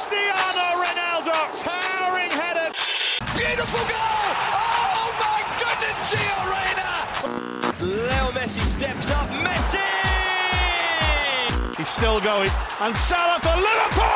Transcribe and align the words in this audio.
Cristiano 0.00 0.80
Ronaldo, 0.80 1.36
towering 1.60 2.32
header. 2.32 2.72
Beautiful 3.36 3.84
goal! 3.92 4.24
Oh 4.56 5.08
my 5.24 5.40
goodness, 5.60 5.96
Gio 6.08 6.38
Reyna! 6.52 6.90
Leo 8.08 8.26
Messi 8.32 8.64
steps 8.64 9.10
up. 9.10 9.28
Messi! 9.44 9.88
He's 11.76 11.88
still 11.88 12.18
going. 12.20 12.50
And 12.80 12.96
Salah 12.96 13.40
for 13.44 13.56
Liverpool! 13.66 14.10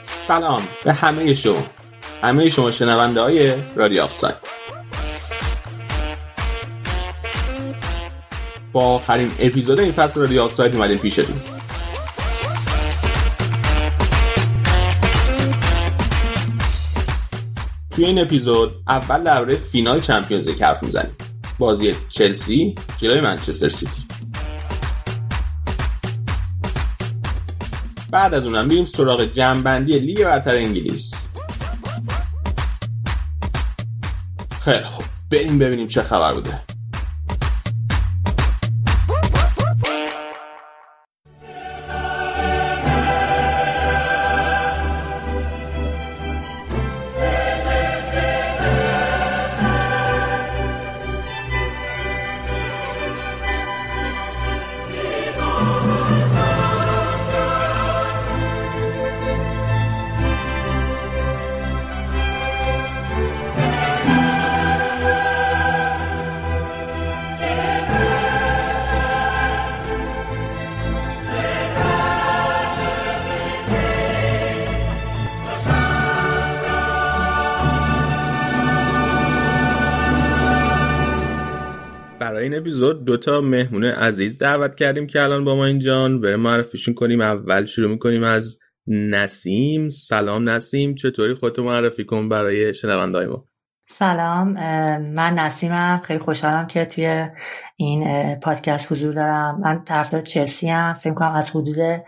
سلام 0.00 0.68
به 0.84 0.92
همه 0.92 1.34
شما 1.34 1.62
همه 2.22 2.48
شما 2.48 2.70
شنونده 2.70 3.20
های 3.20 3.54
رادیو 3.76 4.02
آفساید 4.02 4.53
با 8.74 8.84
آخرین 8.84 9.30
اپیزود 9.38 9.80
این 9.80 9.92
فصل 9.92 10.20
رادیو 10.20 10.42
آفساید 10.42 10.74
اومدیم 10.74 10.98
پیشتون. 10.98 11.36
توی 17.90 18.04
این 18.04 18.18
اپیزود 18.18 18.82
اول 18.88 19.22
درباره 19.22 19.56
فینال 19.56 20.00
Champions 20.00 20.46
League 20.48 20.62
حرف 20.62 20.82
می‌زنیم. 20.82 21.16
بازی 21.58 21.94
چلسی 22.08 22.74
جلوی 22.98 23.20
منچستر 23.20 23.68
سیتی. 23.68 24.02
بعد 28.10 28.34
از 28.34 28.46
اونم 28.46 28.66
میریم 28.66 28.84
سراغ 28.84 29.24
جمعبندی 29.24 29.98
لیگ 29.98 30.24
برتر 30.24 30.54
انگلیس. 30.54 31.22
خیلی 34.60 34.84
خب 34.84 35.04
بریم 35.30 35.58
ببینیم 35.58 35.88
چه 35.88 36.02
خبر 36.02 36.32
بوده. 36.32 36.73
این 83.14 83.22
اپیزود 83.22 83.30
دو 83.30 83.32
تا 83.32 83.40
مهمون 83.40 83.84
عزیز 83.84 84.38
دعوت 84.38 84.74
کردیم 84.74 85.06
که 85.06 85.22
الان 85.22 85.44
با 85.44 85.56
ما 85.56 85.66
اینجان. 85.66 86.20
برای 86.20 86.36
معرفیشون 86.36 86.94
کنیم. 86.94 87.20
اول 87.20 87.66
شروع 87.66 87.90
می‌کنیم 87.90 88.24
از 88.24 88.58
نسیم. 88.86 89.90
سلام 89.90 90.48
نسیم. 90.48 90.94
چطوری 90.94 91.34
خودتو 91.34 91.62
معرفی 91.62 92.04
کن 92.04 92.28
برای 92.28 92.74
شنوندهای 92.74 93.26
ما؟ 93.26 93.48
سلام. 93.88 94.52
من 95.00 95.34
نسیمم. 95.34 96.00
خیلی 96.04 96.18
خوشحالم 96.18 96.66
که 96.66 96.84
توی 96.84 97.28
این 97.76 98.34
پادکست 98.34 98.92
حضور 98.92 99.14
دارم. 99.14 99.60
من 99.60 99.84
طرفدار 99.84 100.20
چلسی 100.20 100.68
هم 100.68 100.94
فکر 100.94 101.14
کنم 101.14 101.32
از 101.32 101.50
حدود 101.50 102.02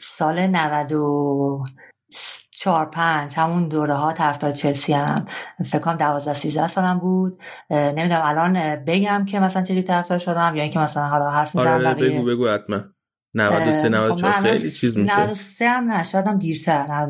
سال 0.00 0.46
90 0.46 0.92
چهار 2.66 2.86
پنج 2.86 3.34
همون 3.36 3.68
دوره 3.68 3.94
ها 3.94 4.12
طرفدار 4.12 4.50
چلسی 4.50 4.92
هم 4.92 5.24
فکر 5.64 5.78
کنم 5.78 5.96
12 5.96 6.34
13 6.34 6.68
سالم 6.68 6.98
بود. 6.98 7.42
نمی‌دونم 7.70 8.22
الان 8.24 8.76
بگم 8.84 9.24
که 9.24 9.40
مثلا 9.40 9.62
چجوری 9.62 9.82
طرفدار 9.82 10.18
شدم 10.18 10.52
یا 10.56 10.62
اینکه 10.62 10.78
مثلا 10.78 11.06
حالا 11.06 11.30
حرف 11.30 11.56
می‌زنم 11.56 11.86
آره 11.86 11.94
بگو 11.94 12.24
بگو 12.24 12.48
حتما. 12.48 12.80
93 13.34 13.88
94 13.88 14.32
خیلی 14.32 14.70
چیز 14.70 14.98
میشه. 14.98 15.20
93 15.20 15.68
هم 15.68 15.84
نه 15.84 16.02
شاید 16.02 16.38
دیرتر 16.38 17.08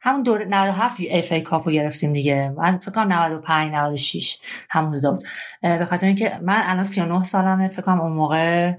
همون 0.00 0.22
دوره 0.22 0.44
97 0.44 0.96
اف 1.10 1.32
ای 1.32 1.40
کاپو 1.40 1.70
گرفتیم 1.70 2.12
دیگه. 2.12 2.54
من 2.56 2.78
فکر 2.78 2.90
کنم 2.90 3.12
95 3.12 3.72
96 3.72 4.38
همون 4.70 5.00
دو 5.00 5.12
بود. 5.12 5.24
به 5.62 5.84
خاطر 5.84 6.06
اینکه 6.06 6.38
من 6.42 6.62
الان 6.64 6.84
39 6.84 7.22
سالمه 7.22 7.68
فکر 7.68 7.82
کنم 7.82 8.00
اون 8.00 8.12
موقع 8.12 8.72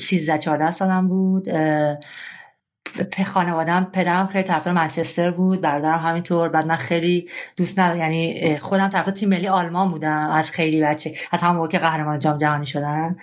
13 0.00 0.38
14 0.38 0.70
سالم 0.70 1.08
بود. 1.08 1.48
خانوادم 3.26 3.90
پدرم 3.92 4.26
خیلی 4.26 4.44
طرفدار 4.44 4.74
منچستر 4.74 5.30
بود 5.30 5.60
برادرم 5.60 5.98
همینطور 5.98 6.48
بعد 6.48 6.66
من 6.66 6.76
خیلی 6.76 7.28
دوست 7.56 7.78
ندارم 7.78 8.00
یعنی 8.00 8.58
خودم 8.58 8.88
طرفدار 8.88 9.14
تیم 9.14 9.28
ملی 9.28 9.48
آلمان 9.48 9.90
بودم 9.90 10.30
از 10.30 10.50
خیلی 10.50 10.82
بچه 10.82 11.14
از 11.32 11.42
همون 11.42 11.56
موقع 11.56 11.68
که 11.68 11.78
قهرمان 11.78 12.18
جام 12.18 12.36
جهانی 12.36 12.66
شدن 12.66 13.16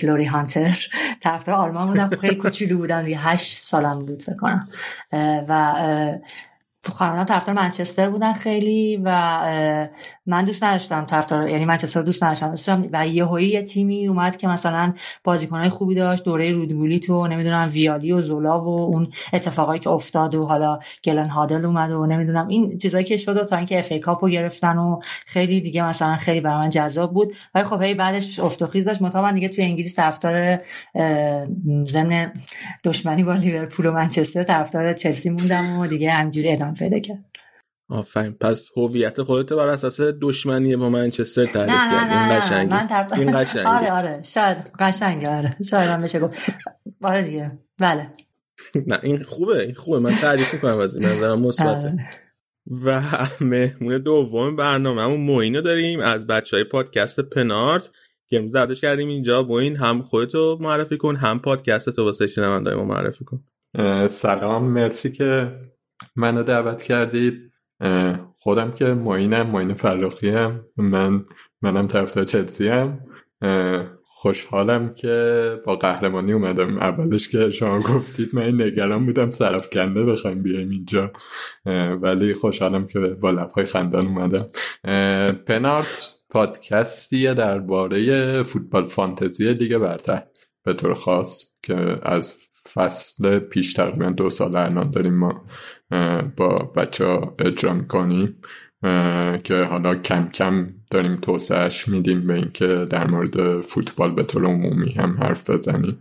گلوری 0.00 0.24
هانتر. 0.24 0.88
طرفدار 1.20 1.54
آلمان 1.54 1.86
بودم 1.86 2.10
خیلی 2.20 2.34
کوچولو 2.34 2.78
بودم 2.78 3.02
دیگه 3.02 3.18
8 3.18 3.58
سالم 3.58 4.06
بود 4.06 4.22
فکر 4.22 4.36
کنم. 4.36 4.68
و 5.48 5.74
خانوادم 6.92 7.24
طرفدار 7.24 7.54
منچستر 7.54 8.10
بودن 8.10 8.32
خیلی 8.32 9.00
و 9.04 9.10
من 10.26 10.44
دوست 10.44 10.64
نداشتم 10.64 11.04
طرفدار 11.04 11.48
یعنی 11.48 11.64
منچستر 11.64 12.02
دوست 12.02 12.22
نداشتم. 12.22 12.48
دوستم 12.48 12.88
و 12.92 13.08
یهویی 13.08 13.48
یه 13.48 13.62
تیمی 13.62 14.08
اومد 14.08 14.36
که 14.36 14.48
مثلا 14.48 14.94
بازیکنهای 15.24 15.68
خوبی 15.68 15.94
داشت 15.94 16.24
دوره 16.24 16.50
رودگولی 16.50 17.00
تو 17.00 17.26
نمی‌دونم 17.26 17.68
ویالی 17.72 18.12
و 18.12 18.18
زولا 18.18 18.60
و 18.60 18.68
اون 18.68 19.08
اتفاقایی 19.32 19.80
که 19.80 19.90
افتاد 19.90 20.34
و 20.34 20.46
حالا 20.46 20.78
گلن 21.04 21.28
هادل 21.28 21.64
اومد 21.64 21.90
و 21.90 22.06
نمی‌دونم. 22.06 22.48
این 22.48 22.78
چیزایی 22.78 23.04
که 23.04 23.16
شد 23.16 23.46
تا 23.46 23.56
اینکه 23.56 23.78
اف 23.78 23.92
ای 23.92 23.98
کاپو 23.98 24.28
گرفتن 24.28 24.78
و 24.78 25.00
خیلی 25.26 25.60
دیگه 25.60 25.84
مثلا 25.84 26.16
خیلی 26.16 26.40
برای 26.40 26.58
من 26.58 26.70
جذاب 26.70 27.12
بود. 27.12 27.34
ولی 27.54 27.64
خب 27.64 27.82
هی 27.82 27.94
بعدش 27.94 28.40
افت 28.40 28.62
و 28.62 28.66
خیز 28.66 28.84
داشت. 28.84 29.02
مطابقا 29.02 29.32
دیگه 29.32 29.48
توی 29.48 29.64
انگلیس 29.64 29.96
طرفدار 29.96 30.58
ضمن 31.88 32.32
دشمنی 32.84 33.24
با 33.24 33.32
لیورپول 33.32 33.86
و 33.86 33.92
منچستر 33.92 34.44
طرفدار 34.44 34.92
چلسی 34.92 35.30
موندم 35.30 35.78
و 35.78 35.86
دیگه 35.86 36.10
همینجوری 36.10 36.52
ادامه 36.52 36.73
پیدا 36.74 36.98
کرد. 36.98 37.24
آفرین. 37.88 38.32
پس 38.32 38.70
هویت 38.76 39.22
خودت 39.22 39.52
بر 39.52 39.68
اساس 39.68 40.00
دشمنی 40.20 40.76
با 40.76 40.90
منچستر 40.90 41.46
تعریف 41.46 41.74
کرد 41.74 42.10
این 42.12 42.38
قشنگه. 42.38 42.70
من 42.70 42.86
طرف... 42.86 43.12
این 43.12 43.42
قشنگه. 43.42 43.68
آره 43.68 43.92
آره. 43.92 44.22
شاید 44.22 44.70
قشنگه 44.78 45.28
آره. 45.28 45.56
شاید 45.70 45.90
هم 45.90 46.02
بشه 46.02 46.20
گفت. 46.20 46.50
آره 47.02 47.22
دیگه. 47.22 47.58
بله. 47.80 48.10
نه 48.86 48.98
این 49.02 49.22
خوبه 49.22 49.62
این 49.62 49.74
خوبه. 49.74 49.98
من 49.98 50.10
تعریف 50.10 50.54
می‌کنم 50.54 50.78
از 50.78 50.96
این 50.96 51.08
نظرم 51.08 51.40
مثبته. 51.40 51.96
و 52.84 53.02
مهمون 53.40 53.98
دوم 53.98 54.56
برنامه 54.56 55.02
همون 55.02 55.20
موینو 55.20 55.62
داریم 55.62 56.00
از 56.00 56.26
بچه 56.26 56.56
های 56.56 56.64
پادکست 56.64 57.20
پنارت 57.20 57.90
که 58.26 58.36
امروز 58.36 58.80
کردیم 58.80 59.08
اینجا. 59.08 59.42
موین 59.42 59.76
هم 59.76 60.02
خودتو 60.02 60.58
معرفی 60.60 60.96
کن 60.96 61.16
هم 61.16 61.38
پادکست 61.38 61.90
تو 61.90 62.04
واسه 62.04 62.26
شنوندای 62.26 62.74
ما 62.74 62.84
معرفی 62.84 63.24
کن. 63.24 63.44
سلام. 64.08 64.64
مرسی 64.64 65.12
که 65.12 65.52
منو 66.16 66.42
دعوت 66.42 66.82
کردید 66.82 67.52
خودم 68.34 68.72
که 68.72 68.84
معینم 68.84 69.46
معین 69.46 69.74
فراخی 69.74 70.28
هم 70.28 70.64
من 70.76 71.24
منم 71.62 71.86
طرفدار 71.86 72.24
چلسی 72.24 72.68
هم 72.68 73.00
خوشحالم 74.02 74.94
که 74.94 75.60
با 75.64 75.76
قهرمانی 75.76 76.32
اومدم. 76.32 76.78
اولش 76.78 77.28
که 77.28 77.50
شما 77.50 77.78
گفتید 77.78 78.28
من 78.32 78.62
نگران 78.62 79.06
بودم 79.06 79.30
سرف 79.30 79.70
کنده 79.70 80.04
بخوایم 80.04 80.42
بیایم 80.42 80.70
اینجا. 80.70 81.12
ولی 82.02 82.34
خوشحالم 82.34 82.86
که 82.86 82.98
با 82.98 83.30
لبهای 83.30 83.64
خندان 83.64 84.06
اومدم. 84.06 84.46
پنارت 85.34 86.14
پادکستیه 86.30 87.34
درباره 87.34 88.42
فوتبال 88.42 88.84
فانتزی 88.84 89.54
لیگ 89.54 89.78
برتر. 89.78 90.22
به 90.62 90.72
طور 90.72 90.94
خاص 90.94 91.44
که 91.62 91.98
از 92.02 92.34
فصل 92.72 93.38
پیش 93.38 93.72
تقریبا 93.72 94.10
دو 94.10 94.30
سال 94.30 94.56
الان 94.56 94.90
داریم 94.90 95.14
ما 95.14 95.44
با 96.36 96.58
بچه 96.76 97.04
ها 97.04 97.34
اجرا 97.38 97.72
می‌کنیم 97.74 98.36
که 99.44 99.66
حالا 99.70 99.94
کم 99.94 100.28
کم 100.28 100.68
داریم 100.90 101.16
توسعهش 101.16 101.88
میدیم 101.88 102.26
به 102.26 102.34
اینکه 102.34 102.66
در 102.90 103.06
مورد 103.06 103.60
فوتبال 103.60 104.10
به 104.10 104.22
طور 104.22 104.44
عمومی 104.44 104.92
هم 104.92 105.16
حرف 105.22 105.50
بزنیم. 105.50 105.98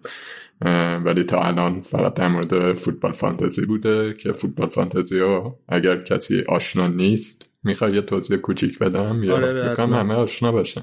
ولی 1.06 1.24
تا 1.24 1.42
الان 1.42 1.81
فقط 1.81 2.13
در 2.13 2.28
مورد 2.28 2.74
فوتبال 2.74 3.12
فانتزی 3.12 3.66
بوده 3.66 4.13
که 4.13 4.31
فوتبال 4.31 4.69
فانتزی 4.69 5.19
ها 5.19 5.60
اگر 5.69 6.00
کسی 6.00 6.44
آشنا 6.48 6.88
نیست 6.88 7.50
می‌خوای 7.63 7.94
یه 7.94 8.01
توضیح 8.01 8.38
کوچیک 8.38 8.80
بدم؟ 8.80 9.24
یا 9.24 9.36
آره 9.36 9.75
همه 9.78 10.13
آشنا 10.13 10.51
باشن. 10.51 10.81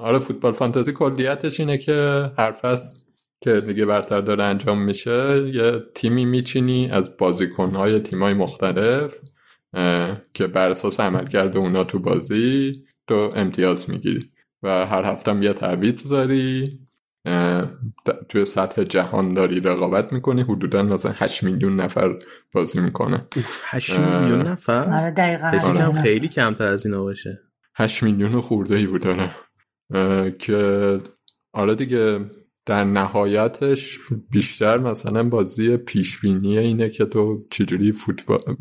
آره 0.00 0.18
فوتبال 0.18 0.52
فانتزی 0.52 0.92
کلیتش 0.92 1.60
اینه 1.60 1.78
که 1.78 2.30
هر 2.38 2.52
فصل 2.52 2.98
که 3.40 3.60
دیگه 3.60 3.86
برتر 3.86 4.20
داره 4.20 4.44
انجام 4.44 4.82
میشه 4.82 5.50
یه 5.54 5.72
تیمی 5.94 6.24
میچینی 6.24 6.88
از 6.90 7.16
بازیکنهای 7.16 8.00
تیمای 8.00 8.34
مختلف 8.34 9.16
که 10.34 10.46
بر 10.46 10.70
اساس 10.70 11.00
عملکرد 11.00 11.56
اونا 11.56 11.84
تو 11.84 11.98
بازی 11.98 12.84
تو 13.06 13.32
امتیاز 13.34 13.90
می‌گیری 13.90 14.30
و 14.62 14.86
هر 14.86 15.04
هفتم 15.04 15.42
یه 15.42 15.52
تعویض 15.52 16.08
داری 16.08 16.78
توی 18.28 18.44
سطح 18.44 18.84
جهان 18.84 19.34
داری 19.34 19.60
رقابت 19.60 20.12
می‌کنی 20.12 20.42
حدودا 20.42 20.82
مثلا 20.82 21.12
8 21.14 21.42
میلیون 21.42 21.80
نفر 21.80 22.18
بازی 22.52 22.80
می‌کنه. 22.80 23.26
8 23.64 23.98
میلیون 23.98 24.42
نفر؟ 24.42 25.00
آره 25.00 25.10
دقیقا 25.10 25.92
خیلی 25.92 26.28
کمتر 26.28 26.64
از 26.64 26.86
اینا 26.86 27.02
باشه. 27.02 27.40
8 27.74 28.02
میلیون 28.02 28.40
خورده 28.40 28.74
ای 28.76 28.86
بود 28.86 29.06
که 30.38 31.00
آره 31.52 31.74
دیگه 31.74 32.20
در 32.68 32.84
نهایتش 32.84 33.98
بیشتر 34.30 34.78
مثلا 34.78 35.28
بازی 35.28 35.76
پیشبینی 35.76 36.58
اینه 36.58 36.88
که 36.88 37.04
تو 37.04 37.46
چجوری 37.50 37.92
فوتبال 37.92 38.56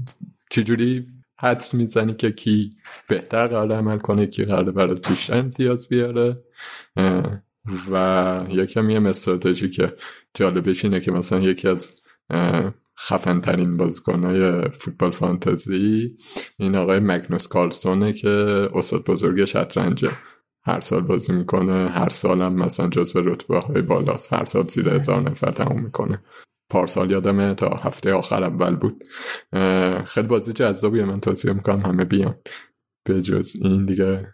چجوری 0.49 1.05
حدس 1.39 1.73
می‌زنی 1.73 2.13
که 2.13 2.31
کی 2.31 2.69
بهتر 3.09 3.47
قرار 3.47 3.71
عمل 3.71 3.97
کنه 3.97 4.27
کی 4.27 4.45
قرار 4.45 4.71
برات 4.71 5.09
بیشتر 5.09 5.37
امتیاز 5.37 5.87
بیاره. 5.87 6.43
و 7.91 8.41
یکم 8.49 8.89
یه 8.89 9.01
استراتژی 9.01 9.69
که 9.69 9.93
جالبش 10.33 10.85
اینه 10.85 10.99
که 10.99 11.11
مثلا 11.11 11.39
یکی 11.39 11.67
از 11.67 11.93
خفن 12.99 13.41
ترین 13.41 13.77
بازیکنهای 13.77 14.61
فوتبال 14.61 15.11
فانتزی 15.11 16.15
این 16.57 16.75
آقای 16.75 16.99
مگنوس 16.99 17.47
کارلسونه 17.47 18.13
که 18.13 18.29
استاد 18.73 19.03
بزرگ 19.03 19.45
شطرنجه. 19.45 20.11
هر 20.67 20.79
سال 20.79 21.01
بازی 21.01 21.33
می‌کنه 21.33 21.89
هر 21.89 22.09
سال 22.09 22.41
هم 22.41 22.53
مثلا 22.53 22.87
جزو 22.87 23.21
رتبه 23.21 23.59
های 23.59 23.81
بالاست. 23.81 24.33
هر 24.33 24.45
سال 24.45 24.67
زیر 24.67 24.89
هزار 24.89 25.21
نفر 25.21 25.51
تموم 25.51 25.81
می‌کنه. 25.81 26.21
پارسال 26.69 27.11
یادمه 27.11 27.53
تا 27.53 27.69
هفته 27.69 28.13
آخر 28.13 28.43
اول 28.43 28.75
بود. 28.75 29.03
خیلی 30.05 30.27
بازی 30.27 30.53
جذابیه. 30.53 31.05
من 31.05 31.19
توصیه 31.19 31.53
می‌کنم 31.53 31.85
همه 31.85 32.05
بیان. 32.05 32.35
به 33.05 33.21
جز 33.21 33.53
این 33.61 33.85
دیگه. 33.85 34.27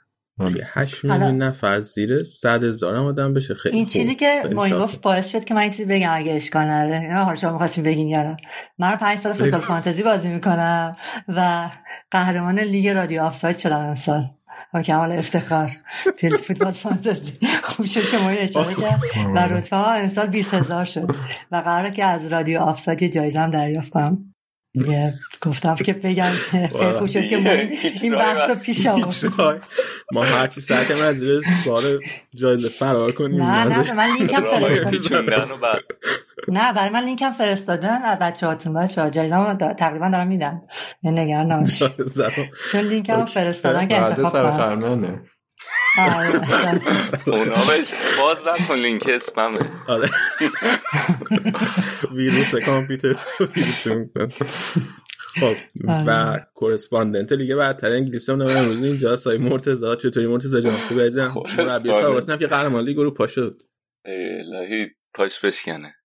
هشت 0.74 1.06
میلیون 1.06 1.38
نفر 1.38 1.82
زیر 1.82 2.24
صد 2.24 2.64
هزار 2.64 2.96
آدم 2.96 3.34
بشه. 3.34 3.54
خیلی 3.54 3.78
این 3.78 3.86
چیزی 3.86 4.16
که 4.16 4.44
ما 4.56 4.70
گفت 4.70 5.02
باعث 5.02 5.28
شد 5.28 5.44
که 5.44 5.54
من 5.54 5.62
این 5.62 5.70
چیزی 5.70 5.86
بگم 5.86 6.10
اگه 6.14 6.34
اشکال 6.34 6.66
نره 6.66 7.24
حالا 7.24 7.36
شما 7.36 7.52
می‌خواستیم 7.52 7.84
بگین 7.84 8.08
یارا 8.08 8.38
من 8.80 8.96
پنج 8.96 9.18
سال 9.18 9.34
فوتبال 9.34 9.60
فانتزی 9.60 10.04
بازی 10.04 10.30
می‌کنم 10.30 10.96
و 11.28 11.70
قهرمان 12.12 12.60
لیگ 12.60 12.88
رادیو 12.88 13.22
آفساید 13.22 13.58
شدم 13.58 13.80
امسال. 13.80 14.24
با 14.74 14.82
کمال 14.82 15.12
افتخار. 15.12 15.72
تیل 16.18 16.38
فوتبال 16.38 16.72
فانتزی. 16.72 17.34
خوب 17.64 17.86
شد 17.86 18.10
که 18.10 18.18
ما 18.18 18.30
این 18.30 18.40
اشاره 18.40 18.76
کرد. 18.76 19.02
و 19.36 19.38
رتبه 19.38 19.78
ها 19.78 19.94
امسال 19.94 20.28
20 20.28 20.54
هزار 20.54 20.86
شد. 20.86 21.16
و 21.52 21.56
قراره 21.56 21.92
که 21.92 22.06
از 22.06 22.34
رادیو 22.34 22.60
آفساید 22.60 23.02
یه 23.02 23.10
جایزه 23.10 23.40
هم 23.40 23.50
دریافت 23.50 23.90
کنم. 23.90 24.33
دیگه 24.74 25.14
گفتم 25.42 25.76
که 25.76 25.94
بگم 25.94 26.32
خیلی 26.32 26.68
خوب 26.68 27.08
شد 27.08 27.28
که 27.28 27.38
ما 27.38 27.50
این 28.02 28.16
بحث 28.16 28.50
رو 28.50 28.56
پیش 28.56 28.88
آورد 28.88 29.62
ما 30.12 30.24
هرچی 30.24 30.74
از 30.74 31.16
زیر 31.16 31.42
سوال 31.64 32.00
جایزه 32.36 32.70
فرار 32.70 33.12
کنیم 33.12 33.44
نه 33.44 33.66
نه 33.66 33.94
من 33.94 34.08
لینکم 34.18 34.42
فرستادن 34.42 35.48
نه 36.48 36.74
برای 36.74 36.90
من 36.90 37.04
لینکم 37.04 37.32
فرستادن 37.32 38.16
بچه 38.22 38.48
هاتون 38.48 38.74
بچه 38.74 39.02
ها 39.02 39.10
جایزه 39.10 39.36
هم 39.36 39.56
تقریبا 39.56 40.10
دارم 40.10 40.28
میدن 40.28 40.62
نگران 41.04 41.52
نباش 41.52 41.84
چون 42.72 42.82
لینکم 42.82 43.26
فرستادن 43.26 43.88
که 43.88 44.02
انتخاب 44.02 44.32
کنم 44.32 45.22
اونا 45.98 47.66
بهش 47.68 47.94
باز 48.20 48.48
کن 48.68 48.76
لینک 48.76 49.10
اسممه. 49.10 49.60
آره. 49.88 50.10
ویروس 52.16 52.56
کامپیوتر 52.56 53.14
خب 55.40 55.56
و 56.08 56.40
کورسپاندنت 56.54 57.32
لیگ 57.32 57.56
برتر 57.56 57.92
انگلیسی 57.92 58.32
هم 58.32 58.42
امروز 58.42 58.84
اینجا 58.84 59.16
سای 59.16 59.38
مرتضی 59.38 59.96
چطوری 59.96 60.28
مرتضی 60.28 60.62
جان؟ 60.62 60.74
خوب 60.74 61.00
عزیزم؟ 61.00 61.34
مربی 61.58 61.90
سابقتون 61.90 62.38
که 62.38 62.48
قهرمان 62.48 62.84
لیگ 62.84 62.98
رو 62.98 63.12
پا 63.12 63.28
شد. 63.28 63.62
الهی 64.06 64.88
پاش 65.14 65.46
بشکنه. 65.46 65.96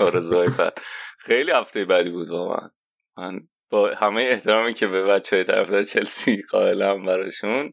آرزوهای 0.00 0.48
بعد 0.48 0.78
خیلی 1.18 1.50
هفته 1.52 1.84
بعدی 1.84 2.10
بود 2.10 2.28
واقعا. 2.28 2.70
من 3.16 3.40
با 3.70 3.94
همه 3.94 4.22
احترامی 4.22 4.74
که 4.74 4.86
به 4.86 5.02
بچه 5.02 5.36
های 5.36 5.44
طرفدار 5.44 5.82
چلسی 5.82 6.42
قائلم 6.50 7.06
براشون 7.06 7.72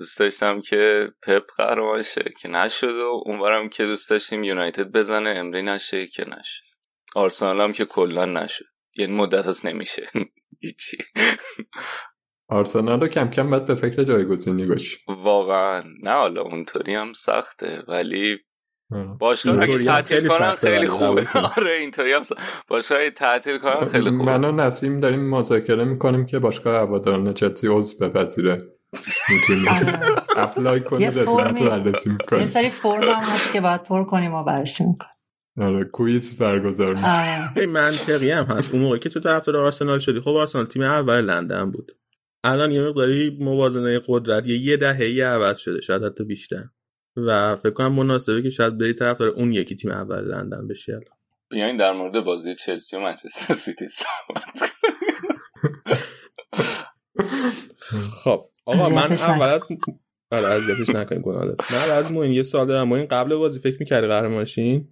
دوست 0.00 0.18
داشتم 0.18 0.60
که 0.60 1.08
پپ 1.22 1.42
قهرمان 1.56 2.02
شه 2.02 2.24
که 2.40 2.48
نشد 2.48 2.94
و 2.94 3.22
اونورم 3.24 3.68
که 3.68 3.84
دوست 3.84 4.10
داشتیم 4.10 4.44
یونایتد 4.44 4.92
بزنه 4.92 5.30
امری 5.30 5.62
نشه 5.62 6.06
که 6.06 6.24
نشه. 6.24 6.62
آرسنال 7.14 7.60
هم 7.60 7.72
که 7.72 7.84
کلا 7.84 8.24
نشد. 8.24 8.64
یعنی 8.96 9.12
مدت 9.12 9.46
هست 9.46 9.66
نمیشه. 9.66 10.10
هیچی. 10.62 10.96
آرسنال 12.48 13.00
رو 13.00 13.08
کم 13.08 13.30
کم 13.30 13.50
باید 13.50 13.66
به 13.66 13.74
فکر 13.74 14.02
جایگزینی 14.02 14.66
باشی. 14.66 14.98
واقعا. 15.08 15.84
نه 16.02 16.12
حالا 16.12 16.42
اونطوری 16.42 16.94
هم 16.94 17.12
سخته 17.12 17.82
ولی 17.88 18.38
باشگاه 19.20 19.62
اگه 19.62 19.78
تعطیل 19.78 20.28
کنن 20.28 20.54
خیلی 20.54 20.86
خوبه. 20.86 21.28
آره 21.56 21.76
اینطوری 21.80 22.12
هم 22.12 22.22
باشگاه 22.68 23.10
تعطیل 23.10 23.58
کنن 23.58 23.84
خیلی 23.84 24.10
خوبه. 24.10 24.24
من 24.24 24.44
و 24.44 24.52
نسیم 24.52 25.00
داریم 25.00 25.30
مذاکره 25.30 25.84
می‌کنیم 25.84 26.26
که 26.26 26.38
باشگاه 26.38 26.76
هواداران 26.76 27.34
چلسی 27.34 27.68
عضو 27.68 28.08
بپذیره. 28.08 28.58
apply 30.36 30.80
کنی 30.80 31.06
رسالت 31.06 31.60
رو 31.60 31.70
بررسی 31.70 32.16
یه 32.32 32.46
سری 32.46 32.70
فرم 32.70 33.02
هم 33.02 33.20
هست 33.20 33.52
که 33.52 33.60
باید 33.60 33.82
پر 33.82 34.04
کنیم 34.04 34.34
و 34.34 34.44
بررسی 34.44 34.84
می‌کنیم. 34.84 35.12
آره 35.60 35.84
quiz 35.84 36.36
برگزار 36.38 36.94
میشه. 36.94 37.66
منطقی 37.66 38.30
هم 38.30 38.44
هست. 38.44 38.72
اون 38.72 38.82
موقعی 38.82 38.98
که 38.98 39.08
تو 39.08 39.20
طرف 39.20 39.48
آرسنال 39.48 39.98
شدی 39.98 40.20
خب 40.20 40.30
آرسنال 40.30 40.66
تیم 40.66 40.82
اول 40.82 41.20
لندن 41.20 41.70
بود. 41.70 41.96
الان 42.44 42.70
یه 42.70 42.82
مقداری 42.82 43.38
موازنه 43.40 44.00
قدرت 44.06 44.46
یه 44.46 44.58
یه 44.58 44.76
دهه 44.76 45.04
ای 45.04 45.20
عوض 45.20 45.58
شده 45.58 45.80
شاید 45.80 46.02
حتی 46.02 46.24
بیشتر. 46.24 46.64
و 47.16 47.56
فکر 47.56 47.70
کنم 47.70 47.92
مناسبه 47.92 48.42
که 48.42 48.50
شاید 48.50 48.78
بری 48.78 48.94
طرف 48.94 49.18
داره 49.18 49.32
اون 49.32 49.52
یکی 49.52 49.76
تیم 49.76 49.90
اول 49.90 50.24
لندن 50.24 50.68
بشه. 50.68 50.92
الان 50.92 51.16
بیاین 51.50 51.76
در 51.76 51.92
مورد 51.92 52.24
بازی 52.24 52.54
چلسی 52.54 52.96
و 52.96 53.00
منچستر 53.00 53.54
سیتی 53.54 53.88
صحبت 53.88 54.72
خب 58.24 58.49
آقا 58.66 58.88
من 58.88 59.12
اول 59.12 59.48
از 59.48 59.68
آره 60.32 60.46
اذیتش 60.46 60.88
نکنیم 60.88 61.22
گناه 61.22 61.44
داره 61.44 61.56
من 61.72 61.96
از 61.96 62.12
موین 62.12 62.32
یه 62.32 62.42
سوال 62.42 62.66
دارم. 62.66 62.88
موین 62.88 63.06
قبل 63.06 63.36
بازی 63.36 63.60
فکر 63.60 63.76
می‌کردی 63.80 64.06
قهرمانشین 64.06 64.88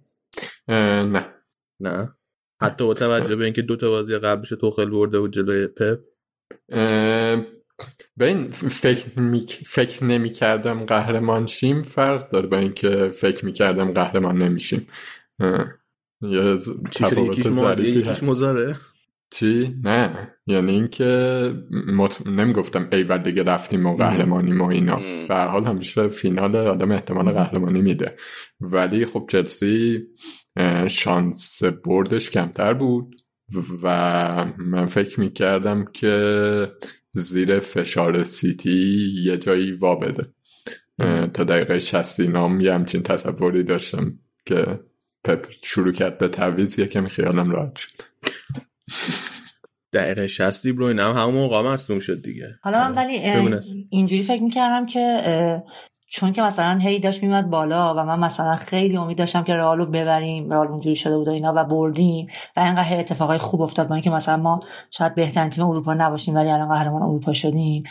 نه. 0.67 1.33
نه؟ 1.79 2.15
حتی 2.61 2.85
با 2.85 2.93
توجه 2.93 3.35
به 3.35 3.43
اینکه 3.45 3.61
دو 3.61 3.75
تا 3.75 3.89
بازی 3.89 4.17
قبلش 4.17 4.49
توخل 4.49 4.89
برده 4.89 5.19
بود 5.19 5.33
جلوی 5.33 5.67
پپ. 5.67 5.99
به 8.17 8.25
این 8.25 8.51
فکر, 8.51 9.19
می... 9.19 9.45
فکر 9.65 10.03
نمی 10.03 10.29
کردم 10.29 10.85
قهرمان 10.85 11.45
شیم. 11.45 11.81
فرق 11.81 12.29
داره 12.29 12.47
با 12.47 12.57
اینکه 12.57 13.09
فکر 13.09 13.45
می 13.45 13.53
کردم 13.53 13.91
قهرمان 13.93 14.37
نمیشیم. 14.37 14.87
یه 16.21 16.57
تفاوت 16.95 17.79
یکیش 17.79 18.23
مزاره؟ 18.23 18.75
چی؟ 19.31 19.75
نه. 19.83 20.31
یعنی 20.47 20.71
اینکه 20.71 21.53
مط... 21.87 22.27
نمی‌گفتم 22.27 22.87
ایول 22.91 23.17
دیگه 23.17 23.43
رفتیم 23.43 23.85
و 23.85 23.95
قهرمانی 23.95 24.51
ما 24.51 24.69
اینا. 24.69 25.27
به 25.27 25.35
حال 25.35 25.63
همیشه 25.63 26.07
فینال 26.07 26.55
آدم 26.55 26.91
احتمال 26.91 27.31
قهرمانی 27.31 27.81
میده. 27.81 28.15
ولی 28.61 29.05
خب 29.05 29.29
چلسی 29.31 30.01
شانس 30.87 31.63
بردش 31.63 32.29
کمتر 32.29 32.73
بود 32.73 33.15
و 33.83 34.45
من 34.57 34.85
فکر 34.85 35.19
می‌کردم 35.19 35.85
که 35.93 36.67
زیر 37.11 37.59
فشار 37.59 38.23
سیتی 38.23 39.13
یه 39.23 39.37
جایی 39.37 39.71
وا 39.71 39.95
بده. 39.95 40.33
تا 41.33 41.43
دقیقه 41.43 41.79
شستی 41.79 42.27
نام 42.27 42.61
یه 42.61 42.73
همچین 42.73 43.03
تصوری 43.03 43.63
داشتم 43.63 44.19
که 44.45 44.79
پپ 45.23 45.45
شروع 45.63 45.91
کرد 45.91 46.17
به 46.17 46.27
تعویز 46.27 46.79
یکم 46.79 47.07
خیالم 47.07 47.51
راحت 47.51 47.75
شد. 47.75 48.08
دقیقه 49.93 50.27
شستی 50.27 50.71
بروین 50.71 50.99
هم 50.99 51.11
همون 51.11 51.33
موقع 51.33 51.61
مصدوم 51.61 51.99
شد 51.99 52.21
دیگه. 52.21 52.47
حالا 52.63 52.89
من 52.89 52.95
ولی 52.95 53.21
اینجوری 53.89 54.23
فکر 54.23 54.43
می‌کردم 54.43 54.85
که 54.85 55.63
چون 56.11 56.33
که 56.33 56.41
مثلا 56.41 56.79
هی 56.79 56.99
داشت 56.99 57.23
میمد 57.23 57.49
بالا 57.49 57.95
و 57.95 57.97
من 57.97 58.19
مثلا 58.19 58.55
خیلی 58.55 58.97
امید 58.97 59.17
داشتم 59.17 59.43
که 59.43 59.53
رئالو 59.53 59.85
ببریم 59.85 60.49
رئال 60.49 60.67
اونجوری 60.67 60.95
شده 60.95 61.17
بود 61.17 61.29
اینا 61.29 61.53
و 61.55 61.65
بردیم 61.65 62.27
و 62.57 62.59
اینقدر 62.59 62.99
اتفاقای 62.99 63.37
خوب 63.37 63.61
افتاد 63.61 63.87
با 63.87 63.95
اینکه 63.95 64.09
مثلا 64.09 64.37
ما 64.37 64.59
شاید 64.91 65.15
بهترین 65.15 65.49
تیم 65.49 65.69
اروپا 65.69 65.93
نباشیم 65.93 66.35
ولی 66.35 66.49
الان 66.49 66.69
قهرمان 66.69 67.01
اروپا 67.01 67.33
شدیم. 67.33 67.83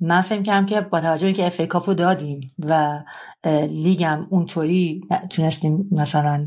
من 0.00 0.20
فکر 0.20 0.42
کردم 0.42 0.66
که 0.66 0.80
با 0.80 1.00
توجه 1.00 1.32
که 1.32 1.46
اف 1.46 1.60
ای 1.60 1.66
کاپو 1.66 1.94
دادیم 1.94 2.54
و 2.58 3.02
لیگم 3.70 4.26
اونطوری 4.30 5.00
تونستیم 5.30 5.88
مثلا 5.92 6.46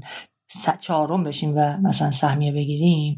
چهارم 0.80 1.24
بشیم 1.24 1.54
و 1.56 1.78
مثلا 1.78 2.12
سهمیه 2.12 2.52
بگیریم. 2.52 3.18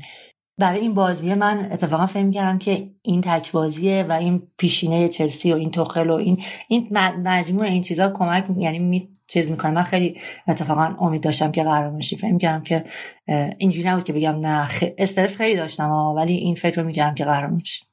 برای 0.57 0.79
این 0.79 0.93
بازی 0.93 1.33
من 1.33 1.69
اتفاقا 1.71 2.05
فهم 2.05 2.31
کردم 2.31 2.59
که 2.59 2.89
این 3.01 3.21
تک 3.21 3.51
بازیه 3.51 4.05
و 4.09 4.11
این 4.11 4.47
پیشینه 4.57 5.09
چلسی 5.09 5.53
و 5.53 5.55
این 5.55 5.71
توخل 5.71 6.09
و 6.09 6.13
این 6.13 6.43
این 6.67 6.97
مجموع 7.23 7.65
این 7.65 7.81
چیزا 7.81 8.11
کمک 8.15 8.45
یعنی 8.57 8.79
می 8.79 9.09
چیز 9.27 9.51
می‌کنه. 9.51 9.71
من 9.71 9.83
خیلی 9.83 10.19
اتفاقا 10.47 10.95
امید 10.99 11.23
داشتم 11.23 11.51
که 11.51 11.63
قهرمان 11.63 11.91
شیم 11.91 12.17
فکر 12.17 12.37
کردم 12.37 12.63
که 12.63 12.85
اینجوری 13.57 13.87
نبود 13.87 14.03
که 14.03 14.13
بگم 14.13 14.39
نه 14.39 14.65
خ... 14.65 14.83
استرس 14.97 15.37
خیلی 15.37 15.55
داشتم 15.55 15.91
ولی 15.91 16.33
این 16.33 16.55
فکر 16.55 16.81
رو 16.81 16.87
می‌کردم 16.87 17.15
که 17.15 17.25
قهرمان 17.25 17.57
شیم 17.57 17.85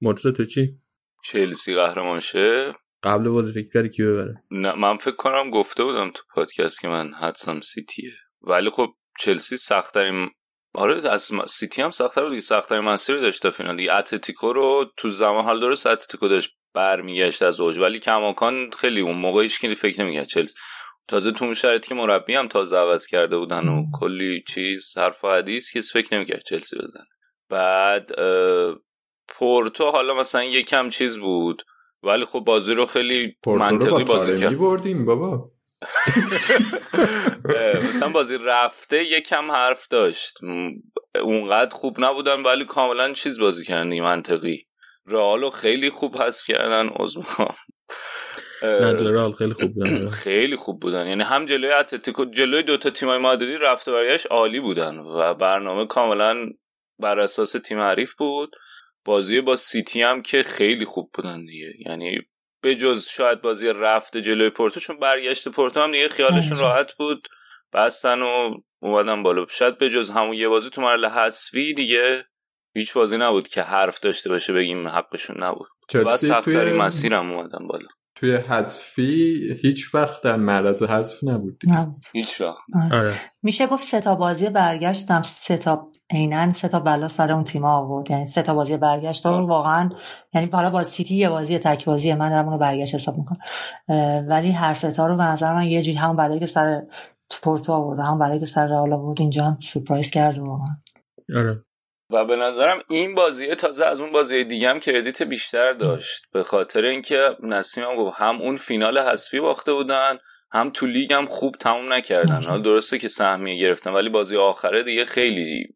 مرتضی 0.00 0.32
تو 0.32 0.44
چی؟ 0.44 0.78
چلسی 1.24 1.74
قهرمان 1.74 2.20
شه 2.20 2.72
قبل 3.02 3.28
بازی 3.28 3.52
فکر 3.52 3.72
کردی 3.74 3.88
کی 3.88 4.02
ببره؟ 4.02 4.34
نه 4.50 4.72
من 4.74 4.96
فکر 4.96 5.16
کنم 5.16 5.50
گفته 5.50 5.84
بودم 5.84 6.10
تو 6.10 6.22
پادکست 6.34 6.80
که 6.80 6.88
من 6.88 7.14
حدسم 7.14 7.60
سیتیه. 7.60 8.12
ولی 8.42 8.70
خب 8.70 8.88
چلسی 9.20 9.56
سختترین 9.56 10.30
راهه 10.74 11.10
از 11.10 11.30
سیتی 11.46 11.82
هم 11.82 11.90
سختتر 11.90 12.24
بود 12.24 12.38
سختترین 12.38 12.80
مسیر 12.80 13.20
داشت 13.20 13.42
تا 13.42 13.50
فینال. 13.50 13.90
اتلتیکو 13.90 14.52
رو 14.52 14.92
تو 14.96 15.10
زمان 15.10 15.44
حال 15.44 15.60
درست 15.60 15.86
اتلتیکو 15.86 16.28
داشت 16.28 16.50
برمیگشت 16.74 17.42
از 17.42 17.60
اوج. 17.60 17.78
ولی 17.78 18.00
کماکان 18.00 18.70
خیلی 18.78 19.00
اون 19.00 19.16
موقعش 19.16 19.58
که 19.58 19.74
فکر 19.74 20.04
نمی‌کرد. 20.04 20.26
چلسی 20.26 20.54
تازه 21.08 21.32
تو 21.32 21.44
اون 21.44 21.54
شرایطی 21.54 21.88
که 21.88 21.94
مربی 21.94 22.34
هم 22.34 22.48
تازه 22.48 22.76
عوض 22.76 23.06
کرده 23.06 23.38
بودن 23.38 23.68
و 23.68 23.84
کلی 23.94 24.44
چیز 24.48 24.98
حرف 24.98 25.24
و 25.24 25.28
حدیث 25.28 25.76
کسی 25.76 25.92
فکر 25.92 26.14
نمی‌کرد 26.14 26.42
چلسی 26.42 26.76
بزنه. 26.76 27.06
بعد 27.48 28.10
پورتو 29.28 29.90
حالا 29.90 30.14
مثلا 30.14 30.44
یکم 30.44 30.88
چیز 30.88 31.18
بود. 31.18 31.62
ولی 32.02 32.24
خب 32.24 32.40
بازی 32.40 32.74
رو 32.74 32.86
خیلی 32.86 33.36
منطقی 33.46 34.04
بازی 34.04 34.40
کرد. 34.40 34.58
بردیم 34.58 35.04
بابا. 35.04 35.50
مثلا 37.88 38.08
بازی 38.08 38.38
رفته 38.44 39.04
یکم 39.04 39.50
حرف 39.50 39.88
داشت. 39.88 40.38
اونقدر 41.22 41.76
خوب 41.76 41.96
نبودن 41.98 42.42
ولی 42.42 42.64
کاملا 42.64 43.12
چیز 43.12 43.40
بازی 43.40 43.64
کردن 43.64 44.00
منطقی. 44.00 44.66
رئالو 45.06 45.50
خیلی 45.50 45.90
خوب 45.90 46.16
حذف 46.16 46.46
کردن 46.46 46.90
می‌خوام 47.16 47.54
رئال 49.00 49.32
خیلی 49.32 49.54
خوب 49.54 49.74
بودن 49.74 50.10
خیلی 50.10 50.56
خوب 50.56 50.80
بودن. 50.80 51.06
یعنی 51.06 51.22
هم 51.22 51.46
جلوی 51.46 51.72
اتلتیکو 51.72 52.24
جلوی 52.24 52.62
دوتا 52.62 52.90
تیمای 52.90 53.18
مادری 53.18 53.58
رفته 53.58 53.92
برگشت 53.92 54.26
عالی 54.26 54.60
بودن 54.60 54.98
و 54.98 55.34
برنامه 55.34 55.86
کاملا 55.86 56.46
بر 56.98 57.20
اساس 57.20 57.52
تیم 57.52 57.80
حریف 57.80 58.14
بود. 58.14 58.50
بازی 59.04 59.40
با 59.40 59.56
سیتی 59.56 60.02
هم 60.02 60.22
که 60.22 60.42
خیلی 60.42 60.84
خوب 60.84 61.10
بودن 61.14 61.44
دیگه. 61.44 61.72
یعنی 61.86 62.18
به 62.62 62.76
جز 62.76 63.08
شاید 63.08 63.42
بازی 63.42 63.68
رفته 63.68 64.20
جلوی 64.20 64.50
پورتو 64.50 64.80
چون 64.80 64.98
برگشت 64.98 65.48
پورتو 65.48 65.80
هم 65.80 65.92
دیگه 65.92 66.08
خیالشون 66.08 66.56
راحت 66.56 66.92
بود. 66.92 67.28
بستن 67.72 68.22
و 68.22 68.54
اومدن 68.80 69.22
بالا. 69.22 69.46
شاید 69.50 69.78
به 69.78 69.90
جز 69.90 70.10
همون 70.10 70.34
یه 70.34 70.48
بازی 70.48 70.70
تو 70.70 70.82
مرحله 70.82 71.08
حذفی 71.08 71.74
دیگه 71.74 72.24
هیچ 72.74 72.94
بازی 72.94 73.16
نبود 73.16 73.48
که 73.48 73.62
حرف 73.62 74.00
داشته 74.00 74.30
باشه 74.30 74.52
بگیم 74.52 74.88
حقشون 74.88 75.42
نبود. 75.42 75.68
و 75.94 76.16
سختترین 76.16 76.70
توی... 76.70 76.78
مسیرم 76.78 77.32
اومدن 77.32 77.66
بالا. 77.66 77.88
توی 78.22 78.34
حذفی 78.34 79.58
هیچ 79.62 79.94
وقت 79.94 80.22
در 80.22 80.36
معرض 80.36 80.82
حذف 80.82 81.24
نبود 81.24 81.62
هیچ 82.12 82.40
وقت. 82.40 82.92
آره. 82.92 83.12
میشه 83.42 83.66
گفت 83.66 83.86
سه 83.86 84.00
تا 84.00 84.14
بازی 84.14 84.48
برگشتم 84.48 85.22
سه 85.22 85.56
تا 85.56 85.88
عینا 86.10 86.52
سه 86.52 86.68
تا 86.68 86.80
بلا 86.80 87.08
سر 87.08 87.32
اون 87.32 87.44
تیم 87.44 87.64
آورد. 87.64 88.10
یعنی 88.10 88.26
سه 88.26 88.42
تا 88.42 88.54
بازی 88.54 88.76
برگشت 88.76 89.26
رو 89.26 89.46
واقعا 89.46 89.90
یعنی 90.34 90.50
حالا 90.52 90.70
با 90.70 90.82
سیتی 90.82 91.16
یه 91.16 91.28
بازی 91.28 91.58
تک 91.58 91.84
بازی 91.84 92.14
من 92.14 92.30
دارم 92.30 92.46
اونو 92.46 92.58
برگشت 92.58 92.94
حساب 92.94 93.18
می‌کنم. 93.18 93.38
ولی 94.28 94.50
هر 94.50 94.74
سه 94.74 94.90
تا 94.90 95.06
رو 95.06 95.16
به 95.16 95.24
نظر 95.24 95.54
من 95.54 95.66
یه 95.66 95.82
جوری 95.82 95.96
همون 95.96 96.16
بلایی 96.16 96.40
که 96.40 96.46
سر 96.46 96.82
پورتو 97.42 97.72
آورد 97.72 98.00
همون 98.00 98.18
بلایی 98.18 98.40
که 98.40 98.46
سر 98.46 98.66
رئال 98.66 98.92
آورد 98.92 99.20
اینجا 99.20 99.44
هم 99.44 99.58
سورپرایز 99.60 100.10
کرد 100.10 100.38
واقعا. 100.38 100.76
آره. 101.36 101.64
و 102.12 102.24
به 102.24 102.36
نظرم 102.36 102.82
این 102.88 103.14
بازی 103.14 103.54
تازه 103.54 103.84
از 103.84 104.00
اون 104.00 104.12
بازی 104.12 104.44
دیگه 104.44 104.68
هم 104.68 104.80
کردیت 104.80 105.22
بیشتر 105.22 105.72
داشت. 105.72 106.24
به 106.32 106.42
خاطر 106.42 106.84
اینکه 106.84 107.36
نسیم 107.42 107.84
هم 107.84 107.96
گفت 107.96 108.20
هم 108.20 108.42
اون 108.42 108.56
فینال 108.56 108.98
حذفی 108.98 109.40
باخته 109.40 109.72
بودن 109.72 110.18
هم 110.52 110.70
تو 110.70 110.86
لیگ 110.86 111.12
هم 111.12 111.26
خوب 111.26 111.54
تموم 111.54 111.92
نکردن. 111.92 112.42
حالا 112.42 112.62
درسته 112.62 112.98
که 112.98 113.08
سهمیه 113.08 113.60
گرفتن 113.60 113.92
ولی 113.92 114.08
بازی 114.08 114.36
آخره 114.36 114.82
دیگه 114.82 115.04
خیلی 115.04 115.74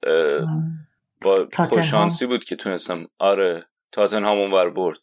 با 1.23 1.49
خوششانسی 1.69 2.27
بود 2.27 2.45
که 2.45 2.57
تونستم. 2.57 3.07
آره 3.19 3.67
تاتنهام 3.93 4.39
اونور 4.39 4.71
برد. 4.71 4.99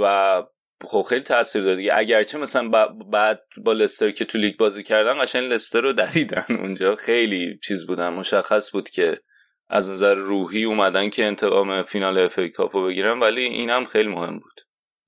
و 0.00 0.42
خب 0.84 1.02
خیلی 1.08 1.22
تاثیر 1.22 1.62
داد 1.62 1.76
دیگه. 1.76 1.90
اگرچه 1.94 2.38
مثلا 2.38 2.68
بعد 3.12 3.40
با 3.64 3.72
لستر 3.72 4.10
که 4.10 4.24
تو 4.24 4.38
لیگ 4.38 4.56
بازی 4.56 4.82
کردن 4.82 5.22
قشنگ 5.22 5.52
لستر 5.52 5.80
رو 5.80 5.92
دریدن 5.92 6.46
اونجا. 6.48 6.94
خیلی 6.94 7.58
چیز 7.64 7.86
بودن 7.86 8.08
مشخص 8.08 8.72
بود 8.72 8.90
که 8.90 9.20
از 9.70 9.90
نظر 9.90 10.14
روحی 10.14 10.64
اومدن 10.64 11.10
که 11.10 11.26
انتقام 11.26 11.82
فینال 11.82 12.18
FA 12.18 12.38
Cup 12.38 12.48
و 12.48 12.86
بگیرن 12.86 13.20
ولی 13.20 13.42
این 13.42 13.70
هم 13.70 13.84
خیلی 13.84 14.08
مهم 14.08 14.38
بود. 14.38 14.60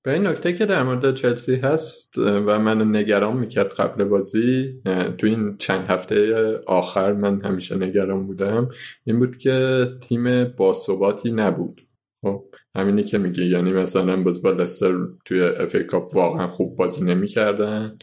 به 0.03 0.13
این 0.13 0.27
نکته 0.27 0.53
که 0.53 0.65
در 0.65 0.83
مورد 0.83 1.13
چلسی 1.13 1.55
هست 1.55 2.17
و 2.17 2.59
من 2.59 2.95
نگران 2.95 3.37
می‌کرد 3.37 3.73
قبل 3.73 4.03
بازی 4.03 4.81
تو 5.17 5.27
این 5.27 5.57
چند 5.57 5.89
هفته 5.89 6.35
آخر 6.67 7.13
من 7.13 7.41
همیشه 7.41 7.77
نگران 7.77 8.27
بودم 8.27 8.69
این 9.05 9.19
بود 9.19 9.37
که 9.37 9.87
تیم 10.01 10.43
باثباتی 10.43 11.31
نبود. 11.31 11.87
خب 12.21 12.45
همینی 12.75 13.03
که 13.03 13.17
میگه 13.17 13.45
یعنی 13.45 13.73
مثلا 13.73 14.23
باز 14.23 14.41
با 14.41 14.51
لستر 14.51 14.93
توی 15.25 15.41
FA 15.41 15.75
Cup 15.75 16.15
واقعا 16.15 16.47
خوب 16.47 16.77
بازی 16.77 17.05
نمی‌کردن 17.05 17.97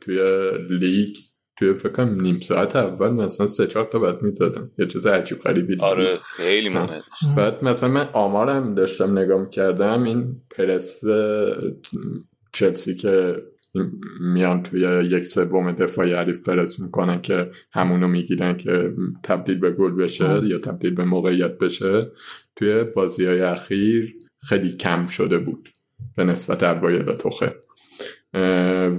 توی 0.00 0.50
لیگ 0.70 1.16
توی 1.56 1.74
فکر 1.74 1.88
کنم 1.88 2.20
نیم 2.20 2.38
ساعت 2.38 2.76
اول 2.76 3.10
مثلا 3.10 3.46
سه 3.46 3.66
چهار 3.66 3.84
تا 3.84 3.98
بعد 3.98 4.22
می‌زدم. 4.22 4.70
یه 4.78 4.86
چیز 4.86 5.06
عجیب 5.06 5.38
غریبی 5.38 5.76
آره 5.80 6.18
خیلی 6.18 6.68
مهمه 6.68 7.02
بعد 7.36 7.64
مثلا 7.64 7.88
من 7.88 8.08
آمارم 8.12 8.74
داشتم 8.74 9.18
نگاه 9.18 9.50
کردم 9.50 10.02
این 10.02 10.36
پرس 10.50 11.00
چلسی 12.52 12.94
که 12.94 13.42
میان 14.20 14.62
توی 14.62 14.80
یک 15.04 15.26
سوم 15.26 15.72
دفاعی 15.72 16.12
حریف 16.12 16.42
فرست 16.42 16.80
می‌کنن 16.80 17.22
که 17.22 17.50
همونو 17.72 18.08
می‌گیرن 18.08 18.56
که 18.56 18.94
تبدیل 19.22 19.58
به 19.58 19.70
گل 19.70 19.92
بشه 19.92 20.40
یا 20.44 20.58
تبدیل 20.58 20.94
به 20.94 21.04
موقعیت 21.04 21.58
بشه 21.58 22.10
توی 22.56 22.84
بازی 22.84 23.26
های 23.26 23.40
اخیر 23.40 24.14
خیلی 24.48 24.76
کم 24.76 25.06
شده 25.06 25.38
بود. 25.38 25.68
به 26.16 26.24
نسبت 26.24 26.62
اوایل 26.62 27.12
توخه 27.12 27.54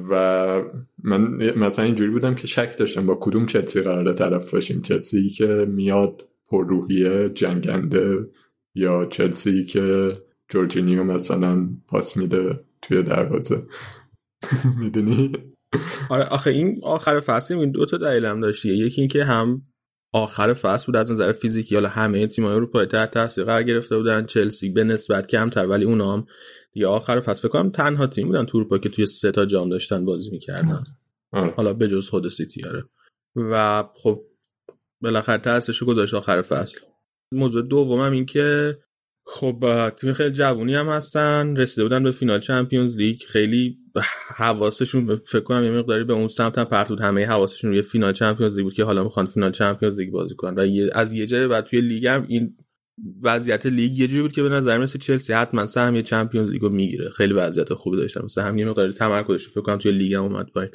و 0.09 0.61
من 1.05 1.53
مثلا 1.57 1.85
اینجوری 1.85 2.11
بودم 2.11 2.35
که 2.35 2.47
شک 2.47 2.77
داشتم 2.77 3.05
با 3.05 3.17
کدوم 3.21 3.45
چلسی 3.45 3.81
قراره 3.81 4.13
طرف 4.13 4.51
باشیم. 4.51 4.81
چلسی 4.81 5.29
که 5.29 5.47
میاد 5.69 6.27
پر 6.47 6.67
روحیه 6.67 7.29
جنگنده 7.29 8.29
یا 8.75 9.05
چلسی 9.05 9.65
که 9.65 10.11
جورجینیو 10.49 11.03
مثلا 11.03 11.69
پاس 11.87 12.17
میده 12.17 12.55
توی 12.81 13.03
دروازه. 13.03 13.63
می‌دونی؟ 14.79 15.31
آره 16.09 16.23
آخه 16.23 16.49
این 16.49 16.79
آخر 16.83 17.19
فصل 17.19 17.53
این 17.53 17.71
دو 17.71 17.85
تا 17.85 17.97
دلیل 17.97 18.25
هم 18.25 18.41
داشتی 18.41 18.69
یکی 18.69 19.01
اینکه 19.01 19.23
هم 19.23 19.61
آخر 20.15 20.53
فصل 20.53 20.85
بود 20.85 20.95
از 20.95 21.11
نظر 21.11 21.31
فیزیکی. 21.31 21.75
حالا 21.75 21.89
همه 21.89 22.27
تیم‌های 22.27 22.55
اروپا 22.55 22.85
تحت 22.85 23.11
تاثیر 23.11 23.43
قرار 23.43 23.63
گرفته 23.63 23.97
بودن. 23.97 24.25
چلسی 24.25 24.69
به 24.69 24.83
نسبت 24.83 25.27
کمتر 25.27 25.65
ولی 25.65 25.85
اونا 25.85 26.13
هم 26.13 26.25
دیگه 26.71 26.87
آخر 26.87 27.19
فصل 27.19 27.41
فکر 27.41 27.49
کنم 27.49 27.69
تنها 27.69 28.07
تیم 28.07 28.27
بودن 28.27 28.45
تو 28.45 28.57
اروپا 28.57 28.77
که 28.77 28.89
توی 28.89 29.05
سه 29.05 29.31
تا 29.31 29.45
جام 29.45 29.69
داشتن 29.69 30.05
بازی 30.05 30.31
می‌کردن. 30.31 30.83
آره. 31.31 31.53
حالا 31.57 31.73
به 31.73 31.87
جز 31.87 32.09
خود 32.09 32.27
سیتی 32.27 32.63
آره. 32.63 32.83
و 33.35 33.83
خب 33.95 34.23
بالاخره 35.01 35.37
تاثیرش 35.37 35.83
گذاشت 35.83 36.13
آخر 36.13 36.41
فصل. 36.41 36.79
موضوع 37.31 37.61
دومم 37.61 38.11
این 38.11 38.25
که 38.25 38.77
خب 39.27 39.89
تیم 39.89 40.13
خیلی 40.13 40.31
جوونی 40.31 40.75
هم 40.75 40.87
هستن 40.87 41.57
رسیده 41.57 41.83
بودن 41.83 42.03
به 42.03 42.11
فینال 42.11 42.39
Champions 42.39 42.97
League. 42.97 43.19
خیلی 43.27 43.77
حواسشون 44.35 45.15
فکر 45.15 45.39
کنم 45.39 45.63
یه 45.63 45.71
مقداری 45.71 46.03
به 46.03 46.13
اون 46.13 46.27
سمت 46.27 46.57
هم 46.57 46.65
پرت 46.65 46.89
بود. 46.89 47.01
همه 47.01 47.25
حواسشون 47.25 47.69
روی 47.69 47.81
فینال 47.81 48.13
Champions 48.13 48.55
League 48.55 48.63
بود 48.63 48.73
که 48.73 48.83
حالا 48.83 49.03
می‌خوان 49.03 49.27
فینال 49.27 49.51
Champions 49.51 49.97
League 49.97 50.11
بازی 50.11 50.35
کنن. 50.35 50.55
و 50.55 50.89
از 50.93 51.13
یه 51.13 51.25
جای 51.25 51.47
بعد 51.47 51.65
توی 51.65 51.81
لیگ 51.81 52.05
هم 52.05 52.25
این 52.27 52.57
وضعیت 53.21 53.65
لیگ 53.65 53.99
یه 53.99 54.07
جوری 54.07 54.21
بود 54.21 54.31
که 54.31 54.43
به 54.43 54.49
نظر 54.49 54.77
مثل 54.77 54.99
چلسی 54.99 55.33
حتما 55.33 55.65
سهمیه 55.65 56.03
چمپیونز 56.03 56.51
لیگو 56.51 56.69
می‌گیره. 56.69 57.09
خیلی 57.09 57.33
وضعیت 57.33 57.73
خوبی 57.73 57.97
داشتن. 57.97 58.25
مثلا 58.25 58.43
همین 58.43 58.69
مقدار 58.69 58.91
تمرکزش 58.91 59.47
فکر 59.47 59.61
کنم 59.61 59.77
توی 59.77 59.91
لیگ 59.91 60.13
هم 60.13 60.23
اومد 60.23 60.45
پایین. 60.53 60.71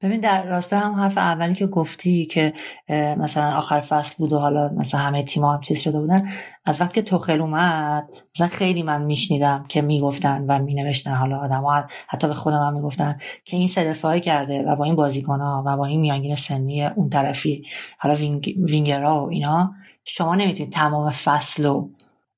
ببین 0.00 0.20
در 0.20 0.44
راسته 0.44 0.76
هم 0.76 0.94
حرف 0.94 1.18
اولی 1.18 1.54
که 1.54 1.66
گفتی 1.66 2.26
که 2.26 2.52
مثلا 2.88 3.56
آخر 3.56 3.80
فصل 3.80 4.14
بود 4.18 4.32
و 4.32 4.38
حالا 4.38 4.68
مثلا 4.76 5.00
همه 5.00 5.22
تیم 5.22 5.44
هم 5.44 5.60
چیز 5.60 5.80
شده 5.80 6.00
بودن 6.00 6.28
از 6.64 6.80
وقتی 6.80 6.94
که 6.94 7.02
توخل 7.02 7.40
اومد 7.40 8.08
مثلا 8.34 8.48
خیلی 8.48 8.82
من 8.82 9.02
میشنیدم 9.02 9.64
که 9.68 9.82
می‌گفتن 9.82 10.44
و 10.48 10.58
مینوشتن 10.58 11.14
حالا 11.14 11.38
آدم 11.38 11.62
ها 11.62 11.84
حتی 12.08 12.28
به 12.28 12.34
خودم 12.34 12.62
هم 12.62 12.74
می‌گفتن 12.74 13.18
که 13.44 13.56
این 13.56 13.68
سه 13.68 14.20
کرده 14.20 14.62
و 14.62 14.76
با 14.76 14.84
این 14.84 14.96
بازیکن 14.96 15.40
ها 15.40 15.62
و 15.66 15.76
با 15.76 15.86
این 15.86 16.00
میانگین 16.00 16.34
سنی 16.34 16.86
اون 16.86 17.08
طرفی 17.08 17.62
حالا 17.98 18.14
وینگ، 18.14 18.54
وینگرا 18.58 19.24
و 19.24 19.30
اینا 19.30 19.72
شما 20.04 20.34
نمی‌تونید 20.34 20.72
تمام 20.72 21.10
فصل 21.10 21.66
و 21.66 21.88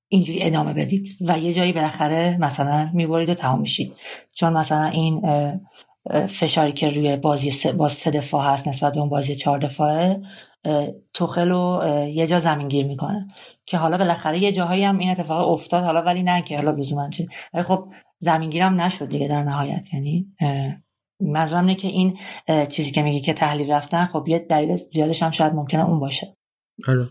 اینجوری 0.08 0.42
ادامه 0.42 0.74
بدید 0.74 1.08
و 1.20 1.38
یه 1.38 1.52
جایی 1.52 1.72
بالاخره 1.72 2.38
مثلا 2.40 2.90
می‌برید 2.94 3.28
و 3.28 3.34
تمام 3.34 3.60
میشید. 3.60 3.92
چون 4.32 4.52
مثلا 4.52 4.84
این 4.84 5.22
فشاری 6.28 6.72
که 6.72 6.88
روی 6.88 7.16
بازی 7.16 7.50
سه, 7.50 7.72
باز 7.72 7.92
سه 7.92 8.10
دفاع 8.10 8.52
هست 8.52 8.68
نسبت 8.68 8.92
به 8.92 9.00
اون 9.00 9.08
بازی 9.08 9.34
چهار 9.34 9.58
دفاعه 9.58 10.20
توخل 11.14 11.48
رو 11.50 11.82
یه 12.08 12.26
جا 12.26 12.38
زمین 12.38 12.68
گیر 12.68 12.86
می‌کنه. 12.86 13.26
که 13.66 13.78
حالا 13.78 13.98
بالاخره 13.98 14.38
یه 14.38 14.52
جاهایی 14.52 14.84
هم 14.84 14.98
این 14.98 15.10
اتفاق 15.10 15.48
افتاد 15.48 15.84
حالا 15.84 16.02
ولی 16.02 16.22
نه 16.22 16.42
که 16.42 16.56
حالا 16.56 16.70
لزوما 16.70 17.10
چه 17.10 17.26
ولی 17.54 17.62
خب 17.62 17.88
زمین 18.18 18.50
گیرم 18.50 18.80
نشد 18.80 19.08
دیگه 19.08 19.28
در 19.28 19.42
نهایت. 19.42 19.94
یعنی 19.94 20.26
منظورم 21.20 21.66
اینه 21.66 21.74
که 21.74 21.88
این 21.88 22.18
چیزی 22.68 22.90
که 22.90 23.02
میگه 23.02 23.20
که 23.20 23.32
تحلیل 23.32 23.72
رفتن 23.72 24.06
خب 24.06 24.28
یه 24.28 24.38
دلیل 24.38 24.76
زیادش 24.76 25.22
هم 25.22 25.30
شاید 25.30 25.52
ممکنه 25.52 25.88
اون 25.88 26.00
باشه. 26.00 26.36
آره. 26.88 27.06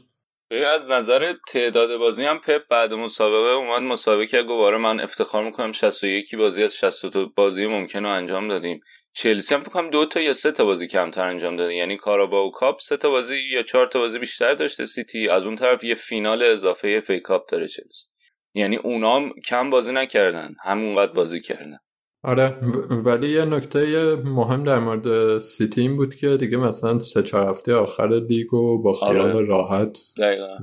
از 0.52 0.92
نظر 0.92 1.34
تعداد 1.48 1.98
بازی 1.98 2.24
هم 2.24 2.40
پپ 2.40 2.68
بعد 2.70 2.94
مسابقه 2.94 3.50
اومد 3.50 3.82
مصاحبه 3.82 4.28
کرد 4.28 4.46
گفت 4.46 4.74
من 4.74 5.00
افتخار 5.00 5.44
می‌کنم 5.44 5.72
61 5.72 6.36
بازی 6.36 6.64
از 6.64 6.76
62 6.76 7.30
بازی 7.36 7.68
ممکن 7.68 8.04
رو 8.04 8.10
انجام 8.10 8.48
دادیم. 8.48 8.82
چلسی 9.14 9.56
هم 9.56 9.62
فکر 9.62 9.90
دو 9.90 10.06
تا 10.06 10.20
یا 10.20 10.34
سه 10.34 10.52
تا 10.52 10.66
بازی 10.66 10.88
کمتر 10.88 11.28
انجام 11.28 11.56
داده. 11.56 11.76
یعنی 11.76 11.98
Carabao 11.98 12.52
Cup 12.52 12.80
سه 12.80 12.98
تا 12.98 13.10
بازی 13.10 13.38
یا 13.38 13.64
چهار 13.64 13.88
تا 13.88 14.00
بازی 14.00 14.20
بیشتر 14.20 14.54
داشته 14.54 14.86
سیتی. 14.86 15.30
از 15.30 15.46
اون 15.46 15.56
طرف 15.56 15.84
یه 15.84 15.96
فینال 15.96 16.44
اضافه 16.44 17.00
FA 17.00 17.20
Cup 17.20 17.50
داره 17.52 17.68
چلسی. 17.68 18.10
یعنی 18.54 18.78
اونام 18.78 19.34
کم 19.46 19.70
بازی 19.70 19.92
نکردن. 19.92 20.56
همونقدر 20.64 21.12
بازی 21.12 21.40
کردن. 21.40 21.78
آره. 22.24 22.58
ولی 23.06 23.30
یه 23.30 23.46
نکته 23.46 24.16
مهم 24.16 24.64
در 24.64 24.80
مورد 24.80 25.40
سیتی 25.40 25.82
این 25.82 25.98
بود 25.98 26.16
که 26.16 26.38
دیگه 26.38 26.58
مثلا 26.58 27.00
سه 27.00 27.24
چهار 27.24 27.50
هفته 27.50 27.76
آخر 27.76 28.08
لیگو 28.08 28.82
با 28.82 28.94
خیال 28.94 29.32
آره. 29.32 29.46
راحت 29.46 30.00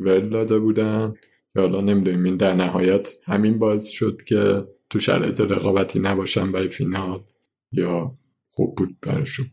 ول 0.01 0.29
داده 0.29 0.59
بودن. 0.59 1.15
یا 1.57 1.63
حالا 1.63 1.81
نمی‌دونیم 1.81 2.25
این 2.25 2.37
در 2.37 2.55
نهایت 2.55 3.17
همین 3.25 3.59
باعث 3.59 3.88
شد 3.89 4.23
که 4.29 4.59
تو 4.91 4.99
شرایط 4.99 5.41
رقابتی 5.41 6.01
نباشن 6.01 6.53
برای 6.53 6.69
فینال 6.69 7.23
یا 7.73 8.19
خوب 8.51 8.77
بود 8.77 8.97
براشون. 9.03 9.47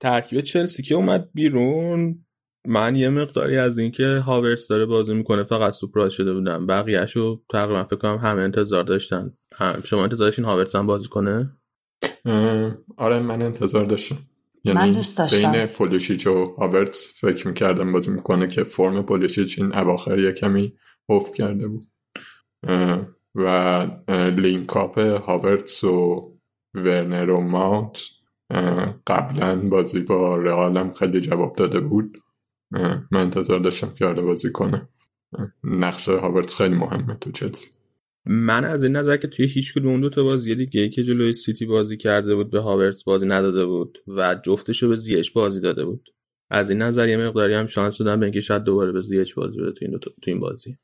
ترکیب 0.00 0.40
چلسی 0.40 0.82
که 0.82 0.94
اومد 0.94 1.30
بیرون؟ 1.34 2.24
من 2.66 2.96
یه 2.96 3.08
مقداری 3.08 3.56
از 3.56 3.78
اینکه 3.78 4.06
هاورتس 4.06 4.68
داره 4.68 4.86
بازی 4.86 5.14
می‌کنه 5.14 5.44
فقط 5.44 5.72
سورپرایز 5.72 6.12
شده 6.12 6.32
بودم. 6.32 6.66
بقیهشو 6.66 7.42
تقریبا 7.50 7.84
فکر 7.84 7.96
کنم 7.96 8.16
همه 8.16 8.42
انتظار 8.42 8.84
داشتن. 8.84 9.32
هم. 9.54 9.80
شما 9.84 10.02
انتظار 10.02 10.26
داشتین 10.26 10.44
هاورتس 10.44 10.74
هم 10.74 10.86
بازی 10.86 11.08
کنه؟ 11.08 11.56
آره 12.96 13.18
من 13.18 13.42
انتظار 13.42 13.84
داشتم. 13.84 14.18
یعنی 14.64 14.78
من 14.78 14.92
دوست 14.92 15.18
داشتم. 15.18 15.52
بین 15.52 15.66
پولیشیچ 15.66 16.26
و 16.26 16.44
هاورتس 16.58 17.12
فکر 17.20 17.48
می‌کردم 17.48 17.92
بازی 17.92 18.10
می‌کنه 18.10 18.46
که 18.46 18.64
فرم 18.64 19.02
پولیشیچ 19.02 19.58
این 19.58 19.74
اواخر 19.74 20.18
یه 20.18 20.32
کمی 20.32 20.72
افت 21.08 21.34
کرده 21.34 21.68
بود. 21.68 21.84
و 23.34 23.86
link-up 24.36 24.98
هاورتس 24.98 25.84
و 25.84 26.20
ورنر 26.74 27.30
و 27.30 27.40
ماونت 27.40 28.00
قبلا 29.06 29.56
بازی 29.56 30.00
با 30.00 30.36
رئالم 30.36 30.92
خیلی 30.92 31.20
جواب 31.20 31.56
داده 31.56 31.80
بود. 31.80 32.14
من 32.70 33.20
انتظار 33.20 33.60
داشتم 33.60 33.94
که 33.94 34.06
بازی 34.06 34.50
کنه. 34.52 34.88
نقش 35.64 36.08
هاورتس 36.08 36.54
خیلی 36.54 36.74
مهمه 36.74 37.16
تو 37.20 37.30
چلسی. 37.30 37.68
من 38.26 38.64
از 38.64 38.82
این 38.82 38.96
نظر 38.96 39.16
که 39.16 39.28
توی 39.28 39.46
هیچ 39.46 39.74
کدوم 39.74 39.90
اون 39.90 40.00
دو 40.00 40.10
تا 40.10 40.22
بازی 40.22 40.54
دیگه 40.54 40.88
که 40.88 41.02
جلوی 41.02 41.32
سیتی 41.32 41.66
بازی 41.66 41.96
کرده 41.96 42.34
بود 42.34 42.50
به 42.50 42.60
هاورتس 42.60 43.04
بازی 43.04 43.26
نداده 43.26 43.66
بود 43.66 43.98
و 44.06 44.34
جفتشو 44.34 44.88
به 44.88 44.96
زیش 44.96 45.30
بازی 45.30 45.60
داده 45.60 45.84
بود. 45.84 46.08
از 46.50 46.70
این 46.70 46.82
نظر 46.82 47.08
یه 47.08 47.16
مقداری 47.16 47.54
هم 47.54 47.66
شانس 47.66 47.98
دادم 47.98 48.20
به 48.20 48.26
اینکه 48.26 48.40
شاید 48.40 48.62
دوباره 48.62 48.92
به 48.92 49.00
زیش 49.00 49.34
بازی 49.34 49.58
بده 49.60 49.72
تو 49.72 49.84
این, 49.84 49.98
تو 49.98 50.10
این 50.26 50.40
بازی. 50.40 50.78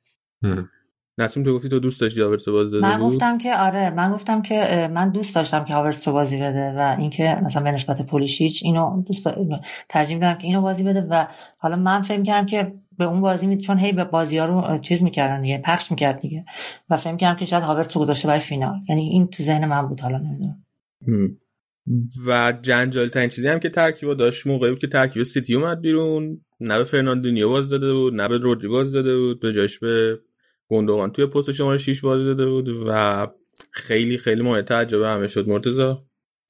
نسیم 1.19 1.45
تو 1.45 1.55
گفتی 1.55 1.69
تو 1.69 1.79
دوست 1.79 2.01
داشتی 2.01 2.21
هاورتس 2.21 2.49
بازی 2.49 2.71
داده 2.71 2.87
من 2.87 2.99
گفتم 2.99 3.39
که 3.39 3.57
آره 3.57 3.91
من 3.91 4.13
گفتم 4.13 4.43
که 4.43 4.89
من 4.93 5.11
دوست 5.11 5.35
داشتم 5.35 5.65
که 5.65 5.75
هاورتس 5.75 6.09
بازی 6.09 6.37
بده 6.37 6.73
و 6.79 6.97
اینکه 6.99 7.41
مثلا 7.45 7.63
به 7.63 7.73
نسبت 7.73 8.07
پولیشیچ 8.07 8.61
اینو 8.65 9.03
دوست 9.07 9.29
ترجیح 9.89 10.17
میدم 10.17 10.35
که 10.35 10.47
اینو 10.47 10.61
بازی 10.61 10.83
بده 10.83 11.07
و 11.11 11.27
حالا 11.59 11.77
من 11.77 12.03
فکر 12.03 12.23
کردم 12.23 12.47
که 12.47 12.75
به 12.99 13.05
اون 13.05 13.21
بازی 13.21 13.47
می... 13.47 13.57
چون 13.57 13.79
هی 13.79 13.93
به 13.93 14.05
بازی 14.05 14.39
ها 14.39 14.47
رو 14.47 14.79
چیز 14.79 15.03
می‌کردن 15.03 15.41
دیگه 15.41 15.59
پخش 15.65 15.91
می‌کرد 15.91 16.21
دیگه 16.21 16.45
و 16.91 16.97
فکر 16.97 17.17
کردم 17.17 17.39
که 17.39 17.45
شاید 17.45 17.63
هاورتس 17.63 17.97
گذاشته 17.97 18.29
برای 18.29 18.41
فینال. 18.41 18.77
یعنی 18.89 19.03
این 19.03 19.27
تو 19.27 19.43
ذهن 19.43 19.67
من 19.67 19.89
بود 19.89 20.01
حالا 20.01 20.19
نمی‌دونم. 20.19 20.65
و 22.27 22.55
جنجال 22.63 23.09
ترین 23.09 23.29
چیزی 23.29 23.49
هم 23.49 23.59
که 23.59 23.71
ترکیب 23.71 24.15
داشت 24.15 24.47
موقعی 24.47 24.71
بود 24.71 24.79
که 24.79 24.87
ترکیب 24.87 25.23
سیتی 25.23 25.55
اومد 25.55 25.81
بیرون 25.81 26.41
نه 26.61 26.79
به 26.79 26.85
فرناندینیو 26.85 27.49
بازی 27.49 27.69
داده 27.69 27.93
بود 27.93 28.15
نه 28.15 28.29
به 28.29 28.39
رودری 28.39 28.69
بازی 28.69 28.93
داده 28.93 29.17
بود 29.17 29.41
به 29.41 29.53
جاش 29.53 29.79
به 29.79 30.19
گوندوغان 30.69 31.13
توی 31.13 31.27
پست 31.27 31.53
شماره 31.53 31.79
6 31.79 32.01
بازی 32.01 32.25
داده 32.25 32.47
بود 32.47 32.69
و 32.87 33.27
خیلی 33.71 34.19
خیلی 34.19 34.43
مورد 34.43 34.65
تعجب 34.65 35.03
همه 35.03 35.29
شد 35.29 35.49
مرتضی. 35.49 35.95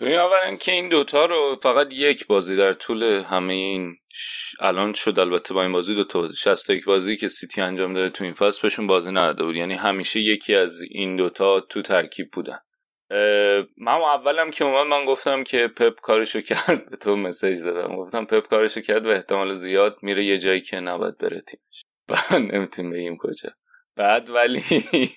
ببین 0.00 0.18
اول 0.18 0.56
که 0.56 0.72
این 0.72 0.88
دوتا 0.88 1.26
رو 1.26 1.56
فقط 1.62 1.92
یک 1.92 2.26
بازی 2.26 2.56
در 2.56 2.72
طول 2.72 3.02
همه 3.02 3.52
این 3.52 3.96
الان 4.60 4.92
شد 4.92 5.18
البته 5.18 5.54
با 5.54 5.62
این 5.62 5.72
بازی 5.72 5.94
دو 5.94 6.04
تا 6.04 6.20
بازی 6.20 6.36
61 6.36 6.84
بازی 6.84 7.16
که 7.16 7.28
سیتی 7.28 7.60
انجام 7.60 7.94
داده 7.94 8.10
تو 8.10 8.24
این 8.24 8.32
فصل 8.32 8.62
بهشون 8.62 8.86
بازی 8.86 9.10
نداده 9.10 9.44
بود. 9.44 9.56
یعنی 9.56 9.74
همیشه 9.74 10.20
یکی 10.20 10.54
از 10.54 10.82
این 10.90 11.16
دوتا 11.16 11.60
تو 11.60 11.82
ترکیب 11.82 12.30
بودن. 12.32 12.58
من 13.78 13.92
اولم 13.92 14.50
که 14.50 14.64
اومد 14.64 14.86
من 14.86 15.04
گفتم 15.04 15.44
که 15.44 15.68
پپ 15.76 16.00
کارشو 16.00 16.40
کرد 16.50 16.90
به 16.90 16.96
تو 16.96 17.16
مسیج 17.16 17.62
دادم. 17.62 17.96
گفتم 17.96 18.24
پپ 18.24 18.48
کارشو 18.48 18.80
کرد 18.80 19.06
و 19.06 19.08
احتمال 19.08 19.54
زیاد 19.54 19.96
میره 20.02 20.24
یه 20.24 20.38
جایی 20.38 20.60
که 20.60 20.76
نباید 20.76 21.18
بره 21.18 21.40
تیمش. 21.40 21.84
و 22.32 22.38
نمی‌تونیم 22.38 22.92
بگیم 22.92 23.16
کجا. 23.20 23.50
بعد 23.96 24.30
ولی 24.30 24.62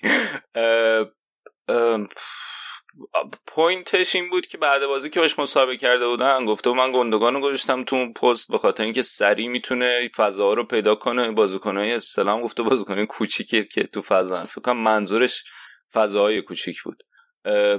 پوینتش 3.46 4.14
این 4.16 4.30
بود 4.30 4.46
که 4.46 4.58
بعد 4.58 4.86
بازی 4.86 5.10
که 5.10 5.20
باش 5.20 5.38
مسابقه 5.38 5.76
کرده 5.76 6.08
بودن 6.08 6.44
گفته 6.44 6.72
من 6.72 6.92
گندگان 6.92 7.34
رو 7.34 7.40
گذاشتم 7.40 7.84
تو 7.84 8.12
پست 8.12 8.50
به 8.50 8.58
خاطر 8.58 8.84
اینکه 8.84 9.02
سری 9.02 9.48
می‌تونه 9.48 10.08
فضا 10.16 10.52
رو 10.52 10.64
پیدا 10.64 10.94
کنه 10.94 11.30
بازیکنای 11.30 11.98
سلام 11.98 12.42
گفته 12.42 12.62
بازیکنای 12.62 13.06
کوچیکی 13.06 13.64
که 13.64 13.82
تو 13.82 14.02
فضا 14.02 14.44
فکر 14.44 14.60
کنم 14.60 14.82
منظورش 14.82 15.44
فضاهای 15.92 16.42
کوچیک 16.42 16.82
بود. 16.82 17.02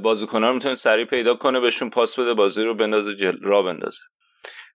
بازیکنان 0.01 0.53
می‌تونه 0.53 0.75
سری 0.75 1.05
پیدا 1.05 1.35
کنه 1.35 1.59
بهشون 1.59 1.89
پاس 1.89 2.19
بده 2.19 2.33
بازی 2.33 2.63
رو 2.63 2.75
بندازه 2.75 3.15
جل... 3.15 3.37
را 3.41 3.63
بندازه. 3.63 4.01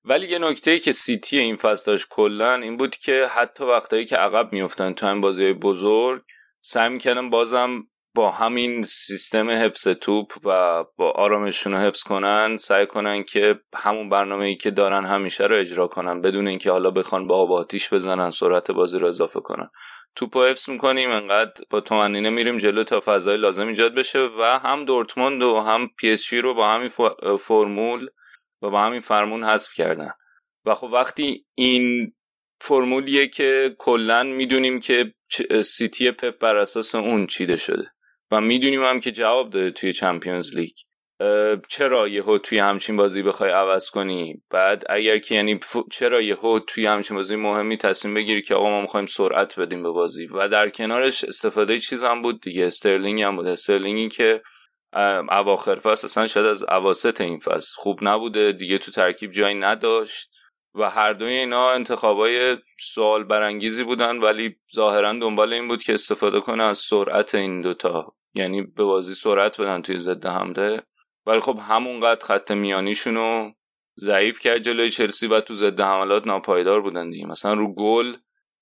ولی 0.08 0.26
یه 0.26 0.38
نکته 0.38 0.78
که 0.78 0.92
سیتی 0.92 1.38
این 1.38 1.56
فصل 1.56 1.92
داشت 1.92 2.06
کلا 2.10 2.54
این 2.54 2.76
بود 2.76 2.96
که 2.96 3.26
حتی 3.26 3.64
وقتایی 3.64 4.04
که 4.04 4.16
عقب 4.16 4.52
میفتن 4.52 4.92
تو 4.92 5.06
این 5.06 5.20
بازی 5.20 5.52
بزرگ 5.52 6.22
سعی 6.60 6.88
می‌کردن 6.88 7.30
بازم 7.30 7.86
با 8.14 8.30
همین 8.30 8.82
سیستم 8.82 9.50
حفظ 9.50 9.88
توپ 9.88 10.32
و 10.44 10.84
با 10.96 11.10
آرامشون 11.10 11.72
رو 11.72 11.78
حفظ 11.78 12.02
کنن 12.02 12.56
سعی 12.56 12.86
کنن 12.86 13.24
که 13.24 13.60
همون 13.74 14.08
برنامه 14.08 14.44
ای 14.44 14.56
که 14.56 14.70
دارن 14.70 15.04
همیشه 15.04 15.44
رو 15.44 15.58
اجرا 15.58 15.86
کنن 15.86 16.20
بدون 16.20 16.48
اینکه 16.48 16.70
حالا 16.70 16.90
بخوان 16.90 17.26
با 17.26 17.36
آب 17.36 17.66
بزنن 17.92 18.30
سرعت 18.30 18.70
بازی 18.70 18.98
رو 18.98 19.06
اضافه 19.06 19.40
کنن. 19.40 19.70
توپ 20.14 20.36
رو 20.36 20.44
حفظ 20.44 20.68
می‌کنیم 20.68 21.10
انقدر 21.10 21.64
با 21.70 21.80
طمأنینه 21.80 22.30
میریم 22.30 22.58
جلو 22.58 22.84
تا 22.84 23.00
فضای 23.04 23.36
لازم 23.36 23.68
ایجاد 23.68 23.94
بشه 23.94 24.28
و 24.38 24.42
هم 24.42 24.84
دورتموند 24.84 25.42
و 25.42 25.60
هم 25.60 25.90
پی 25.98 26.40
رو 26.40 26.54
با 26.54 26.68
همین 26.68 26.88
فرمول 27.38 28.08
و 28.62 28.70
با 28.70 28.80
همین 28.80 29.00
فرمون 29.00 29.44
حذف 29.44 29.74
کردن. 29.74 30.10
و 30.64 30.74
خب 30.74 30.90
وقتی 30.92 31.44
این 31.54 32.12
فرمولیه 32.60 33.26
که 33.26 33.74
کلا 33.78 34.22
می‌دونیم 34.22 34.78
که 34.78 35.14
سیتی 35.64 36.10
پپ 36.10 36.38
بر 36.38 36.56
اساس 36.56 36.94
اون 36.94 37.26
چیده 37.26 37.56
شده. 37.56 37.90
و 38.30 38.40
می‌دونیم 38.40 38.84
هم 38.84 39.00
که 39.00 39.12
جواب 39.12 39.50
داده 39.50 39.70
توی 39.70 39.92
Champions 39.92 40.56
League. 40.56 40.72
چرا 41.68 42.08
یهو 42.08 42.38
توی 42.38 42.58
همچین 42.58 42.96
بازی 42.96 43.22
بخوای 43.22 43.50
عوض 43.50 43.90
کنی؟ 43.90 44.42
بعد 44.50 44.84
اگر 44.88 45.18
که 45.18 45.34
یعنی 45.34 45.60
چرا 45.92 46.20
یهو 46.20 46.58
توی 46.58 46.86
همچین 46.86 47.16
بازی 47.16 47.36
مهمی 47.36 47.76
تصمیم 47.76 48.14
بگیری 48.14 48.42
که 48.42 48.54
آقا 48.54 48.70
ما 48.70 48.80
می‌خوایم 48.80 49.06
سرعت 49.06 49.58
بدیم 49.58 49.82
به 49.82 49.90
بازی؟ 49.90 50.26
و 50.26 50.48
در 50.48 50.68
کنارش 50.68 51.24
استفاده 51.24 51.78
چیز 51.78 52.04
هم 52.04 52.22
بود 52.22 52.40
دیگه. 52.40 52.66
استرلینگ 52.66 53.22
هم 53.22 53.36
بود. 53.36 53.46
استرلینگی 53.46 54.08
که 54.08 54.42
اواخر 55.30 55.74
فصل 55.74 56.06
اصلا 56.06 56.26
شاید 56.26 56.46
از 56.46 56.62
اواسط 56.62 57.20
این 57.20 57.38
فصل. 57.38 57.74
خوب 57.76 57.98
نبوده 58.02 58.52
دیگه 58.52 58.78
تو 58.78 58.90
ترکیب 58.90 59.30
جایی 59.30 59.54
نداشت 59.54 60.30
و 60.74 60.90
هر 60.90 61.12
دوی 61.12 61.32
اینا 61.32 61.70
انتخابای 61.70 62.56
سوال 62.78 63.24
برانگیزی 63.24 63.84
بودن 63.84 64.16
ولی 64.18 64.56
ظاهرا 64.74 65.12
دنبال 65.12 65.52
این 65.52 65.68
بود 65.68 65.82
که 65.82 65.92
استفاده 65.92 66.40
کنه 66.40 66.62
از 66.62 66.78
سرعت 66.78 67.34
این 67.34 67.60
دوتا. 67.60 68.16
یعنی 68.34 68.62
به 68.62 68.84
بازی 68.84 69.14
سرعت 69.14 69.60
بدن 69.60 69.82
توی 69.82 69.98
ضد 69.98 70.26
حمله. 70.26 70.82
ولی 71.26 71.40
خب 71.40 71.58
همونقدر 71.68 72.26
خط 72.26 72.50
میانیشونو 72.50 73.52
ضعیف 73.98 74.38
کرد 74.40 74.58
جلوی 74.58 74.90
چلسی 74.90 75.26
و 75.26 75.40
تو 75.40 75.54
ضد 75.54 75.80
حملات 75.80 76.26
ناپایدار 76.26 76.80
بودن 76.80 77.10
دیگه. 77.10 77.26
مثلا 77.26 77.52
رو 77.52 77.74
گل 77.74 78.16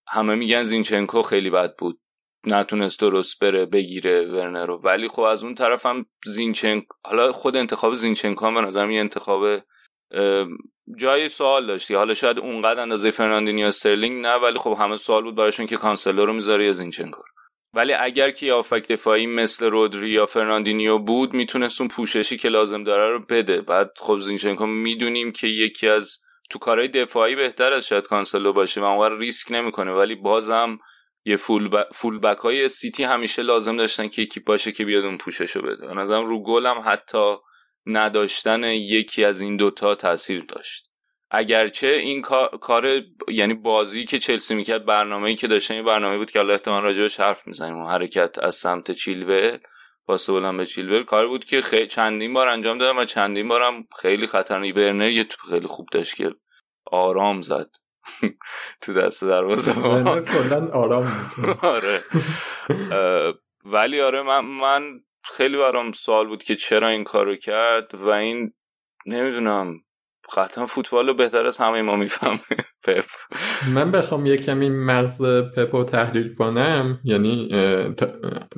همه 0.09 0.35
میگن 0.35 0.63
زینچنکو 0.63 1.23
خیلی 1.23 1.51
بد 1.51 1.77
بود. 1.77 2.01
نتونست 2.47 3.01
درست 3.01 3.41
بره 3.41 3.67
بگیره 3.67 4.21
ورنر 4.21 4.67
رو. 4.67 4.81
ولی 4.85 5.09
خب 5.09 5.23
از 5.23 5.45
اون 5.45 5.55
طرف 5.55 5.87
هم 5.87 6.07
زینچنکو 6.25 6.85
حالا 7.05 7.33
خود 7.33 7.57
انتخاب 7.57 7.95
زینچنکو 7.95 8.47
هم 8.47 8.55
به 8.55 8.61
نظر 8.61 8.91
یه 8.91 9.01
انتخاب 9.01 9.63
جای 10.99 11.29
سوال 11.29 11.67
داشتی. 11.67 11.95
حالا 11.95 12.15
شاید 12.15 12.39
اونقدر 12.39 12.81
اندازه 12.81 13.11
فرناندینیو 13.11 13.67
استرلینگ 13.67 14.27
نه 14.27 14.35
ولی 14.35 14.59
خب 14.59 14.77
همه 14.79 14.97
سوال 14.97 15.23
بود 15.23 15.35
براشون 15.35 15.67
که 15.67 15.77
کانسلو 15.77 16.25
رو 16.25 16.33
می‌ذاره 16.33 16.65
یا 16.65 16.73
زینچنکو 16.73 17.23
ولی 17.75 17.93
اگر 17.93 18.31
که 18.31 18.47
یافک 18.47 18.89
دفاعی 18.89 19.27
مثل 19.27 19.67
رودری 19.71 20.11
یا 20.11 20.27
فرناندینیو 20.27 20.99
بود 20.99 21.35
می‌تونست 21.35 21.81
اون 21.81 21.89
پوششی 21.89 22.37
که 22.37 22.49
لازم 22.49 22.85
داره 22.85 23.13
رو 23.13 23.25
بده. 23.31 23.61
بعد 23.61 23.91
خب 23.99 24.19
زینچنکو 24.19 24.67
می‌دونیم 24.67 25.33
که 25.33 25.47
یکی 25.47 25.89
از 25.89 26.19
تو 26.51 26.59
کارهای 26.59 26.89
دفاعی 26.89 27.35
بهتر 27.35 27.73
از 27.73 27.87
شاید 27.87 28.07
کانسلو 28.07 28.53
باشه 28.53 28.81
و 28.81 28.85
اونقدر 28.85 29.19
ریسک 29.19 29.53
نمی‌کنه. 29.53 29.93
ولی 29.93 30.15
بازم 30.15 30.79
یه 31.25 31.37
فول, 31.37 31.69
ب... 31.69 31.85
فول 31.93 32.19
بک 32.19 32.39
های 32.39 32.69
سیتی 32.69 33.05
همیشه 33.05 33.43
لازم 33.43 33.77
داشتن 33.77 34.09
که 34.09 34.23
یکی 34.23 34.41
باشه 34.41 34.73
که 34.73 34.85
بیاد 34.85 35.05
اون 35.05 35.19
پوششو 35.19 35.63
بده. 35.63 35.95
به 35.95 36.05
نظرم 36.05 36.25
رو 36.25 36.43
گلم 36.43 36.83
حتی 36.87 37.37
نداشتن 37.87 38.65
یکی 38.65 39.25
از 39.25 39.41
این 39.41 39.57
دوتا 39.57 39.95
تاثیر 39.95 40.45
داشت. 40.49 40.91
اگرچه 41.31 41.87
این 41.87 42.23
کار 42.61 43.03
یعنی 43.29 43.55
بازی 43.55 44.05
که 44.05 44.19
چلسی 44.19 44.55
می‌کرد 44.55 44.85
برنامه‌ای 44.85 45.35
که 45.35 45.47
داشتن 45.47 45.75
این 45.75 45.85
برنامه 45.85 46.19
بود 46.19 46.31
که 46.31 46.39
حالا 46.39 46.53
احتمال 46.53 46.83
راجبش 46.83 47.21
حرف 47.21 47.47
می‌زنیم. 47.47 47.83
حرکت 47.83 48.39
از 48.43 48.55
سمت 48.55 48.91
چیلول 48.91 49.59
پاس 50.07 50.31
بلند 50.31 50.57
به 50.57 50.67
چیلول 50.67 51.05
کار 51.05 51.27
بود 51.29 51.45
که 51.45 51.61
خیلی 51.61 51.87
چندین 51.87 52.35
بار 52.35 52.49
انجام 52.49 52.79
دادم 52.79 52.99
و 52.99 53.05
چندین 53.05 53.49
بارم 53.49 53.89
خیلی 54.01 54.27
خطرناک. 54.27 54.75
برنر 54.75 55.11
یه 55.11 55.25
توپ 55.25 55.41
خیلی 55.51 55.67
خوب 55.67 55.87
داشت 55.93 56.17
که 56.17 56.31
آرام 56.87 57.41
زد. 57.41 57.71
تو 58.83 58.93
دست 58.93 59.25
دروازه 59.25 59.73
کلا 60.23 60.69
آرام 60.73 61.29
آره. 61.63 62.01
ولی 63.65 64.01
آره 64.01 64.23
من, 64.23 64.41
من 64.41 65.01
خیلی 65.25 65.57
برام 65.57 65.93
سوال 65.93 66.27
بود 66.27 66.45
که 66.45 66.57
چرا 66.57 66.89
این 66.89 67.05
کارو 67.05 67.37
کرد 67.37 67.95
و 67.95 68.09
این 68.09 68.53
نمی‌دونم 69.07 69.81
قطعا 70.37 70.67
فوتبال 70.67 71.07
رو 71.07 71.15
بهتر 71.15 71.47
از 71.47 71.59
همه 71.59 71.83
ما 71.83 71.97
می‌فهمه. 71.97 72.41
پپ. 72.85 73.05
من 73.75 73.91
بخوام 73.91 74.27
یه 74.27 74.37
کمی 74.37 74.71
مغز 74.71 75.23
پپ 75.57 75.75
رو 75.75 75.85
تحلیل 75.85 76.35
کنم 76.35 77.01
یعنی 77.05 77.49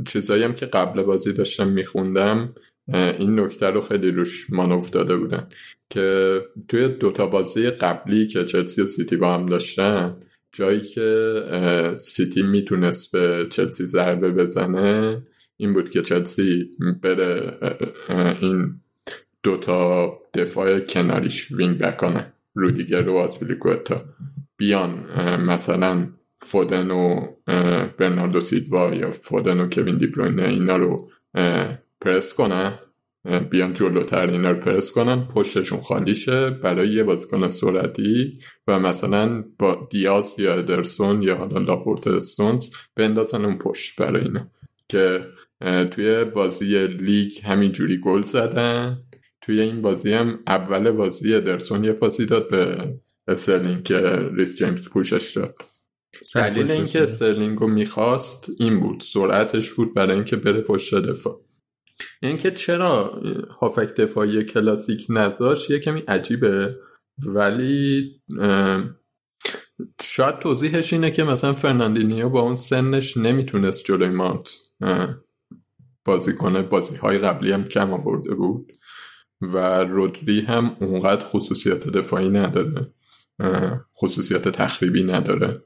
چیزایی 0.08 0.44
هم 0.44 0.54
که 0.54 0.66
قبل 0.66 1.02
بازی 1.02 1.32
داشتم 1.32 1.68
میخوندم 1.68 2.54
این 2.94 3.40
نکته 3.40 3.66
رو 3.66 3.80
خیلی 3.80 4.10
روش 4.10 4.50
مان 4.50 4.72
افتاده 4.72 5.16
بودن 5.16 5.46
که 5.90 6.40
توی 6.68 6.88
دوتا 6.88 7.26
بازی 7.26 7.70
قبلی 7.70 8.26
که 8.26 8.44
چلسی 8.44 8.82
و 8.82 8.86
سیتی 8.86 9.16
با 9.16 9.34
هم 9.34 9.46
داشتن 9.46 10.16
جایی 10.52 10.80
که 10.80 11.92
سیتی 11.96 12.42
می‌تونست 12.42 13.12
به 13.12 13.46
چلسی 13.50 13.86
ضربه 13.86 14.30
بزنه 14.30 15.22
این 15.56 15.72
بود 15.72 15.90
که 15.90 16.02
چلسی 16.02 16.70
بره 17.02 17.58
این 18.40 18.80
دوتا 19.42 20.12
دفاع 20.34 20.80
کناریش 20.80 21.52
وینگ 21.52 21.78
بک 21.78 22.02
کنه 22.02 22.32
رودیگر 22.54 23.08
و 23.08 23.16
آسپیلیکوتا 23.16 24.04
بیان 24.56 24.90
مثلا 25.40 26.08
فودن 26.34 26.90
و 26.90 27.26
برناردو 27.98 28.40
سیلوا 28.40 28.94
یا 28.94 29.10
فودن 29.10 29.60
و 29.60 29.68
کوین 29.68 29.98
دیبروینه 29.98 30.42
اینا 30.42 30.76
رو 30.76 31.10
پرس 32.06 32.34
کنن. 32.34 32.78
بیان 33.50 33.74
جلوتر 33.74 34.26
اینا 34.26 34.50
رو 34.50 34.60
پرس 34.60 34.90
کنن. 34.90 35.28
پشتشون 35.28 35.80
خالی 35.80 36.14
شه 36.14 36.50
برای 36.50 36.88
یه 36.88 37.04
بازیکن 37.04 37.48
سرعتی 37.48 38.34
و 38.66 38.78
مثلا 38.78 39.44
با 39.58 39.88
دیاز 39.90 40.34
یا 40.38 40.54
ادرسون 40.54 41.22
یا 41.22 41.36
حالا 41.36 41.58
لاپورت 41.58 42.06
استونز 42.06 42.66
بندازن 42.96 43.44
اون 43.44 43.58
پشت 43.58 44.00
برای 44.02 44.22
اینا. 44.22 44.50
که 44.88 45.26
توی 45.90 46.24
بازی 46.24 46.86
لیگ 46.86 47.32
همینجوری 47.44 48.00
گل 48.00 48.22
زدن. 48.22 48.98
توی 49.40 49.60
این 49.60 49.82
بازی 49.82 50.12
هم 50.12 50.38
اول 50.46 50.90
بازی 50.90 51.34
ادرسون 51.34 51.84
یه 51.84 51.92
پاسی 51.92 52.26
داد 52.26 52.50
به 52.50 52.94
استرلینگ 53.28 53.82
که 53.82 54.00
ریس 54.34 54.56
جیمز 54.56 54.88
پوشش 54.88 55.32
داد. 55.36 55.54
دلیل 56.34 56.70
اینکه 56.70 57.02
استرلینگ 57.02 57.58
رو 57.58 57.68
می‌خواست 57.68 58.50
این 58.58 58.80
بود. 58.80 59.00
سرعتش 59.00 59.72
بود 59.72 59.94
برای 59.94 60.14
اینکه 60.14 60.36
بره 60.36 60.60
پشت 60.60 60.94
دفاع. 60.94 61.45
اینکه 62.22 62.50
چرا 62.50 63.22
هافبک 63.60 63.94
دفاعی 63.94 64.44
کلاسیک 64.44 65.06
نذاش 65.08 65.70
یه 65.70 65.78
کمی 65.78 66.00
عجیبه. 66.00 66.76
ولی 67.18 68.10
شاید 70.00 70.38
توضیحش 70.38 70.92
اینه 70.92 71.10
که 71.10 71.24
مثلا 71.24 71.52
فرناندینیو 71.52 72.28
با 72.28 72.40
اون 72.40 72.56
سنش 72.56 73.16
نمی‌تونست 73.16 73.84
جلوی 73.84 74.08
مانت 74.08 74.52
بازی 76.04 76.34
کنه. 76.34 76.62
بازی 76.62 76.96
های 76.96 77.18
قبلی 77.18 77.52
هم 77.52 77.64
کم 77.64 77.92
آورده 77.92 78.34
بود 78.34 78.72
و 79.42 79.56
رودری 79.84 80.40
هم 80.40 80.76
اونقدر 80.80 81.26
خصوصیت 81.26 81.88
دفاعی 81.88 82.28
نداره 82.28 82.92
خصوصیت 83.96 84.48
تخریبی 84.48 85.04
نداره. 85.04 85.62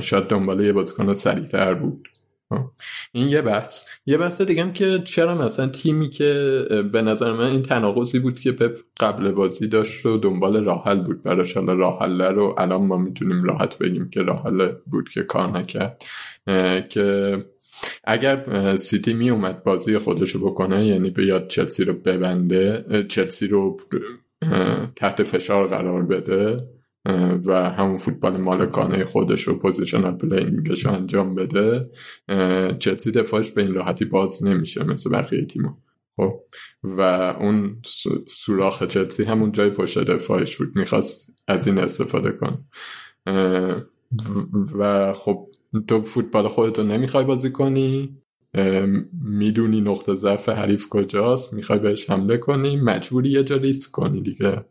شاید 0.00 0.24
دنباله 0.24 0.64
یه 0.64 0.72
بازیکن 0.72 1.12
سریعتر 1.12 1.74
بود. 1.74 2.08
این 3.12 3.28
یه 3.28 3.42
بحث. 3.42 3.84
یه 4.06 4.18
بحث 4.18 4.40
دیگه 4.42 4.62
هم 4.62 4.72
که 4.72 4.98
چرا 4.98 5.34
مثلا 5.34 5.66
تیمی 5.66 6.10
که 6.10 6.32
به 6.92 7.02
نظر 7.02 7.32
من 7.32 7.50
این 7.50 7.62
تناقضی 7.62 8.18
بود 8.18 8.40
که 8.40 8.52
پپ 8.52 8.78
قبل 9.00 9.30
بازی 9.30 9.68
داشت 9.68 10.06
و 10.06 10.16
دنبال 10.16 10.64
راحل 10.64 11.00
بود. 11.00 11.22
براش 11.22 11.56
حالا 11.56 11.72
راحله 11.72 12.30
رو 12.30 12.54
الان 12.58 12.82
ما 12.82 12.96
می‌تونیم 12.96 13.44
راحت 13.44 13.78
بگیم 13.78 14.10
که 14.10 14.22
راحل 14.22 14.72
بود 14.86 15.08
که 15.08 15.22
کار 15.22 15.50
نکرد. 15.58 16.04
که 16.88 17.38
اگر 18.04 18.76
سیتی 18.76 19.14
می 19.14 19.30
اومد 19.30 19.64
بازی 19.64 19.98
خودشو 19.98 20.38
بکنه 20.50 20.86
یعنی 20.86 21.10
بیاد 21.10 21.48
چلسی 21.48 21.84
رو 21.84 21.94
ببنده 21.94 22.84
چلسی 23.08 23.46
رو 23.46 23.76
تحت 24.96 25.22
فشار 25.22 25.66
قرار 25.66 26.02
بده 26.02 26.56
و 27.46 27.70
همون 27.70 27.96
فوتبال 27.96 28.36
مالکانه 28.36 29.04
خودش 29.04 29.42
رو 29.48 29.58
positional 29.58 30.16
playing 30.16 30.70
ش 30.70 30.86
رو 30.86 30.92
انجام 30.92 31.34
بده 31.34 31.82
چلسی 32.78 33.10
دفاعش 33.10 33.50
به 33.50 33.62
این 33.62 33.74
راحتی 33.74 34.04
باز 34.04 34.44
نمیشه 34.44 34.84
مثل 34.84 35.10
بقیه 35.10 35.44
تیما 35.44 35.78
خب؟ 36.16 36.40
و 36.84 37.00
اون 37.40 37.82
سوراخ 38.26 38.82
چلسی 38.82 39.24
همون 39.24 39.52
جای 39.52 39.70
پشت 39.70 39.98
دفاعش 39.98 40.56
بود 40.56 40.76
می‌خواست 40.76 41.32
از 41.48 41.66
این 41.66 41.78
استفاده 41.78 42.30
کن 42.30 42.64
و 44.78 45.12
خب 45.12 45.48
تو 45.88 46.00
فوتبال 46.00 46.48
خودتو 46.48 46.82
نمی‌خوای 46.82 47.24
بازی 47.24 47.50
کنی 47.50 48.16
می‌دونی 49.22 49.80
نقطه 49.80 50.14
ضعف 50.14 50.48
حریف 50.48 50.88
کجاست 50.88 51.54
می‌خوای 51.54 51.78
بهش 51.78 52.10
حمله 52.10 52.36
کنی 52.36 52.76
مجبوری 52.76 53.30
یه 53.30 53.42
جا 53.42 53.56
ریسک 53.56 53.90
کنی 53.90 54.22
دیگه. 54.22 54.64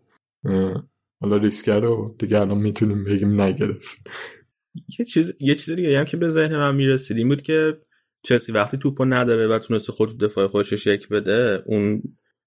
حالا 1.19 1.37
ریسک 1.37 1.69
رو 1.69 2.15
دیگه 2.19 2.39
الان 2.39 2.57
می‌تونیم 2.57 3.03
بگیم 3.03 3.41
نگرفت 3.41 4.09
یه 4.99 5.05
چیز 5.05 5.33
یه 5.39 5.55
چیز 5.55 5.75
دیگه 5.75 5.99
هم 5.99 6.05
که 6.05 6.17
به 6.17 6.29
ذهن 6.29 6.57
من 6.57 6.75
می‌رسید 6.75 7.17
این 7.17 7.27
بود 7.27 7.41
که 7.41 7.77
چلسی 8.23 8.51
وقتی 8.51 8.77
توپو 8.77 9.05
نداره 9.05 9.47
و 9.47 9.59
تونسته 9.59 9.91
خود 9.91 10.19
دفاع 10.19 10.47
خودش 10.47 10.73
شک 10.73 11.09
بده 11.09 11.63
اون 11.65 12.01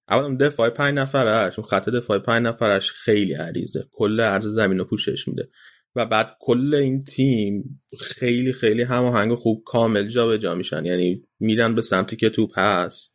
اولا 0.09 0.35
دفاع 0.35 0.69
پنج 0.69 0.97
نفرش 0.97 1.59
اون 1.59 1.67
خط 1.67 1.89
دفاع 1.89 2.19
پنج 2.19 2.45
نفرش 2.45 2.91
خیلی 2.91 3.33
عریضه. 3.33 3.87
کل 3.91 4.19
عرض 4.19 4.47
زمین 4.47 4.77
رو 4.77 4.85
پوشش 4.85 5.27
میده. 5.27 5.49
و 5.95 6.05
بعد 6.05 6.35
کل 6.39 6.73
این 6.73 7.03
تیم 7.03 7.81
خیلی 7.99 8.53
خیلی 8.53 8.81
هماهنگ 8.81 9.35
خوب 9.35 9.63
کامل 9.65 10.07
جابجا 10.07 10.37
جا 10.37 10.55
میشن. 10.55 10.85
یعنی 10.85 11.23
میرن 11.39 11.75
به 11.75 11.81
سمتی 11.81 12.15
که 12.15 12.29
توپ 12.29 12.59
هست. 12.59 13.10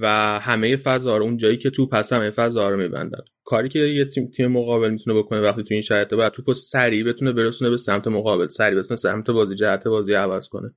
و 0.00 0.06
همه 0.38 0.76
فضا 0.76 1.16
رو 1.16 1.24
اون 1.24 1.36
جایی 1.36 1.56
که 1.56 1.70
توپ 1.70 1.94
هست 1.94 2.12
همه 2.12 2.30
فضا 2.30 2.68
رو 2.68 2.76
میبندن. 2.76 3.20
کاری 3.44 3.68
که 3.68 3.78
یه 3.78 4.04
تیم, 4.04 4.30
تیم 4.30 4.52
مقابل 4.52 4.90
می‌تونه 4.90 5.18
بکنه 5.18 5.40
وقتی 5.40 5.62
تو 5.62 5.74
این 5.74 5.82
شرایط 5.82 6.14
باید 6.14 6.32
توپو 6.32 6.54
سریع 6.54 7.04
بتونه 7.04 7.32
برسونه 7.32 7.70
به 7.70 7.76
سمت 7.76 8.08
مقابل 8.08 8.48
سریع 8.48 8.78
بتونه 8.78 8.96
سمت 8.96 9.30
بازی 9.30 9.54
جهت 9.54 9.88
بازی 9.88 10.14
عوض 10.14 10.48
کنه. 10.48 10.74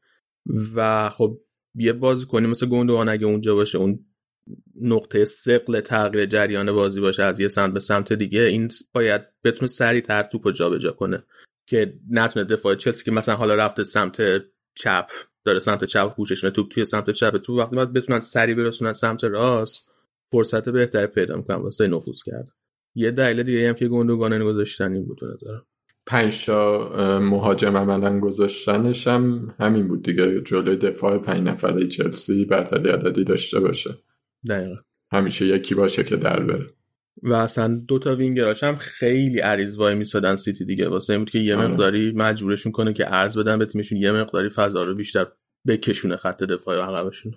و 0.76 1.10
خب 1.10 1.40
یه 1.76 1.94
بازی 1.94 2.26
کنی 2.26 2.48
مثل 2.48 2.66
گوندوان 2.66 3.10
اگه 3.10 3.26
اونجا 3.26 3.56
باشه 3.56 3.78
اون 3.78 4.06
نقطه 4.82 5.26
سقل 5.26 5.80
تغییر 5.80 6.26
جریان 6.26 6.72
بازی 6.72 7.02
باشه 7.02 7.24
از 7.24 7.40
یه 7.40 7.48
سمت 7.48 7.74
به 7.74 7.80
سمت 7.80 8.14
دیگه 8.14 8.42
این 8.42 8.70
باید 8.94 9.22
بتونه 9.44 9.68
سریع 9.68 10.02
تر 10.02 10.24
توپو 10.24 10.52
جابجا 10.52 10.92
کنه 10.92 11.24
که 11.66 11.94
نتونه 12.10 12.46
دفاع 12.46 12.76
چلسی 12.76 13.04
که 13.04 13.12
مثلا 13.12 13.36
حالا 13.36 13.56
رفته 13.56 13.84
سمت 13.84 14.18
چپ 14.76 15.10
داره 15.46 15.60
سمت 15.60 15.86
چپ 15.86 16.16
پوشش 16.16 16.42
توپ 16.42 16.70
توی 16.70 16.86
سمت 16.86 17.10
چپ 17.10 17.38
تو 17.38 17.60
وقتی 17.60 17.76
باید 17.76 17.94
بتونن 17.94 18.20
سریع 18.20 18.56
برسونن 18.56 18.94
سمت 18.94 19.24
راست 19.24 19.92
فرصت 20.32 20.70
بهتری 20.70 21.08
پیدا 21.08 21.36
می‌کنن 21.36 21.58
واسه 21.58 21.88
نفوذ 21.88 22.24
کرد 22.26 22.48
یه 22.96 23.12
دلیل 23.12 23.44
دیگه 23.44 23.70
هم 23.70 23.74
که 23.74 23.88
گندوگان 23.88 24.44
گذاشتن 24.44 24.94
این 24.94 25.06
بود 25.06 25.20
نظرم. 25.24 25.66
پنج 26.06 26.46
تا 26.46 27.20
مهاجم 27.20 27.78
عملا 27.78 28.20
گذاشتنش 28.20 29.08
هم 29.08 29.56
همین 29.60 29.88
بود 29.88 30.04
دیگه. 30.04 30.42
جلوی 30.42 30.76
دفاع 30.76 31.18
پنج 31.18 31.42
نفره 31.48 31.88
چلسی 31.88 32.46
برتری 32.46 32.90
عددی 32.90 33.24
داشته 33.24 33.60
باشه. 33.60 33.90
دقیقا. 34.50 34.76
همیشه 35.12 35.46
یکی 35.46 35.76
باشه 35.76 36.04
که 36.04 36.16
در 36.16 36.40
بره. 36.40 36.66
و 37.24 37.34
اصلا 37.34 37.82
دو 37.88 38.00
تا 38.00 38.16
وینگراش 38.16 38.64
هم 38.64 38.76
خیلی 38.76 39.40
عریض 39.40 39.78
وای 39.78 39.96
میسادن 39.96 40.36
سیتی 40.36 40.66
دیگه. 40.66 40.90
واسه 40.90 41.14
این 41.14 41.22
بود 41.22 41.30
که 41.30 41.40
یه 41.40 41.56
آره. 41.56 41.68
مقداری 41.68 42.14
مجبورشون 42.16 42.72
کنه 42.72 42.94
که 42.94 43.04
عرض 43.04 43.38
بدن 43.38 43.60
به 43.60 43.66
تیمشون 43.66 43.98
یه 43.98 44.12
مقداری 44.12 44.50
فضا 44.50 44.82
رو 44.82 44.96
بیشتر 44.96 45.26
بکشونه 45.68 46.18
خط 46.18 46.44
دفاعی 46.44 46.80
عقبشون. 46.80 47.34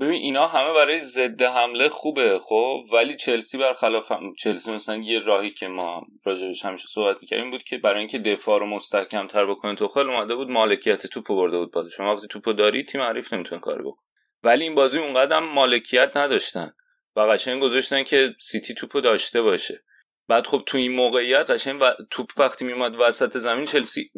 ببین 0.00 0.22
اینا 0.22 0.46
همه 0.46 0.74
برای 0.74 1.00
ضد 1.00 1.42
حمله 1.42 1.88
خوبه 1.88 2.38
خب؟ 2.42 2.84
ولی 2.92 3.16
چلسی 3.16 3.58
برخلاف 3.58 4.12
هم... 4.12 4.34
چلسی 4.38 4.72
مثلا 4.72 4.96
یه 4.96 5.18
راهی 5.18 5.50
که 5.50 5.66
ما 5.66 6.06
راجعش 6.24 6.64
همیشه 6.64 6.84
صحبت 6.88 7.16
می‌کردیم 7.20 7.50
بود 7.50 7.62
که 7.62 7.78
برای 7.78 7.98
اینکه 7.98 8.18
دفاع 8.18 8.60
رو 8.60 8.66
مستحکم 8.66 9.26
تر 9.26 9.46
بکنه 9.46 9.76
تو 9.76 9.88
خیلی 9.88 10.06
اومده 10.06 10.34
بود 10.34 10.50
مالکیت 10.50 11.06
توپ 11.06 11.28
برده 11.28 11.58
بود 11.58 11.72
بازی 11.72 11.90
شما 11.90 12.14
وقتی 12.14 12.26
توپو 12.30 12.52
داری 12.52 12.84
تیم 12.84 13.00
حریف 13.00 13.32
نمی‌تونه 13.32 13.60
کار 13.60 13.82
بکنه. 13.82 14.04
ولی 14.42 14.64
این 14.64 14.74
بازی 14.74 14.98
اونقدر 14.98 15.40
مالکیت 15.40 16.16
نداشتن. 16.16 16.72
و 17.16 17.20
قشنگ 17.20 17.62
گذاشتن 17.62 18.02
که 18.02 18.34
سیتی 18.40 18.74
توپو 18.74 19.00
داشته 19.00 19.42
باشه. 19.42 19.84
بعد 20.28 20.46
خب 20.46 20.62
تو 20.66 20.78
این 20.78 20.92
موقعیت 20.92 21.50
قشنگ. 21.50 21.82
توپ 22.10 22.30
وقتی 22.36 22.64
میومد 22.64 22.94
وسط 23.00 23.38
زمین 23.38 23.64
چلسی 23.64 24.10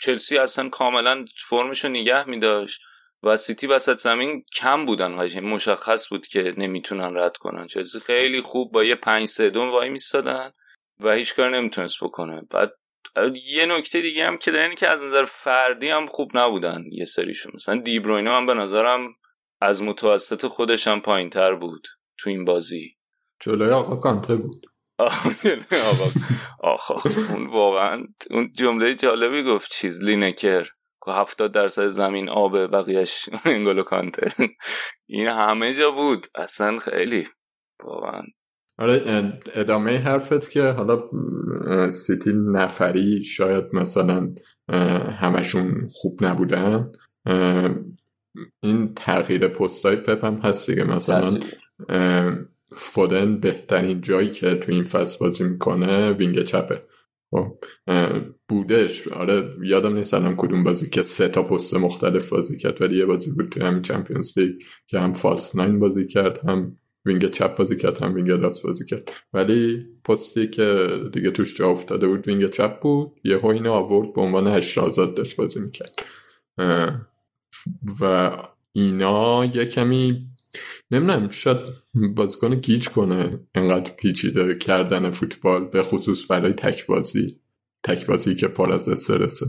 چلسی 0.00 0.38
اصلا 0.38 0.68
کاملا 0.68 1.24
فرمش 1.48 1.84
رو 1.84 1.90
نگه 1.90 2.28
میداشت 2.28 2.80
و 3.22 3.36
سیتی 3.36 3.66
وسط 3.66 3.96
زمین 3.96 4.44
کم 4.56 4.86
بودن 4.86 5.24
قشنگ 5.24 5.44
مشخص 5.44 6.08
بود 6.08 6.26
که 6.26 6.54
نمی‌تونن 6.56 7.16
رد 7.16 7.36
کنن. 7.36 7.66
چلسی 7.66 8.00
خیلی 8.00 8.40
خوب 8.40 8.72
با 8.72 8.84
یه 8.84 8.94
5 8.94 9.28
3 9.28 9.50
2 9.50 9.60
وای 9.60 9.90
میستادن 9.90 10.52
و 11.00 11.12
هیچ 11.12 11.34
کار 11.34 11.50
نمی‌تونست 11.50 12.04
بکنه. 12.04 12.42
بعد 12.50 12.72
یه 13.46 13.66
نکته 13.66 14.00
دیگه 14.00 14.26
هم 14.26 14.38
که 14.38 14.50
در 14.50 14.74
که 14.74 14.88
از 14.88 15.04
نظر 15.04 15.24
فردی 15.24 15.88
هم 15.88 16.06
خوب 16.06 16.36
نبودن 16.36 16.84
یه 16.92 17.04
سریشون. 17.04 17.52
مثلا 17.54 17.80
دیبروینه 17.80 18.30
من 18.30 18.46
به 18.46 18.54
نظرم 18.54 19.14
از 19.60 19.82
متوسط 19.82 20.46
خودش 20.46 20.88
هم 20.88 21.00
پایین 21.00 21.30
تر 21.30 21.54
بود. 21.54 21.86
تو 22.18 22.30
این 22.30 22.44
بازی. 22.44 22.96
جلوی 23.40 23.70
آقا 23.70 23.96
کانته 23.96 24.36
بود. 24.36 24.66
آقا. 24.98 26.10
آقا 26.60 27.00
اون 27.34 27.46
واقعا 27.46 28.04
اون 28.30 28.52
جمله 28.52 28.94
جالبی 28.94 29.42
گفت 29.42 29.70
چیز 29.70 30.02
لینکر. 30.02 30.68
که 31.04 31.10
هفتاد 31.10 31.52
درصد 31.52 31.88
زمین 31.88 32.28
آبه 32.28 32.66
بقیهش 32.66 33.28
انگلو 33.44 33.82
کانته. 33.82 34.32
این 35.06 35.28
همه 35.28 35.74
جا 35.74 35.90
بود. 35.90 36.26
اصلا 36.34 36.78
خیلی. 36.78 37.26
واقعا. 37.84 38.22
آره 38.78 39.00
ادامه 39.54 39.98
حرفت 39.98 40.50
که 40.50 40.62
حالا 40.62 41.10
سیتی 41.90 42.30
نفری 42.52 43.24
شاید 43.24 43.64
مثلا 43.72 44.34
همشون 45.20 45.88
خوب 45.92 46.24
نبودن. 46.24 46.92
این 48.62 48.94
تغییر 48.94 49.48
پستای 49.48 49.96
پپ 49.96 50.24
هم 50.24 50.34
هست 50.34 50.70
دیگه. 50.70 50.84
مثلا 50.84 51.40
فودن 52.72 53.40
بهترین 53.40 54.00
جایی 54.00 54.30
که 54.30 54.54
تو 54.54 54.72
این 54.72 54.84
فصل 54.84 55.18
بازی 55.18 55.44
می‌کنه 55.44 56.10
وینگ 56.10 56.42
چپه. 56.42 56.82
خب، 57.30 57.58
بودش. 58.48 59.08
آره 59.08 59.50
یادم 59.62 59.94
نیست 59.94 60.14
الان 60.14 60.36
کدوم 60.36 60.64
بازی 60.64 60.90
که 60.90 61.02
سه 61.02 61.28
تا 61.28 61.42
پست 61.42 61.74
مختلف 61.74 62.28
بازی 62.28 62.58
کرد 62.58 62.82
ولی 62.82 62.98
یه 62.98 63.06
بازی 63.06 63.30
بود 63.30 63.48
توی 63.48 63.62
همین 63.62 63.82
Champions 63.82 64.38
League 64.38 64.52
که 64.86 64.98
هم 64.98 65.12
false 65.12 65.56
nine 65.56 65.78
بازی 65.78 66.06
کرد 66.06 66.38
هم 66.48 66.76
وینگ 67.04 67.30
چپ 67.30 67.56
بازی 67.56 67.76
کرد 67.76 68.02
هم 68.02 68.14
وینگ 68.14 68.30
راست 68.30 68.62
بازی 68.62 68.84
کرد. 68.84 69.12
ولی 69.32 69.86
پستی 70.04 70.46
که 70.46 70.88
دیگه 71.12 71.30
توش 71.30 71.56
جا 71.56 71.70
افتاده 71.70 72.06
بود 72.06 72.28
وینگ 72.28 72.50
چپ 72.50 72.80
بود 72.80 73.12
یه 73.24 73.44
اینو 73.44 73.72
آورد 73.72 74.12
به 74.12 74.20
عنوان 74.20 74.46
هشت 74.46 74.78
آزاد 74.78 75.14
داشت 75.14 75.36
بازی 75.36 75.60
می‌کرد. 75.60 75.94
و 78.00 78.30
اینا 78.72 79.44
یه 79.44 79.66
کمی 79.66 80.26
نمی‌دونم 80.90 81.28
شاید 81.28 81.58
بازیکن 81.94 82.54
گیج 82.54 82.88
کنه 82.88 83.40
انقدر 83.54 83.92
پیچیده 83.92 84.54
کردن 84.54 85.10
فوتبال 85.10 85.64
به 85.64 85.82
خصوص 85.82 86.30
برای 86.30 86.52
تک 86.52 86.86
بازی 86.86 87.40
تک 87.82 88.06
بازی 88.06 88.34
که 88.34 88.48
پر 88.48 88.72
از 88.72 88.88
استرسه 88.88 89.46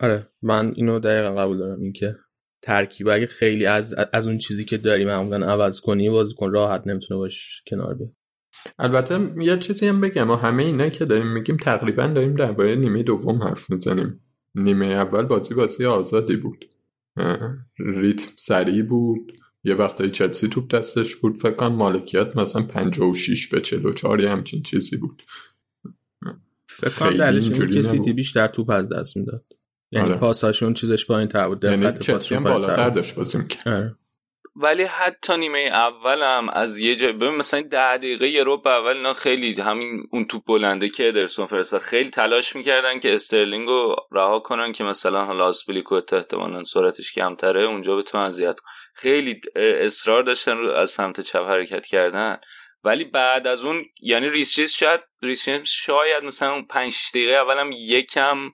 آره 0.00 0.28
من 0.42 0.72
اینو 0.76 0.98
دقیقا 0.98 1.34
قبول 1.34 1.58
دارم 1.58 1.80
اینکه 1.80 2.16
ترکیب 2.62 3.08
اگه 3.08 3.26
خیلی 3.26 3.66
از 3.66 3.94
از 4.12 4.26
اون 4.26 4.38
چیزی 4.38 4.64
که 4.64 4.76
داری 4.76 5.04
معمولا 5.04 5.46
عوض 5.46 5.80
کنی 5.80 6.10
بازیکن 6.10 6.52
راحت 6.52 6.86
نمی‌تونه 6.86 7.18
باش 7.18 7.62
کنار 7.66 7.94
بیاد. 7.94 8.12
البته 8.78 9.32
یه 9.40 9.56
چیزی 9.56 9.86
هم 9.86 10.00
بگم 10.00 10.24
ما 10.24 10.36
همه 10.36 10.62
اینا 10.62 10.88
که 10.88 11.04
داریم 11.04 11.32
میگیم 11.32 11.56
تقریبا 11.56 12.06
داریم 12.06 12.34
درباره 12.34 12.76
نیمه 12.76 13.02
دوم 13.02 13.42
حرف 13.42 13.70
می‌زنیم. 13.70 14.20
نیمه 14.54 14.86
اول 14.86 15.22
بازی 15.22 15.54
بازی 15.54 15.84
آزادی 15.84 16.36
بود. 16.36 16.64
ریتم 17.78 18.32
سریع 18.36 18.82
بود. 18.82 19.32
یه 19.66 19.74
وقتایی 19.74 20.10
چلسی 20.10 20.48
توپ 20.48 20.74
دستش 20.74 21.16
بود 21.16 21.36
فکر 21.36 21.52
کنم 21.54 21.72
مالکیت 21.72 22.36
مثلا 22.36 22.62
56 22.62 23.48
به 23.48 23.60
44 23.60 24.26
همچین 24.26 24.62
چیزی 24.62 24.96
بود. 24.96 25.22
فکر 26.68 26.90
کنم 26.90 27.16
دلیلش 27.16 27.48
بود 27.48 27.74
که 27.74 27.82
سیتی 27.82 28.12
بیشتر 28.12 28.46
توپ 28.46 28.70
از 28.70 28.92
دست 28.92 29.16
می‌داد. 29.16 29.44
یعنی 29.92 30.08
آره. 30.08 30.16
پاساشون 30.16 30.74
چیزش 30.74 31.06
پایین 31.06 31.28
تر 31.28 31.48
بود 31.48 31.64
یعنی 31.64 31.92
چلسی 31.92 32.34
هم 32.34 32.44
بالاتر 32.44 32.90
داشت 32.90 33.14
بازی 33.14 33.38
می‌کرد. 33.38 33.68
آره. 33.68 33.96
ولی 34.56 34.84
حتی 34.84 35.36
نیمه 35.36 35.58
اولم 35.58 36.48
از 36.48 36.78
یه 36.78 36.96
جای 36.96 37.12
ببین 37.12 37.36
مثلا 37.36 37.60
ده 37.60 37.96
دقیقه 37.96 38.28
یه 38.28 38.44
اول 38.48 38.96
اینا 38.96 39.14
خیلی 39.14 39.60
همین 39.60 40.06
اون 40.12 40.26
توپ 40.26 40.42
بلنده 40.46 40.88
که 40.88 41.08
ادرسون 41.08 41.46
فرستاد 41.46 41.80
خیلی 41.80 42.10
تلاش 42.10 42.56
می‌کردن 42.56 43.00
که 43.00 43.14
استرلینگ 43.14 43.68
رو 43.68 43.96
رها 44.12 44.40
کنن 44.40 44.72
که 44.72 44.84
مثلا 44.84 45.24
حالا 45.24 45.44
آسپیلیکو 45.44 46.00
احتمالا 46.12 46.64
سرعتش 46.64 47.12
کمتره 47.12 47.62
اونجا 47.62 47.96
بتونن 47.96 48.24
اذیت 48.24 48.56
خیلی 48.96 49.40
اصرار 49.56 50.22
داشتن 50.22 50.56
رو 50.56 50.70
از 50.70 50.90
سمت 50.90 51.20
چپ 51.20 51.42
حرکت 51.42 51.86
کردن. 51.86 52.40
ولی 52.84 53.04
بعد 53.04 53.46
از 53.46 53.64
اون 53.64 53.84
یعنی 54.00 54.30
ریس 54.30 54.48
جیمز 54.48 54.72
شاید 54.72 55.00
ریس 55.22 55.39
جیمز 55.39 55.62
شاید 55.64 56.24
مثلا 56.24 56.52
اون 56.52 56.66
5 56.66 56.96
دقیقه 57.14 57.34
اولم 57.34 57.70
یکم 57.72 58.52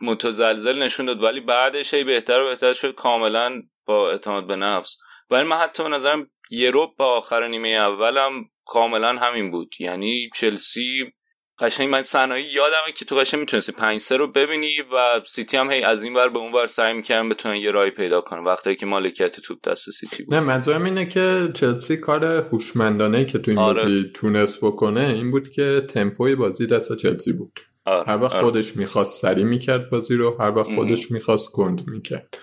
متزلزل 0.00 0.82
نشون 0.82 1.06
داد. 1.06 1.22
ولی 1.22 1.40
بعدش 1.40 1.94
هی 1.94 2.04
بهتر 2.04 2.40
و 2.40 2.48
بهتر 2.48 2.72
شد 2.72 2.94
کاملا 2.94 3.62
با 3.86 4.10
اعتماد 4.10 4.46
به 4.46 4.56
نفس. 4.56 4.98
ولی 5.30 5.42
من 5.42 5.56
حتی 5.56 5.82
به 5.82 5.88
نظرم 5.88 6.30
یه 6.50 6.70
رو 6.70 6.94
با 6.98 7.06
آخر 7.06 7.46
نیمه 7.46 7.68
اولم 7.68 8.44
کاملا 8.64 9.18
همین 9.18 9.50
بود. 9.50 9.74
یعنی 9.78 10.30
چلسی 10.34 11.12
قشنگ 11.58 11.88
من 11.88 12.02
صحنه 12.02 12.42
یادمه 12.42 12.92
که 12.96 13.04
تو 13.04 13.16
قشنگ 13.16 13.40
می‌تونستی 13.40 13.72
5 13.72 14.00
3 14.00 14.16
رو 14.16 14.26
ببینی 14.26 14.76
و 14.92 15.20
سیتی 15.26 15.56
هم 15.56 15.70
هی 15.70 15.82
از 15.82 16.02
این 16.02 16.14
ور 16.14 16.28
به 16.28 16.38
اون 16.38 16.52
ور 16.52 16.66
سعی 16.66 16.92
می‌کردن 16.92 17.28
بتونن 17.28 17.56
یه 17.56 17.70
راهی 17.70 17.90
پیدا 17.90 18.20
کنن 18.20 18.44
وقتی 18.44 18.76
که 18.76 18.86
مالکیت 18.86 19.40
توپ 19.40 19.68
دست 19.68 19.90
سیتی 19.90 20.22
بود 20.22 20.34
نه 20.34 20.40
منظورم 20.40 20.84
اینه 20.84 21.06
که 21.06 21.50
چلسی 21.54 21.96
کار 21.96 22.24
هوشمندانه 22.24 23.24
که 23.24 23.38
تو 23.38 23.50
این 23.50 23.60
آره. 23.60 23.82
بازی 23.82 24.10
تونست 24.14 24.60
بکنه 24.60 25.00
این 25.00 25.30
بود 25.30 25.50
که 25.50 25.80
تمپوی 25.88 26.34
بازی 26.34 26.66
دست 26.66 26.96
چلسی 26.96 27.32
بود 27.32 27.60
آره. 27.84 28.08
هر 28.08 28.22
وقت 28.22 28.32
آره. 28.32 28.44
خودش 28.44 28.76
می‌خواست 28.76 29.22
سری 29.22 29.44
می‌کرد 29.44 29.90
بازی 29.90 30.14
رو 30.14 30.36
هر 30.40 30.50
وقت 30.50 30.74
خودش 30.74 31.10
می‌خواست 31.10 31.52
گند 31.52 31.90
می‌کرد 31.90 32.38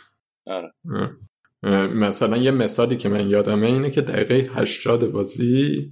آره. 0.45 0.73
مثلا 1.93 2.38
یه 2.38 2.52
مثالی 2.52 2.97
که 2.97 3.10
من 3.10 3.30
یادمه 3.30 3.67
اینه 3.67 3.91
که 3.91 4.02
دقیقه 4.02 4.52
80 4.56 5.12
بازی 5.12 5.91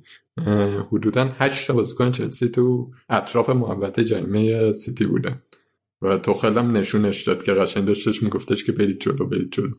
حدودا 0.91 1.35
8 1.39 1.67
تا 1.67 1.73
بازیکن 1.73 2.11
چلسی 2.11 2.49
تو 2.49 2.91
اطراف 3.09 3.49
محوطه 3.49 4.03
جریمه 4.03 4.73
سیتی 4.73 5.05
بودن. 5.05 5.41
و 6.01 6.17
توخل 6.17 6.57
هم 6.57 6.77
نشونش 6.77 7.23
داد 7.23 7.43
که 7.43 7.53
قشنگ 7.53 7.85
داشتش 7.85 8.23
میگفتش 8.23 8.63
که 8.63 8.71
برید 8.71 8.99
جلو 8.99 9.27
برید 9.27 9.51
جلو. 9.51 9.71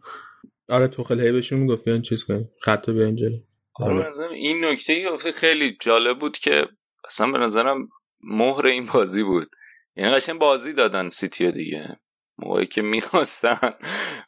آره 0.68 0.88
توخل 0.88 1.20
هی 1.20 1.32
بهشون 1.32 1.58
می‌گفت 1.58 1.84
بیان 1.84 2.02
چیز 2.02 2.24
کنیم 2.24 2.50
خط 2.60 2.90
بیان 2.90 3.16
جلو. 3.16 3.36
آره. 3.74 4.10
این 4.32 4.64
نکته 4.64 5.10
گفته 5.10 5.32
خیلی 5.32 5.76
جالب 5.80 6.18
بود 6.18 6.38
که 6.38 6.66
اصلا 7.04 7.30
به 7.32 7.38
نظرم 7.38 7.88
مهر 8.24 8.66
این 8.66 8.86
بازی 8.94 9.22
بود. 9.22 9.48
یعنی 9.96 10.14
قشنگ 10.14 10.38
بازی 10.38 10.72
دادن 10.72 11.08
سیتی 11.08 11.52
دیگه. 11.52 12.00
موقعی 12.44 12.66
که 12.66 12.82
می‌خواستن 12.82 13.70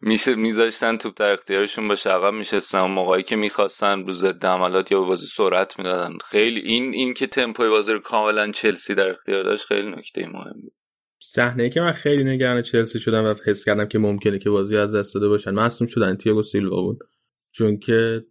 میشه 0.01 0.35
میذاشتن 0.35 0.97
توپ 0.97 1.15
در 1.17 1.33
اختیارشون 1.33 1.89
باشه 1.89 2.11
عقب 2.11 2.35
میشستن. 2.35 2.81
موقعی 2.81 3.23
که 3.23 3.37
می‌خواستن 3.37 4.07
رو 4.07 4.13
ضد 4.13 4.45
حملات 4.45 4.93
یا 4.93 5.01
بازی 5.01 5.27
سرعت 5.27 5.79
می‌دادن. 5.79 6.19
خیلی 6.31 6.61
این 6.61 6.95
این 6.95 7.15
که 7.15 7.27
تمپوی 7.27 7.69
بازی 7.69 7.93
رو 7.93 7.99
کاملا 7.99 8.53
چلسی 8.53 8.95
در 8.95 9.09
اختیار 9.09 9.43
داشت 9.43 9.65
خیلی 9.65 9.91
نکته 9.91 10.27
مهم 10.27 10.61
بود. 10.63 10.73
صحنه 11.19 11.69
که 11.69 11.81
من 11.81 11.93
خیلی 11.93 12.25
نگران 12.25 12.63
چلسی 12.63 12.99
شدم 12.99 13.25
و 13.25 13.35
حس 13.47 13.65
کردم 13.65 13.89
که 13.89 13.99
ممکنه 13.99 14.39
که 14.39 14.51
بازی 14.51 14.77
از 14.77 14.95
دست 14.95 15.15
داده 15.15 15.29
باشن. 15.29 15.51
مصوم 15.51 15.89
شدن. 15.89 16.17
تییاگو 16.17 16.43
سیلوا 16.43 16.83
بود. 16.83 16.99
چون 17.53 17.79
که 17.79 18.25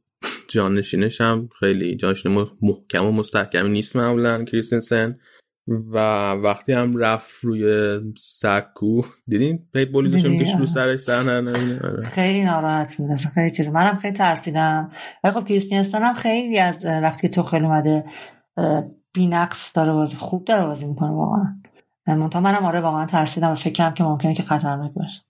جانشینش 0.48 1.22
هم 1.22 1.50
خیلی 1.60 1.96
جانشین 1.96 2.48
محکم 2.62 3.06
و 3.06 3.12
مستحکمی 3.12 3.70
نیست 3.70 3.96
معمولا 3.96 4.46
کریستنسن. 4.46 5.20
و 5.68 5.98
وقتی 6.32 6.74
هم 6.74 6.98
رفت 6.98 7.44
روی 7.44 8.00
سکو 8.18 9.02
دیدین 9.28 9.60
پی 9.74 9.86
بولیزش 9.86 10.26
هم 10.26 10.38
که 10.38 10.58
رو 10.58 10.66
سرش 10.66 11.00
سر 11.00 11.38
آره. 11.84 12.02
خیلی 12.02 12.44
ناراحت 12.44 12.96
بود 12.98 13.16
خیلی 13.16 13.52
چیز. 13.52 13.68
منم 13.68 13.96
خیلی 13.96 14.14
ترسیدم. 14.14 14.92
ولی 15.24 15.34
خب 15.34 15.48
کریستیانستان 15.48 16.02
هم 16.02 16.14
خیلی 16.14 16.60
از 16.60 16.86
وقتی 16.86 17.30
تو 17.30 17.44
خیلی 17.44 17.66
اومده 17.66 18.04
بینقص 19.14 19.76
داره 19.76 19.94
بازی 19.94 20.16
خوب 20.16 20.46
داره 20.46 20.66
بازی 20.66 20.88
می‌کنه 20.88 21.12
واقعا. 21.12 21.62
منتها 22.08 22.42
منم 22.42 22.66
آره 22.66 22.82
واقعا 22.82 23.06
ترسیدم 23.06 23.52
و 23.52 23.56
فکرم 23.56 23.94
که 23.94 24.04
ممکنه 24.04 24.36
که 24.36 24.44
خطرناک 24.44 24.92
باشه. 24.94 25.22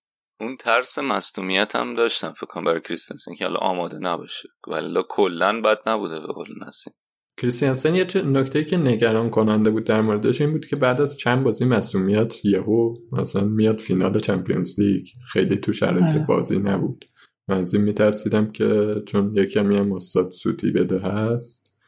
اون 0.41 0.58
ترس 0.58 1.00
مصدومیت 1.00 1.76
هم 1.76 1.96
داشتم 1.96 2.34
فکر 2.34 2.46
کنم 2.46 2.63
برای 2.63 2.82
کریستنسن 2.82 3.36
که 3.36 3.46
حالا 3.46 3.60
آماده 3.60 3.98
نباشه. 3.98 4.50
ولی 4.67 5.04
کلا 5.10 5.62
بد 5.62 5.78
نبوده 5.88 6.19
به 6.19 6.34
قول 6.34 6.48
نسیم. 6.67 6.93
کریستیانسن 7.38 7.96
یه 7.96 8.06
نکته 8.26 8.63
که 8.63 8.78
نگران 8.78 9.30
کننده 9.30 9.69
بود 9.69 9.84
در 9.84 10.02
موردش 10.02 10.41
این 10.41 10.52
بود 10.52 10.65
که 10.65 10.76
بعد 10.76 11.02
از 11.02 11.17
چند 11.17 11.43
بازی 11.43 11.65
مسئولیت 11.65 12.46
یهو 12.46 12.96
مثلا 13.12 13.43
میاد 13.48 13.80
فینال 13.80 14.19
چمپیونز 14.19 14.80
لیگ. 14.80 15.08
خیلی 15.32 15.56
تو 15.56 15.74
شرایط 15.74 16.04
آره. 16.04 16.26
بازی 16.28 16.60
نبود. 16.60 17.06
من 17.48 17.58
از 17.58 17.74
این 17.74 17.84
میترسیدم 17.84 18.52
که 18.52 18.96
چون 19.08 19.36
یه 19.36 19.46
کمی 19.46 19.78
هم 19.78 19.91
استاد 19.91 20.32
سوتی 20.32 20.72
بده 20.72 21.00
هست 21.00 21.80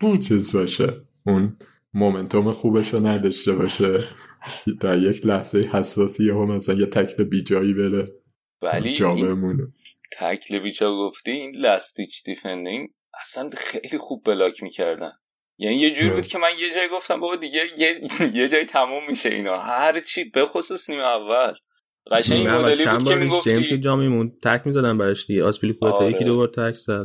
بود. 0.00 0.20
چیز 0.20 0.52
باشه. 0.52 0.92
اون 1.26 1.56
momentum 1.94 2.52
خوبش 2.52 2.94
رو 2.94 3.06
نداشته 3.06 3.52
باشه. 3.52 4.00
در 4.80 4.98
یک 4.98 5.26
لحظه 5.26 5.58
حساسی 5.60 6.24
یهو 6.24 6.46
مثلا 6.46 6.74
یه 6.74 6.86
تکل 6.86 7.24
بیجایی 7.24 7.74
بره. 7.74 8.04
ولی 8.62 8.96
جا 8.96 9.14
بمونه. 9.14 9.72
تکل 10.12 10.58
بیجا 10.58 10.90
گفتی 10.90 11.30
این 11.30 11.56
last-ditch 11.56 12.24
defending 12.24 12.88
اصلا 13.20 13.50
خیلی 13.56 13.98
خوب 13.98 14.22
بلاک 14.24 14.62
می‌کردن. 14.62 15.12
یعنی 15.58 15.76
یه 15.76 15.90
جور 15.90 16.14
بود 16.14 16.26
که 16.26 16.38
من 16.38 16.48
یه 16.58 16.74
جای 16.74 16.88
گفتم 16.88 17.20
بابا 17.20 17.36
دیگه 17.36 17.60
یه, 17.78 18.00
یه 18.40 18.48
جای 18.48 18.64
تموم 18.64 19.06
میشه 19.08 19.28
اینا. 19.28 19.60
هر 19.60 20.00
چی 20.00 20.24
به 20.24 20.46
خصوص 20.46 20.90
نیمه 20.90 21.02
اول. 21.02 21.54
قشنگ 22.10 22.38
این 22.38 22.50
مدلی 22.50 22.86
بود 22.86 23.08
که 23.08 23.14
می‌گفتی. 23.14 23.64
که 23.64 23.78
جا 23.78 23.96
میمون. 23.96 24.32
تک 24.44 24.62
می‌زدن 24.64 24.98
براش 24.98 25.26
دیگه. 25.26 25.44
آسپیلیکوتا 25.44 25.96
آره. 25.96 26.10
یکی 26.10 26.24
دو 26.24 26.36
بار 26.36 26.48
تک 26.48 26.74
زد. 26.74 27.04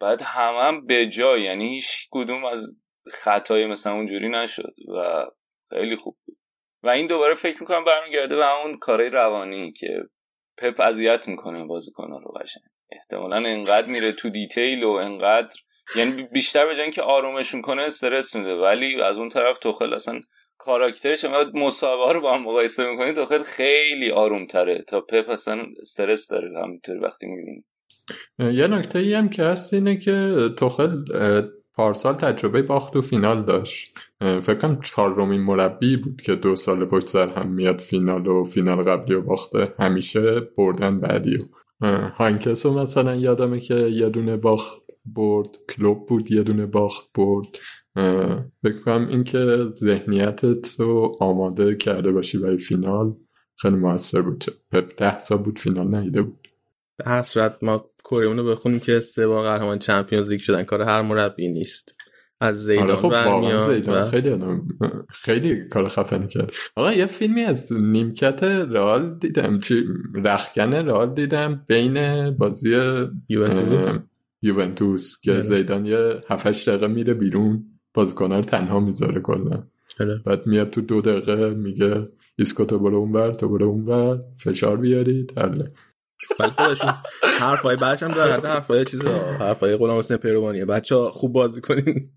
بعد 0.00 0.22
همه 0.22 0.62
هم 0.62 0.86
به 0.86 1.06
جای 1.06 1.42
یعنی 1.42 1.74
هیچ 1.74 2.08
کدوم 2.10 2.44
از 2.44 2.76
خطایی 3.12 3.66
مثلا 3.66 3.92
اونجوری 3.92 4.28
نشد 4.28 4.74
و 4.88 5.26
خیلی 5.70 5.96
خوب 5.96 6.16
بود. 6.26 6.36
و 6.82 6.88
این 6.88 7.06
دوباره 7.06 7.34
فکر 7.34 7.60
می‌کنم 7.60 7.84
برمیگرده 7.84 8.36
به 8.36 8.44
همون 8.44 8.78
کارهای 8.78 9.10
روانی 9.10 9.72
که 9.72 10.02
پپ 10.58 10.80
اذیت 10.80 11.28
می‌کنه 11.28 11.64
بازیکنان 11.64 12.22
رو 12.22 12.32
قشنگ. 12.32 12.64
احتمالا 12.92 13.36
انقدر 13.36 13.88
میره 13.92 14.12
تو 14.12 14.30
دیتیل 14.30 14.84
و 14.84 14.90
انقدر 14.90 15.54
یعنی 15.96 16.22
بیشتر 16.22 16.66
به 16.66 16.74
جای 16.74 16.82
اینکه 16.82 17.02
آرومشون 17.02 17.62
کنه 17.62 17.82
استرس 17.82 18.36
میده. 18.36 18.54
ولی 18.54 19.02
از 19.02 19.16
اون 19.16 19.28
طرف 19.28 19.58
توخل 19.58 19.94
اصلا 19.94 20.20
کاراکترش 20.58 21.24
انقدر 21.24 21.50
مصاحبه 21.54 22.12
رو 22.12 22.20
با 22.20 22.34
هم 22.34 22.42
مقایسه 22.42 22.90
می‌کنی 22.90 23.12
توخل 23.12 23.42
خیلی 23.42 24.10
آروم 24.10 24.46
تره 24.46 24.84
تا 24.88 25.00
پپ 25.00 25.30
اصلا 25.30 25.62
استرس 25.80 26.28
داره 26.28 26.62
همینطوری 26.62 26.98
وقتی 26.98 27.26
می‌بینی. 27.26 27.64
یه 28.38 28.66
نکته 28.66 28.98
ای 28.98 29.14
هم 29.14 29.28
که 29.28 29.42
هست 29.42 29.74
اینه 29.74 29.96
که 29.96 30.34
توخل 30.58 31.04
پارسال 31.74 32.14
تجربه 32.14 32.62
باخت 32.62 32.96
و 32.96 33.02
فینال 33.02 33.44
داشت. 33.44 33.94
فکر 34.20 34.54
کنم 34.54 34.80
چهارمین 34.80 35.40
مربی 35.40 35.96
بود 35.96 36.22
که 36.22 36.34
دو 36.34 36.56
سال 36.56 36.84
پشت 36.84 37.06
سر 37.06 37.28
هم 37.28 37.48
میاد 37.48 37.78
فینال 37.78 38.26
و 38.26 38.44
فینال 38.44 38.82
قبلی 38.82 39.14
و 39.14 39.20
باخته. 39.20 39.74
همیشه 39.78 40.40
بردن 40.40 41.00
بعدی 41.00 41.36
و 41.36 41.40
هانکس 41.82 42.66
مثلا 42.66 43.16
یادمه 43.16 43.60
که 43.60 43.74
یه 43.74 44.08
دونه 44.08 44.36
باخت 44.36 44.76
برد 45.04 45.48
کلوب 45.68 46.06
بود 46.06 46.32
یه 46.32 46.42
دونه 46.42 46.66
باخت 46.66 47.06
برد. 47.14 47.58
فکر 48.62 48.80
کنم 48.84 49.08
اینکه 49.08 49.38
ذهنیتت 49.74 50.80
رو 50.80 51.16
آماده 51.20 51.74
کرده 51.74 52.12
باشی 52.12 52.38
برای 52.38 52.58
فینال 52.58 53.14
خیلی 53.58 53.76
موثر 53.76 54.22
بود. 54.22 54.44
پپ 54.72 54.92
ده 54.96 55.18
سال 55.18 55.38
بود 55.38 55.58
فینال 55.58 55.94
نیده 55.94 56.22
بود. 56.22 56.48
به 56.96 57.22
صورت 57.22 57.64
ما 57.64 57.90
کوریمون 58.04 58.36
رو 58.36 58.50
بخونیم 58.50 58.80
که 58.80 59.00
سه 59.00 59.26
بار 59.26 59.46
قهرمان 59.46 59.78
چمپیونز 59.78 60.28
لیگ 60.28 60.40
شدن. 60.40 60.64
کار 60.64 60.82
هر 60.82 61.02
مربی 61.02 61.48
نیست. 61.48 61.95
از 62.40 62.64
زیدان 62.64 62.90
آره 62.90 62.96
خب 62.96 63.60
زیدان. 63.60 63.98
و... 63.98 64.02
خیلی 64.10 64.36
خیلی 65.08 65.68
کار 65.68 65.88
خفنی 65.88 66.26
کرد. 66.26 66.52
آقا 66.76 66.92
یه 66.92 67.06
فیلمی 67.06 67.40
از 67.40 67.72
نیمکت 67.72 68.44
رئال 68.44 69.18
دیدم. 69.18 69.60
چی؟ 69.60 69.84
رخکن 70.14 70.74
رئال 70.74 71.14
دیدم 71.14 71.64
بین 71.68 72.30
بازی 72.30 72.76
یوونتوس. 73.28 73.98
یوونتوس 74.42 75.20
که 75.20 75.42
زیدان 75.42 75.86
یه 75.86 76.22
7 76.28 76.68
دقیقه 76.68 76.88
میره 76.88 77.14
بیرون 77.14 77.64
بازیکن‌ها 77.94 78.36
رو 78.36 78.44
تنها 78.44 78.80
می‌ذاره 78.80 79.20
کلا. 79.20 79.62
بعد 80.24 80.46
میاد 80.46 80.70
تو 80.70 80.80
دو 80.80 81.00
دقیقه 81.00 81.54
میگه 81.54 82.02
ایسکو 82.38 82.64
تو 82.64 82.78
برو 82.78 82.96
اونور 82.96 83.34
تو 83.34 83.48
برو 83.48 83.66
اونور 83.66 84.20
فشار 84.36 84.76
بیارید 84.76 85.32
حله 85.38 85.68
ولی 86.40 86.50
خودشون 86.50 86.94
حرفای 87.40 87.76
داره 87.76 88.32
حتی 88.32 88.48
حرفای 88.48 88.84
چیز 88.84 89.04
حرفای 89.40 89.76
غلام 89.76 89.98
حسین 89.98 90.16
پیروانیه 90.16 90.64
بچه 90.64 90.94
ها 90.96 91.10
خوب 91.10 91.32
بازی 91.32 91.60
کنین. 91.60 92.10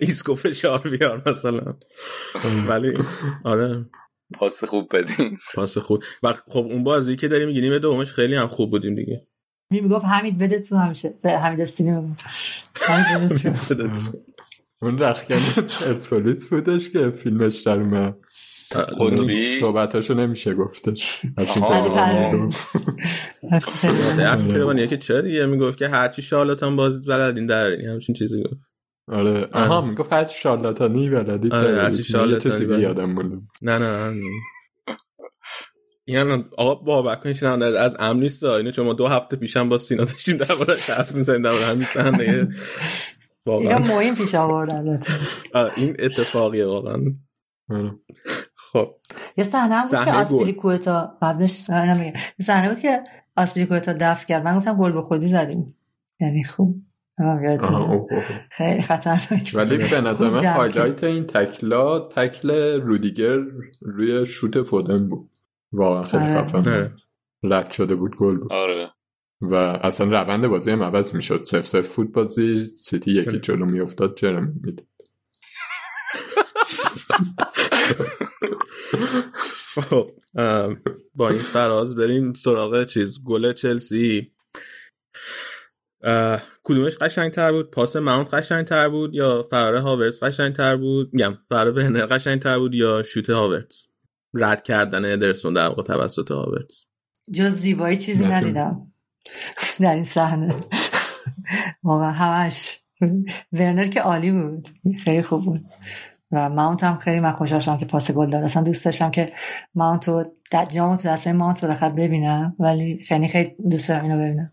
ایسکو 0.00 0.34
فشار 0.34 0.78
بیار 0.78 1.22
مثلا. 1.26 1.76
ولی 2.68 2.94
آره. 3.44 3.86
پاس 4.34 4.64
خوب 4.64 4.96
بدین. 4.96 5.38
پاس 5.54 5.78
خوب. 5.78 6.02
و 6.22 6.32
خب 6.32 6.66
اون 6.70 6.84
بازی 6.84 7.16
که 7.16 7.28
داریم 7.28 7.46
می‌گیریم 7.46 7.78
دومش 7.78 8.12
خیلی 8.12 8.34
هم 8.34 8.48
خوب 8.48 8.70
بودیم 8.70 8.94
دیگه. 8.94 9.26
می 9.70 9.80
می‌گفت 9.80 10.04
حمید 10.04 10.38
بده 10.38 10.60
تو 10.60 10.76
همیشه. 10.76 11.14
به 11.22 11.30
حمید 11.30 11.60
استینی 11.60 11.90
حمید 12.74 13.32
بده 13.70 13.88
تو. 13.88 14.18
اون 14.82 14.98
رخکن 14.98 15.38
پرسپولیس 15.84 16.48
بودش 16.48 16.90
که 16.90 17.10
فیلمش 17.10 17.62
در 17.62 17.78
اومد 18.76 19.30
صحبتاشو 19.60 20.14
نمیشه 20.14 20.54
گفتش. 20.54 21.20
همچین 24.18 24.86
که 24.86 24.96
چرا 24.96 25.20
دیگه 25.20 25.46
می‌گفت 25.46 25.78
که 25.78 25.88
هرچی 25.88 26.22
شارلاتان 26.22 26.76
باز 26.76 27.04
بلدین 27.04 27.46
در 27.46 27.66
همچین 27.72 28.14
چیزی 28.14 28.42
گفت. 28.42 28.60
آره. 29.08 29.48
آها 29.52 29.80
می‌گفت 29.80 30.12
هرچی 30.12 30.40
شارلاتانی 30.40 31.10
بلدی 31.10 31.50
آره 31.50 31.82
هرچی 31.82 32.02
شارلاتانی 32.02 32.80
یادم 32.80 33.10
مونده. 33.10 33.36
نه 33.62 33.78
نه 33.78 34.10
نه 34.10 34.20
یعنی 36.06 36.44
آقا 36.56 36.74
بابک 36.74 37.20
کنید 37.20 37.44
از 37.44 37.96
امن 37.98 38.20
نیست 38.20 38.44
اینو 38.44 38.70
چون 38.70 38.86
ما 38.86 38.92
دو 38.92 39.06
هفته 39.06 39.36
پیشم 39.36 39.68
با 39.68 39.78
سینا 39.78 40.04
داشتیم 40.04 40.36
درباره 40.36 40.74
حرف 40.74 41.14
می‌زدیم 41.14 41.42
درباره 41.42 41.64
همین 41.64 41.84
صحنه 41.84 42.48
واقعا 43.46 43.68
اینا 43.68 43.78
مهم 43.78 44.14
پیش 44.14 44.34
آوردن. 44.34 45.00
این 45.76 45.96
اتفاقیه 45.98 46.66
واقعا. 46.66 46.98
خب. 48.72 48.94
یه 49.36 49.44
صحنه 49.44 49.74
هم 49.74 49.84
بود 49.84 50.04
که 50.04 50.12
آسپیلیکوتا 50.12 51.18
قبلش 51.22 51.50
صحنه 51.50 52.68
بود 52.68 52.78
که 52.78 53.04
آسپیلیکوتا 53.36 53.92
دفع 54.00 54.26
کرد. 54.26 54.44
من 54.44 54.56
گفتم 54.56 54.76
گل 54.76 54.92
به 54.92 55.02
خودی 55.02 55.28
زدیم. 55.28 55.68
یعنی 56.20 56.44
خوب. 56.44 56.82
خیلی 58.50 58.82
خطرناک 58.82 59.52
ولی 59.54 59.76
به 59.76 60.00
نظر 60.00 60.30
من 60.30 60.44
highlight 60.44 61.04
این 61.04 61.24
تکلا 61.24 61.98
تکل 61.98 62.50
رودیگر 62.80 63.38
روی 63.80 64.26
شوت 64.26 64.62
فودن 64.62 65.08
بود. 65.08 65.30
واقعا 65.72 66.04
خیلی 66.04 66.24
خفن 66.24 66.94
رد 67.42 67.70
شده 67.70 67.94
بود 67.94 68.16
گل 68.16 68.38
بود. 68.38 68.52
آره. 68.52 68.90
و 69.40 69.54
اصلا 69.54 70.06
روند 70.06 70.46
بازی 70.46 70.70
هم 70.70 70.82
عوض 70.82 71.14
می‌شد. 71.14 71.42
سف 71.42 71.66
سف 71.66 71.80
فوت 71.80 72.12
بازی 72.12 72.74
سیتی 72.74 73.10
یکی 73.10 73.38
جلو 73.38 73.66
میافتاد 73.66 74.14
جرم 74.16 74.60
می‌داد 74.64 74.86
خب 79.74 80.10
با 81.14 81.28
این 81.28 81.38
فراز 81.38 81.96
بریم 81.96 82.32
سراغ 82.32 82.84
چیز 82.84 83.24
گل 83.24 83.52
چلسی. 83.52 84.32
کدومش 86.64 86.96
قشنگ 86.96 87.32
تر 87.32 87.52
بود؟ 87.52 87.70
پاس 87.70 87.96
ماونت 87.96 88.34
قشنگ 88.34 88.66
تر 88.66 88.88
بود 88.88 89.14
یا 89.14 89.42
فرار 89.50 89.76
هاورتس 89.76 90.22
قشنگ 90.22 90.56
تر 90.56 90.76
بود؟ 90.76 91.10
میگم 91.12 91.38
فرار 91.48 91.72
ورنر 91.72 92.06
قشنگ 92.06 92.42
تر 92.42 92.58
بود 92.58 92.74
یا 92.74 93.02
شوت 93.02 93.30
هاورتس 93.30 93.86
رد 94.34 94.62
کردن 94.62 95.12
ادرسون 95.12 95.54
در 95.54 95.68
واقع 95.68 95.82
توسط 95.82 96.30
هاورتس 96.30 96.84
جز 97.34 97.52
زیبایی 97.52 97.96
چیزی 97.96 98.24
ندیدم. 98.24 98.92
در 99.80 99.94
این 99.94 100.04
صحنه. 100.04 100.64
واقعا 101.82 102.10
همش. 102.10 102.81
ورنر 103.52 103.86
که 103.86 104.00
عالی 104.00 104.30
بود. 104.30 104.68
خیلی 105.04 105.22
خوب 105.22 105.44
بود. 105.44 105.64
و 106.32 106.50
ماونت 106.50 106.84
هم 106.84 106.96
خیلی 106.96 107.20
من 107.20 107.32
خوشحال 107.32 107.60
شدم 107.60 107.78
که 107.78 107.84
پاس 107.84 108.10
گل 108.10 108.30
داد. 108.30 108.44
اصلا 108.44 108.62
دوست 108.62 108.84
داشتم 108.84 109.10
که 109.10 109.32
ماونت 109.74 110.08
رو 110.08 110.24
جامو 110.74 110.96
تو 110.96 111.08
دسته 111.08 111.32
ماونت 111.32 111.62
بالاخره 111.62 111.92
ببینم 111.92 112.56
ولی 112.58 113.02
خیلی 113.08 113.28
خیلی 113.28 113.56
دوست 113.70 113.88
دارم 113.88 114.04
اینو 114.04 114.18
ببینم. 114.18 114.52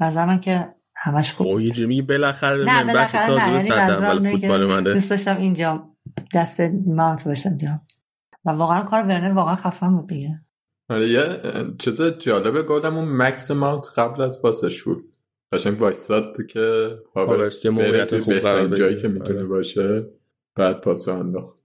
نظر 0.00 0.24
من 0.26 0.40
که 0.40 0.68
همش 0.96 1.32
خوب. 1.32 1.46
اوه 1.46 1.64
یه 1.64 1.86
میگی 1.86 2.02
بالاخره 2.02 2.64
نه 2.64 2.84
بالاخره 2.84 3.46
نه 3.46 3.64
یعنی 3.64 4.30
فوتبال 4.30 4.66
من 4.66 4.82
دوست 4.82 5.10
داشتم 5.10 5.36
اینجا 5.36 5.88
دست 6.34 6.60
ماونت 6.86 7.28
باشه 7.28 7.56
جام 7.56 7.80
و 8.44 8.50
واقعا 8.50 8.82
کار 8.82 9.02
ورنر 9.02 9.32
واقعا 9.32 9.56
خفن 9.56 9.96
بود 9.96 10.06
دیگه. 10.06 10.40
آره 10.88 11.08
یه 11.08 11.22
چیز 11.78 12.02
جالب 12.02 12.66
گلم 12.66 12.96
اون 12.96 13.16
مکس 13.16 13.50
ماونت 13.50 13.86
قبل 13.98 14.22
از 14.22 14.42
پاسش 14.42 14.82
بود. 14.82 15.09
قشنگ 15.52 15.80
وایساد 15.80 16.46
که 16.46 16.88
هاورس 17.14 17.62
که 17.62 17.70
موقعیت 17.70 18.18
خوب 18.18 18.34
قرار 18.34 18.76
جایی 18.76 18.96
که 19.02 19.08
می‌تونه 19.08 19.44
باشه 19.44 20.06
بعد 20.56 20.80
پاس 20.80 21.08
انداخت. 21.08 21.60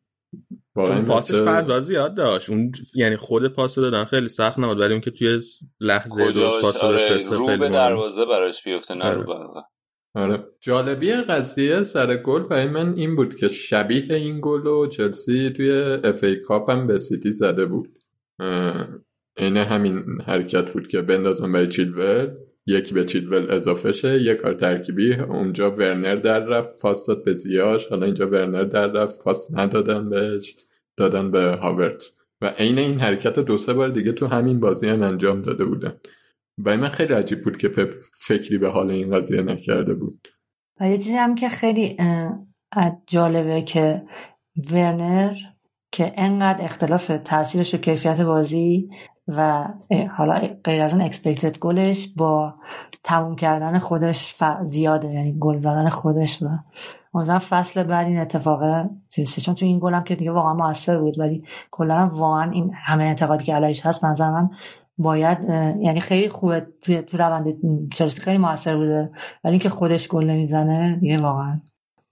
اون 0.76 1.06
پاسش 1.06 1.42
فضا 1.42 1.80
زیاد 1.80 2.16
داشت. 2.16 2.50
اون 2.50 2.72
یعنی 2.96 3.18
خود 3.18 3.48
پاس 3.48 3.76
دادن 3.76 4.06
خیلی 4.06 4.28
سخت 4.28 4.60
نبود 4.60 4.80
ولی 4.80 4.92
اون 4.92 5.02
که 5.02 5.12
توی 5.12 5.42
لحظه 5.80 6.32
درست 6.32 6.62
پاس 6.62 6.84
آره 6.84 7.20
رو 7.32 7.46
به 7.46 7.70
دروازه 7.70 8.26
براش 8.26 8.64
بیفته 8.64 8.96
نه 8.96 9.10
رو 9.10 9.34
آره. 10.16 10.44
جالبی 10.60 11.12
قضیه 11.12 11.84
سر 11.84 12.16
گل 12.16 12.44
برای 12.44 12.68
من 12.68 12.94
این 12.94 13.16
بود 13.16 13.36
که 13.36 13.48
شبیه 13.48 14.16
این 14.16 14.40
گل 14.42 14.68
و 14.68 14.88
چلسی 14.88 15.50
توی 15.50 15.72
FA 16.04 16.24
Cup 16.24 16.70
هم 16.70 16.88
به 16.88 16.98
سیتی 16.98 17.32
زده 17.32 17.66
بود. 17.66 18.00
اینه 19.38 19.64
همین 19.64 20.04
حرکت 20.26 20.72
بود 20.74 20.88
که 20.88 21.02
بندازم 21.02 21.52
برای 21.52 21.68
چیلول 21.68 22.36
یکی 22.68 22.94
به 22.94 23.06
چیلول 23.06 23.52
اضافه 23.52 23.92
شه 23.92 24.22
یه 24.22 24.34
کار 24.34 24.54
ترکیبی. 24.54 25.14
اونجا 25.14 25.72
ورنر 25.72 26.16
در 26.16 26.40
رفت 26.40 26.80
پاس 26.80 27.06
داد 27.06 27.24
به 27.24 27.34
زیاش. 27.34 27.88
حالا 27.88 28.06
اینجا 28.06 28.30
ورنر 28.30 28.64
در 28.64 28.88
رفت 28.88 29.24
پاس 29.24 29.48
ندادن 29.54 30.10
بهش 30.10 30.56
دادن 30.98 31.32
به 31.32 31.42
هاورت. 31.42 32.04
و 32.42 32.48
عین 32.48 32.80
این 32.80 33.00
حرکت 33.00 33.40
دو 33.40 33.58
سه 33.58 33.74
بار 33.74 33.90
دیگه 33.90 34.12
تو 34.12 34.28
همین 34.28 34.60
بازی 34.60 34.88
هم 34.88 35.04
انجام 35.04 35.42
داده 35.42 35.66
بودن. 35.66 35.94
و 36.66 36.78
من 36.78 36.90
خیلی 36.90 37.14
عجیب 37.14 37.42
بود 37.42 37.58
که 37.58 37.70
پپ 37.70 37.94
فکری 38.20 38.58
به 38.58 38.70
حال 38.70 38.92
این 38.92 39.16
قضیه 39.16 39.42
نکرده 39.42 39.94
بود. 39.94 40.28
و 40.82 40.90
یه 40.90 40.98
چیزی 40.98 41.16
هم 41.16 41.36
که 41.36 41.50
خیلی 41.50 41.98
جالبه 43.08 43.62
که 43.62 44.04
ورنر 44.72 45.34
که 45.92 46.12
انقدر 46.16 46.66
اختلاف 46.66 47.12
تاثیرش 47.26 47.76
و 47.76 47.78
کیفیت 47.78 48.22
بازی 48.22 48.90
و 49.28 49.68
حالا 50.18 50.42
غیر 50.64 50.82
از 50.82 50.94
اون 50.94 51.02
اکسپکتد 51.02 51.60
گلش 51.60 52.08
با 52.18 52.54
تموم 53.04 53.36
کردن 53.36 53.80
خودش 53.80 54.36
زیاده 54.64 55.08
یعنی 55.08 55.40
گل 55.40 55.58
زدن 55.58 55.90
خودش 55.90 56.44
و 56.44 56.48
امیدوارم 57.14 57.40
فصل 57.40 57.84
بعد 57.84 58.08
این 58.08 58.20
اتفاق 58.20 58.90
چون 59.46 59.56
تو 59.56 59.66
این 59.66 59.80
گلم 59.80 60.04
که 60.04 60.16
دیگه 60.16 60.32
واقعا 60.32 60.54
موثر 60.54 60.98
بود 60.98 61.20
ولی 61.20 61.44
کلا 61.72 62.10
واقعا 62.14 62.52
این 62.52 62.72
همه 62.76 63.04
انتقادی 63.04 63.44
که 63.44 63.56
علیش 63.56 63.86
هست 63.86 64.06
منظر 64.06 64.32
من 64.32 64.50
باید 64.98 65.38
یعنی 65.80 66.00
خیلی 66.00 66.30
خوبه 66.30 66.68
تو 66.82 67.18
روند 67.18 67.48
چلسی 67.94 68.22
خیلی 68.22 68.38
موثر 68.38 68.76
بوده 68.76 69.12
ولی 69.44 69.52
اینکه 69.52 69.70
خودش 69.70 70.08
گل 70.08 70.26
نمی‌زنه 70.26 70.96
دیگه 70.96 71.18
واقعا 71.18 71.62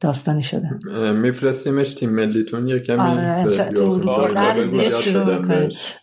داستانی 0.04 0.44
شده. 0.44 0.70
میفرستیمش 1.12 1.94
تیم 1.94 2.10
ملیتون 2.10 2.68
یه 2.68 2.80
کمی 2.80 3.00
آره 3.00 3.46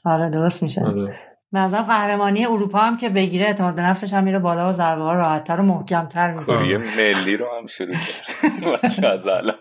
آره 0.04 0.30
درست 0.30 0.62
میشه. 0.62 0.84
آره. 0.84 1.16
نظر 1.52 1.82
قهرمانی 1.82 2.46
اروپا 2.46 2.78
هم 2.78 2.96
که 2.96 3.08
بگیره 3.08 3.44
اعتماد 3.44 3.80
نفسش 3.80 4.12
هم 4.12 4.24
میره 4.24 4.38
بالا 4.38 4.70
و 4.70 4.72
ضربه 4.72 5.02
ها 5.02 5.14
راحتتر 5.14 5.60
و 5.60 5.62
محکمتر 5.62 6.34
می‌کنه 6.34 6.68
یه 6.68 6.78
ملی 6.78 7.36
رو 7.36 7.46
هم 7.58 7.66
شروع 7.66 7.94
کرد. 7.94 9.04
از 9.04 9.26
الان. 9.26 9.54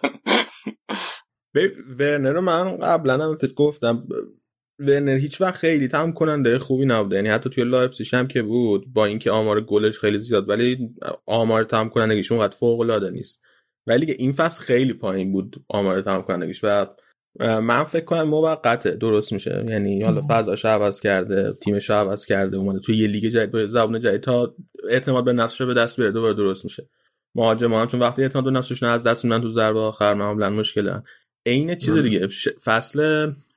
ورنر 2.00 2.32
رو 2.32 2.42
من 2.42 2.78
قبلا 2.78 3.14
هم 3.14 3.38
گفتم. 3.56 4.08
ورنر 4.80 5.18
هیچ 5.18 5.42
وقت 5.42 5.56
خیلی 5.56 5.88
تموم 5.88 6.12
کننده 6.12 6.60
خوبی 6.60 6.86
نبوده. 6.86 7.16
یعنی 7.16 7.30
حتی 7.30 7.50
توی 7.50 7.64
لایپزیگ 7.64 8.08
هم 8.16 8.28
که 8.28 8.42
بود 8.42 8.94
با 8.94 9.06
اینکه 9.06 9.32
آمار 9.32 9.62
گلش 9.62 10.00
خیلی 10.00 10.18
زیاد 10.18 10.50
ولی 10.50 10.90
آمار 11.26 11.64
تم 11.64 11.90
کنندگیش 11.90 12.32
اونقدر 12.32 12.56
فوق 12.56 12.80
العاده 12.80 13.10
نیست. 13.10 13.42
ولی 13.90 14.12
این 14.12 14.34
فصل 14.34 14.62
خیلی 14.62 14.94
پایین 14.94 15.32
بود 15.32 15.66
آمار 15.68 16.02
تم 16.02 16.22
کنندگیش 16.22 16.64
و 16.64 16.86
من 17.40 17.84
فکر 17.84 18.06
کنم 18.06 18.24
موقته 18.24 18.92
درست 18.92 19.34
میشه. 19.34 19.66
یعنی 19.70 20.02
حالا 20.02 20.22
فضاش 20.30 20.66
عوض 20.66 21.02
کرده 21.02 21.54
تیمش 21.54 21.90
عوض 21.90 22.26
کرده 22.26 22.58
اومده 22.58 22.80
توی 22.80 22.98
یه 22.98 23.08
لیگ 23.08 23.26
جدید 23.26 23.52
با 23.52 23.68
زبون 23.68 24.00
جدید 24.00 24.22
تا 24.22 24.56
اعتماد 24.90 25.26
به 25.26 25.34
نفسش 25.34 25.62
به 25.62 25.74
دست 25.74 25.98
بیاره 25.98 26.12
دوباره 26.12 26.34
درست 26.34 26.64
میشه. 26.64 26.90
مهاجم 27.36 27.74
هم 27.74 27.88
چون 27.88 28.00
وقتی 28.00 28.22
اعتماد 28.22 28.46
به 28.46 28.52
نفسشون 28.52 28.90
از 28.90 29.04
دست 29.04 29.26
میدن 29.26 29.42
تو 29.42 29.52
ضربه 29.52 29.80
آخر 29.80 30.14
معمولا 30.14 30.50
مشکله 30.50 31.04
عین 31.46 31.76
چیز 31.76 31.98
دیگه 31.98 32.28
فصل 32.64 33.00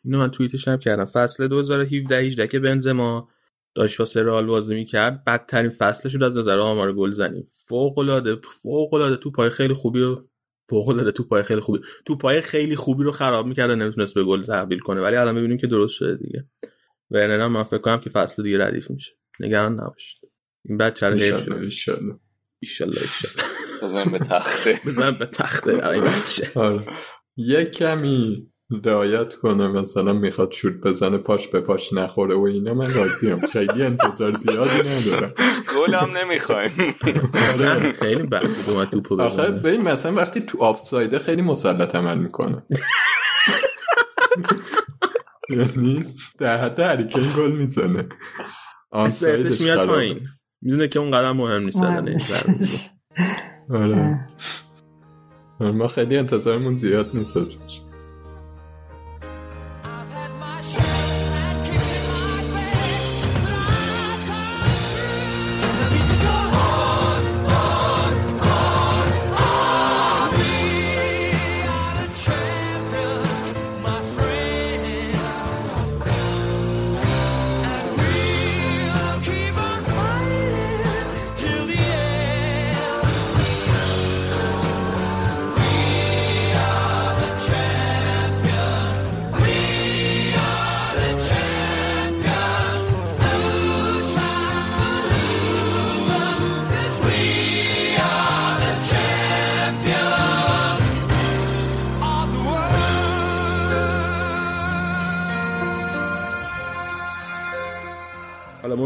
اینو 0.04 0.18
من 0.18 0.30
توییتش 0.30 0.68
هم 0.68 0.78
کردم. 0.78 1.04
فصل 1.04 1.48
2017 1.48 2.16
18 2.16 2.46
که 2.46 2.58
بنزما 2.58 3.28
داشت 3.74 4.00
واسه 4.00 4.22
رئال 4.22 4.46
بازی 4.46 4.74
می‌کرد. 4.74 5.24
بدترین 5.24 5.70
فصلش 5.70 6.12
بود 6.12 6.22
از 6.22 6.36
نظر 6.36 6.58
آمار 6.58 6.92
گل 6.92 7.10
زنی 7.10 7.44
فوق 7.66 7.98
العاده 7.98 8.36
فوق 8.62 8.94
العاده 8.94 9.16
تو 9.16 9.30
پای 9.30 9.50
خیلی 9.50 9.74
خوبی 9.74 10.02
و 10.02 10.24
فوق 10.70 10.88
العاده 10.88 11.12
تو 11.12 11.24
پای 11.24 11.42
خیلی 11.42 11.60
خوبی. 11.60 11.78
تو 12.06 12.16
پای 12.16 12.40
خیلی 12.40 12.76
خوبی 12.76 13.04
رو 13.04 13.12
خراب 13.12 13.46
می‌کرد 13.46 13.70
نمی‌تونست 13.70 14.14
به 14.14 14.24
گل 14.24 14.42
تبدیل 14.44 14.78
کنه. 14.78 15.00
ولی 15.00 15.16
الان 15.16 15.34
می‌بینیم 15.34 15.58
که 15.58 15.66
درست 15.66 15.94
شده 15.94 16.16
دیگه. 16.16 16.48
ورنر 17.10 17.46
من 17.46 17.62
فکر 17.62 17.78
کنم 17.78 18.00
که 18.00 18.10
فصل 18.10 18.42
دیگه 18.42 18.58
ردیف 18.58 18.90
میشه. 18.90 19.12
نگران 19.40 19.80
نباشید. 19.80 20.20
این 20.64 20.78
بچه 20.78 21.08
رو 21.08 21.18
شده 21.18 21.60
ایشالله 21.60 22.18
ایشالله 22.58 23.00
بزن 23.82 24.10
به 24.10 24.18
تخته. 24.18 24.80
بزن 24.86 25.18
به 25.18 25.26
تخته 25.26 25.76
برای 25.76 26.00
بچه. 26.00 26.50
آره. 26.54 26.84
یه 27.36 27.64
کمی 27.64 28.51
رعایت 28.84 29.34
کنه 29.34 29.68
مثلا 29.68 30.12
می‌خواد 30.12 30.52
شوت 30.52 30.72
بزنه 30.72 31.18
پاش 31.18 31.48
به 31.48 31.60
پاش 31.60 31.92
نخوره 31.92 32.34
و 32.34 32.42
اینا. 32.42 32.74
من 32.74 32.94
راضیم. 32.94 33.46
خیلی 33.46 33.82
انتظار 33.82 34.34
زیادی 34.38 34.88
ندارم. 34.88 35.34
گل 35.76 35.94
هم 35.94 36.16
نمی‌خوایم 36.16 36.70
خیلی 38.00 38.22
بد 38.22 38.46
بود 38.46 38.74
اومد 38.74 38.90
توپو 38.90 39.20
آخه 39.20 39.42
بزنه. 39.42 39.60
ببین 39.60 39.82
مثلا 39.82 40.14
وقتی 40.14 40.40
تو 40.40 40.62
آفسایده 40.62 41.18
خیلی 41.18 41.42
مسلط 41.42 41.94
عمل 41.94 42.18
می‌کنه. 42.18 42.62
یعنی 45.50 46.04
در 46.38 46.56
حد 46.56 46.80
هریکین 46.80 47.32
گل 47.36 47.52
می‌زنه. 47.52 48.08
استرسش 48.92 49.60
میاد 49.60 49.88
پایین. 49.88 50.20
می‌دونه 50.62 50.88
که 50.88 50.98
اون 50.98 51.10
قدم 51.10 51.36
مهم 51.36 51.62
نیست. 51.62 52.94
آره. 53.70 54.26
ما 55.60 55.88
خیلی 55.88 56.16
انتظارمون 56.18 56.74
زیاد 56.74 57.10
نیست 57.14 57.36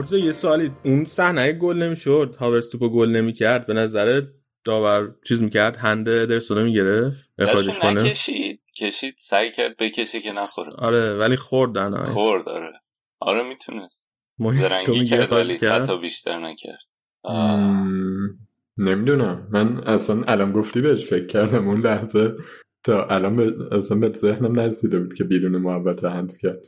مرتضی 0.06 0.20
یه 0.26 0.32
سوالی 0.32 0.70
اون 0.84 1.04
صحنه 1.04 1.52
گل 1.52 1.76
نمی‌شد 1.76 2.36
هاورس 2.38 2.68
توپو 2.68 2.88
گل 2.88 3.08
نمی‌کرد 3.08 3.66
به 3.66 3.74
نظر 3.74 4.22
داور 4.64 5.14
چیز 5.28 5.42
می‌کرد 5.42 5.76
هند 5.76 6.08
ادرسون 6.08 6.62
می‌گرفت 6.62 7.30
اخراجش 7.38 7.78
کنه؟ 7.78 8.02
نکشید 8.02 8.60
کشید 8.76 9.14
سعی 9.18 9.52
کرد 9.52 9.76
بکشه 9.76 10.20
که 10.20 10.32
نخوره. 10.32 10.72
آره 10.72 11.14
ولی 11.14 11.36
خوردن 11.36 11.94
آره 11.94 12.12
خورد 12.12 12.48
آره. 12.48 12.72
آره 13.20 13.42
می‌تونست. 13.48 14.10
تو 14.38 14.50
زرنگی 14.50 15.04
کرد 15.04 15.32
ولی 15.32 15.58
کرد 15.58 15.84
خطا 15.84 15.96
بیشتر 15.96 16.38
نکرد. 16.38 16.78
نمی‌دونم. 18.78 19.48
من 19.50 19.78
اصلا 19.86 20.22
الان 20.26 20.52
گفتی 20.52 20.80
بهش 20.80 21.04
فکر 21.04 21.26
کردم 21.26 21.68
اون 21.68 21.80
لحظه 21.80 22.32
تا 22.84 23.04
الان 23.06 23.36
به- 23.36 23.76
اصلا 23.76 23.98
به 23.98 24.08
ذهنم 24.08 24.60
نرسیده 24.60 24.98
بود 24.98 25.14
که 25.14 25.24
بیرون 25.24 25.56
محبت 25.56 26.04
هند 26.04 26.38
کرد. 26.38 26.58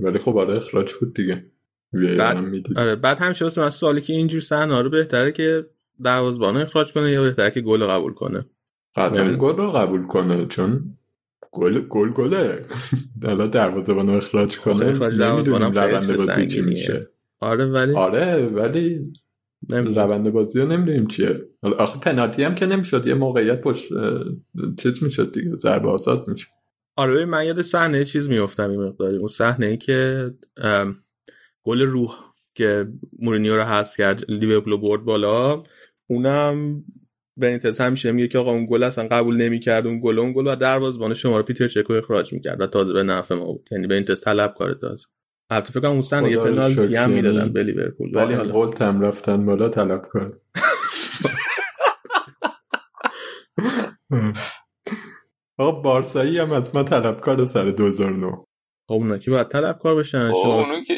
ولی 0.00 0.18
خب 0.18 0.36
آره 0.36 0.56
اخراج 0.56 0.92
بود 0.94 1.14
دیگه. 1.14 1.44
بعد- 1.92 2.44
آره 2.76 2.96
بعد 2.96 3.18
همیشه 3.18 3.44
واسه 3.44 3.60
من 3.60 3.70
سوالی 3.70 4.00
که 4.00 4.12
اینجور 4.12 4.40
صحنه 4.40 4.82
رو 4.82 4.90
بهتره 4.90 5.32
که 5.32 5.66
دروازه‌بان 6.04 6.56
اخراج 6.56 6.92
کنه 6.92 7.12
یا 7.12 7.22
بهتره 7.22 7.50
که 7.50 7.60
گل 7.60 7.80
رو 7.82 7.86
قبول 7.88 8.14
کنه 8.14 8.44
قطعا 8.96 9.08
نمی‌دونم. 9.24 9.36
گل 9.36 9.56
رو 9.56 9.70
قبول 9.70 10.06
کنه 10.06 10.46
چون 10.46 10.98
گل 11.52 11.80
گل 11.80 12.10
گله 12.10 12.64
حالا 13.24 13.46
دروازه 13.46 13.92
رو 13.92 14.10
اخراج 14.10 14.58
آخه 14.58 14.74
کنه 14.74 14.92
دروازه‌بان 14.92 15.32
نمی‌دونیم 15.32 15.72
روند 15.72 16.16
بازی 16.16 16.46
چی. 16.46 16.60
میشه 16.60 17.10
آره 17.40 17.66
ولی 17.66 17.94
آره 17.94 18.46
ولی. 18.46 19.12
روند 19.70 20.30
بازی 20.30 20.60
رو 20.60 20.66
نمی‌دونیم 20.68 21.06
چیه 21.06 21.40
حالا 21.62 21.76
آخه 21.76 21.98
پنالتی 22.00 22.42
هم 22.42 22.54
که 22.54 22.66
نمی‌شد 22.66 23.06
یه 23.06 23.14
موقعیت 23.14 23.60
پشت 23.60 23.88
چیز 24.78 25.02
می‌شد 25.02 25.32
دیگه 25.32 25.56
ضربه 25.56 25.88
آزاد 25.88 26.28
می‌شد 26.28 26.48
آره 26.96 27.24
من 27.24 27.46
یاد 27.46 27.62
صحنه 27.62 28.04
چیز 28.04 28.28
میافتم 28.28 28.70
این 28.70 28.80
مقداری 28.82 29.16
اون 29.16 29.28
صحنه 29.28 29.66
ای 29.66 29.76
که 29.76 30.30
ام، 30.56 30.96
گل 31.68 31.82
روح 31.82 32.14
که 32.54 32.88
مورینیو 33.18 33.56
رو 33.56 33.62
حذف 33.62 33.96
کرد 33.96 34.24
لیورپول 34.30 34.76
برد 34.76 35.04
بالا. 35.04 35.62
اونم 36.10 36.84
بنیتز 37.36 37.80
همیشه 37.80 38.12
میگه 38.12 38.28
که 38.28 38.38
آقا 38.38 38.50
اون 38.50 38.66
گل 38.70 38.82
اصلا 38.82 39.08
قبول 39.08 39.36
نمی‌کرد 39.36 39.86
اون 39.86 40.00
گل 40.00 40.18
اون 40.18 40.32
گل 40.32 40.46
و 40.46 40.56
دروازه‌بان 40.56 41.14
شما 41.14 41.36
رو 41.36 41.42
پیتر 41.42 41.68
چکو 41.68 41.92
اخراج 41.92 42.32
می‌کرد 42.32 42.60
و 42.60 42.66
تازه 42.66 42.92
به 42.92 43.02
نفع 43.02 43.34
ما 43.34 43.44
بود. 43.44 43.68
یعنی 43.72 43.86
بنیتز 43.86 44.20
طلب 44.20 44.54
کار 44.58 44.74
تازه. 44.74 45.06
البته 45.50 45.70
فکر 45.70 45.80
کنم 45.80 45.90
اون 45.90 46.02
صحنه 46.02 46.30
یه 46.30 46.38
پنالتی 46.38 46.80
هم 46.80 46.90
یعنی 46.92 47.14
می‌دادن 47.14 47.52
به 47.52 47.62
لیورپول 47.62 48.16
ولی 48.16 48.52
بولت 48.52 48.82
هم 48.82 49.00
رفتن 49.00 49.46
بالا 49.46 49.68
طلب 49.68 50.02
کن 50.02 50.32
آقا 55.58 55.80
بارسایی 55.80 56.38
هم 56.38 56.52
از 56.52 56.74
ما 56.74 56.82
طلبکار 56.82 57.46
سر 57.46 57.70
2009 57.70 58.44
خب 58.88 58.94
اونا 58.94 59.18
که 59.18 59.30
باید 59.30 59.48
طلبکار 59.48 59.94
بشن؟ 59.94 60.32
شما 60.32 60.64
اونو 60.64 60.84
که 60.84 60.94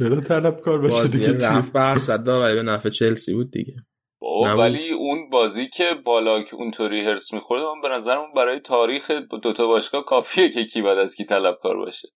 چرا 0.00 0.20
طلبکار 0.20 0.80
باشه 0.80 1.08
دیگه؟ 1.08 1.48
رفت 1.48 1.72
به 1.72 1.80
800 1.80 2.24
داوری 2.24 2.54
به 2.54 2.62
نفع 2.62 2.88
چلسی 2.88 3.34
بود 3.34 3.50
دیگه. 3.50 3.76
ولی 4.58 4.90
اون 4.90 5.30
بازی 5.30 5.68
که 5.68 5.84
بالا 6.04 6.42
که 6.42 6.54
اونطوری 6.54 7.04
هرس 7.04 7.32
می‌خورد 7.32 7.62
من 7.62 7.80
به 7.82 7.88
نظرم 7.88 8.32
برای 8.36 8.60
تاریخ 8.60 9.10
دوتا 9.42 9.66
باشگاه 9.66 10.04
کافیه 10.04 10.48
که 10.48 10.64
کی 10.64 10.82
بعد 10.82 10.98
از 10.98 11.14
کی 11.14 11.24
طلبکار 11.24 11.76
باشه. 11.76 12.08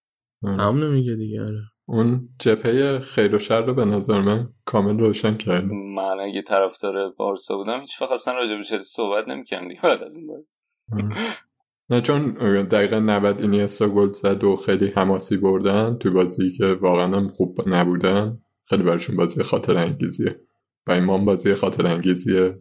همونو 0.43 0.91
میگه 0.93 1.15
دیگه 1.15 1.41
آره. 1.41 1.61
اون 1.89 2.29
جبهه 2.41 2.99
خیر 2.99 3.35
و 3.35 3.39
شر 3.39 3.63
رو 3.63 3.75
به 3.75 3.85
نظر 3.85 4.21
من 4.21 4.49
کامل 4.65 4.99
روشن 4.99 5.37
کرد. 5.37 5.65
من 5.95 6.21
اگه 6.21 6.43
طرفدار 6.43 7.11
بارسا 7.11 7.57
بودم 7.57 7.81
هیچ 7.81 8.03
وقت 8.03 8.11
اصلا 8.11 8.35
راجع 8.35 8.57
به 8.57 8.65
چلسی 8.65 8.89
صحبت 8.97 9.29
نمی‌کردم 9.29 9.69
دیگه 9.69 9.81
بعد 9.83 10.03
از 10.03 10.17
این 10.17 10.27
بازی. 10.27 10.55
نه 11.91 12.01
چون 12.01 12.33
دقیقا 12.63 12.99
90 12.99 13.41
اینیستا 13.41 13.89
گل 13.89 14.13
زد 14.13 14.45
و 14.45 14.57
خیلی 14.57 14.93
حماسی 14.97 15.37
بردن 15.37 15.97
تو 15.99 16.11
بازی 16.11 16.53
که 16.53 16.67
واقعا 16.67 17.17
هم 17.17 17.29
خوب 17.29 17.69
نبودن. 17.69 18.39
خیلی 18.69 18.83
براشون 18.83 19.17
بازی 19.17 19.43
خاطر 19.43 19.77
انگیزیه. 19.77 20.41
و 20.87 20.93
این 20.93 21.05
ما 21.05 21.19
هم 21.19 21.25
بازی 21.25 21.55
خاطر 21.55 21.87
انگیزیه. 21.87 22.59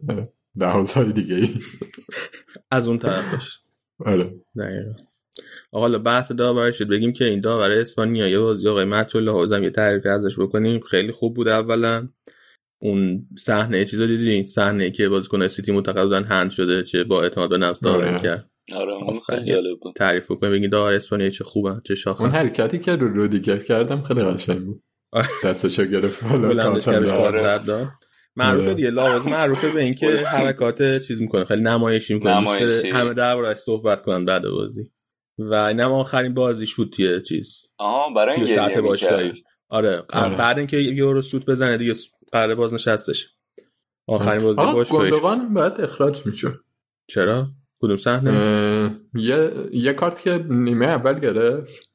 لحاظهای 0.56 1.12
دیگه 1.12 1.34
ای 1.34 1.48
از 2.70 2.88
اون 2.88 2.98
طرفش 2.98 3.58
آره. 4.06 4.24
دقیقا. 4.58 4.92
آقا 5.72 5.86
حالا 5.86 5.98
بحث 5.98 6.32
داوری 6.32 6.72
شد. 6.72 6.88
بگیم 6.88 7.12
که 7.12 7.24
این 7.24 7.40
داور 7.40 7.70
اسپانیایی 7.72 8.38
بازی 8.38 8.68
آقای 8.68 8.84
مطلوب 8.84 9.36
حوزم 9.36 9.62
یه 9.62 9.70
تعریفی 9.70 10.08
ازش 10.08 10.38
بکنیم. 10.38 10.80
خیلی 10.80 11.12
خوب 11.12 11.36
بود 11.36 11.48
اولا. 11.48 12.08
اون 12.78 13.26
صحنه 13.38 13.84
چیزا 13.84 14.06
دیدی 14.06 14.46
صحنه 14.48 14.90
که 14.90 15.08
بازیکن 15.08 15.48
سیتی 15.48 15.72
معتقد 15.72 16.02
بودن 16.02 16.24
هند 16.24 16.50
شده 16.50 16.82
چه 16.82 17.04
با 17.04 17.22
اعتماد 17.22 17.50
به 17.50 17.58
نفس 17.58 17.80
داره. 17.80 18.18
کرد. 18.18 18.50
آره 18.72 18.94
اون 18.94 19.20
خیلی 19.26 19.52
جالب 19.52 19.80
بود. 19.80 19.94
تعریف 19.96 20.26
کنیم 20.26 20.52
بگین 20.52 20.70
دار 20.70 20.92
اسپانیا 20.92 21.30
چه 21.30 21.44
خوبن 21.44 21.80
چه 21.84 21.92
اون 21.92 21.96
شاخه 21.96 22.24
حرکتی 22.24 22.78
که 22.78 22.96
رو 22.96 23.08
رودیگر 23.08 23.58
کردم 23.58 24.02
خیلی 24.02 24.22
قشنگ 24.22 24.64
بود. 24.64 24.82
آره. 25.12 25.26
دستشو 25.44 25.84
گرفت 25.84 26.24
بالا 26.24 26.78
معروفه 28.36 28.64
آره. 28.64 28.74
دیگه 28.74 28.90
لاوازی 28.90 29.30
معروفه 29.30 29.72
به 29.72 29.80
اینکه 29.82 30.06
حرکات 30.36 30.98
چیز 31.02 31.20
می‌کنه 31.20 31.44
خیلی 31.44 31.62
نمایشی 31.62 32.14
می‌کنه. 32.14 32.34
نمایشی. 32.40 32.90
همه 32.90 33.14
دربارش 33.14 33.56
صحبت 33.56 34.02
کنن 34.02 34.24
بعد 34.24 34.42
بازی. 34.42 34.90
و 35.38 35.54
اینم 35.54 35.92
آخرین 35.92 36.34
بازیش 36.34 36.74
بود 36.74 36.92
توی 36.92 37.22
چیز. 37.22 37.66
آها 37.78 38.14
برای 38.14 38.36
توی 38.36 38.46
سطح 38.46 38.68
گریه 38.70 38.80
باشگاهی. 38.80 39.32
آره. 39.68 40.02
آره. 40.10 40.36
بعد 40.36 40.58
اینکه 40.58 40.76
یورو 40.76 41.22
سوت 41.22 41.46
بزنه 41.46 41.76
دیگه 41.76 41.92
قرار 42.32 42.54
بازنشستش. 42.54 43.28
آخرین 44.06 44.42
بازی 44.42 44.60
آقا 44.60 44.72
باشگاهش. 44.72 45.10
گندوان 45.10 45.54
باید 45.54 45.72
اخراج 45.80 46.26
می‌شد. 46.26 46.60
چرا؟ 47.06 47.48
کدوم 47.80 47.96
صحنه؟ 47.96 49.00
یه 49.14 49.50
یه 49.72 49.92
کارت 49.92 50.20
که 50.20 50.44
نیمه 50.48 50.86
اول 50.86 51.18
گرفت. 51.18 51.94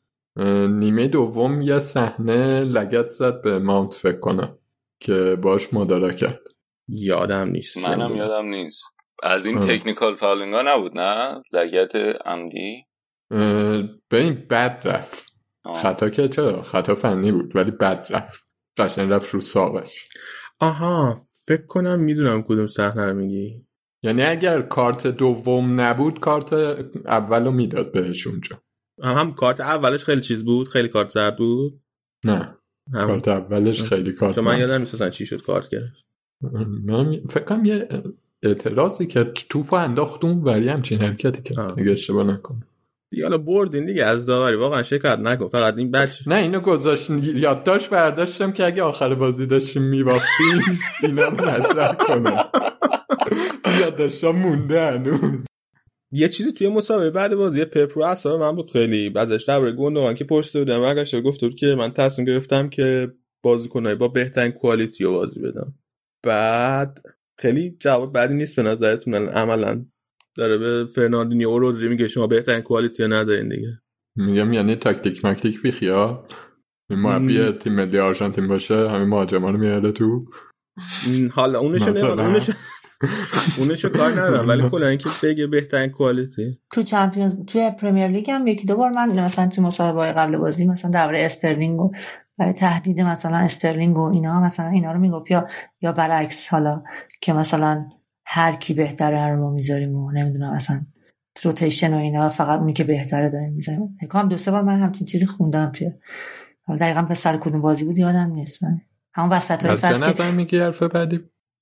نیمه 0.67 1.07
دوم 1.07 1.61
یه 1.61 1.79
صحنه 1.79 2.63
لگت 2.63 3.09
زد 3.09 3.41
به 3.41 3.59
ماونت 3.59 3.93
فکر 3.93 4.19
کنم 4.19 4.57
که 4.99 5.35
باش 5.41 5.73
مدارا 5.73 6.11
کرد. 6.11 6.39
یادم 6.87 7.49
نیست. 7.49 7.87
منم. 7.87 8.15
یادم 8.15 8.45
نیست. 8.45 8.83
از 9.23 9.45
این. 9.45 9.59
تکنیکال 9.59 10.15
فاولینگا 10.15 10.61
نبود 10.61 10.97
نه؟ 10.97 11.43
لگت 11.53 11.95
عمدی؟ 12.25 12.85
ببین 14.11 14.47
بد 14.49 14.81
رفت. 14.83 15.33
خطا 15.75 16.09
که 16.09 16.27
چرا؟ 16.27 16.61
خطا 16.61 16.95
فنی 16.95 17.31
بود 17.31 17.55
ولی 17.55 17.71
بد 17.71 18.07
رفت. 18.09 18.43
قشنگ 18.77 19.13
رفت 19.13 19.33
رو 19.33 19.41
ساقش. 19.41 20.05
آها 20.59 21.21
فکر 21.45 21.65
کنم 21.65 21.99
می‌دونم 21.99 22.43
کدوم 22.43 22.67
صحنه 22.67 23.05
رو 23.05 23.13
میگی. 23.13 23.65
یعنی 24.03 24.21
اگر 24.21 24.61
کارت 24.61 25.07
دوم 25.07 25.81
نبود 25.81 26.19
کارت 26.19 26.53
اول 27.05 27.45
رو 27.45 27.51
می‌داد 27.51 27.91
بهش 27.91 28.27
اونجا. 28.27 28.61
هم, 29.03 29.33
کارت 29.33 29.59
اولش 29.59 30.03
خیلی 30.03 30.21
چیز 30.21 30.45
بود؟ 30.45 30.67
خیلی 30.67 30.87
کارت 30.87 31.09
زرد 31.09 31.37
بود؟ 31.37 31.81
نه. 32.25 32.55
هم. 32.93 33.07
کارت 33.07 33.27
اولش 33.27 33.83
خیلی 33.83 34.11
کارت 34.11 34.37
من 34.37 34.53
نه. 34.53 34.59
یادم 34.59 34.77
نیست 34.77 35.09
چی 35.09 35.25
شد 35.25 35.41
کارت 35.41 35.69
گرفت 35.69 36.05
من 36.83 37.25
فکر 37.25 37.43
کنم 37.43 37.65
یه 37.65 37.87
اعتراضی 38.43 39.05
که 39.05 39.23
توپو 39.23 39.75
انداخت 39.75 40.25
اون 40.25 40.43
وری 40.43 40.67
همچین 40.69 40.99
حرکتی 41.01 41.41
کرد. 41.41 41.59
آه. 41.59 41.75
اگه 41.77 41.91
اشتباه 41.91 42.23
نکنم. 42.23 42.63
دیگه 43.11 43.23
حالا 43.23 43.37
بردین 43.37 43.85
دیگه 43.85 44.05
از 44.05 44.25
داوری. 44.25 44.55
واقعا 44.55 44.83
شکایت 44.83 45.19
نکن. 45.19 45.47
فقط 45.49 45.77
این 45.77 45.91
بچه 45.91 46.23
نه 46.29 46.35
اینو 46.35 46.59
گذاشت 46.59 47.09
یادداشت 47.21 47.89
برداشتم 47.89 48.51
که 48.51 48.65
اگه 48.65 48.83
آخر 48.83 49.15
بازی 49.15 49.45
داشتیم 49.45 49.83
میباختیم 49.83 50.61
اینا 51.03 51.27
رو 51.27 51.45
نظر 51.49 51.93
کنم. 51.93 52.49
یادداشتم 53.79 54.31
مونده 54.31 54.91
هنوز. 54.91 55.45
یه 56.11 56.29
چیزی 56.29 56.51
توی 56.51 56.69
مسابقه 56.69 57.09
بعد 57.09 57.35
بازی 57.35 57.65
پپ 57.65 57.97
رو 57.97 58.03
اعصاب 58.03 58.41
من 58.41 58.55
بود 58.55 58.71
خیلی. 58.71 59.13
ازش 59.15 59.43
درباره 59.47 59.71
گوندوان 59.71 60.15
که 60.15 60.23
پشت 60.23 60.57
بودم. 60.57 60.81
برگشت 60.81 61.13
و 61.13 61.21
گفت 61.21 61.41
بود 61.41 61.55
که 61.55 61.75
من 61.77 61.91
تصمیم 61.91 62.27
گرفتم 62.27 62.69
که 62.69 63.13
بازیکنای 63.43 63.95
با 63.95 64.07
بهترین 64.07 64.51
کوالیتی 64.51 65.03
رو 65.03 65.11
بازی 65.11 65.39
بدم. 65.39 65.73
بعد 66.25 67.05
خیلی 67.39 67.77
جواب 67.79 68.17
بدی 68.17 68.33
نیست 68.33 68.55
به 68.55 68.63
نظرتون. 68.63 69.13
عملا 69.13 69.85
داره 70.35 70.57
به 70.57 70.85
فرناندینیو 70.95 71.49
و 71.49 71.59
رودری 71.59 71.87
میگه 71.87 72.07
شما 72.07 72.27
بهترین 72.27 72.61
quality 72.61 73.03
رو 73.03 73.13
ندارین 73.13 73.49
دیگه. 73.49 73.81
میگم 74.15 74.53
یعنی 74.53 74.75
تاکتیک 74.75 75.25
مکتیک 75.25 75.61
بیخیال 75.61 76.25
این 76.89 76.99
مربی. 76.99 77.51
تیم 77.51 77.73
ملی 77.73 77.99
آرژانتین 77.99 78.47
باشه 78.47 78.89
همه 78.89 79.05
مهاجما 79.05 79.49
رو 79.49 79.57
میاره 79.57 79.91
تو. 79.91 80.25
حالا. 81.31 81.61
نمی‌دونم 81.61 82.39
اونشو 83.57 83.89
کار 83.89 84.11
ندارم 84.11 84.47
ولی 84.47 84.69
کلا 84.69 84.87
اینکه 84.87 85.09
بگه 85.23 85.47
بهترین 85.47 85.89
quality. 85.89 86.59
تو 86.71 86.83
Champions 86.83 87.37
توی 87.47 87.71
Premier 87.71 88.07
League 88.07 88.31
هم 88.31 88.47
یکی 88.47 88.67
دو 88.67 88.75
بار 88.75 88.91
من 88.91 89.25
مثلا 89.25 89.47
تو 89.47 89.61
مسابقه 89.61 90.11
قبل 90.11 90.37
بازی 90.37 90.65
مثلا 90.65 90.91
درباره 90.91 91.25
استرلینگ 91.25 91.81
و 91.81 91.91
برای 92.37 92.53
تهدید 92.53 93.01
مثلا 93.01 93.37
استرلینگ 93.37 93.97
و 93.97 94.01
اینا 94.01 94.41
مثلا 94.41 94.67
اینا 94.67 94.91
رو 94.91 94.99
می‌گفت 94.99 95.31
یا 95.31 95.47
یا 95.81 95.91
برعکس 95.91 96.47
حالا 96.49 96.83
که 97.21 97.33
مثلا 97.33 97.85
هر 98.25 98.51
کی 98.51 98.73
بهتره 98.73 99.27
رو 99.27 99.41
ما 99.41 99.49
می‌ذاریم 99.51 99.95
و 99.95 100.11
نمی‌دونم 100.11 100.53
مثلا 100.53 100.81
rotation 101.43 101.93
و 101.93 101.97
اینا 101.97 102.29
فقط 102.29 102.59
اونی 102.59 102.73
که 102.73 102.83
بهتره 102.83 103.29
داریم 103.29 103.53
می‌ذاریم. 103.53 103.97
فکر 104.01 104.23
دو 104.23 104.37
سه 104.37 104.51
بار 104.51 104.61
من 104.61 104.79
همچین 104.79 105.07
چیزی 105.07 105.25
خوندم 105.25 105.71
توی 105.71 105.91
حالا 106.63 106.79
دقیقا 106.79 107.01
به 107.01 107.13
سر 107.13 107.37
کدوم 107.37 107.61
بازی 107.61 107.85
بود 107.85 107.97
یادم 107.97 108.31
نیست. 108.31 108.63
من 108.63 108.81
همون 109.13 109.29
وسط 109.29 109.65
های 109.65 109.75
فصل 109.75 110.11
که 110.11 110.31
میگی 110.31 110.59
حرف 110.59 110.83
بعدی؟ 110.83 111.19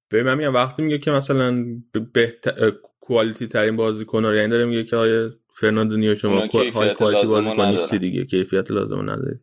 به 0.09 0.23
من 0.23 0.37
میگم 0.37 0.53
وقتی 0.53 0.83
میگه 0.83 0.97
که 0.97 1.11
مثلا 1.11 1.65
بهتر 2.13 2.71
quality 2.99 3.47
ترین 3.47 3.75
بازیکن 3.75 4.25
رو 4.25 4.35
یعنی 4.35 4.49
داره 4.49 4.65
میگه 4.65 4.83
که 4.83 4.95
آیا 4.95 5.29
فرناندینیو 5.49 6.15
شما 6.15 6.31
اونا 6.35 6.47
کو- 6.47 6.57
high 6.57 6.93
quality 6.93 7.27
بازیکن 7.27 7.65
نیستی. 7.65 7.99
دیگه 7.99 8.25
کیفیت 8.25 8.71
لازم 8.71 9.01
نداری. 9.09 9.39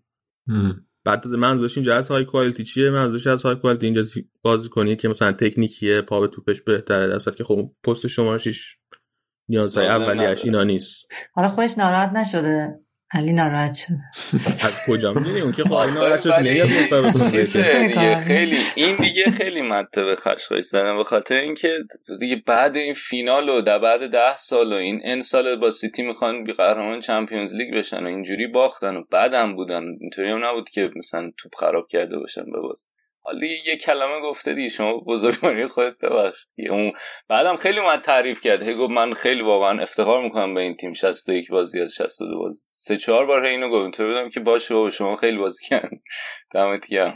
بعد 1.04 1.20
تازه 1.20 1.36
منظورش 1.36 1.76
اینجا 1.78 1.94
از 1.96 2.08
های 2.08 2.24
کوالیتی 2.24 2.64
چیه 2.64 2.90
منظورش 2.90 3.26
از 3.26 3.42
های 3.42 3.56
کوالیتی 3.56 3.86
اینجا 3.86 4.02
تی- 4.02 4.28
بازیکنی 4.42 4.96
که 4.96 5.08
مثلا 5.08 5.32
تکنیکیه 5.32 6.00
پا 6.00 6.20
به 6.20 6.28
توپش 6.28 6.60
بهتره 6.62 7.06
در 7.06 7.18
که 7.32 7.44
خب 7.44 7.70
پست 7.84 8.06
شما 8.06 8.38
شیش 8.38 8.78
نیازهای 9.48 9.86
اولیش. 9.86 10.44
اینا 10.44 10.62
نیست 10.62 11.06
حالا 11.32 11.48
خودش 11.48 11.78
ناراحت 11.78 12.12
نشده 12.12 12.80
علی 13.14 13.32
ناراحت 13.32 13.74
شده 13.74 13.98
از 14.66 14.80
کجا 14.86 15.12
می‌دونی؟ 15.12 15.40
اون 15.40 15.52
که 15.52 15.64
خب 15.64 15.72
آخه 15.72 15.88
اینا 15.88 16.16
بچه‌ش 16.16 16.34
ولی 16.38 16.50
نمیاد. 16.50 16.68
دیگه 17.88 18.16
خیلی 18.16 18.58
این 18.74 18.96
دیگه 18.96 19.30
خیلی 19.30 19.62
مته 19.62 20.04
به 20.04 20.16
خشخاش 20.16 20.62
زدن 20.62 20.96
به 20.96 21.04
خاطر 21.04 21.34
اینکه 21.34 21.78
دیگه 22.20 22.42
بعد 22.46 22.76
این 22.76 22.94
فینال 22.94 23.48
و 23.48 23.62
در 23.62 23.78
بعد 23.78 24.10
ده 24.10 24.36
سال 24.36 24.72
و 24.72 24.76
این 24.76 25.00
ان 25.04 25.20
سال 25.20 25.56
با 25.56 25.70
سیتی 25.70 26.02
می‌خوان 26.02 26.44
بی 26.44 26.52
قهرمان 26.52 27.00
چمپیونز 27.00 27.54
لیگ 27.54 27.74
بشن 27.74 28.04
و 28.04 28.06
اینجوری 28.06 28.46
باختن 28.46 28.96
و 28.96 29.04
بعدم 29.10 29.56
بودن. 29.56 29.82
اینطوری 30.00 30.30
هم 30.30 30.44
نبود 30.44 30.68
که 30.68 30.90
مثلا 30.96 31.30
توپ 31.38 31.54
خراب 31.54 31.88
کرده 31.88 32.18
باشن 32.18 32.44
به 32.44 32.60
باز. 32.60 32.86
حالا 33.24 33.46
یه 33.66 33.76
کلمه 33.76 34.20
گفته 34.22 34.54
دیگه 34.54 34.68
شما 34.68 34.98
بزرگواری 34.98 35.66
خودت 35.66 35.98
ببخش 35.98 36.46
اون 36.70 36.92
بعدم 37.28 37.56
خیلی 37.56 37.80
اومد 37.80 38.00
تعریف 38.00 38.40
کرد. 38.40 38.62
هی 38.62 38.74
گفت 38.74 38.90
من 38.92 39.12
خیلی 39.12 39.42
واقعا 39.42 39.82
افتخار 39.82 40.24
می‌کنم 40.24 40.54
به 40.54 40.60
این 40.60 40.76
تیم. 40.76 40.92
61 40.92 41.50
بازی 41.50 41.80
از 41.80 41.94
62 41.94 42.38
بازی. 42.38 42.60
سه 42.62 42.96
چهار 42.96 43.26
بار 43.26 43.44
اینو 43.44 43.68
گفت. 43.68 43.82
اینطوری 43.82 44.08
بودم 44.08 44.28
که 44.28 44.40
باشه 44.40 44.74
بابا 44.74 44.90
شما 44.90 45.16
خیلی 45.16 45.38
بازی 45.38 45.66
کردن 45.68 45.90
دمت 46.54 46.86
گرم. 46.88 47.14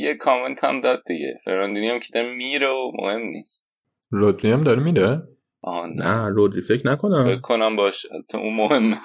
یه 0.00 0.14
کامنت 0.14 0.64
هم 0.64 0.80
داد 0.80 1.02
دیگه. 1.06 1.36
فراندینی 1.44 1.88
هم 1.88 2.00
که 2.00 2.08
داره 2.14 2.34
میره 2.34 2.68
و 2.68 2.92
مهم 2.94 3.20
نیست. 3.20 3.72
رودری 4.10 4.50
هم 4.50 4.64
داره 4.64 4.82
میره؟ 4.82 5.22
آها 5.62 5.86
نه. 5.86 6.04
نه 6.04 6.28
رودری 6.28 6.60
فکر 6.60 6.78
فکر 6.78 6.90
نکنم 6.90 7.40
کنم 7.42 7.76
باشه. 7.76 8.08
البته 8.14 8.38
اون 8.38 8.56
مهمه. 8.56 9.00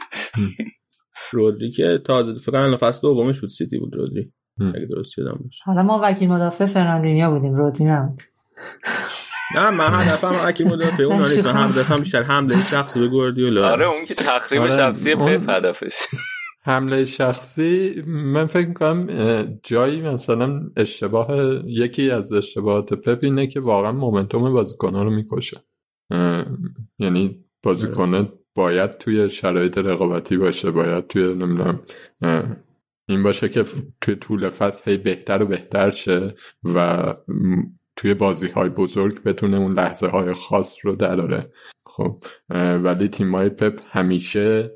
رودری 1.31 1.71
که 1.71 1.99
تازه 2.05 2.33
فکر 2.33 2.51
کنم 2.51 2.61
الان 2.61 2.77
فصل 2.77 3.01
دومش 3.07 3.39
بود 3.39 3.49
سیتی 3.49 3.77
بود 3.77 3.95
رودری. 3.95 4.33
اگه 4.59 4.85
درست 4.89 5.17
یادم 5.17 5.39
باشه. 5.43 5.63
حالا 5.65 5.83
ما 5.83 5.99
وکیل 6.03 6.29
مدافع 6.29 6.65
فرناندینیا 6.65 7.31
بودیم 7.31 7.55
رودری 7.55 7.85
نبود 7.85 8.21
نه 9.55 9.69
من 9.69 9.87
هدفم 9.99 10.35
اکی 10.47 10.63
مدافع 10.63 11.03
اون 11.03 11.17
نیست. 11.21 11.45
من 11.45 11.69
هدفم 11.71 11.97
بیشتر 11.97 12.23
حمله 12.23 12.63
شخصی 12.63 12.99
به 12.99 13.07
گواردیولا 13.07 13.71
آره 13.71 13.85
اون 13.85 14.05
که 14.05 14.13
تخریب 14.13 14.61
آره، 14.61 14.71
شخصی 14.71 15.15
پپ 15.15 15.49
هدفش. 15.49 15.93
حمله 16.65 17.05
شخصی 17.05 18.03
من 18.07 18.45
فکر 18.45 18.67
می‌کنم 18.67 19.07
جایی 19.63 20.01
مثلا 20.01 20.61
اشتباه 20.77 21.29
یکی 21.65 22.11
از 22.11 22.33
اشتباهات 22.33 22.93
پپ 22.93 23.19
اینه 23.23 23.47
که 23.47 23.59
واقعا 23.59 23.91
مومنتوم 23.91 24.53
بازیکنها 24.53 25.03
رو 25.03 25.09
می‌کشه. 25.09 25.57
یعنی 26.99 27.45
بازیکنه 27.63 28.29
باید 28.55 28.97
توی 28.97 29.29
شرایط 29.29 29.77
رقابتی 29.77 30.37
باشه 30.37 30.71
باید 30.71 31.07
توی 31.07 31.23
نمی‌دونم 31.23 31.79
این 33.07 33.23
باشه 33.23 33.49
که 33.49 33.65
توی 34.01 34.15
طول 34.15 34.49
فصل 34.49 34.91
هی 34.91 34.97
بهتر 34.97 35.43
و 35.43 35.45
بهتر 35.45 35.91
شه 35.91 36.33
و 36.63 37.13
توی 37.95 38.13
بازی 38.13 38.47
های 38.47 38.69
بزرگ 38.69 39.23
بتونه 39.23 39.57
اون 39.57 39.73
لحظه 39.73 40.07
های 40.07 40.33
خاص 40.33 40.77
رو 40.83 40.95
دراره. 40.95 41.51
خب 41.85 42.23
ولی 42.83 43.07
تیم 43.07 43.35
های 43.35 43.49
پپ 43.49 43.81
همیشه 43.85 44.71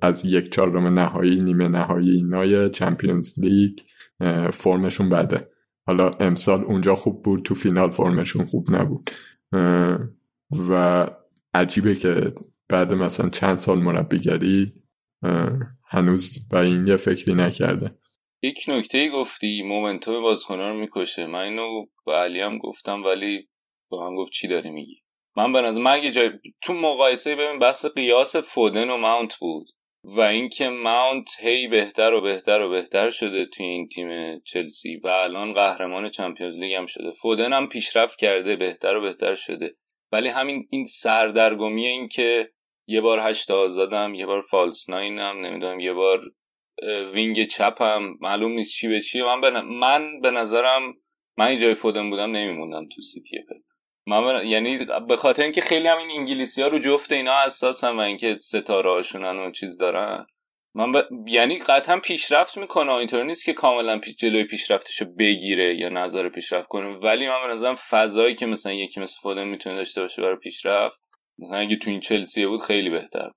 از 0.00 0.24
یک 0.24 0.52
چهارم 0.52 0.98
نهایی 0.98 1.40
نیمه 1.40 1.68
نهایی 1.68 2.10
اینای 2.10 2.70
چمپیونز 2.70 3.34
لیگ 3.38 3.78
فرمشون 4.52 5.08
بده. 5.08 5.48
حالا 5.86 6.10
امسال 6.20 6.64
اونجا 6.64 6.94
خوب 6.94 7.22
بود 7.22 7.42
تو 7.42 7.54
فینال 7.54 7.90
فرمشون 7.90 8.46
خوب 8.46 8.76
نبود. 8.76 9.10
و 10.68 11.06
عجیبه 11.54 11.94
که 11.94 12.34
بعد 12.68 12.92
مثلا 12.92 13.28
چند 13.28 13.58
سال 13.58 13.78
مربیگری 13.78 14.81
هنوز 15.88 16.48
به 16.48 16.58
این 16.58 16.86
یه 16.86 16.96
فکری 16.96 17.34
نکرده. 17.34 17.90
یک 18.42 18.64
نکته 18.68 19.08
گفتی 19.08 19.62
مومنتوم 19.62 20.22
بازیکن‌ها 20.22 20.68
رو 20.68 20.74
می‌کشه. 20.74 21.26
من 21.26 21.40
اینو 21.40 21.86
به 22.06 22.12
علی 22.12 22.40
هم 22.40 22.58
گفتم 22.58 23.04
ولی 23.04 23.48
به 23.90 23.96
من 23.96 24.14
گفت 24.16 24.32
چی 24.32 24.48
داری 24.48 24.70
میگی؟ 24.70 25.02
من 25.36 25.52
به 25.52 25.60
نظر 25.60 25.80
من 25.80 25.90
اگه 25.90 26.10
جای 26.10 26.30
تو 26.62 26.72
مقایسه 26.72 27.34
ببین 27.34 27.58
بحث 27.58 27.86
قیاس 27.86 28.36
فودن 28.36 28.90
و 28.90 28.96
ماونت 28.96 29.36
بود. 29.36 29.66
و 30.04 30.20
اینکه 30.20 30.68
ماونت 30.68 31.28
هی 31.40 31.68
بهتر 31.68 32.14
و 32.14 32.20
بهتر 32.20 32.62
و 32.62 32.70
بهتر 32.70 33.10
شده 33.10 33.46
توی 33.46 33.66
این 33.66 33.88
تیم 33.88 34.40
چلسی 34.40 34.96
و 34.96 35.08
الان 35.08 35.52
قهرمان 35.52 36.10
چمپیونز 36.10 36.56
لیگ 36.56 36.74
هم 36.74 36.86
شده. 36.86 37.12
فودن 37.22 37.52
هم 37.52 37.68
پیشرفت 37.68 38.18
کرده 38.18 38.56
بهتر 38.56 38.96
و 38.96 39.00
بهتر 39.00 39.34
شده. 39.34 39.74
ولی 40.12 40.28
همین 40.28 40.68
این 40.70 40.84
سردرگمی 40.84 41.86
این 41.86 42.08
که 42.08 42.50
یه 42.86 43.00
بار 43.00 43.20
هشت 43.20 43.50
آزادم 43.50 44.14
یه 44.14 44.26
بار 44.26 44.42
false 44.42 44.90
nine 44.90 45.35
م 45.35 45.46
نمی‌دونم 45.46 45.80
یه 45.80 45.92
بار 45.92 46.20
wing 47.14 47.46
چپم 47.46 48.14
معلوم 48.20 48.52
نیست 48.52 48.72
چی 48.72 48.88
به 48.88 49.00
چی. 49.00 49.22
من 49.22 49.40
به, 49.40 49.60
من 49.60 50.20
به 50.20 50.30
نظرم 50.30 50.94
من 51.36 51.56
جای 51.56 51.74
فودن 51.74 52.10
بودم 52.10 52.30
نمیموندم 52.30 52.88
تو 52.94 53.02
سیتی 53.02 53.36
من 54.06 54.46
یعنی 54.46 54.78
به 55.08 55.16
خاطر 55.16 55.42
اینکه 55.42 55.60
خیلی 55.60 55.88
هم 55.88 55.98
این 55.98 56.10
انگلیسی 56.10 56.62
ها 56.62 56.68
رو 56.68 56.78
جفت 56.78 57.12
اینا 57.12 57.32
اساسن 57.32 57.96
و 57.96 58.00
اینکه 58.00 58.38
ستاره 58.40 58.90
هاشونن 58.90 59.36
و 59.36 59.50
چیز 59.50 59.78
دارن 59.78 60.26
من 60.74 60.92
ب... 60.92 60.96
یعنی 61.26 61.58
قطعا 61.58 62.00
پیشرفت 62.00 62.58
می‌کنه 62.58 62.92
اینطور 62.92 63.24
نیست 63.24 63.44
که 63.44 63.52
کاملا 63.52 63.98
پیش 63.98 64.16
جلوی 64.16 64.44
پیشرفتش 64.44 65.02
رو 65.02 65.06
بگیره 65.18 65.76
یا 65.76 65.88
نظر 65.88 66.28
پیشرفت 66.28 66.68
کنه. 66.68 66.96
ولی 66.96 67.28
من 67.28 67.46
به 67.46 67.52
نظرم 67.52 67.74
فضایی 67.74 68.34
که 68.34 68.46
مثلا 68.46 68.72
یکی 68.72 69.00
مثل 69.00 69.20
فودن 69.20 69.44
می‌تونه 69.44 69.76
داشته 69.76 70.00
باشه 70.00 70.22
برای 70.22 70.36
پیشرفت 70.36 71.01
مثلا 71.38 71.56
اگه 71.58 71.76
تو 71.76 71.90
این 71.90 72.00
چلسی 72.00 72.46
بود 72.46 72.60
خیلی 72.60 72.90
بهتر 72.90 73.30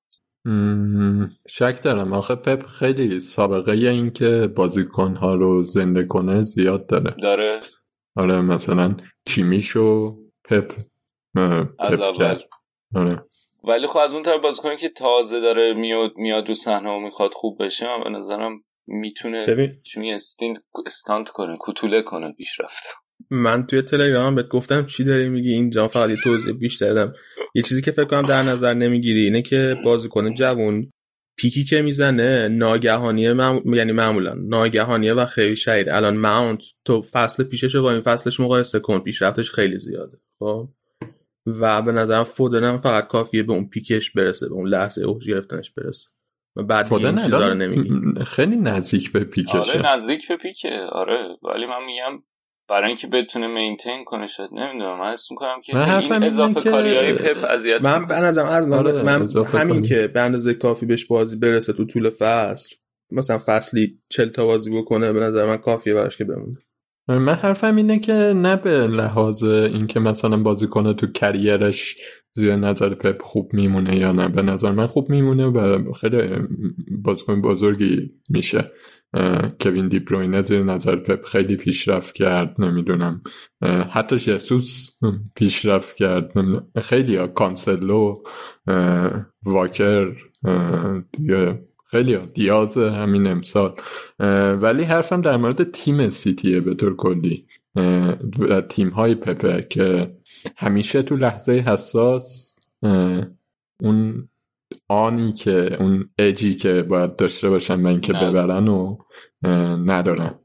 شک 1.47 1.79
دارم. 1.83 2.13
آخه 2.13 2.35
پپ 2.35 2.65
خیلی 2.65 3.19
سابقه 3.19 3.71
این 3.71 4.11
که 4.11 4.47
بازیکنها 4.55 5.35
رو 5.35 5.63
زنده 5.63 6.05
کنه 6.05 6.41
زیاد 6.41 6.87
داره. 6.87 7.11
داره؟ 7.21 7.59
آره 8.15 8.41
مثلا 8.41 8.95
کیمیشو 9.25 10.17
پپ 10.49 10.73
از 11.79 12.01
اول. 12.01 12.39
آره. 12.95 13.23
ولی 13.63 13.87
خب 13.87 13.97
از 13.97 14.11
اون 14.11 14.23
طرف 14.23 14.41
بازیکنی 14.41 14.77
که 14.77 14.89
تازه 14.89 15.39
داره 15.39 15.73
میاد 15.73 16.11
میاد 16.15 16.43
دو 16.43 16.53
صحنه 16.53 16.89
و 16.89 16.99
می‌خواد 16.99 17.31
خوب 17.33 17.63
بشه 17.63 17.85
من 17.87 18.03
به 18.03 18.09
نظرم 18.09 18.63
می‌تونه 18.87 19.71
چون 19.83 20.05
استینت 20.05 20.57
استانت 20.85 21.29
کنه 21.29 21.57
کوتوله 21.57 22.01
کنه 22.01 22.33
پیشرفت. 22.33 22.83
من 23.31 23.65
توی 23.65 23.81
تلگرام 23.81 24.35
بهت 24.35 24.47
گفتم 24.47 24.85
چی 24.85 25.03
داری 25.03 25.29
میگی؟ 25.29 25.51
اینجا 25.51 25.87
فقط 25.87 26.09
یه 26.09 26.17
توضیح 26.23 26.53
بیشتر 26.53 26.93
دادم. 26.93 27.13
یه 27.55 27.63
چیزی 27.63 27.81
که 27.81 27.91
فکر 27.91 28.05
کنم 28.05 28.25
در 28.25 28.43
نظر 28.43 28.73
نمی‌گیری 28.73 29.23
اینه 29.23 29.41
که 29.41 29.77
بازیکن 29.85 30.33
جوون 30.33 30.91
پیکی 31.37 31.63
که 31.63 31.81
می‌زنه 31.81 32.47
ناگهانیه 32.47 33.35
یعنی 33.65 33.91
معمولا 33.91 34.33
ناگهانیه 34.33 35.13
و 35.13 35.25
خیلی 35.25 35.55
شهید 35.55 35.89
الان 35.89 36.17
ماونت 36.17 36.63
تو 36.85 37.01
فصل 37.01 37.43
پیشش 37.43 37.75
با 37.75 37.91
این 37.91 38.01
فصلش 38.01 38.39
مقایسه 38.39 38.79
کن. 38.79 38.99
پیشرفتش 38.99 39.51
خیلی 39.51 39.79
زیاده 39.79 40.17
خب؟ 40.39 40.69
و 41.45 41.81
به 41.81 41.91
نظرم 41.91 42.23
فودن 42.23 42.77
فقط 42.77 43.07
کافیه 43.07 43.43
به 43.43 43.53
اون 43.53 43.69
پیکش 43.69 44.11
برسه 44.11 44.49
به 44.49 44.53
اون 44.53 44.69
لحظه 44.69 45.05
اوج 45.05 45.29
گرفتنش 45.29 45.71
برسه. 45.71 46.09
و 46.55 46.63
بعد 46.63 46.93
این 46.93 47.17
چیزا 47.17 47.47
رو 47.47 47.53
نمیگی. 47.53 48.23
خیلی 48.25 48.55
نزدیک 48.55 49.11
به 49.11 49.19
پیکشه. 49.19 49.57
آره 49.57 49.95
نزدیک 49.95 50.27
به 50.27 50.37
پیکه. 50.37 50.69
آره 50.91 51.37
ولی 51.43 51.65
من 51.65 51.85
میگم 51.85 52.23
برای 52.69 52.87
اینکه 52.87 53.07
بتونه 53.07 53.47
مینتین 53.47 54.03
کنه 54.05 54.27
شد 54.27 54.49
نمی‌دونم. 54.51 54.99
من 54.99 55.11
حس 55.11 55.31
می‌کنم 55.31 55.61
که 55.65 55.75
من 55.75 56.01
این 56.01 56.23
اضافه. 56.23 56.69
کاری 56.69 56.95
های 56.95 57.13
پپ 57.13 57.45
اذیت 57.49 57.81
من 57.81 58.05
به 58.07 58.15
نظرم 58.15 58.45
از 58.47 58.71
آره 58.71 59.03
من 59.03 59.27
همین 59.53 59.81
که 59.81 60.07
به 60.07 60.21
اندازه 60.21 60.53
کافی 60.53 60.85
بهش 60.85 61.05
بازی 61.05 61.35
برسه 61.35 61.73
تو 61.73 61.85
طول 61.85 62.09
فصل 62.09 62.75
مثلا 63.11 63.39
فصلی 63.45 63.99
چل 64.09 64.29
تا 64.29 64.45
بازی 64.45 64.77
بکنه 64.77 65.13
به 65.13 65.19
نظر 65.19 65.45
من 65.45 65.57
کافیه 65.57 65.93
براش 65.93 66.17
که 66.17 66.23
بمونه. 66.23 66.57
من 67.07 67.33
حرفم 67.33 67.75
اینه 67.75 67.99
که 67.99 68.13
نه 68.13 68.55
به 68.55 68.87
لحاظ 68.87 69.43
اینکه 69.43 69.99
مثلا 69.99 70.37
بازی 70.37 70.67
کنه 70.67 70.93
تو 70.93 71.11
کریرش 71.11 71.95
زیر 72.37 72.55
نظر 72.55 72.93
پپ 72.93 73.21
خوب 73.21 73.53
میمونه 73.53 73.97
یا 73.97 74.11
نه؟ 74.11 74.27
به 74.27 74.41
نظر 74.41 74.71
من 74.71 74.87
خوب 74.87 75.09
میمونه 75.09 75.45
و 75.45 75.93
خیلی 75.93 76.17
بازیکن 77.03 77.41
بزرگی 77.41 78.11
میشه. 78.29 78.71
کوین 79.61 79.87
دیبروینه 79.87 80.41
زیر 80.41 80.63
نظر 80.63 80.95
پپ 80.95 81.25
خیلی 81.25 81.55
پیشرفت 81.55 82.15
کرد 82.15 82.55
نمی‌دونم. 82.63 83.21
حتی 83.89 84.17
جسوس 84.17 84.89
پیشرفت 85.35 85.95
کرد. 85.95 86.31
خیلی 86.81 87.15
ها 87.15 87.27
کانسلو 87.27 88.23
واکر 89.45 90.15
خیلی 91.85 92.17
دیاز 92.33 92.77
همین 92.77 93.27
امسال. 93.27 93.73
ولی 94.61 94.83
حرفم 94.83 95.21
در 95.21 95.37
مورد 95.37 95.71
تیم 95.71 96.09
سیتیه 96.09 96.59
به 96.59 96.73
طور 96.73 96.95
کلی. 96.95 97.47
تیم 98.69 98.89
های 98.89 99.15
پپه 99.15 99.67
که 99.69 100.15
همیشه 100.57 101.01
تو 101.01 101.15
لحظه 101.15 101.51
حساس 101.67 102.55
اون 103.81 104.29
آنی 104.87 105.33
که 105.33 105.81
اون 105.81 106.09
اجی 106.17 106.55
که 106.55 106.83
باید 106.83 107.15
داشته 107.15 107.49
باشن 107.49 107.75
من 107.75 108.01
که 108.01 108.13
ببرن 108.13 108.67
و 108.67 108.97
ندارن. 109.85 110.39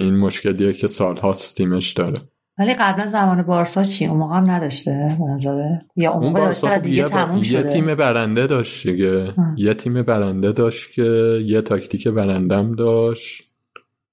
این 0.00 0.16
مشکلیه 0.16 0.72
که 0.72 0.86
سالهاست 0.86 1.56
تیمش 1.56 1.92
داره. 1.92 2.18
ولی 2.58 2.74
قبلا 2.74 3.06
زمان 3.06 3.42
بارسا 3.42 3.84
چی؟ 3.84 4.06
اون 4.06 4.18
موقع 4.18 4.36
هم 4.36 4.50
نداشته 4.50 5.16
به 5.18 5.24
نظره 5.24 5.86
یا 5.96 6.12
اون 6.12 6.26
موقع 6.26 6.40
داشته 6.40 6.78
دیگه 6.78 6.96
یه, 6.96 7.04
تموم 7.04 7.36
یه 7.36 7.42
شده. 7.42 7.72
تیم 7.72 7.94
برنده 7.94 8.46
داشت 8.46 8.86
دیگه. 8.86 9.34
یه 9.56 9.74
تیم 9.74 10.02
برنده 10.02 10.52
داشت 10.52 10.92
که 10.92 11.40
یه 11.46 11.60
تاکتیک 11.60 12.08
برندم 12.08 12.74
داشت. 12.74 13.47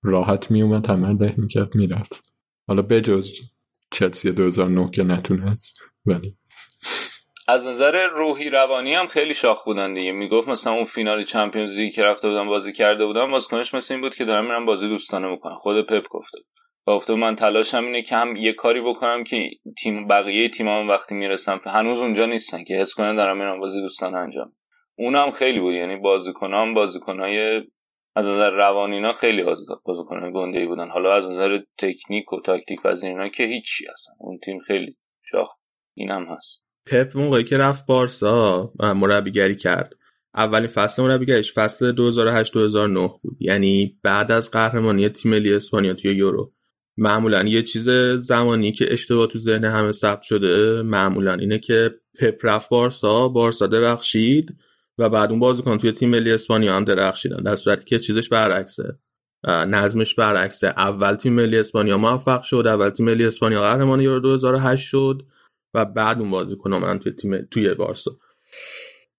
راحت 0.06 0.52
میومد 0.52 0.90
همه 0.90 1.14
ده 1.14 1.36
می‌کرد 1.38 1.76
می‌رفت. 1.76 2.34
حالا 2.68 2.82
بجز 2.82 3.32
چلسی 3.92 4.32
2009 4.32 4.92
که 4.92 5.04
نتونست 5.04 5.82
ولی. 6.06 6.38
از 7.48 7.68
نظر 7.68 8.08
روحی 8.08 8.50
روانی 8.50 8.94
هم 8.94 9.08
خیلی 9.08 9.34
شاخ 9.34 9.66
بودن 9.66 9.94
دیگه. 9.94 10.12
می‌گفت 10.12 10.48
مثلا 10.48 10.74
اون 10.74 10.84
فینال 10.84 11.24
چمپیونز 11.24 11.76
لیگ 11.76 11.94
که 11.94 12.04
رفته 12.04 12.30
بودن 12.30 12.48
بازی 12.48 12.74
کرده 12.74 13.06
بودن 13.06 13.32
بازیکنش 13.32 13.74
مثل 13.74 13.94
این 13.94 14.02
بود 14.02 14.16
که 14.16 14.26
دارم 14.26 14.46
میرم 14.46 14.66
بازی 14.66 14.88
دوستانه 14.88 15.28
می‌کنم 15.28 15.58
خود 15.58 15.86
پپ 15.86 16.08
گفته. 16.10 16.38
و 16.88 16.92
گفته 16.92 17.16
من 17.16 17.36
تلاشم 17.36 17.86
اینه 17.86 18.02
که 18.02 18.16
هم 18.16 18.36
یه 18.36 18.54
کاری 18.54 18.82
بکنم 18.82 19.24
که 19.24 19.50
تیم 19.78 20.08
بقیه 20.08 20.50
تیمام 20.50 20.90
وقتی 20.90 21.16
می‌رسم 21.16 21.62
هنوز 21.66 22.02
اونجا 22.02 22.26
نیستن 22.26 22.64
که 22.64 22.74
حس 22.76 22.94
کنن 22.94 23.16
دارم 23.16 23.38
میرم 23.38 23.60
بازی 23.60 23.82
دوستانه 23.82 24.18
انجام. 24.18 24.54
اونم 24.98 25.32
خیلی 25.32 25.60
بود. 25.60 25.74
یعنی 25.74 25.96
بازیکنام 25.96 26.74
بازیکنای 26.74 27.62
از 28.16 28.28
نظر 28.28 28.50
روانینا 28.50 29.14
خیلی 29.14 29.44
بازیکنای 29.86 30.32
گنده 30.34 30.60
ای 30.60 30.68
بودن. 30.68 30.90
حالا 30.90 31.14
از 31.14 31.32
نظر 31.32 31.60
تکنیک 31.78 32.34
و 32.34 32.42
تاکتیک 32.46 32.86
و 32.86 32.88
از 32.88 33.04
اینا 33.04 33.30
که 33.30 33.44
هیچی 33.44 33.86
هستن 33.92 34.14
اون 34.20 34.40
تیم 34.46 34.60
خیلی 34.68 34.98
شاخ. 35.32 35.50
اینم 35.94 36.26
هست. 36.30 36.66
پپ 36.86 37.18
موقعی 37.18 37.44
که 37.44 37.58
رفت 37.58 37.86
بارسا 37.86 38.72
مربیگری 38.80 39.56
کرد. 39.56 39.94
اولین 40.36 40.68
فصل 40.68 41.04
مربیگریش 41.04 41.54
فصل 41.54 41.96
2008-2009 43.12 43.20
بود. 43.22 43.38
یعنی 43.40 44.00
بعد 44.04 44.32
از 44.32 44.52
قهرمانی 44.52 45.10
تیم 45.10 45.32
ملی 45.32 45.54
اسپانیا 45.54 45.94
توی 45.94 46.16
یورو. 46.16 46.54
معمولا 46.98 47.44
یه 47.44 47.64
چیز 47.64 47.90
زمانی 48.18 48.72
که 48.72 48.86
اشتباه 48.94 49.28
تو 49.28 49.40
ذهن 49.40 49.66
همه 49.66 49.92
ثبت 49.92 50.22
شده 50.22 50.82
معمولا 50.82 51.34
اینه 51.34 51.60
که 51.60 51.92
پپ 52.20 52.36
رفت 52.44 52.70
بارسا. 52.70 53.28
بارسا 53.28 53.68
درخشید. 53.68 54.56
و 54.98 55.10
بعد 55.10 55.30
اون 55.30 55.40
بازیکن 55.40 55.78
توی 55.78 55.92
تیم 55.92 56.10
ملی 56.10 56.32
اسپانیا. 56.32 56.76
هم 56.76 56.86
درخشیدن 56.86 57.44
در 57.44 57.56
صورتی 57.56 57.86
که 57.86 58.00
چیزش 58.00 58.30
برعکسه. 58.30 59.00
نظمش 59.48 60.16
برعکسه. 60.16 60.68
اول 60.68 61.16
تیم 61.16 61.34
ملی 61.34 61.58
اسپانیا 61.58 61.98
موفق 61.98 62.42
شد. 62.42 62.64
اول 62.68 62.90
تیم 62.90 63.06
ملی 63.06 63.26
اسپانیا 63.26 63.62
قهرمان 63.62 64.02
یورو 64.02 64.20
2008 64.20 64.88
شد 64.88 65.22
و 65.74 65.86
بعد 65.86 66.20
اون 66.20 66.32
بازیکن 66.32 66.74
من 66.74 67.00
توی 67.00 67.12
تیم 67.12 67.38
توی 67.52 67.74
بارسا. 67.74 68.12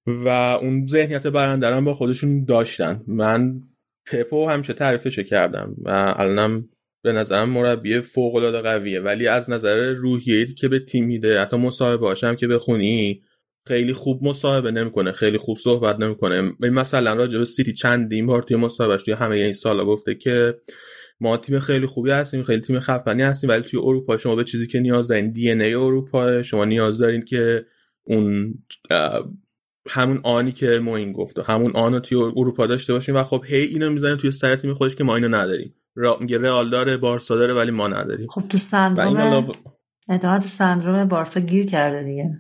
و 0.07 0.29
اون 0.61 0.87
ذهنیت 0.87 1.27
برنده 1.27 1.81
با 1.81 1.95
خودشون 1.95 2.45
داشتن. 2.45 3.03
من 3.07 3.61
پپو 4.07 4.49
همیشه 4.49 4.73
تعریفش 4.73 5.19
کردم. 5.19 5.77
و 5.85 6.15
الانم 6.17 6.69
به 7.05 7.13
نظرم 7.13 7.51
مربی 7.51 8.01
فوق 8.01 8.35
العاده 8.35 8.61
قویه. 8.61 9.01
ولی 9.01 9.29
از 9.29 9.51
نظر 9.51 9.91
روحیه‌ای 9.93 10.55
که 10.55 10.69
به 10.69 10.79
تیم 10.79 11.05
میده 11.05 11.41
حتی 11.41 11.57
مصاحبه 11.57 12.07
هاشم 12.07 12.37
که 12.37 12.47
بخونی 12.47 13.23
خیلی 13.67 13.93
خوب 13.93 14.25
مصاحبه 14.25 14.71
نمی‌کنه 14.71 15.13
خیلی 15.13 15.39
خوب 15.39 15.59
صحبت 15.59 16.01
نمی‌کنه. 16.01 16.53
مثلا 16.61 17.15
راجع 17.15 17.39
به 17.39 17.45
سیتی 17.45 17.73
چندین 17.73 18.27
بار 18.27 18.43
توی 18.43 18.57
مصاحبهش 18.57 19.03
توی 19.03 19.15
همه 19.15 19.37
این 19.37 19.53
سالا 19.53 19.85
گفته 19.85 20.15
که 20.15 20.55
ما 21.21 21.37
تیم 21.37 21.59
خیلی 21.59 21.87
خوبی 21.87 22.11
هستیم 22.11 22.43
خیلی 22.43 22.61
تیم 22.61 22.81
خفنی 22.81 23.23
هستیم 23.23 23.51
ولی 23.51 23.63
توی 23.63 23.81
اروپا 23.81 24.17
شما 24.17 24.37
به 24.37 24.45
چیزی 24.45 24.67
که 24.67 24.81
نیاز 24.81 25.09
دارین 25.09 25.33
دی 25.33 25.51
ان 25.51 25.61
ای 25.61 25.75
اروپا 25.75 26.43
شما 26.43 26.65
نیاز 26.65 26.99
دارین 26.99 27.23
که 27.23 27.67
اون 28.05 28.55
همون 29.89 30.21
آنی 30.23 30.53
که 30.53 30.81
ما 30.83 30.97
این 30.97 31.13
گفت 31.13 31.39
همون 31.39 31.73
آن 31.77 32.01
توی 32.01 32.19
اروپا 32.19 32.67
داشته 32.67 32.93
باشیم. 32.93 33.17
و 33.17 33.23
خب 33.23 33.45
هی 33.47 33.63
اینو 33.63 33.91
می‌زنه 33.91 34.17
توی 34.17 34.31
سر 34.31 34.57
تیم 34.57 34.75
خودش 34.75 34.97
که 34.97 35.05
ما 35.05 35.17
اینو 35.17 35.29
نداریم. 35.29 35.75
را... 35.95 36.19
میگه 36.21 36.39
رئال 36.39 36.71
داره 36.71 36.97
بارسا 36.97 37.37
داره 37.37 37.55
ولی 37.55 37.71
ما 37.71 37.89
نداریم. 37.89 38.27
خب 38.31 38.43
تو 38.49 38.59
سندروم 38.59 39.17
حالا... 39.17 39.41
ب... 40.09 40.19
تو 40.19 40.49
سندروم 40.49 41.09
بارسا 41.09 41.41
گیر 41.41 41.67
کرده 41.67 42.03
دیگه. 42.03 42.31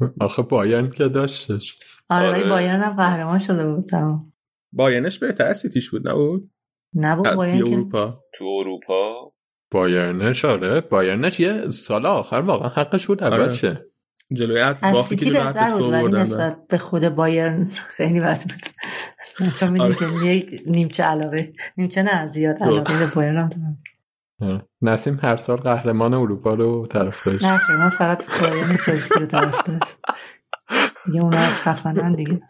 آخه 0.20 0.42
بایرن 0.42 0.88
که 0.88 1.08
داشتش. 1.08 1.76
آره 2.08 2.30
ولی 2.30 2.48
بایرن 2.48 2.80
هم 2.80 2.96
قهرمان 2.96 3.38
شده 3.38 3.66
بود 3.66 3.84
تمام. 3.84 4.32
بایرنش 4.72 5.18
بهتر 5.18 5.44
از 5.46 5.58
سیتیش 5.58 5.90
بود 5.90 6.08
نبود؟ 6.08 6.50
نبود 6.94 7.34
بایرن 7.34 7.62
اروپا. 7.62 8.24
تو 8.34 8.44
اروپا؟ 8.44 9.32
بایرنش 9.70 10.44
آره. 10.44 10.80
بایرنش 10.80 11.40
یه 11.40 11.70
سال 11.70 12.06
آخر 12.06 12.36
واقعا 12.36 12.68
حقش 12.68 13.06
بود 13.06 13.22
اول 13.22 13.40
آره. 13.40 13.52
شه 13.52 13.84
جلوی 14.32 14.60
از 14.60 14.84
اتفاقی 14.84 15.16
که 15.16 15.24
سیتی 15.24 15.30
جلوی 15.30 15.44
بهتر 15.44 15.70
بود 15.70 15.82
اتلتیکو 15.82 15.92
ولی 15.92 16.02
بردن 16.02 16.22
نسبت 16.22 16.66
به 16.68 16.78
خود 16.78 17.08
بایرن 17.08 17.64
خیلی 17.96 18.20
بد 18.20 18.42
بود. 18.42 18.62
چون 19.60 19.70
می‌دونی 19.70 19.94
که 19.94 20.26
یک 20.26 20.62
نیمچه 20.66 21.02
علاقه 21.02 21.52
نیمچه 21.76 22.02
نه 22.02 22.28
زیاد 22.28 22.56
علاقه 22.62 22.98
به 22.98 23.14
بایرن. 23.14 23.38
آره. 23.38 23.56
نسیم 24.82 25.18
هر 25.22 25.36
سال 25.36 25.56
قهرمان 25.56 26.14
اروپا 26.14 26.54
رو 26.54 26.86
طرفدارش 26.86 27.42
نه 27.42 27.58
خیلی، 27.58 27.78
من 27.78 27.90
فقط 27.90 28.40
بایرن 28.40 28.76
چلسی 28.86 29.20
رو 29.20 29.26
طرف 29.26 29.62
دارم 29.66 29.80
دیگه 31.06 31.20
اونا 31.20 31.38
خفنن 31.38 32.14
دیگه. 32.14 32.40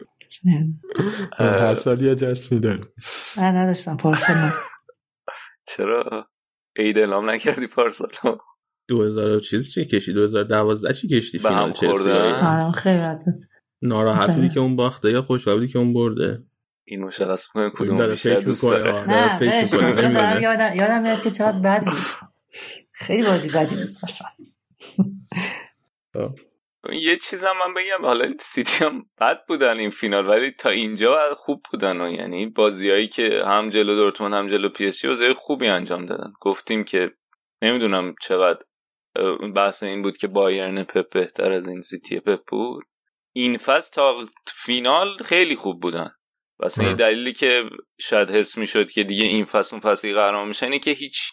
هر 1.37 1.75
سال 1.75 2.01
یه 2.01 2.15
جشنی 2.15 2.59
داره 2.59 2.81
نه 3.37 3.43
نداشتم. 3.43 3.97
پارسال 3.97 4.35
نه. 4.35 4.53
چرا؟ 5.67 6.27
عید 6.77 6.97
اعلام 6.97 7.29
نکردی 7.29 7.67
پارسال؟ 7.67 8.09
2000 8.87 9.31
و 9.31 9.39
چیز 9.39 9.69
چی 9.69 9.85
کشی؟ 9.85 10.13
2012 10.13 10.93
چی 10.93 11.07
کشتی 11.07 11.39
فینال 11.39 11.71
چلسی؟ 11.71 12.11
آره 12.11 12.71
خیلی 12.71 13.17
ناراحت 13.81 14.35
بودی 14.35 14.49
که 14.49 14.59
اون 14.59 14.75
باخته 14.75 15.11
یا 15.11 15.21
خوشحال 15.21 15.55
بودی 15.55 15.67
که 15.67 15.79
اون 15.79 15.93
برده؟ 15.93 16.43
این 16.89 17.03
مشخص 17.03 17.47
می‌کنه 17.47 17.63
این 17.63 17.71
کدوم 17.73 18.07
بیشتر 18.07 18.39
دوست 18.39 18.63
داره؟ 18.63 19.07
نه 19.07 19.39
فکر. 19.39 20.41
یادم 20.41 20.75
یادم 20.75 21.01
میاد 21.01 21.23
که 21.23 21.31
چقدر 21.31 21.59
بد 21.59 21.85
بود. 21.85 21.93
خیلی 22.91 23.23
بازی 23.23 23.49
بدی 23.49 23.75
بود 23.75 23.95
اصلا 24.03 24.27
یه 26.93 27.17
چیزم 27.17 27.53
من 27.59 27.73
بگم 27.73 28.05
حالا 28.05 28.33
سیتی 28.39 28.85
هم 28.85 29.05
بد 29.21 29.45
بودن 29.47 29.77
این 29.79 29.89
فینال 29.89 30.27
ولی 30.29 30.51
تا 30.51 30.69
اینجا 30.69 31.35
خوب 31.37 31.61
بودن 31.71 32.01
و 32.01 32.11
یعنی 32.11 32.45
بازیایی 32.45 33.07
که 33.07 33.43
هم 33.45 33.69
جلو 33.69 33.95
دورتموند 33.95 34.33
هم 34.33 34.47
جلو 34.47 34.69
پی 34.69 34.85
اس 34.85 35.05
جی 35.05 35.33
خوبی 35.33 35.67
انجام 35.67 36.05
دادن. 36.05 36.33
گفتیم 36.41 36.83
که 36.83 37.11
نمی‌دونم 37.61 38.15
چقدر 38.21 38.59
بحث 39.55 39.83
این 39.83 40.01
بود 40.01 40.17
که 40.17 40.27
بایرن 40.27 40.83
پپ 40.83 41.09
بهتر 41.09 41.51
از 41.51 41.67
این 41.67 41.81
سیتی 41.81 42.19
پپ 42.19 42.39
بود. 42.47 42.83
این 43.33 43.57
فصل 43.57 43.91
تا 43.93 44.25
فینال 44.45 45.17
خیلی 45.17 45.55
خوب 45.55 45.81
بودن. 45.81 46.11
واسه 46.59 46.81
این 46.81 46.89
ام. 46.89 46.95
دلیلی 46.95 47.33
که 47.33 47.63
شاید 47.99 48.31
حس 48.31 48.57
می‌شد 48.57 48.91
که 48.91 49.03
دیگه 49.03 49.23
این 49.23 49.45
فصل 49.45 49.75
اون 49.75 49.81
فصلی 49.81 50.13
قهرمان 50.13 50.47
میشن 50.47 50.65
اینه 50.65 50.79
که 50.79 50.91
هیچ 50.91 51.31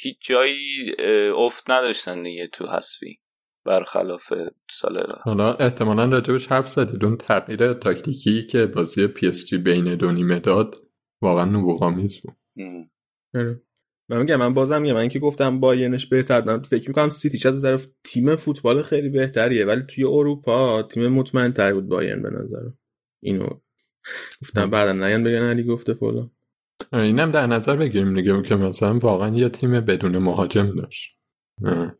هیچ 0.00 0.16
جایی 0.20 0.94
افت 1.36 1.70
نداشتن 1.70 2.22
دیگه 2.22 2.48
تو 2.52 2.66
حذفی 2.66 3.20
برخلاف 3.64 4.32
سال. 4.70 5.06
حالا 5.22 5.52
احتمالا 5.52 6.04
راجبش 6.04 6.46
حرف 6.46 6.68
زدید 6.68 7.04
اون 7.04 7.16
تغییر 7.16 7.72
تاکتیکی 7.72 8.46
که 8.46 8.66
بازی 8.66 9.06
پی 9.06 9.26
اس 9.26 9.44
جی 9.44 9.58
بین 9.58 9.94
دو 9.94 10.12
نیمه 10.12 10.38
داد 10.38 10.74
واقعا 11.22 11.44
نبوغ‌آمیز 11.44 12.20
بود. 12.20 12.36
آره. 13.34 13.62
من 14.08 14.18
میگم 14.18 14.36
من 14.36 14.54
بازم 14.54 14.82
میگم 14.82 14.94
من 14.94 15.08
که 15.08 15.18
گفتم 15.18 15.60
بایرنش 15.60 16.06
بهتر 16.06 16.40
دارم 16.40 16.62
فکر 16.62 16.88
می‌کنم 16.88 17.08
سیتی 17.08 17.48
از 17.48 17.54
نظر 17.54 17.78
تیم 18.04 18.36
فوتبال 18.36 18.82
خیلی 18.82 19.08
بهتریه 19.08 19.64
ولی 19.64 19.82
توی 19.88 20.04
اروپا 20.04 20.82
تیم 20.82 21.08
مطمئن 21.08 21.52
تر 21.52 21.72
بود 21.72 21.88
بایرن 21.88 22.22
به 22.22 22.30
نظرم 22.30 22.78
اینو 23.22 23.48
گفتم 24.42 24.70
بعدا 24.70 24.92
نگن 24.92 25.24
بگن 25.24 25.42
علی 25.42 25.64
گفته 25.64 25.94
فلان. 25.94 26.30
اینم 26.92 27.30
در 27.30 27.46
نظر 27.46 27.76
بگیریم 27.76 28.14
دیگه. 28.14 28.42
که 28.42 28.56
مثلا 28.56 28.98
واقعا 28.98 29.36
یه 29.36 29.48
تیم 29.48 29.80
بدون 29.80 30.18
مهاجم 30.18 30.76
داشت. 30.76 31.16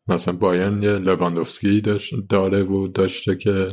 مثلا 0.08 0.36
بایرن 0.36 0.82
یه 0.82 0.90
لواندوفسکی 0.90 1.80
داشت 1.80 2.14
داره 2.28 2.62
و 2.62 2.88
داشته 2.88 3.36
که. 3.36 3.68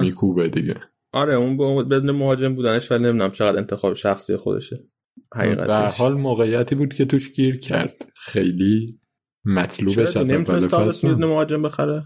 میکوبه 0.00 0.48
دیگه. 0.48 0.74
آره 1.12 1.34
اون 1.34 1.56
بدون 1.88 2.10
مهاجم 2.10 2.54
بودنش 2.54 2.90
ولی 2.90 3.04
نمی‌دونم 3.04 3.30
چقدر 3.30 3.58
انتخاب 3.58 3.94
شخصی 3.94 4.36
خودشه. 4.36 4.88
در 5.36 5.88
حال 5.88 6.14
موقعیتی 6.14 6.74
بود 6.74 6.94
که 6.94 7.04
توش 7.04 7.32
گیر 7.32 7.60
کرد. 7.60 8.12
خیلی 8.16 9.00
مطلوبش 9.44 10.16
از 10.16 10.32
اول 10.32 10.60
فصل. 10.60 11.14
مهاجم 11.14 11.62
بخره؟ 11.62 12.04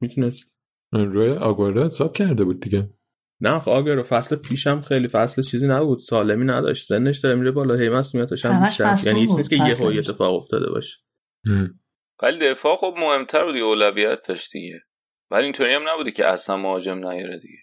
می‌تونست. 0.00 0.52
روی 0.92 1.30
آگورا 1.30 1.86
حساب 1.86 2.12
کرده 2.12 2.44
بود 2.44 2.60
دیگه. 2.60 2.90
نه 3.40 3.50
آخه 3.50 3.70
آگر 3.70 4.02
فصل 4.02 4.36
پیشم 4.36 4.80
خیلی 4.80 5.08
فصل 5.08 5.42
چیزی 5.42 5.68
نبود 5.68 5.98
سالمی 5.98 6.44
نداشت 6.44 6.86
سنش 6.86 7.18
داره 7.18 7.36
میره 7.36 7.50
بالا 7.50 7.74
هی 7.74 7.88
مسئولیتش 7.88 8.46
هم 8.46 8.64
بیشتر 8.64 8.98
یعنی 9.04 9.20
هیچ 9.20 9.30
نیست 9.36 9.50
که 9.50 9.56
یه. 9.56 9.98
اتفاق 9.98 10.34
افتاده 10.34 10.70
باشه. 10.70 10.96
ولی 12.22 12.38
دفاع 12.38 12.76
خب 12.76 12.94
مهمتر 12.98 13.44
بود 13.44 13.56
اولویت 13.56 14.18
داشت 14.28 14.52
دیگه. 14.52 14.80
ولی 15.30 15.44
اینطوری 15.44 15.74
هم 15.74 15.88
نبوده 15.88 16.10
که 16.10 16.26
اصلا 16.26 16.56
مهاجم 16.56 17.08
نیاره 17.08 17.38
دیگه. 17.40 17.58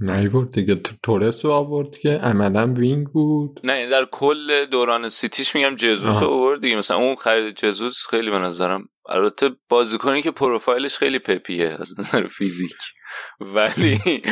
نیورد 0.00 0.50
دیگه. 0.50 0.74
تو- 0.74 0.96
تورس 1.02 1.44
رو 1.44 1.50
آورد 1.50 1.96
که 1.96 2.10
عملا 2.10 2.74
wing 2.76 3.06
بود. 3.06 3.60
نه 3.64 3.78
یعنی 3.78 3.90
در 3.90 4.04
کل 4.04 4.64
دوران 4.64 5.08
سیتیش 5.08 5.54
میگم 5.54 5.74
جزوس. 5.76 6.22
رو 6.22 6.28
آورد 6.28 6.60
دیگه. 6.60 6.76
مثلا 6.76 6.96
اون 6.96 7.14
خرید 7.14 7.56
جزوس 7.56 8.06
خیلی 8.10 8.30
به 8.30 8.38
نظرم 8.38 8.88
البته 9.08 9.50
بازیکنی 9.68 10.22
که 10.22 10.30
پروفایلش 10.30 10.96
خیلی 10.98 11.18
پپیه 11.18 11.76
از 11.80 12.00
نظر 12.00 12.26
فیزیک. 12.26 12.72
ولی 13.40 14.22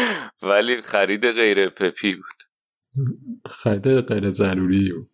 ولی 0.42 0.82
خرید 0.82 1.30
غیر 1.32 1.68
پپی 1.68 2.14
بود. 2.14 2.42
خرید 3.50 4.00
غیر 4.00 4.28
ضروری 4.28 4.92
بود. 4.92 5.10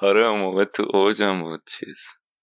آره 0.00 0.26
اون 0.26 0.40
موقع 0.40 0.64
تو 0.64 0.86
اوجم 0.96 1.42
بود 1.42 1.62
چیز. 1.66 1.98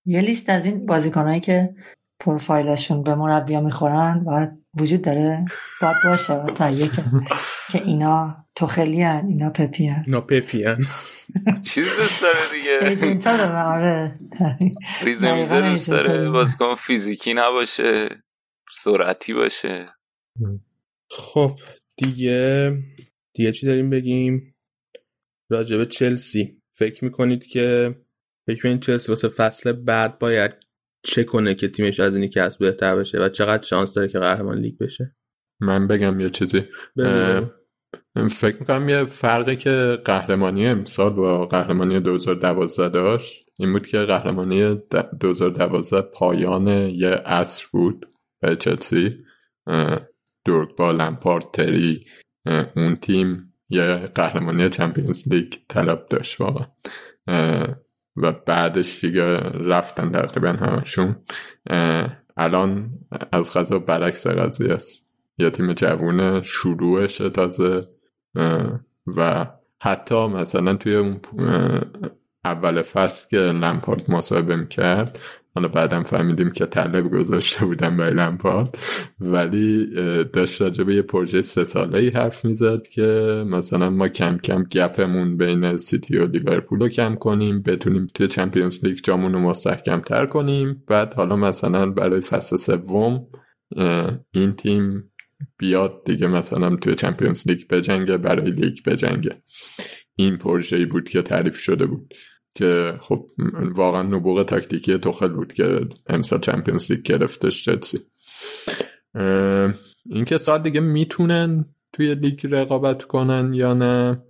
یه 0.06 0.22
لیست 0.22 0.50
از 0.50 0.66
این 0.66 0.86
بازیکنایی 0.86 1.42
که 1.42 1.76
پروفایلشون 2.20 3.04
به 3.04 3.16
مربیا 3.16 3.62
می‌خورن 3.62 4.24
باید 4.24 4.50
وجود 4.80 5.02
داره 5.02 5.46
باید 5.82 5.96
باشه 6.06 6.36
باید 6.36 6.54
تهیه 6.54 6.88
که 7.72 7.84
اینا 7.84 8.46
توخلی 8.56 9.02
هن 9.02 9.26
اینا 9.28 9.50
پپی 9.50 9.88
هن. 9.88 10.04
اینا 10.06 10.22
پپیان 10.22 10.78
چیز 11.66 11.96
دوست 11.96 12.22
داره 12.22 12.40
دیگه. 12.52 12.80
ایجنت 12.90 13.28
ها 13.28 13.38
دارن 13.38 13.66
آره. 13.66 14.16
ریزه 15.04 15.36
میزه 15.36 15.62
دوست 15.62 15.90
داره 15.90 16.08
داره. 16.08 16.30
بازیکن 16.30 16.76
فیزیکی 16.76 17.34
نباشه. 17.34 18.24
سرعتی 18.74 19.34
باشه. 19.34 19.90
خب 21.12 21.60
دیگه 21.98 22.72
دیگه 23.36 23.52
چی 23.52 23.66
داریم 23.66 23.90
بگیم؟ 23.90 24.56
راجب 25.52 25.86
چلسی. 25.86 26.62
فکر 26.78 27.04
می‌کنید 27.04 27.46
که 27.46 27.96
فکر 28.48 28.56
می‌کنید 28.56 28.82
چلسی 28.82 29.12
واسه 29.12 29.28
فصل 29.28 29.72
بعد 29.72 30.20
باید 30.20 30.52
چه 31.04 31.24
کنه 31.24 31.56
که 31.56 31.68
تیمش 31.68 32.00
از 32.00 32.16
اینی 32.16 32.30
که 32.30 32.44
هست 32.44 32.60
بهتر 32.60 32.96
بشه 32.96 33.20
و 33.20 33.30
چقدر 33.30 33.64
شانس 33.64 33.94
داره 33.94 34.08
که 34.08 34.20
قهرمان 34.20 34.58
لیگ 34.58 34.78
بشه؟ 34.78 35.16
من 35.62 35.88
بگم 35.88 36.20
یه 36.20 36.30
چیزی. 36.30 36.62
فکر 38.30 38.60
می‌کنم 38.60 38.90
یه 38.90 39.06
فرقی 39.06 39.56
که 39.56 39.98
قهرمانی 40.06 40.68
امسال 40.68 41.14
با 41.14 41.46
قهرمانی 41.46 42.00
2012 42.00 42.90
داشت 42.90 43.46
این 43.60 43.74
بود 43.74 43.88
که 43.88 44.00
قهرمانی 44.00 44.76
د- 44.76 45.18
2012 45.20 46.02
پایان 46.02 46.68
یه 46.68 47.10
عصر 47.10 47.66
بود. 47.72 48.06
به 48.42 48.56
چلسی 48.56 49.26
دورگبا 50.46 50.92
لمپارد 50.92 51.52
تری 51.54 52.06
اون 52.76 52.96
تیم 52.96 53.54
یه 53.70 53.96
قهرمانی 53.96 54.70
چمپیونز 54.70 55.28
لیگ 55.28 55.54
طلب 55.70 56.06
داشت 56.10 56.42
واقعا. 56.42 56.68
و 58.16 58.32
بعدش 58.32 59.06
دیگه 59.06 59.38
رفتن 59.40 60.12
تقریبا 60.12 60.50
همشون. 60.50 61.16
الان 62.38 62.90
از 63.32 63.54
غذا 63.54 63.80
برعکس 63.80 64.28
قضیه 64.28 64.74
است. 64.74 65.16
یه 65.38 65.50
تیم 65.50 65.74
جوونه 65.74 66.44
شروعشه 66.44 67.30
تازه 67.30 67.88
و 69.08 69.48
حتی 69.82 70.28
مثلا 70.28 70.74
توی 70.74 70.96
اون 70.96 71.20
اول 72.46 72.82
فصل 72.82 73.28
که 73.30 73.38
لمپارد 73.38 74.12
مصاحبه 74.12 74.56
می‌کرد 74.56 75.20
حالا 75.56 75.68
بعدم 75.68 76.04
فهمیدیم 76.04 76.52
که 76.52 76.66
طلب 76.66 77.12
گذاشته 77.12 77.66
بودن 77.66 77.98
برای 77.98 78.14
لمپارد. 78.14 78.78
ولی 79.20 79.86
داشت 80.34 80.62
راجع 80.62 80.84
به 80.84 80.96
یه 80.96 81.02
پروژه 81.02 81.42
سه 81.42 81.64
ساله 81.64 81.98
ای 81.98 82.10
حرف 82.10 82.46
می‌زد 82.46 82.88
که 82.88 83.44
مثلا 83.48 83.90
ما 83.90 84.08
کم 84.08 84.38
کم 84.38 84.64
gap 84.64 85.01
مون 85.01 85.38
بین 85.38 85.78
سیتی 85.78 86.18
و 86.18 86.28
لیورپول 86.28 86.80
رو 86.80 86.90
کم 86.90 87.16
کنیم 87.16 87.62
بتونیم 87.62 88.08
توی 88.14 88.28
Champions 88.28 88.86
League 88.86 88.98
جامون 89.04 89.34
رو 89.34 89.40
مستحکم 89.40 90.00
تر 90.00 90.26
کنیم. 90.26 90.84
بعد 90.88 91.14
حالا 91.14 91.36
مثلا 91.36 91.86
برای 91.86 92.22
فصل 92.22 92.56
سوم 92.56 93.28
این 94.32 94.54
تیم 94.58 95.12
بیاد 95.58 96.02
دیگه 96.06 96.28
مثلا 96.28 96.76
توی 96.76 96.96
Champions 96.96 97.48
League 97.48 97.68
بجنگه 97.68 98.18
برای 98.18 98.52
لیگ 98.52 98.78
بجنگه. 98.86 99.32
این 100.16 100.38
پروژه 100.38 100.86
بود 100.86 101.10
که 101.10 101.22
تعریف 101.22 101.58
شده 101.58 101.86
بود. 101.86 102.14
که 102.56 102.98
خب 103.00 103.30
واقعا 103.76 104.04
نبوغ 104.04 104.44
تاکتیکی 104.44 104.98
توخل 104.98 105.28
بود 105.28 105.54
که 105.54 105.88
امسال 106.08 106.40
Champions 106.40 106.92
League 106.92 107.02
گرفتش 107.02 107.66
چلسی. 107.66 108.00
اینکه 110.06 110.38
سال 110.38 110.62
دیگه 110.62 110.80
می‌تونن 110.80 111.66
توی 111.94 112.16
لیگ 112.16 112.48
رقابت 112.56 113.04
کنن 113.04 113.54
یا 113.54 113.74
نه 113.74 114.24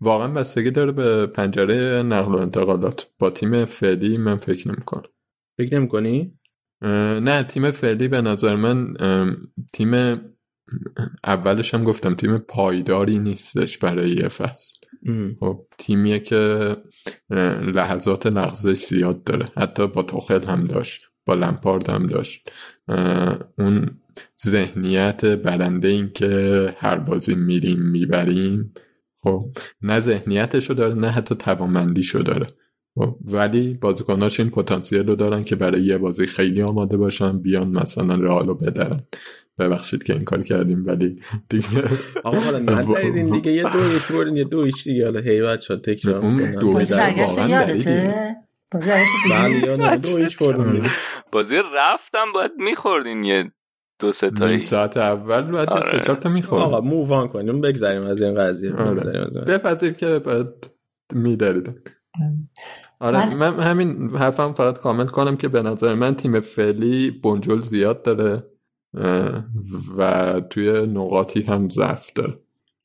واقعا 0.00 0.28
بستگی 0.28 0.70
داره 0.70 0.92
به 0.92 1.26
پنجره 1.26 2.02
نقل 2.02 2.34
و 2.34 2.38
انتقالات. 2.38 3.06
با 3.18 3.30
تیم 3.30 3.64
فعلی 3.64 4.16
من 4.16 4.36
فکر 4.36 4.68
نمی‌کنم. 4.68 5.08
فکر 5.58 5.78
نمی 5.78 5.88
کنی؟ 5.88 6.38
نه 7.22 7.42
تیم 7.42 7.70
فعلی 7.70 8.08
به 8.08 8.20
نظر 8.20 8.56
من 8.56 8.94
تیم 9.72 10.20
اولش 11.24 11.74
هم 11.74 11.84
گفتم 11.84 12.14
تیم 12.14 12.38
پایداری 12.38 13.18
نیستش 13.18 13.78
برای 13.78 14.10
یه 14.10 14.28
فصل 14.28 14.83
خب 15.40 15.66
تیمیه 15.78 16.18
که 16.18 16.72
لحظات 17.74 18.26
لغزش 18.26 18.86
زیاد 18.86 19.24
داره. 19.24 19.46
حتی 19.56 19.86
با 19.86 20.02
توخل 20.02 20.42
هم 20.42 20.64
داشت 20.64 21.06
با 21.26 21.34
لمپارد 21.34 21.90
هم 21.90 22.06
داشت. 22.06 22.50
اون 23.58 23.90
ذهنیت 24.46 25.24
برنده 25.24 25.88
این 25.88 26.10
که 26.14 26.74
هر 26.78 26.98
بازی 26.98 27.34
میریم 27.34 27.80
می‌بریم 27.82 28.74
خب 29.22 29.42
نه 29.82 30.00
ذهنیتشو 30.00 30.74
داره 30.74 30.94
نه 30.94 31.08
حتی 31.08 31.34
توانمندیشو 31.34 32.18
داره. 32.18 32.46
خب، 32.94 33.18
ولی 33.24 33.74
بازیکناش 33.74 34.40
این 34.40 34.50
پتانسیل 34.50 35.06
رو 35.06 35.14
دارن 35.14 35.44
که 35.44 35.56
برای 35.56 35.82
یه 35.82 35.98
بازی 35.98 36.26
خیلی 36.26 36.62
آماده 36.62 36.96
باشن 36.96 37.38
بیان 37.38 37.68
مثلا 37.68 38.14
رئالو 38.14 38.54
بدرن. 38.54 39.02
ببخشید 39.58 40.02
که 40.02 40.12
این 40.12 40.24
کار 40.24 40.42
کردیم 40.42 40.86
ولی 40.86 41.20
دیگه 41.48 41.68
آقا 42.24 42.40
حالا 42.40 42.58
ندیدین 42.58 43.30
دیگه 43.30 43.52
یه 43.52 43.64
دو 43.64 43.78
یک 43.78 44.12
بردین 44.12 44.36
یه 44.36 44.44
دو 44.44 44.58
ایش 44.58 44.84
دیگه. 44.84 45.04
حالا 45.04 45.20
هیوت 45.20 45.60
شد 45.60 45.80
تکرار 45.80 46.16
اون 46.16 46.54
دو 46.54 46.72
یادته؟ 47.50 48.36
بازی 48.72 49.28
بله 49.30 49.96
دو 49.96 50.14
ایش 50.14 50.36
بردین 50.38 50.82
بازی 51.32 51.56
رفتم 51.76 52.32
باید 52.34 52.52
میخوردین 52.58 53.24
یه 53.24 53.52
دو 54.00 54.12
سه 54.12 54.30
تایی. 54.30 54.60
ساعت 54.60 54.96
اول 54.96 55.42
بعد 55.42 55.68
آره. 55.70 55.90
سه 55.90 56.00
چهار 56.00 56.18
تا 56.18 56.28
می‌خورد 56.28 56.62
آقا 56.62 56.80
مووان 56.80 57.28
کنیم 57.28 57.60
بگذریم 57.60 58.02
از 58.02 58.22
این 58.22 58.34
قضیه 58.34 58.70
بگذریم 58.72 59.22
از 59.22 59.36
این. 59.36 59.44
بپذیر 59.44 59.92
که 59.92 60.18
بعد 60.18 60.66
میدارید 61.12 61.80
آره 63.00 63.34
من- 63.34 63.50
من 63.50 63.60
همین 63.60 64.16
حرفم 64.16 64.52
فقط 64.52 64.78
کامل 64.78 65.06
کنم 65.06 65.36
که 65.36 65.48
به 65.48 65.62
نظر 65.62 65.94
من 65.94 66.14
تیم 66.16 66.40
فعلی 66.40 67.10
بنجل 67.10 67.60
زیاد 67.60 68.02
داره. 68.02 68.42
و 69.96 70.40
توی 70.50 70.86
نقاطی 70.86 71.42
هم 71.42 71.70
ضعف 71.70 72.10
داره. 72.14 72.34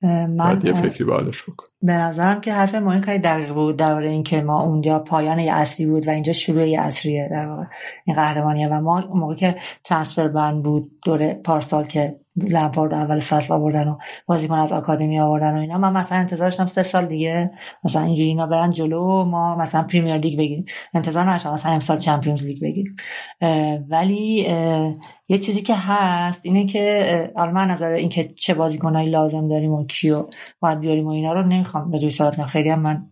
من 0.03 0.37
باید 0.37 0.65
یه 0.65 0.73
فکری 0.73 1.03
به 1.03 1.13
حالش 1.13 1.43
بکن. 1.43 1.67
به 1.81 1.93
نظرم 1.93 2.41
که 2.41 2.53
حرف 2.53 2.75
ما 2.75 3.01
خیلی 3.01 3.19
دقیق 3.19 3.53
بود 3.53 3.77
درباره 3.77 4.09
اینکه 4.09 4.41
ما 4.41 4.61
اونجا 4.61 4.99
پایان 4.99 5.39
یه 5.39 5.53
اصلی 5.53 5.85
بود 5.85 6.07
و 6.07 6.11
اینجا 6.11 6.33
شروع 6.33 6.67
یه 6.67 6.81
اصریه 6.81 7.27
در 7.31 7.47
واقع 7.47 7.63
این 8.05 8.15
قهرمانیه 8.15 8.67
و 8.67 8.81
ما 8.81 9.01
اون 9.01 9.19
موقع 9.19 9.35
که 9.35 9.55
ترانسفر 9.83 10.27
بند 10.27 10.63
بود 10.63 10.91
دوره 11.05 11.33
پارسال 11.33 11.85
که 11.85 12.19
لمپارد 12.35 12.93
اول 12.93 13.19
فصل 13.19 13.53
آوردن 13.53 13.87
و 13.87 13.97
بازیکن 14.25 14.53
از 14.53 14.71
آکادمی 14.71 15.19
آوردن 15.19 15.57
و 15.57 15.59
اینا 15.59 15.77
من 15.77 15.93
مثلا 15.93 16.17
انتظار 16.17 16.47
داشتم 16.47 16.65
سه 16.65 16.83
سال 16.83 17.05
دیگه 17.05 17.51
مثلا 17.83 18.01
اینجوری 18.01 18.27
اینا 18.27 18.45
برن 18.45 18.69
جلو 18.69 19.23
ما 19.23 19.55
مثلا 19.55 19.83
پریمیر 19.83 20.17
لیگ 20.17 20.37
بگیریم. 20.37 20.65
انتظار 20.93 21.29
نداشتم 21.29 21.53
مثلا 21.53 21.71
امسال 21.71 21.97
چمپیونز 21.97 22.43
لیگ 22.43 22.61
بگیریم. 22.61 22.95
ولی 23.89 24.47
یه 25.29 25.37
چیزی 25.37 25.61
که 25.61 25.75
هست 25.75 26.45
اینه 26.45 26.65
که 26.65 27.33
من 27.35 27.67
نظر 27.67 27.89
اینکه 27.89 28.23
چه 28.23 28.53
بازیکنایی 28.53 29.09
لازم 29.09 29.47
داریم 29.47 29.73
و 29.73 29.85
کیو 29.85 30.25
باید 30.59 30.79
بیاریم 30.79 31.07
و 31.07 31.09
اینا 31.09 31.33
رو 31.33 31.43
نمی‌خوام 31.75 31.97
جوی 31.97 32.11
صحبت 32.11 32.35
کنم. 32.35 32.45
خیلی 32.45 32.69
هم 32.69 32.79
من 32.79 33.07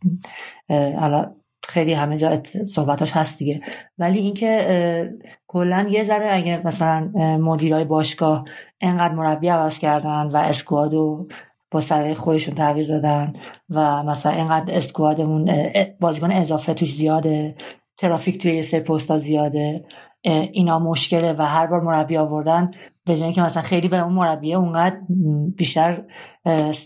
خیلی 1.64 1.93
همه 1.93 2.18
جا 2.18 2.43
صحبتاش 2.66 3.12
هست 3.12 3.39
دیگه. 3.39 3.62
ولی 3.97 4.20
اینکه 4.20 5.18
کلا 5.47 5.88
یه 5.89 6.03
ذره 6.03 6.36
اگر 6.36 6.62
مثلا 6.66 7.12
مدیرای 7.38 7.84
باشگاه 7.84 8.45
انقدر 8.82 9.14
مربی 9.14 9.47
عوض 9.47 9.80
کردن 9.80 10.30
و 10.34 10.38
اسکوادو 10.38 11.28
با 11.72 11.82
سرای 11.82 12.14
خودشون 12.14 12.55
تغییر 12.55 12.88
دادن 12.88 13.34
و 13.70 14.03
مثلا 14.03 14.32
اینقدر 14.32 14.76
اسکوادمون 14.76 15.51
بازیکن 15.99 16.32
اضافه 16.32 16.74
توش 16.74 16.93
زیاده 16.93 17.55
ترافیک 17.97 18.41
توی 18.41 18.55
یه 18.55 18.62
سری 18.62 18.80
پستا 18.80 19.18
زیاده 19.18 19.86
اینا 20.22 20.80
مشکله 20.80 21.34
و 21.34 21.41
هر 21.41 21.68
بار 21.68 21.82
مربی 21.82 22.18
آوردن 22.18 22.72
به 23.08 23.16
جای 23.16 23.24
اینکه 23.24 23.41
مثلا 23.41 23.64
خیلی 23.64 23.88
به 23.88 23.97
اون 23.97 24.14
مربیه 24.14 24.58
اونقدر 24.58 24.97
بیشتر 25.58 26.03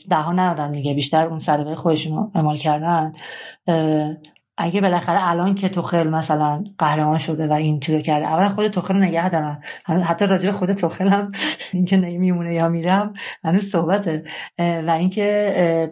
بها 0.09 0.31
ندادن 0.31 0.71
دیگه 0.71 0.93
بیشتر 0.93 1.27
اون 1.27 1.39
سلیقه 1.39 1.75
خودشون 1.75 2.31
اعمال 2.35 2.57
کردن. 2.57 3.13
اگه 4.57 4.81
بالاخره 4.81 5.29
الان 5.29 5.55
که 5.55 5.69
توخل 5.69 6.09
مثلا 6.09 6.63
قهرمان 6.77 7.17
شده 7.17 7.47
و 7.47 7.53
این 7.53 7.79
چیزو 7.79 8.01
کرده 8.01 8.27
اولا 8.27 8.49
خود 8.49 8.67
توخل 8.67 8.95
نگه 8.95 9.29
دارن. 9.29 9.61
حتی 9.85 10.25
راجع 10.25 10.51
به 10.51 10.57
خود 10.57 10.71
توخل 10.71 11.07
هم 11.07 11.31
اینکه 11.73 11.97
نمیمونه 11.97 12.53
یا 12.53 12.69
میرم 12.69 13.13
هنوز 13.43 13.65
صحبته. 13.65 14.23
و 14.59 14.91
اینکه 14.99 15.91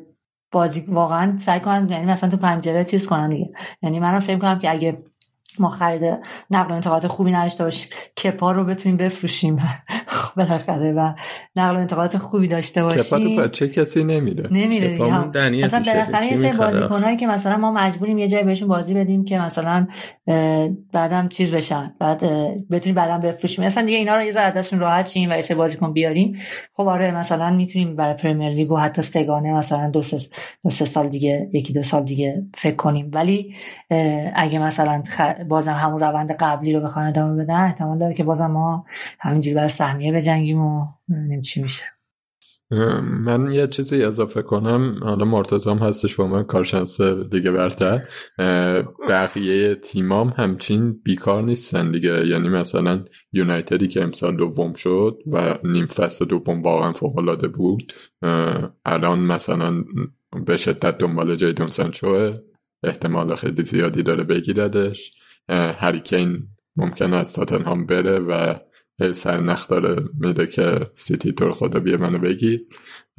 بازی 0.51 0.85
واقعا 0.87 1.37
سعی 1.37 1.59
کنن 1.59 1.89
یعنی 1.89 2.05
مثلا 2.05 2.29
تو 2.29 2.37
پنجره 2.37 2.83
چیز 2.83 3.07
کنن 3.07 3.29
دیگه. 3.29 3.51
یعنی 3.81 3.99
منم 3.99 4.19
فکر 4.19 4.37
کنم 4.37 4.59
که 4.59 4.71
اگه 4.71 5.03
ما 5.59 5.69
خرید 5.69 6.19
نقل 6.51 6.71
و 6.71 6.73
انتقالات 6.73 7.07
خوبی 7.07 7.31
نداشته 7.31 7.63
باشیم 7.63 7.89
کپا 8.23 8.51
رو 8.51 8.65
بتونیم 8.65 8.97
بفروشیم. 8.97 9.61
بالاخره 10.37 10.91
و 10.91 11.13
نقل 11.55 11.75
و 11.75 11.79
انتقالات 11.79 12.17
خوبی 12.17 12.47
داشته 12.47 12.83
باشیم. 12.83 13.35
بچه 13.35 13.67
کسی 13.67 14.03
نمیره 14.03 14.49
نمیره 14.51 14.87
دیگه 14.87 15.03
مثلا. 15.65 15.93
بالاخره 15.93 16.25
یه 16.25 16.35
سری؟ 16.35 16.57
بازیکنایی 16.57 17.17
که 17.17 17.27
مثلا 17.27 17.57
ما 17.57 17.71
مجبوریم 17.71 18.17
یه 18.17 18.27
جایی 18.27 18.43
بهشون 18.43 18.67
بازی 18.67 18.93
بدیم 18.93 19.25
که 19.25 19.39
مثلا 19.39 19.87
بعدم 20.93 21.27
چیز 21.27 21.53
بشن. 21.53 21.95
بعد 21.99 22.23
بتونیم 22.71 22.95
بعدم 22.95 23.21
بفروشیم. 23.21 23.65
مثلا 23.65 23.85
دیگه 23.85 23.97
اینا 23.97 24.15
رو 24.15 24.23
یه 24.23 24.31
ذره 24.31 24.51
دستشون 24.51 24.79
راحت 24.79 25.09
شیم 25.09 25.31
و 25.31 25.35
یه 25.35 25.41
سری 25.41 25.57
بازیکن 25.57 25.93
بیاریم. 25.93 26.39
خب 26.73 26.87
آره 26.87 27.11
مثلا 27.11 27.49
می‌تونیم 27.49 27.95
برای 27.95 28.13
پرمیر 28.13 28.49
لیگ 28.49 28.71
و 28.71 28.77
حتی 28.77 29.01
سگانه 29.01 29.53
مثلا 29.53 29.89
دو 29.89 30.01
سه 30.01 30.17
دو 30.63 30.69
سه 30.69 30.85
سال 30.85 31.07
دیگه 31.07 31.49
یکی 31.53 31.73
دو 31.73 31.83
سال 31.83 32.03
دیگه 32.03 32.43
فکر 32.55 32.75
کنیم. 32.75 33.11
ولی 33.13 33.55
اگه 34.35 34.59
مثلا 34.59 35.03
خ- 35.17 35.43
بازم 35.43 35.73
همون 35.73 35.99
روند 35.99 36.31
قبلی 36.31 36.73
رو 36.73 36.81
بخوان 36.81 37.05
ادامه 37.05 37.43
بدن 37.43 37.63
احتمال 37.63 37.97
داره 37.97 38.13
که 38.13 38.23
بازم 38.23 38.47
ما 38.47 38.85
همینجوری 39.19 39.55
برای 39.55 39.69
سهمیه 39.69 40.11
بجنگیم 40.19 40.61
و 40.61 40.85
ببینیم 41.09 41.41
چی 41.41 41.61
میشه. 41.61 41.83
من 43.01 43.51
یه 43.51 43.67
چیزی 43.67 44.03
اضافه 44.03 44.41
کنم. 44.41 44.99
حالا 45.01 45.25
مرتضام 45.25 45.77
هستش 45.77 46.15
با 46.15 46.27
من 46.27 46.43
کارشناس 46.43 47.01
دیگه 47.01 47.51
برتر. 47.51 48.01
بقیه 49.09 49.75
تیمام 49.75 50.33
همچین 50.37 51.01
بیکار 51.03 51.43
نیستن 51.43 51.91
دیگه. 51.91 52.27
یعنی 52.27 52.49
مثلا 52.49 53.05
یونایتدی 53.33 53.87
که 53.87 54.03
امسال 54.03 54.35
دوم 54.37 54.73
شد 54.73 55.19
و 55.31 55.55
نیم 55.63 55.85
فصل 55.85 56.25
دوم 56.25 56.61
واقعا 56.61 56.91
فوق 56.91 57.17
العاده 57.17 57.47
بود 57.47 57.93
الان 58.85 59.19
مثلا 59.19 59.83
به 60.45 60.57
شدت 60.57 60.97
دنبال 60.97 61.35
جیدون 61.35 61.67
سانچوه 61.67 62.33
احتمال 62.83 63.35
خیلی 63.35 63.63
زیادی 63.63 64.03
داره 64.03 64.23
بگیردش. 64.23 65.11
هریکین 65.49 66.47
ممکنه 66.75 67.15
از 67.15 67.33
تاتنهام 67.33 67.85
بره 67.85 68.19
و 68.19 68.55
هی 68.99 69.13
سرنخ 69.13 69.67
داره 69.67 70.03
میده 70.19 70.47
که 70.47 70.79
سیتی 70.93 71.31
تو 71.31 71.51
خدا 71.51 71.79
بیا 71.79 71.97
منو 71.97 72.17
بگیر 72.19 72.65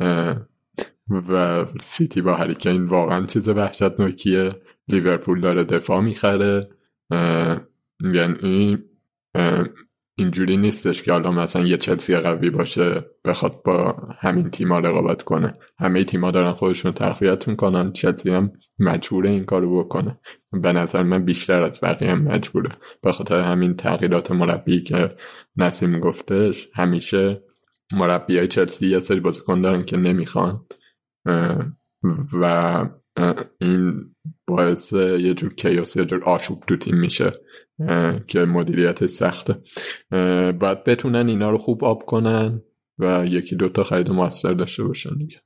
اه، 0.01 0.37
و 1.29 1.67
سیتی 1.81 2.23
با 2.23 2.35
هریکین 2.35 2.85
واقعا 2.85 3.27
چیز 3.27 3.49
وحشتناکیه. 3.49 4.51
لیورپول 4.89 5.41
داره 5.41 5.65
دفاع 5.65 6.01
می‌خره. 6.01 6.69
یعنی 8.01 8.79
اینجوری 10.21 10.57
نیستش 10.57 11.03
که 11.03 11.13
حالا 11.13 11.31
مثلا 11.31 11.63
یه 11.63 11.77
چلسی 11.77 12.17
قوی 12.17 12.51
باشه 12.51 13.05
بخواد 13.25 13.63
با 13.63 13.97
همین 14.19 14.51
تیما 14.51 14.79
رقابت 14.79 15.23
کنه. 15.23 15.55
همه 15.79 16.05
تیما 16.05 16.31
دارن 16.31 16.53
خودشون 16.53 16.93
تقویت 16.93 17.49
می‌کنن 17.49 17.93
چلسی 17.93 18.31
هم 18.31 18.53
مجبوره 18.79 19.31
این 19.31 19.45
کارو 19.45 19.79
بکنه. 19.85 20.19
به 20.53 20.73
نظر 20.73 21.03
من 21.03 21.25
بیشتر 21.25 21.61
از 21.61 21.81
بقیه 21.83 22.11
هم 22.11 22.23
مجبوره. 22.23 22.71
به 23.03 23.13
خاطر 23.13 23.41
همین 23.41 23.77
تغییرات 23.77 24.31
مربی 24.31 24.83
که 24.83 25.09
نسیم 25.57 26.01
گفتش 26.01 26.69
همیشه 26.75 27.43
مربی 27.93 28.39
های 28.39 28.49
چلسی 28.49 28.87
یه 28.87 28.99
سری 28.99 29.21
بازیکن 29.21 29.61
دارن 29.61 29.83
که 29.83 29.97
نمی‌خوان 29.97 30.67
و 32.33 32.85
این 33.61 34.15
باعث 34.49 34.93
یه 34.93 35.35
جور 35.35 35.55
کیاس 35.55 35.97
یه 35.97 36.05
جور 36.05 36.25
آشوب 36.25 36.65
تو 36.67 36.77
تیم 36.77 36.97
میشه 36.97 37.33
که 38.27 38.45
مدیریت 38.45 39.07
سخته. 39.07 39.55
باید 40.53 40.85
بتونن 40.85 41.29
اینا 41.29 41.51
رو 41.51 41.59
خوب 41.59 41.85
آب 41.85 42.05
کنن 42.05 42.63
و 42.99 43.27
یکی 43.27 43.57
دوتا 43.57 43.85
خرید 43.85 44.11
موثر 44.11 44.53
داشته 44.53 44.85
باشن 44.85 45.17
دیگه. 45.19 45.37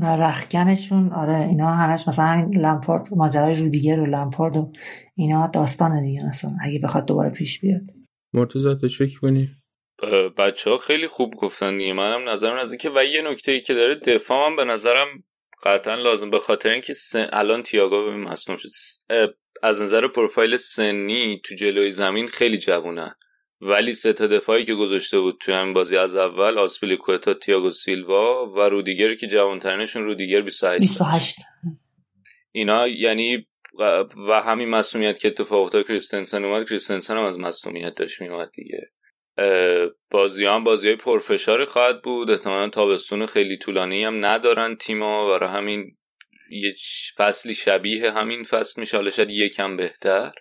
و 0.00 0.16
رخکنشون 0.16 1.12
آره 1.12 1.36
اینا 1.36 1.66
همش 1.66 2.08
مثلا 2.08 2.24
همین 2.24 2.60
لمپارد 2.60 3.02
ماجرای 3.16 3.54
رودیگر 3.54 4.00
و 4.00 4.06
لمپارد 4.06 4.56
و 4.56 4.72
اینا 5.16 5.46
داستانه 5.46 6.02
دیگه 6.02 6.26
مثلا 6.26 6.50
اگه 6.64 6.80
بخواد 6.84 7.06
دوباره 7.06 7.30
پیش 7.30 7.60
بیاد. 7.60 7.82
مرتضی 8.34 8.74
تو 8.80 8.88
چه 8.88 9.08
کنی؟ 9.20 9.48
بچه 10.38 10.70
ها 10.70 10.78
خیلی 10.78 11.06
خوب 11.06 11.34
گفتن 11.34 11.78
دیگه. 11.78 11.92
منم 11.92 12.28
نظرم 12.28 12.58
از 12.58 12.76
که 12.76 12.90
و 12.90 13.04
یه 13.04 13.22
نکته 13.30 13.52
ای 13.52 13.60
که 13.60 13.74
داره 13.74 13.94
دفاع 13.94 14.46
هم 14.50 14.56
به 14.56 14.64
نظرم 14.64 15.06
قطعا 15.62 15.94
لازم. 15.94 16.30
به 16.30 16.38
خاطر 16.38 16.70
اینکه 16.70 16.94
سن... 16.94 17.28
الان 17.32 17.62
تییاگو 17.62 18.02
ببین 18.06 18.20
مصدوم 18.20 18.56
شد. 18.56 18.68
از 19.62 19.82
نظر 19.82 20.08
پروفایل 20.08 20.56
سنی 20.56 21.40
تو 21.44 21.54
جلوی 21.54 21.90
زمین 21.90 22.28
خیلی 22.28 22.58
جوونن 22.58 23.14
ولی 23.60 23.94
سه 23.94 24.12
تا 24.12 24.26
دفاعی 24.26 24.64
که 24.64 24.74
گذاشته 24.74 25.18
بود 25.20 25.38
توی 25.40 25.54
همین 25.54 25.72
بازی 25.74 25.96
از 25.96 26.16
اول 26.16 26.58
آسپلیکوتا 26.58 27.34
تییاگو 27.34 27.70
سیلوا 27.70 28.52
و 28.56 28.58
رودیگر 28.60 29.14
که 29.14 29.26
جوانترینشون 29.26 30.04
رودیگر 30.04 30.40
28 30.40 30.84
سالشه. 30.84 31.04
28 31.04 31.36
اینا 32.52 32.88
یعنی 32.88 33.46
و- 33.78 34.40
همین 34.40 34.68
مسئولیت 34.68 35.18
که 35.18 35.28
اتفاق 35.28 35.62
افتاد 35.62 35.86
کریستنسن 35.86 36.44
اومد. 36.44 36.68
کریستنسن 36.68 37.16
هم 37.16 37.24
از 37.24 37.38
مسئولیت 37.40 37.94
داشت 37.94 38.20
میومد 38.22 38.50
دیگه. 38.54 38.90
بازی 40.10 40.46
هم 40.46 40.64
بازی 40.64 40.88
های 40.88 40.96
پرفشاری 40.96 41.64
خواهد 41.64 42.02
بود. 42.02 42.30
احتمالا 42.30 42.68
تابستون 42.68 43.26
خیلی 43.26 43.58
طولانی 43.58 44.04
هم 44.04 44.24
ندارن 44.24 44.76
تیما 44.76 45.28
برای 45.28 45.50
همین 45.50 45.96
یه 46.50 46.74
فصلی 47.16 47.54
شبیه 47.54 48.12
همین 48.12 48.42
فصل 48.42 48.80
میشه. 48.80 48.96
حالا 48.96 49.10
شاید 49.10 49.30
یکم 49.30 49.76
بهتر. 49.76 50.32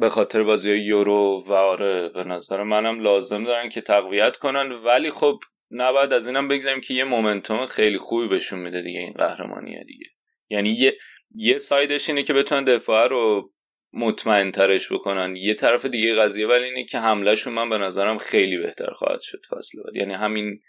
به 0.00 0.08
خاطر 0.08 0.42
بازی 0.42 0.72
یورو 0.72 1.44
و 1.48 1.52
آره 1.52 2.08
به 2.08 2.24
نظر 2.24 2.62
منم 2.62 3.00
لازم 3.00 3.44
دارن 3.44 3.68
که 3.68 3.80
تقویت 3.80 4.36
کنن. 4.36 4.72
ولی 4.72 5.10
خب 5.10 5.38
نباید 5.70 6.12
از 6.12 6.26
اینم 6.26 6.48
بگذاریم 6.48 6.80
که 6.80 6.94
یه 6.94 7.04
مومنتوم 7.04 7.66
خیلی 7.66 7.98
خوبی 7.98 8.28
بهشون 8.28 8.58
میده 8.58 8.82
دیگه 8.82 9.00
این 9.00 9.12
قهرمانیه 9.12 9.84
دیگه. 9.86 10.06
یعنی 10.50 10.70
یه 10.70 10.98
یه 11.34 11.58
سایدش 11.58 12.08
اینه 12.08 12.22
که 12.22 12.32
بتونن 12.32 12.64
دفاع 12.64 13.08
رو 13.08 13.52
مطمئن 13.96 14.50
ترش 14.50 14.92
بکنن. 14.92 15.36
یه 15.36 15.54
طرف 15.54 15.86
دیگه 15.86 16.14
قضیه 16.14 16.46
ولی 16.46 16.64
اینه 16.64 16.84
که 16.84 16.98
حملهشون 16.98 17.52
من 17.52 17.68
به 17.70 17.78
نظرم 17.78 18.18
خیلی 18.18 18.56
بهتر 18.56 18.90
خواهد 18.90 19.20
شد 19.20 19.40
فصل 19.50 19.82
بعد 19.82 19.96
یعنی 19.96 20.14
همین 20.14 20.60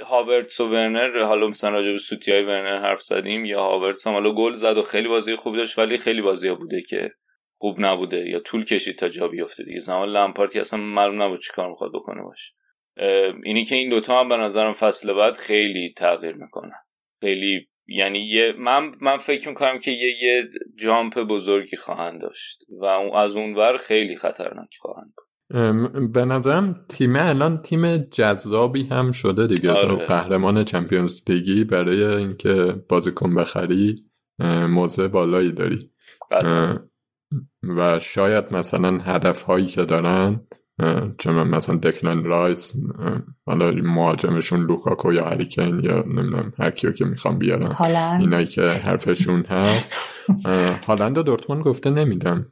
هاورتس 0.00 0.60
و 0.60 0.68
ورنر 0.68 1.22
حالا 1.22 1.48
مثلا 1.48 1.70
راجع 1.70 1.92
به 1.92 1.98
سوتی 1.98 2.32
های 2.32 2.42
ورنر 2.42 2.78
حرف 2.78 3.02
زدیم 3.02 3.44
یا 3.44 3.62
هاورتس 3.62 4.06
هم 4.06 4.12
حالا 4.12 4.32
گل 4.34 4.52
زد 4.52 4.76
و 4.76 4.82
خیلی 4.82 5.08
بازی 5.08 5.36
خوب 5.36 5.56
داشت 5.56 5.78
ولی 5.78 5.98
خیلی 5.98 6.22
بازی 6.22 6.50
بوده 6.50 6.82
که 6.82 7.10
خوب 7.58 7.76
نبوده 7.80 8.28
یا 8.28 8.40
طول 8.40 8.64
کشید 8.64 8.98
تا 8.98 9.08
جا 9.08 9.28
بیفته 9.28 9.64
دیگه. 9.64 9.78
زمان 9.78 10.08
لمپارت 10.08 10.52
که 10.52 10.60
اصلا 10.60 10.80
معلوم 10.80 11.22
نبود 11.22 11.40
چیکار 11.40 11.68
می‌خواد 11.68 11.92
بکنه 11.92 12.22
باشه. 12.22 12.52
اینی 13.44 13.64
که 13.64 13.74
این 13.74 13.90
دوتا 13.90 14.20
هم 14.20 14.28
به 14.28 14.36
نظرم 14.36 14.72
فصل 14.72 15.12
بعد 15.12 15.36
خیلی 15.36 15.94
تغییر 15.96 16.34
می‌کنن 16.34 16.80
خیلی 17.20 17.68
یعنی 17.86 18.18
یه 18.18 18.54
من 18.58 18.90
من 19.00 19.18
فکر 19.18 19.48
می‌کنم 19.48 19.78
که 19.78 19.90
یه 19.90 20.22
یه 20.22 20.48
جامپ 20.76 21.18
بزرگی 21.18 21.76
خواهند 21.76 22.20
داشت 22.20 22.58
و 22.80 22.84
از 22.84 23.36
اونور 23.36 23.76
خیلی 23.76 24.16
خطرناک 24.16 24.76
خواهند 24.80 25.14
بود 25.16 25.24
به 26.12 26.24
نظرم 26.24 26.86
تیم 26.88 27.16
الان 27.16 27.62
تیم 27.62 27.96
جذابی 27.96 28.82
هم 28.82 29.12
شده 29.12 29.46
دیگه 29.46 29.70
آره. 29.72 30.06
قهرمان 30.06 30.64
چمپیونز 30.64 31.22
لیگی 31.28 31.64
برای 31.64 32.04
اینکه 32.04 32.54
بازیکن 32.88 33.34
بخری 33.34 33.96
موضع 34.68 35.08
بالایی 35.08 35.52
داری 35.52 35.78
بله. 36.30 36.78
و 37.62 38.00
شاید 38.00 38.54
مثلا 38.54 38.98
هدف 38.98 39.42
هایی 39.42 39.66
که 39.66 39.84
دارن 39.84 40.46
چون 41.18 41.48
مثلا 41.48 41.76
دکلن 41.76 42.24
رایس 42.24 42.72
حالا 43.46 43.70
مهاجمشون 43.70 44.66
لوکاکو 44.66 45.12
یا 45.12 45.24
هریکین 45.24 45.80
یا 45.84 46.04
نمی‌دونم 46.06 46.52
هر 46.58 46.70
کیو 46.70 46.92
که 46.92 47.04
می‌خوام 47.04 47.38
بیارم. 47.38 47.76
اینایی 48.20 48.46
که 48.46 48.62
حرفشون 48.62 49.44
هست. 49.48 49.94
هالند 50.86 51.18
و 51.18 51.22
دورتموند 51.22 51.62
گفته 51.62 51.90
نمیدم. 51.90 52.46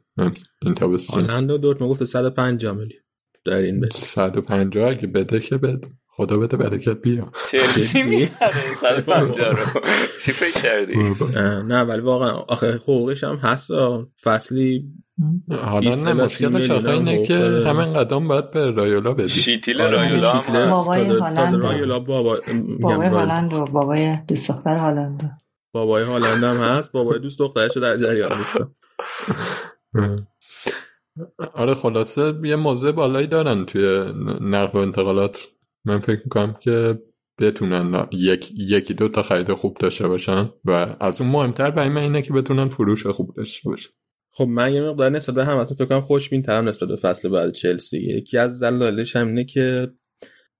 این 0.61 0.75
تابستون. 0.75 1.25
هالند 1.25 1.51
و 1.51 1.57
دورتموند 1.57 1.91
گفته 1.91 2.05
150 2.05 2.75
میلیون 2.75 3.01
در 3.45 3.57
این 3.57 3.79
بده. 3.79 3.97
150 3.97 4.89
اگه 4.89 5.07
بده 5.07 5.39
که 5.39 5.57
بده. 5.57 5.87
خدا 6.07 6.37
بده 6.37 6.57
برکت 6.57 7.01
بیا 7.01 7.31
چلسی 7.51 8.03
می‌خره 8.03 8.75
150 8.75 9.49
رو. 9.49 9.81
چی 10.25 10.31
فکر 10.31 10.61
کردی؟ 10.61 10.93
نه 11.67 11.81
ولی 11.81 12.01
واقعا 12.01 12.31
آخه 12.31 12.73
حقوقش 12.73 13.23
هم 13.23 13.35
هست 13.35 13.67
فصلی 14.23 14.83
حالا 15.51 15.95
نه 15.95 16.13
مشکلش 16.13 16.69
آخه 16.69 16.89
اینه 16.89 17.25
که 17.25 17.35
همین 17.65 17.93
قدم 17.93 18.27
باید 18.27 18.51
به 18.51 18.71
رایولا 18.71 19.13
بدی 19.13 19.29
شیتیل 19.29 19.81
رایولا 19.81 20.31
هم 20.31 20.69
بابای 20.69 21.05
هالند 21.05 21.63
رایولا 21.63 21.99
بابا 21.99 22.39
بابای 22.81 23.07
هالند 23.07 23.53
و 23.53 23.65
بابای 23.65 24.17
دوست 24.27 24.49
دختر 24.49 24.77
هالند 24.77 25.39
بابای 25.73 26.03
هالند 26.03 26.43
هم 26.43 26.57
هست. 26.57 26.91
بابای 26.91 27.19
دوست 27.19 27.39
دخترش 27.39 27.77
در 27.77 27.97
جریان 27.97 28.37
نیست 28.37 28.57
آره 31.53 31.73
خلاصه 31.73 32.33
یه 32.43 32.55
موضوع 32.55 32.91
بالایی 32.91 33.27
دارن 33.27 33.65
توی 33.65 34.13
نقل 34.41 34.79
و 34.79 34.81
انتقالات. 34.81 35.47
من 35.85 35.99
فکر 35.99 36.21
می‌کنم 36.23 36.53
که 36.53 36.99
بتونن 37.39 38.07
یک 38.11 38.53
یکی 38.57 38.93
دو 38.93 39.09
تا 39.09 39.23
خرید 39.23 39.53
خوب 39.53 39.77
داشته 39.77 40.07
باشن 40.07 40.49
و 40.65 40.95
از 40.99 41.21
اون 41.21 41.29
مهمتر 41.29 41.71
برای 41.71 41.89
من 41.89 42.01
اینه 42.01 42.21
که 42.21 42.33
بتونن 42.33 42.69
فروش 42.69 43.07
خوب 43.07 43.35
داشته 43.35 43.69
باشن. 43.69 43.89
خب 44.35 44.43
من 44.43 44.73
یه 44.73 44.81
مقدار 44.81 45.09
نسبت 45.09 45.35
به 45.35 45.45
همتون 45.45 45.77
فکر 45.77 45.85
کنم 45.85 46.01
خوشبین 46.01 46.41
ترم 46.41 46.69
نسبت 46.69 46.89
به 46.89 46.95
فصل 46.95 47.29
بعد 47.29 47.53
چلسی. 47.53 47.97
یکی 47.97 48.37
از 48.37 48.59
دلایلش 48.59 49.15
هم 49.15 49.27
اینه 49.27 49.43
که 49.43 49.91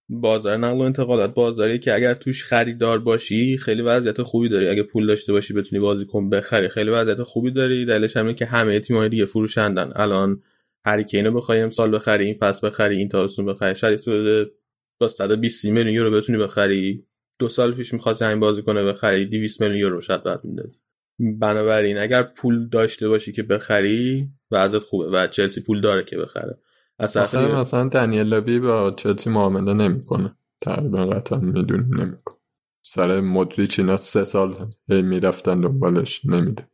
بازار 0.10 0.58
نقل 0.58 0.78
و 0.78 0.82
انتقالات 0.82 1.34
بازاری 1.34 1.80
که 1.80 1.96
اگر 1.96 2.14
توش 2.14 2.44
خریدار 2.44 3.00
باشی 3.00 3.58
خیلی 3.58 3.82
وضعیت 3.82 4.22
خوبی 4.22 4.50
داری. 4.50 4.68
اگه 4.68 4.84
پول 4.84 5.08
داشته 5.08 5.34
باشی 5.34 5.54
بتونی 5.54 5.82
بازیکن 5.82 6.30
بخری 6.30 6.70
خیلی 6.70 6.90
وضعیت 6.90 7.24
خوبی 7.24 7.52
داری. 7.52 7.86
دلیلش 7.86 8.18
همینه 8.18 8.34
که 8.34 8.46
همه 8.46 8.80
تیم‌های 8.80 9.10
دیگه 9.10 9.26
فروشندن. 9.26 9.92
الان 9.96 10.44
هری 10.86 11.04
کینو 11.04 11.32
بخوای 11.32 11.62
امسال 11.62 11.96
بخری 11.96 12.26
این 12.26 12.38
فصل 12.38 12.68
بخری 12.68 12.98
این 12.98 13.10
تابستون 13.10 13.46
بخری. 13.46 13.76
شاید 13.76 14.02
با 15.00 15.08
120 15.08 15.66
میلیون 15.66 15.94
یورو 15.94 16.12
بتونی 16.12 16.38
بخری. 16.38 17.06
دو 17.40 17.50
سال 17.50 17.74
پیش 17.74 17.94
می‌خواست 17.94 18.22
همین 18.22 18.40
بازی 18.40 18.62
کنه 18.62 18.84
بخری 18.84 19.26
200 19.26 19.62
میلیون 19.62 19.80
یورو 19.80 20.02
شاید 20.02 20.24
بعد 20.24 20.46
می‌دادی. 20.46 20.83
بنابراین 21.40 21.98
اگر 21.98 22.24
پول 22.24 22.70
داشته 22.70 23.10
باشی 23.10 23.32
که 23.32 23.44
بخری 23.44 24.30
وضعیت 24.52 24.84
خوبه 24.84 25.10
و 25.10 25.28
چلسی 25.28 25.62
پول 25.62 25.82
داره 25.82 26.04
که 26.04 26.18
بخره. 26.18 26.58
اصلا 27.00 27.60
مثلا 27.60 27.90
دنیل 27.90 28.28
لوی 28.28 28.60
با 28.60 28.92
چلسی 28.92 29.30
معامله 29.30 29.74
نمی‌کنه. 29.74 30.36
تقریبا 30.62 31.06
قطعا 31.06 31.40
می‌دونیم 31.40 32.02
نمی‌کنه. 32.02 32.38
سر 32.86 33.20
مدریچ 33.20 33.80
اینا 33.80 33.98
سه 33.98 34.24
سال 34.24 34.70
می‌رفتن 34.88 35.62
دنبالش 35.62 36.26
نمیده 36.26 36.68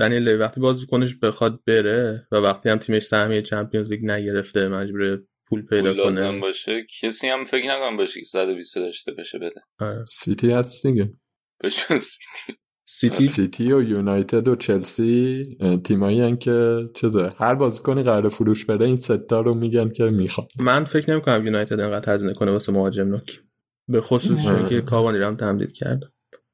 دنیل 0.00 0.22
لوی 0.22 0.36
وقتی 0.36 0.60
بازی 0.60 0.86
کنش 0.86 1.14
بخواد 1.14 1.60
بره 1.66 2.26
و 2.32 2.36
وقتی 2.36 2.68
هم 2.68 2.78
تیمش 2.78 3.02
سهمیه 3.02 3.42
چمپیونز 3.42 3.92
لیگ 3.92 4.04
نگرفته 4.04 4.68
مجبور 4.68 5.22
پول 5.46 5.66
پیدا 5.66 5.94
پول 5.94 6.14
کنه. 6.14 6.40
باشه. 6.40 6.86
کسی 7.00 7.28
هم 7.28 7.44
فکر 7.44 7.68
نکنم 7.68 7.96
باشه 7.96 8.20
که 8.20 8.26
120 8.26 8.76
داشته 8.76 9.12
بشه 9.12 9.38
بده. 9.38 9.60
آره. 9.80 10.04
سیتی 10.04 10.50
هست 10.50 10.86
دیگه. 10.86 11.12
بهشون 11.60 11.98
سیتی. 11.98 12.58
سیتی؟ 12.96 13.24
سیتی 13.24 13.72
و 13.72 13.82
یونایتد 13.82 14.48
و 14.48 14.56
چلسی 14.56 15.44
تیمایی 15.84 16.20
هن 16.20 16.36
که 16.36 16.88
چیزه 16.94 17.32
هر 17.38 17.54
بازیکنی 17.54 18.02
قرار 18.02 18.28
فروش 18.28 18.64
بره 18.64 18.86
این 18.86 18.96
ستا 18.96 19.40
رو 19.40 19.54
میگن 19.54 19.88
که 19.88 20.04
می‌خواد 20.04 20.48
من 20.58 20.84
فکر 20.84 21.10
نمی 21.10 21.20
کنم 21.20 21.46
یونایتد 21.46 21.80
انقدر 21.80 22.14
هزینه 22.14 22.34
کنه 22.34 22.50
واسه 22.50 22.72
مهاجم 22.72 23.08
نوک. 23.08 23.40
به 23.88 24.00
خصوص 24.00 24.44
چون 24.44 24.68
که 24.68 24.80
کاوانی 24.80 25.18
رو 25.18 25.26
هم 25.26 25.36
تمدید 25.36 25.72
کرد. 25.72 26.00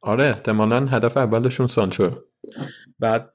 آره 0.00 0.24
احتمالا 0.24 0.86
هدف 0.86 1.16
اولشون 1.16 1.66
سانچو. 1.66 2.10
بعد 2.98 3.32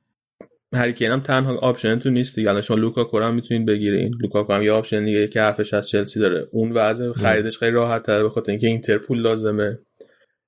هری 0.73 0.90
کین 0.90 1.11
هم 1.12 1.20
تنها 1.20 1.58
option 1.57 1.99
تو 1.99 2.10
نیست 2.10 2.36
دیگه. 2.36 2.49
الان 2.49 2.62
شما 2.62 2.78
لوکاکو 2.78 3.20
هم 3.20 3.36
می‌تونید 3.36 3.68
بگیرین 3.68 4.14
لوکاکو 4.22 4.53
هم 4.53 4.64
یه 4.64 4.72
option 4.71 5.05
دیگه 5.06 5.28
که 5.28 5.41
حرفش 5.41 5.74
از 5.74 5.89
چلسی 5.89 6.20
داره. 6.20 6.47
اون 6.51 6.72
وضع 6.72 7.12
خریدش 7.12 7.58
خیلی 7.58 7.72
راحت 7.72 8.03
تره 8.03 8.24
به 8.24 8.30
خاطر 8.30 8.51
اینکه 8.51 8.68
اینتر 8.68 8.97
پول 8.97 9.22
لازمه. 9.22 9.80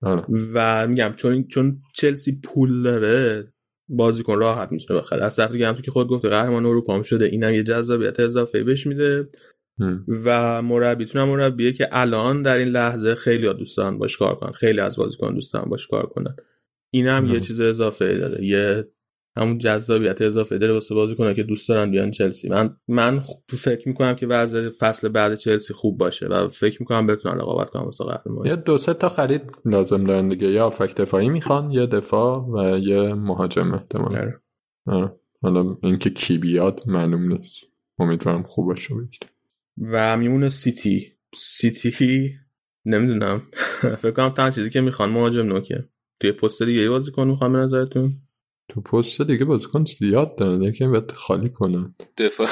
آره. 0.01 0.25
و 0.53 0.87
میگم 0.87 1.13
چون 1.17 1.47
چون 1.47 1.81
چلسی 1.93 2.39
پول 2.43 2.83
داره 2.83 3.47
بازیکن 3.89 4.39
راحت 4.39 4.71
می‌تونه 4.71 4.99
بخره 4.99 5.25
از 5.25 5.35
طرف 5.35 5.51
دیگه 5.51 5.67
هم 5.67 5.73
تو 5.73 5.81
که 5.81 5.91
خود 5.91 6.07
گفته 6.07 6.29
قهرمان 6.29 6.65
اروپا 6.65 6.95
هم 6.95 7.03
شده 7.03 7.25
اینم 7.25 7.53
یه 7.53 7.63
جذابیت 7.63 8.19
اضافه 8.19 8.63
بهش 8.63 8.87
میده. 8.87 9.29
و 10.25 10.61
مربیتون 10.61 11.21
هم 11.21 11.27
مربیه 11.29 11.73
که 11.73 11.89
الان 11.91 12.41
در 12.41 12.57
این 12.57 12.67
لحظه 12.67 13.15
خیلی 13.15 13.47
ها 13.47 13.53
دوستان 13.53 13.97
باش 13.97 14.17
کار 14.17 14.35
کنن. 14.35 14.51
خیلی 14.51 14.79
از 14.79 14.97
بازیکن 14.97 15.33
دوستان 15.33 15.65
باش 15.69 15.87
کار 15.87 16.05
کنن. 16.05 16.35
این 16.93 17.07
هم. 17.07 17.25
یه 17.25 17.39
چیز 17.39 17.59
اضافه 17.59 18.17
داره. 18.17 18.45
یه 18.45 18.87
همون 19.37 19.57
جذابیت 19.57 20.21
اضافه 20.21 20.57
داره 20.57 20.73
واسه 20.73 20.95
بازی 20.95 21.15
کنه 21.15 21.33
که 21.33 21.43
دوست 21.43 21.69
دارن 21.69 21.91
بیان 21.91 22.11
چلسی. 22.11 22.49
من 22.49 22.77
من 22.87 23.23
فکر 23.49 23.87
می‌کنم 23.87 24.15
که 24.15 24.27
وضع 24.27 24.69
فصل 24.69 25.09
بعد 25.09 25.35
چلسی 25.35 25.73
خوب 25.73 25.97
باشه 25.97 26.27
و 26.27 26.49
فکر 26.49 26.77
می‌کنم 26.79 27.07
بتونن 27.07 27.35
رقابت 27.35 27.69
کنن 27.69 27.83
واسه 27.83 28.03
قهرمانی 28.03 28.49
یه 28.49 28.55
دو 28.55 28.77
سه 28.77 28.93
تا 28.93 29.09
خرید 29.09 29.41
لازم 29.65 30.03
دارن 30.03 30.29
دیگه. 30.29 30.47
یا 30.47 30.67
افک 30.67 30.95
دفاعی 30.95 31.29
می‌خوان 31.29 31.71
یه 31.71 31.85
دفاع 31.85 32.45
و 32.49 32.77
یه 32.77 33.13
مهاجم 33.13 33.73
احتمال 33.73 34.15
آره. 34.15 34.41
آره. 34.85 35.15
حالا 35.41 35.77
اینکه 35.83 36.09
کی 36.09 36.37
بیاد 36.37 36.81
معلوم 36.87 37.33
نیست. 37.33 37.63
امیدوارم 37.99 38.43
خوب 38.43 38.65
باشه 38.67 38.93
بگیره 38.95 39.27
و 39.93 40.17
میمونه 40.17 40.49
سیتی. 40.49 41.13
سیتی 41.35 42.33
نمی‌دونم. 42.85 43.41
فکر 44.01 44.11
کنم 44.11 44.29
تنها 44.29 44.49
چیزی 44.49 44.69
که 44.69 44.81
می‌خوان 44.81 45.09
مهاجم 45.09 45.45
نوکه 45.45 45.85
توی 46.19 46.31
پست 46.31 46.63
دیگه 46.63 46.89
بازی 46.89 47.11
کن 47.11 47.27
می‌خوام 47.27 47.53
به 47.53 47.59
نظرتون. 47.59 48.21
تو 48.69 48.81
پست 48.81 49.21
دیگه 49.21 49.45
بازیکن 49.45 49.85
زیاد 49.99 50.37
دارن 50.37 50.61
یکی 50.61 50.87
باید 50.87 51.11
خالی 51.11 51.49
کنن 51.49 51.95
دفاع 52.17 52.47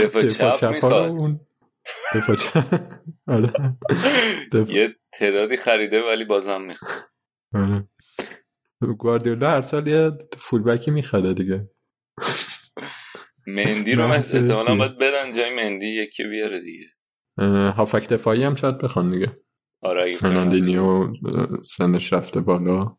دفاع, 0.00 0.22
دفاع 0.22 0.54
چپ 0.54 0.74
می‌خواد. 0.74 1.40
دفاع 2.14 2.36
چپ. 2.36 2.92
آره. 3.28 3.52
یه 4.68 4.96
تعدادی 5.12 5.56
خریده 5.56 6.02
ولی 6.02 6.24
بازم 6.24 6.62
می‌خواد. 6.62 6.92
آره. 7.54 7.88
گواردیولا 8.98 9.50
هر 9.50 9.62
سال 9.62 9.88
یه 9.88 10.10
فولبکی 10.38 10.90
می‌خره 10.90 11.34
دیگه. 11.34 11.70
مندی 13.46 13.94
رو 13.94 14.02
من 14.02 14.16
احتمالا 14.16 14.76
باید 14.76 14.98
بدن 14.98 15.32
جای 15.32 15.54
مندی 15.56 15.86
یکی 15.86 16.24
بیاره 16.24 16.60
دیگه. 16.60 16.86
هافک 17.70 18.08
دفاعی 18.08 18.44
هم 18.44 18.54
شاید 18.54 18.78
بخوان 18.78 19.10
دیگه. 19.10 19.40
آره 19.82 20.12
فرناندینیو. 20.12 21.12
سنش 21.64 22.12
رفته 22.12 22.40
بالا. 22.40 22.96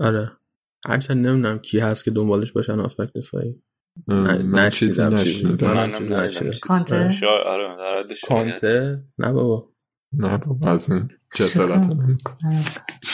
آره. 0.00 0.38
هرچند 0.86 1.26
نمی‌دونم 1.26 1.58
کی 1.58 1.78
هست 1.78 2.04
که 2.04 2.10
دنبالش 2.10 2.52
باشن 2.52 2.80
آفک 2.80 3.12
دفاعی. 3.12 3.62
من 4.44 4.70
چیزی 4.70 5.02
نشنیدم. 5.02 5.92
کانته؟ 6.62 7.10
آره 7.46 8.04
کانته؟ 8.28 9.04
نه 9.18 9.32
بابا. 9.32 9.68
نه 10.12 10.38
بابا 10.38 10.70
از 10.70 10.90
این 10.90 11.08
جسارت 11.34 11.86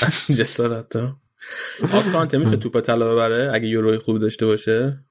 از 0.02 0.24
این 0.28 0.38
جسارت 0.38 0.96
ها 0.96 1.20
کانته 2.12 2.38
میشه 2.38 2.56
توپ 2.56 2.80
طلا 2.80 3.14
ببره؟ 3.14 3.50
اگه 3.54 3.68
یوروی 3.68 3.98
خوب 3.98 4.18
داشته 4.18 4.46
باشه. 4.46 5.04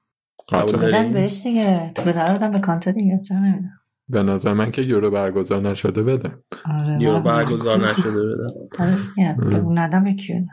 بدن 0.52 1.12
بهش 1.12 1.42
دیگه. 1.42 1.92
تو 1.94 2.02
بدن 2.02 2.50
به 2.50 2.58
کانته 2.58 2.92
دیگه. 2.92 3.20
چرا 3.28 3.38
نمی‌دونم؟ 3.38 3.80
به 4.08 4.22
نظر 4.22 4.52
من 4.52 4.70
که 4.70 4.82
یورو 4.82 5.10
برگزار 5.10 5.60
نشده 5.60 6.02
بده. 6.02 6.30
آره 6.64 7.02
یورو 7.02 7.20
برگزار 7.20 7.78
نشده 7.78 8.22
بده. 8.22 9.58
اون 9.58 9.78
ندم 9.78 10.06
یکی 10.06 10.46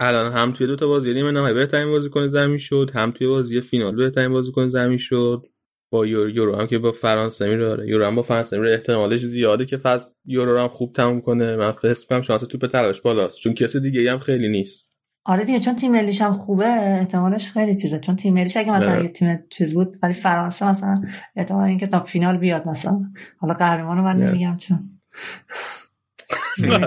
الان 0.00 0.32
هم 0.32 0.52
توی 0.52 0.66
دو 0.66 0.76
تا 0.76 0.86
بازی 0.86 1.14
نیمه 1.14 1.30
نهایی 1.30 1.54
بهترین 1.54 1.88
بازیکن 1.88 2.28
زمین 2.28 2.58
شد 2.58 2.90
هم 2.94 3.10
توی 3.10 3.26
بازی 3.26 3.60
فینال 3.60 3.96
بهترین 3.96 4.32
بازیکن 4.32 4.68
زمین 4.68 4.98
شد. 4.98 5.46
با 5.92 6.06
یورو, 6.06 6.30
یورو 6.30 6.56
هم 6.56 6.66
که 6.66 6.78
با 6.78 6.92
فرانسه 6.92 7.48
میره 7.48 7.88
یورو 7.88 8.06
هم 8.06 8.14
با 8.14 8.22
فرانسه 8.22 8.58
میره. 8.58 8.72
احتمالش 8.72 9.20
زیاده 9.20 9.64
که 9.64 9.76
فصل 9.76 10.10
یورو 10.24 10.60
هم 10.60 10.68
خوب 10.68 10.92
تموم 10.92 11.20
کنه. 11.20 11.56
من 11.56 11.72
فکر 11.72 11.94
کنم 12.08 12.22
شانس 12.22 12.40
توپ 12.40 12.66
طلاش 12.66 13.00
بالاست. 13.00 13.38
چون 13.38 13.54
کسی 13.54 13.80
دیگه 13.80 14.12
هم 14.12 14.18
خیلی 14.18 14.48
نیست. 14.48 14.92
آره 15.24 15.44
دیگه 15.44 15.58
چون 15.58 15.76
تیم 15.76 15.92
ملیش 15.92 16.22
هم 16.22 16.32
خوبه 16.32 16.66
احتمالش 16.66 17.52
خیلی 17.52 17.74
چیزه. 17.74 18.00
چون 18.00 18.16
تیم 18.16 18.34
ملیش 18.34 18.56
اگه 18.56 18.72
مثلا 18.72 19.02
یه 19.02 19.08
تیم 19.08 19.38
چیز 19.50 19.74
بود 19.74 19.96
ولی 20.02 20.12
فرانسه 20.12 20.68
مثلا 20.68 21.02
احتمال 21.36 21.68
اینکه 21.68 21.86
تا 21.86 22.00
فینال 22.00 22.38
بیاد 22.38 22.68
مثلا. 22.68 23.00
حالا 23.38 23.54
قهرمانو 23.54 24.02
من 24.02 24.16
نمیگم 24.16 24.56
چون. 24.56 24.78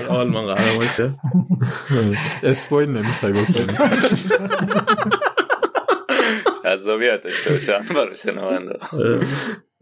آلمان 0.09 0.53
قهرمان 0.53 0.85
شه 0.85 1.13
اسپویل 2.43 2.89
نمی‌خوای 2.89 3.33
بکنی 3.33 3.65
جذابیت 6.63 7.21
داشته 7.23 7.49
باشم 7.49 7.85
برای 7.95 8.15
شنونده 8.15 8.79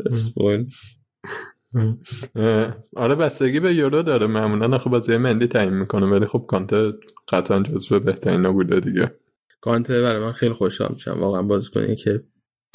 اسپویل 0.06 0.66
آره 2.96 3.16
بستگی 3.16 3.60
به 3.60 3.74
یورو 3.74 4.04
داره 4.04 4.28
معمولا 4.28 4.78
خب 4.78 4.90
بازی 4.90 5.18
ملی 5.18 5.48
تعیین 5.48 5.74
می‌کنه 5.74 6.06
ولی 6.06 6.26
خب 6.26 6.46
کانته 6.48 6.94
قطعا 7.30 7.60
جزو 7.60 8.00
بهترین 8.00 8.50
بوده 8.50 8.80
دیگه 8.80 9.16
کانته 9.62 10.02
برای 10.02 10.20
من 10.20 10.32
خیلی 10.32 10.54
خوشحال 10.54 10.90
میشم 10.94 11.20
واقعا 11.20 11.42
باز 11.42 11.70
کنه 11.70 11.96
که 11.96 12.24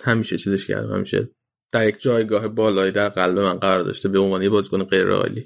همیشه 0.04 0.38
چیزش 0.38 0.66
کردم 0.66 0.94
همیشه 0.94 1.30
در 1.72 1.88
یک 1.88 2.00
جایگاه 2.00 2.48
بالایی 2.48 2.92
در 2.92 3.08
قلب 3.08 3.38
من 3.38 3.56
قرار 3.58 3.82
داشته 3.82 4.08
به 4.08 4.18
عنوان 4.18 4.42
یه 4.42 4.48
بازیکن 4.50 4.84
غیر 4.84 5.10
عالی 5.10 5.44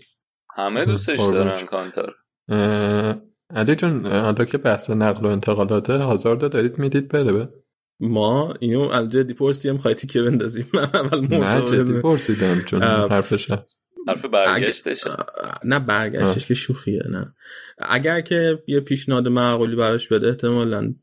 همه 0.55 0.85
دوستش 0.85 1.19
دارن 1.19 1.61
کانتر. 1.67 2.13
علی 3.51 3.75
جون 3.75 4.07
حالا 4.07 4.45
که 4.45 4.59
بحث 4.59 4.91
نقل 4.91 5.27
و 5.27 5.29
انتقالاته 5.29 5.97
هازارد 5.97 6.53
دارید 6.53 6.79
می‌دید 6.79 7.09
بره 7.09 7.33
به. 7.33 7.49
ما 8.01 8.55
اینو 8.61 8.81
از 8.81 9.09
جدی 9.09 9.35
پرسیدیم 9.35 9.79
خواهی 9.79 9.95
که 9.95 10.23
بندازیم؟ 10.23 10.67
من 10.75 10.91
اول 10.95 11.27
نه 11.27 11.71
جدی 11.71 12.01
پرسیدم 12.01 12.61
چون 12.61 12.83
حرفش 12.83 13.51
حرف 14.09 14.25
برگشتش 14.25 15.05
نه 15.65 15.79
برگشتش 15.79 16.47
که 16.47 16.55
شوخیه 16.55 17.03
نه. 17.11 17.35
اگر 17.79 18.21
که 18.21 18.63
یه 18.67 18.81
پیشنهاد 18.81 19.29
معقولی 19.29 19.77
براش 19.77 20.09
بده 20.09 20.29
احتمالا. 20.29 20.95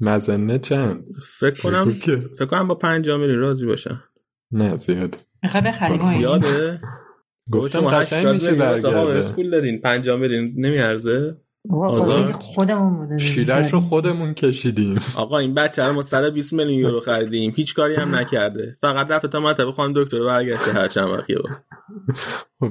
مزنه 0.00 0.58
چند؟ 0.58 1.04
فکر 1.38 1.62
کنم 1.62 1.92
فکر 2.38 2.46
کنم 2.46 2.68
با 2.68 2.74
پنج 2.74 3.10
میلی 3.10 3.34
راضی 3.34 3.66
باشم 3.66 4.04
نه 4.52 4.76
زیاد 4.76 5.16
می‌خوای 5.42 5.62
بخریم 5.62 6.20
یاده 6.20 6.80
گفتم 7.52 7.80
قشنگ 7.80 8.26
میشه 8.26 8.52
برگرده. 8.52 8.98
اسکول 8.98 9.50
دادین. 9.50 9.80
پنجام 9.80 10.20
بدین 10.20 10.54
نمیارزه؟ 10.56 11.36
خودمون 12.32 12.96
بوده 12.96 13.18
شیرش 13.18 13.72
رو 13.72 13.80
خودمون 13.80 14.34
کشیدیم. 14.34 14.98
آقا 15.16 15.38
این 15.38 15.54
بچه 15.54 15.84
رو 15.84 15.92
ما 15.92 16.02
120 16.02 16.52
میلیون 16.52 16.78
یورو 16.78 17.00
خریدیم. 17.00 17.52
هیچ 17.56 17.74
کاری 17.74 17.94
هم 17.94 18.14
نکرده. 18.14 18.76
فقط 18.80 19.10
رفت 19.10 19.26
تا 19.26 19.40
مطب 19.40 19.70
خانم 19.70 19.92
دکتر 19.96 20.24
برگشته. 20.24 20.72
هر 20.72 20.88
چند 20.88 21.08
وقتی 21.08 21.34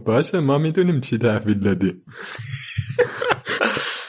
باشه 0.05 0.39
ما 0.39 0.57
می‌دونیم 0.57 1.01
چی 1.01 1.17
تحویل 1.17 1.59
دادیم. 1.59 2.01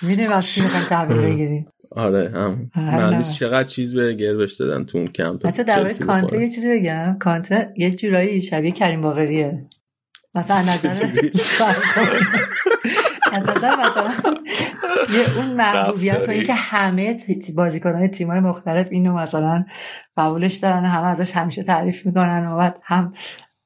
می‌دونیم 0.02 0.32
از 0.32 0.46
چی 0.46 0.60
می‌خوایم 0.60 0.86
تحویل 0.86 1.18
بگیریم. 1.18 1.64
آره 1.92 2.30
هم. 2.34 2.70
من 2.76 3.22
چقدر 3.22 3.68
چیز 3.68 3.94
به 3.94 4.14
گربش 4.14 4.54
دادن 4.54 4.84
تو 4.84 4.98
اون 4.98 5.06
کمپ. 5.06 5.46
حتی 5.46 5.64
در 5.64 5.92
کانته 5.92 6.42
یه 6.42 6.50
چیزی 6.50 6.72
بگم. 6.72 7.16
کانته 7.20 7.74
یه 7.76 7.90
جورایی 7.90 8.42
شبیه 8.42 8.72
کریم 8.72 9.00
باقریه. 9.00 9.66
مثلا 10.34 10.60
نظر 10.60 10.88
از 13.32 13.48
نظر 13.48 13.76
مثلا 13.76 14.34
یه 15.12 15.36
اون 15.36 15.46
محبوبیت 15.46 16.28
و 16.28 16.30
اینکه 16.30 16.54
همه 16.54 17.16
بازیکنان 17.54 18.08
تیمای 18.08 18.40
مختلف 18.40 18.88
اینو 18.90 19.14
مثلا 19.14 19.64
قبولش 20.16 20.54
دارن 20.54 20.84
همه 20.84 21.06
ازش 21.06 21.36
همیشه 21.36 21.62
تعریف 21.62 22.06
می‌کنن 22.06 22.46
و 22.46 22.56
بعد 22.56 22.80
هم 22.82 23.12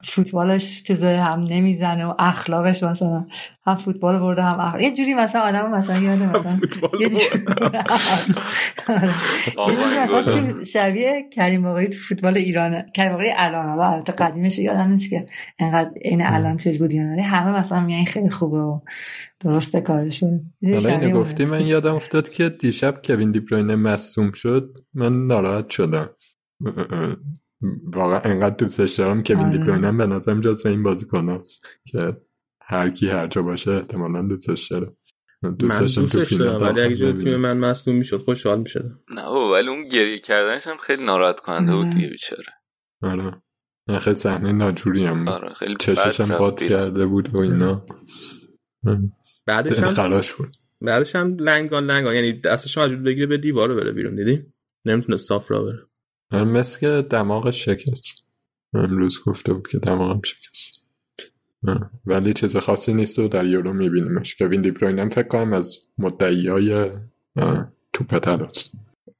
فوتبالش 0.04 0.82
چیزه 0.82 1.16
هم 1.16 1.40
نمی‌زنه 1.40 2.06
و 2.06 2.14
اخلاقش 2.18 2.82
مثلا 2.82 3.26
هم 3.66 3.76
فوتبال 3.76 4.18
برده 4.18 4.42
هم 4.42 4.60
اخلاق. 4.60 4.80
یه 4.80 4.94
جوری 4.94 5.14
مثلا 5.14 5.40
آدم 5.40 5.70
مثلا 5.70 5.98
یاده 5.98 6.28
مثلا 6.28 6.58
یه 7.00 7.08
جوری 7.08 7.44
شبیه 10.72 11.28
کریم 11.32 11.62
باقری 11.62 11.88
تو 11.88 11.98
فوتبال 11.98 12.36
ایران 12.36 12.82
کریم 12.94 13.12
باقری 13.12 13.32
الان 13.36 13.78
البته 13.78 14.12
قدیمش 14.12 14.58
یادم 14.58 14.90
نیست 14.90 15.10
که 15.10 15.26
انقدر 15.58 15.90
این 16.00 16.26
الان 16.26 16.56
چیز 16.56 16.78
بود 16.78 16.92
یا 16.92 17.22
همه 17.22 17.58
مثلا 17.58 17.80
میگن 17.80 18.04
خیلی 18.04 18.30
خوبه 18.30 18.58
و 18.58 18.80
درسته 19.40 19.80
کارشون. 19.80 20.52
حالا 20.72 20.88
اینو 20.88 21.20
گفتی 21.20 21.44
من 21.44 21.66
یادم 21.66 21.94
افتاد 21.94 22.28
که 22.28 22.48
دیشب 22.48 23.00
کوین 23.04 23.30
دیبروینه 23.30 23.76
مصوم 23.76 24.32
شد 24.32 24.74
من 24.94 25.26
ناراحت 25.26 25.70
شدم. 25.70 26.10
واقعا 27.84 28.20
انقدر 28.20 28.56
دوستش 28.56 28.94
دارم 28.94 29.22
که 29.22 29.34
وین 29.34 29.50
دیبروینه 29.50 29.92
به 29.92 30.06
نظرم 30.06 30.40
جز 30.40 30.66
این 30.66 30.82
بازیکن 30.82 31.28
هست 31.28 31.66
که 31.84 32.16
هر 32.62 32.90
کی 32.90 33.08
هر 33.08 33.26
جا 33.26 33.42
باشه 33.42 33.70
احتمالا 33.70 34.22
دوستش 34.22 34.68
داره. 34.68 34.86
دوستش 35.58 35.98
دوستش 35.98 36.32
دارم 36.32 36.62
ولی 36.62 36.80
اگه 36.80 36.96
جای 36.96 37.12
تیم 37.12 37.36
من 37.36 37.58
مصدوم 37.58 37.96
می‌شد 37.96 38.24
خوشحال 38.24 38.58
می‌شد 38.60 39.00
نه 39.10 39.28
ولی 39.28 39.68
اون 39.68 39.88
گریه 39.88 40.18
کردنش 40.18 40.66
هم 40.66 40.76
خیلی 40.76 41.04
ناراحت 41.04 41.40
کننده 41.40 41.76
بود 41.76 41.90
دیگه 41.90 42.08
بیچاره. 42.08 42.52
آره. 43.02 43.42
خیلی 44.00 44.16
صحنه 44.16 44.52
ناجوری 44.52 45.04
هم 45.04 45.28
آره 45.28 45.52
خیلی 45.52 45.76
چشش 45.78 46.20
هم 46.20 46.38
باد 46.38 46.62
کرده 46.62 47.06
بود 47.06 47.34
و 47.34 47.38
اینا. 47.38 47.86
بعدش 49.46 49.78
هم 49.78 49.94
خلاش 49.94 50.32
بود. 50.32 50.56
بعدش 50.80 51.16
هم 51.16 51.36
لنگان 51.38 51.84
لنگان. 51.84 52.14
یعنی 52.14 52.40
دستش 52.40 52.78
هم 52.78 53.02
بگیره 53.02 53.26
به 53.26 53.38
دیوار 53.38 53.74
بره 53.74 53.92
بیرون 53.92 54.16
دیدی؟ 54.16 54.46
نمی‌تونه 54.84 55.18
صاف 55.18 55.50
را 55.50 55.64
بره. 55.64 55.86
مثل 56.42 56.80
که 56.80 57.06
دماغش 57.10 57.64
شکست. 57.64 58.28
امروز 58.74 59.24
گفته 59.26 59.52
بود 59.52 59.68
که 59.68 59.78
دماغم 59.78 60.20
شکست. 60.24 60.84
ولی 62.06 62.32
چیز 62.32 62.56
خاصی 62.56 62.94
نیست 62.94 63.18
و 63.18 63.28
در 63.28 63.46
یورو 63.46 63.72
میبینیمش. 63.72 64.34
که 64.34 64.46
ویندی 64.46 64.72
هم 64.80 65.08
فکر 65.08 65.28
کنم 65.28 65.52
از 65.52 65.78
مدعی 65.98 66.48
های 66.48 66.90
توپ 67.92 68.18
تلاست 68.18 68.72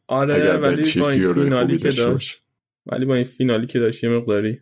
آره 0.08 0.56
ولی 0.56 1.00
با 1.00 1.10
این 1.10 1.34
فینالی 1.34 1.78
که 1.78 1.90
داشت. 1.90 2.42
ولی 2.86 3.04
با 3.04 3.14
این 3.14 3.24
فینالی 3.24 3.66
که 3.66 3.78
داشت 3.78 4.04
یه 4.04 4.10
مقداری 4.10 4.60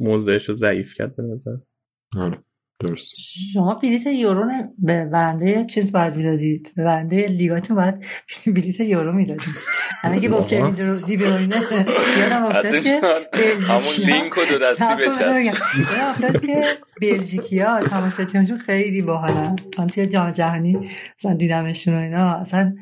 موضعش 0.00 0.48
رو 0.48 0.54
ضعیف 0.54 0.94
کرد 0.94 1.16
به 1.16 1.22
نظر. 1.22 1.56
آره. 2.16 2.44
درست. 2.80 3.06
شما 3.52 3.74
بلیت 3.74 4.06
یورو 4.06 4.50
به 4.78 5.04
برنده 5.04 5.64
چیز 5.64 5.92
باید 5.92 6.16
می‌دادید. 6.16 6.72
به 6.76 6.84
برنده 6.84 7.26
لیگاتون 7.26 7.76
باید 7.76 7.94
بلیت 8.56 8.80
یورو 8.80 9.12
می‌دادید. 9.12 9.54
الان 10.02 10.20
که 10.20 10.28
گفت 10.28 10.54
کوین 10.54 10.96
دی 11.06 11.16
بروینه 11.16 11.56
یادم 12.18 12.42
افتاد 12.48 12.80
که 12.80 13.00
همون 13.68 13.94
لینک 13.98 14.32
رو 14.32 14.42
دو 14.50 14.58
دستی 14.58 14.84
یادم 14.84 16.08
افتاد 16.08 16.40
که 16.46 16.64
بلژیکیا 17.00 17.80
تماشاچیانشون 17.80 18.58
خیلی 18.58 19.02
باحالن. 19.02 19.56
من 19.78 19.86
توی 19.86 20.06
جام 20.06 20.30
جهانی 20.30 20.90
مثلا 21.18 21.34
دیدمشون 21.34 21.94
و 21.94 22.00
اینا. 22.00 22.32
اصلا 22.32 22.74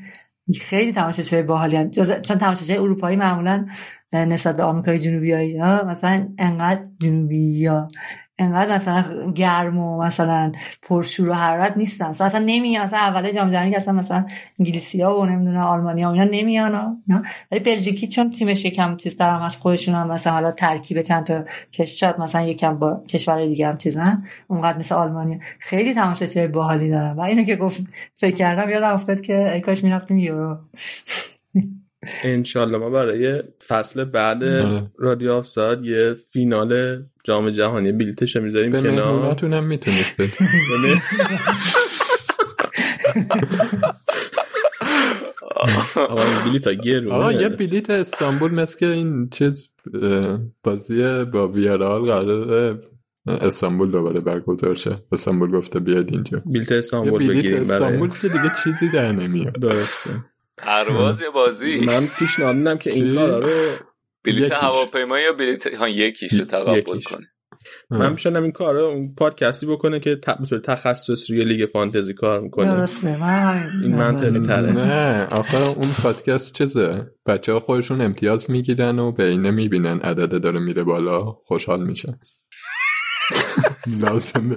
خیلی 0.61 0.93
تماشاچی 0.93 1.43
باحالی 1.43 1.91
چون 1.91 2.39
تماشاچی 2.39 2.77
اروپایی 2.77 3.17
معمولا 3.17 3.67
نسبت 4.13 4.57
به 4.57 4.63
آمریکای 4.63 4.99
جنوبی 4.99 5.57
ها 5.57 5.85
مثلا 5.85 6.29
انقدر 6.39 6.85
جنوبی 7.01 7.67
ها 7.67 7.89
انقدر 8.43 8.75
مثلا 8.75 9.33
گرم 9.33 9.79
و 9.79 10.03
مثلا 10.03 10.53
پرشور 10.83 11.31
و 11.31 11.33
حرارت 11.35 11.77
نیستن. 11.77 12.09
مثلا, 12.09 12.27
اصلا 12.27 12.45
نمیان. 12.47 12.85
مثلا 12.85 12.99
اول 12.99 13.31
جام 13.31 13.51
جهانی 13.51 13.71
که 13.71 13.77
اصلا 13.77 13.95
مثلا 13.95 14.27
انگلیسی 14.61 15.03
ها 15.03 15.21
و 15.21 15.27
نمی‌دونم 15.27 15.65
آلمانی 15.65 16.03
ها 16.03 16.13
اینا 16.13 16.25
نمیان 16.25 17.03
ولی 17.53 17.61
بلژیکی 17.61 18.09
چون 18.09 18.31
تیمش 18.31 18.65
یکم 18.65 18.97
چیز 18.97 19.17
دارم 19.17 19.43
از 19.43 19.57
خودشون 19.57 19.95
هم 19.95 20.09
مثلا 20.09 20.33
حالا 20.33 20.51
ترکیب 20.51 21.03
چند 21.03 21.27
تا 21.27 21.45
کشور 21.73 22.21
مثلا 22.21 22.43
یکم 22.43 22.79
با 22.79 23.03
کشور 23.09 23.45
دیگه 23.47 23.69
هم 23.69 23.77
چیزن 23.77 24.25
اونقدر 24.49 24.79
مثل 24.79 24.95
آلمانی 24.95 25.41
خیلی 25.59 25.95
تماشاچی 25.95 26.47
باحالی 26.47 26.91
دارن. 26.91 27.13
و 27.13 27.21
اینو 27.21 27.43
که 27.43 27.57
گفت 27.57 27.81
فکر 28.15 28.37
کردم 28.37 28.71
یادم 28.71 28.95
افتاد 28.95 29.21
که 29.21 29.53
ای 29.53 29.61
کاش 29.61 29.85
می‌رفتیم 29.85 30.19
یورو. 30.19 30.59
انشالله 32.25 32.79
ما 32.79 32.91
برای 32.91 33.43
فصل 33.67 34.05
بعد 34.05 34.45
رادیو 34.99 35.33
آفساد 35.33 35.85
یه 35.85 36.15
فینال 36.33 37.03
جام 37.25 37.51
جهانی 37.51 37.93
بلیتش 37.93 38.37
می‌ذاریم 38.37 38.73
کنار. 38.73 38.83
به 38.95 39.03
مهموناتون 39.03 39.53
هم 39.53 39.65
می‌تونید 39.65 40.07
آقا 45.97 46.23
این 46.23 46.45
بلیت 46.45 46.67
ها 46.67 46.73
گرونه. 46.73 47.15
آقا 47.15 47.33
یه 47.33 47.49
بلیت 47.49 47.91
استانبول 47.91 48.55
مثل 48.55 48.79
که 48.79 48.87
این 48.87 49.29
چیز 49.29 49.69
بازی 50.63 51.25
با 51.25 51.49
ویارال 51.49 52.01
قرار 52.03 52.79
استانبول 53.27 53.91
دوباره 53.91 54.21
برگزار 54.21 54.75
شه. 54.75 54.91
استانبول 55.13 55.51
گفته 55.51 55.81
بیاد 55.81 56.13
اینجا. 56.13 56.43
بلیت 56.47 56.73
استانبول 56.73 57.27
بلیت 57.27 57.61
استانبول 57.61 58.11
که 58.11 58.29
دیگه 58.29 58.53
چیزی 58.65 58.89
در 58.93 59.13
نمیاد. 59.13 59.53
درسته. 59.53 60.11
پرواز 60.63 61.21
یا 61.21 61.31
بازی؟ 61.31 61.81
من 61.81 62.07
پیشنهاد 62.07 62.57
میدم 62.57 62.79
که 62.79 62.91
این 62.91 63.15
کارا 63.15 63.39
رو 63.39 63.51
بلیت 64.25 64.53
هواپیما 64.53 65.19
یا 65.19 65.33
بلیت 65.33 65.67
ها 65.67 65.89
یکیشو 65.89 66.45
تقبل 66.45 67.01
کنه. 67.01 67.27
من 67.91 68.13
میشنم 68.13 68.43
این 68.43 68.53
کارو 68.53 68.85
اون 68.85 69.15
پادکستی 69.15 69.67
بکنه 69.67 70.01
که 70.01 70.21
به 70.51 70.59
تخصص 70.59 71.31
روی 71.31 71.45
لیگ 71.45 71.69
فانتزی 71.73 72.15
کار 72.15 72.41
می‌کنه. 72.41 72.75
درسته. 72.75 73.21
من 73.21 73.71
این 73.83 73.97
منطقی 73.97 74.41
تره. 74.41 74.73
نه 74.73 75.27
آخه 75.27 75.67
اون 75.67 75.89
پادکست 76.03 76.53
چیزه؟ 76.53 77.07
بچه 77.27 77.53
ها 77.53 77.61
خودشون 77.61 78.01
امتیاز 78.01 78.51
می‌گیرن 78.51 78.99
و 78.99 79.13
به 79.13 79.25
اینه 79.25 79.51
می‌بینن. 79.51 80.01
عدده 80.01 80.39
داره 80.39 80.61
میره 80.61 80.85
بالا. 80.85 81.25
خوشحال 81.25 81.83
میشن. 81.83 82.19
لازم 84.03 84.57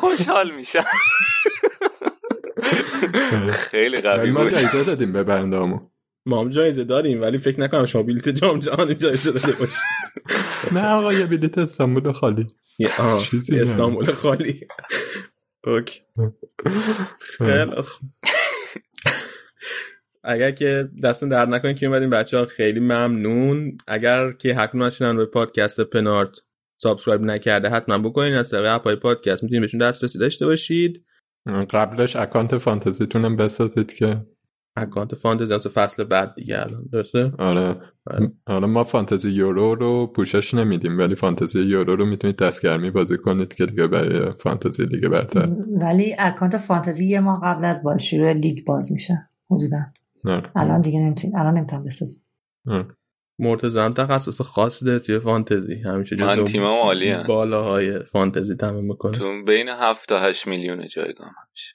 خوشحال 0.00 0.50
میشن. 0.50 0.80
خیلی 3.52 4.00
قوی 4.00 4.30
ما 4.30 4.50
جایزه 4.50 4.84
دادیم 4.84 5.12
به 5.12 5.22
برندامو 5.22 5.80
ما 6.26 6.40
هم 6.40 6.50
جایزه 6.50 6.84
داریم 6.84 7.22
ولی 7.22 7.38
فکر 7.38 7.60
نکنم 7.60 7.86
شما 7.86 8.02
بلیت 8.02 8.28
جام 8.28 8.58
جهانی 8.58 8.94
جایزه 8.94 9.30
داده 9.30 9.52
باشید. 9.52 9.78
نه 10.72 10.88
آقا 10.88 11.12
یه 11.12 11.26
بلیت 11.26 11.58
استانبول 11.58 12.12
خالی. 12.12 12.46
استانبول 13.52 14.04
خالی. 14.04 14.66
اوکی. 15.64 16.00
خیلی. 17.20 17.72
اگر 20.24 20.50
که 20.50 20.88
دستون 21.02 21.28
درد 21.28 21.48
نکنه 21.48 21.74
که 21.74 21.86
اومدین 21.86 22.10
بچه 22.10 22.38
ها 22.38 22.46
خیلی 22.46 22.80
ممنون. 22.80 23.78
اگر 23.86 24.32
که 24.32 24.54
حتما 24.54 24.86
نشنن 24.86 25.16
به 25.16 25.26
پادکست 25.26 25.80
پنارت 25.80 26.30
subscribe 26.76 27.20
نکرده 27.20 27.68
حتما 27.68 27.98
بکنین. 27.98 28.34
از 28.34 28.50
طریق 28.50 28.72
اپای 28.72 28.96
پادکست 28.96 29.42
می‌تونید 29.42 29.62
بهشون 29.62 29.80
دسترسی 29.80 30.18
داشته 30.18 30.46
باشید. 30.46 31.04
قبلش 31.48 32.16
اکانت 32.16 32.58
فانتزیتون 32.58 33.24
هم 33.24 33.36
بسازید 33.36 33.94
که 33.94 34.26
اکانت 34.76 35.14
فانتزی 35.14 35.52
واسه 35.52 35.70
فصل 35.70 36.04
بعد 36.04 36.34
دیگه 36.34 36.60
الان 36.60 36.88
درسته 36.92 37.32
آره 37.38 37.76
بله. 38.06 38.32
حالا 38.48 38.66
ما 38.66 38.84
فانتزی 38.84 39.30
یورو 39.30 39.74
رو 39.74 40.06
پوشش 40.06 40.54
نمیدیم 40.54 40.98
ولی 40.98 41.14
فانتزی 41.14 41.62
یورو 41.62 41.96
رو 41.96 42.06
می‌تونید 42.06 42.36
دستگرمی 42.36 42.90
بازی 42.90 43.18
کنید 43.18 43.54
که 43.54 43.66
دیگه 43.66 43.86
برای 43.86 44.32
فانتزی 44.40 44.86
لیگ 44.86 45.08
برتر 45.08 45.48
ولی 45.80 46.16
اکانت 46.18 46.56
فانتزی 46.56 47.06
یه 47.06 47.20
ماه 47.20 47.40
قبل 47.44 47.64
از 47.64 47.82
باز 47.82 48.02
شروع 48.02 48.32
لیگ 48.32 48.64
باز 48.66 48.92
میشه 48.92 49.30
حدودا 49.50 49.78
آره. 50.24 50.50
الان 50.56 50.80
دیگه 50.80 51.00
نمی‌تونی 51.00 51.36
الان 51.36 51.56
نمی‌تونم 51.56 51.84
بسازم 51.84 52.20
آره. 52.66 52.86
مرتضی 53.38 53.78
هم 53.78 53.94
تخصص 53.94 54.40
خاصی 54.40 54.84
داره 54.84 54.98
توی 54.98 55.18
فانتزی. 55.18 55.74
همیشه 55.84 56.16
من 56.16 56.36
جزو 56.36 56.44
تیمم 56.44 56.66
عالی 56.66 57.10
هم. 57.10 57.26
بالاهای 57.26 57.98
فانتزی 57.98 58.54
تمام 58.54 58.84
می‌کنه. 58.84 59.18
تو 59.18 59.44
بین 59.46 59.68
7 59.68 60.08
تا 60.08 60.20
8 60.20 60.46
میلیون 60.46 60.88
جایگاه 60.88 61.28
همیشه. 61.28 61.74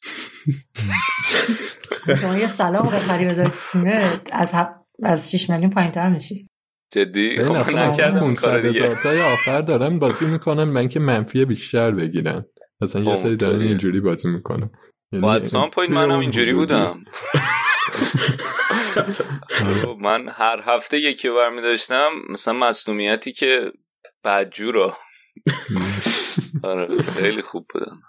شما 2.22 2.38
یه 2.38 2.48
سلام 2.48 2.85
بخری 2.85 3.26
بذاری 3.26 3.52
تیمت 3.72 4.30
از. 4.31 4.53
از 5.03 5.31
6 5.31 5.49
میلیون 5.49 5.69
پایین 5.69 5.91
تر 5.91 6.10
میشی. 6.10 6.48
جدی؟ 6.94 7.44
خب 7.44 7.52
من 7.52 7.80
نکردم 7.80 8.23
این 8.23 8.34
500 8.34 8.41
کار 8.41 8.61
دیگه. 8.61 8.95
تای 9.03 9.22
آخر 9.22 9.61
دارن 9.61 9.99
بازی 9.99 10.26
می‌کنن 10.26 10.64
من 10.64 10.88
که 10.88 10.99
منفی 10.99 11.45
بیشتر 11.45 11.91
بگیرن. 11.91 12.45
مثلا 12.81 13.02
یه 13.02 13.15
خب، 13.15 13.22
سری 13.23 13.35
دارن 13.35 13.52
اونطوریه. 13.52 13.69
اینجوری 13.69 13.99
بازی 13.99 14.27
می‌کنن. 14.27 14.69
با 15.22 15.44
سام 15.44 15.69
پوینت 15.69 15.91
منم 15.91 16.19
اینجوری 16.19 16.53
بودم. 16.53 17.03
خب، 17.11 17.40
من 20.02 20.30
هر 20.30 20.61
هفته 20.65 20.98
یکی 20.98 21.28
رو 21.28 21.36
برمی 21.36 21.61
داشتم 21.61 22.10
مثلا 22.30 22.53
مصنومیتی 22.53 23.32
که 23.32 23.72
بدجورا 24.24 24.98
آره 26.64 26.95
خیلی 26.98 27.41
خوب 27.41 27.68
بودم 27.74 28.02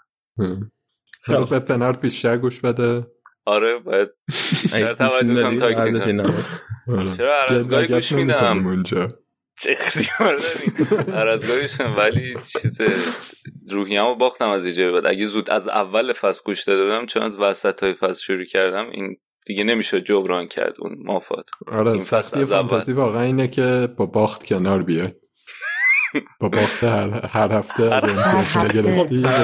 خب. 1.23 1.51
به 1.51 1.59
پنارت 1.59 2.01
بیشتر 2.01 2.37
گوش 2.37 2.61
بده. 2.61 3.07
آره 3.47 3.79
باید 3.79 4.09
بیشتر 4.27 4.95
توجه 4.95 5.43
کنم 5.43 5.57
تاکتیک 5.57 6.03
کنم. 6.05 6.45
آره. 6.89 7.17
چرا 7.17 7.43
هر 7.43 7.55
از 7.55 7.69
گاهی 7.69 7.87
جدیت 7.87 7.97
گوش 7.97 8.13
میدم؟ 8.13 8.67
اونجا. 8.67 9.09
چه 9.61 9.71
اختیار 9.71 10.39
داریم 10.39 11.09
هر 11.15 11.29
از 11.29 11.47
گاهی 11.47 11.61
گوش 11.61 11.81
میدم 11.81 11.97
ولی 11.97 12.37
چیز 12.47 12.81
روحیه‌مو 13.71 14.15
باختم 14.15 14.49
از 14.49 14.67
یه 14.67 14.73
جای 14.73 14.93
بعد. 14.93 15.07
اگه 15.07 15.27
زود 15.27 15.51
از 15.51 15.69
اول 15.69 16.13
فصل 16.13 16.43
گوش 16.47 16.65
داده 16.65 16.85
بودم 16.85 17.07
چون 17.07 17.23
از 17.23 17.39
وسط 17.39 17.83
های 17.83 17.95
فصل 17.95 18.23
شروع 18.23 18.45
کردم 18.45 18.91
این 18.91 19.17
دیگه 19.47 19.65
نمی‌شد 19.65 20.05
جبران 20.05 20.49
کرد 20.49 20.75
اون 20.79 20.97
مافات. 21.05 21.45
آره 21.73 21.99
سختی. 21.99 22.45
فانتزی 22.45 22.93
واقعا 22.93 23.23
اینه 23.23 23.49
که 23.49 23.89
با 23.97 24.07
باخت 24.07 24.47
کنار 24.47 24.83
بیای. 24.83 25.09
با 26.41 26.49
باخت 26.49 26.85
هر, 26.85 27.27
هر 27.27 27.53
هفته 27.53 27.89
طرفدارای 27.89 28.99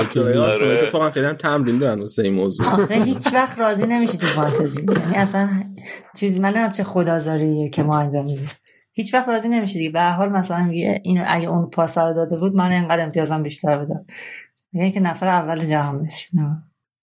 یکی 0.05 0.20
آرسنال 0.20 0.93
آره. 0.94 1.10
خیلی 1.10 1.27
هم 1.27 1.36
تمرین 1.36 1.78
دارن 1.78 2.01
واسه 2.01 2.22
این 2.22 2.35
موضوع. 2.35 2.66
آخه 2.66 2.94
هیچ 2.94 3.32
وقت 3.32 3.60
راضی 3.60 3.86
نمیشی 3.86 4.18
تو 4.18 4.27
فانتزی. 4.27 4.82
یعنی 4.82 5.16
اصلا 5.16 5.48
چیز 6.16 6.39
من 6.39 6.48
نمی‌دونم 6.48 6.72
چه 6.72 6.85
خدازاریه 6.85 7.70
که 7.70 7.82
ما 7.82 7.98
انجام 7.98 8.24
میدیم. 8.24 8.48
هیچ 8.93 9.14
وقت 9.14 9.28
راضی 9.28 9.48
نمیشی 9.48 9.78
دیگه. 9.78 9.90
به 9.90 10.01
هر 10.01 10.12
حال 10.12 10.28
مثلا 10.28 10.64
میگه 10.64 11.01
اینو 11.05 11.24
اگه 11.27 11.48
اون 11.48 11.70
پاس 11.70 11.98
رو 11.98 12.14
داده 12.14 12.39
بود 12.39 12.56
من 12.56 12.72
اینقدر 12.72 13.05
امتیازم 13.05 13.43
بیشتر 13.43 13.78
بودم 13.78 14.05
یعنی 14.72 14.93
که 14.93 15.01
نفر 15.01 15.27
اول 15.27 15.59
جهان 15.59 16.02
بشی 16.02 16.28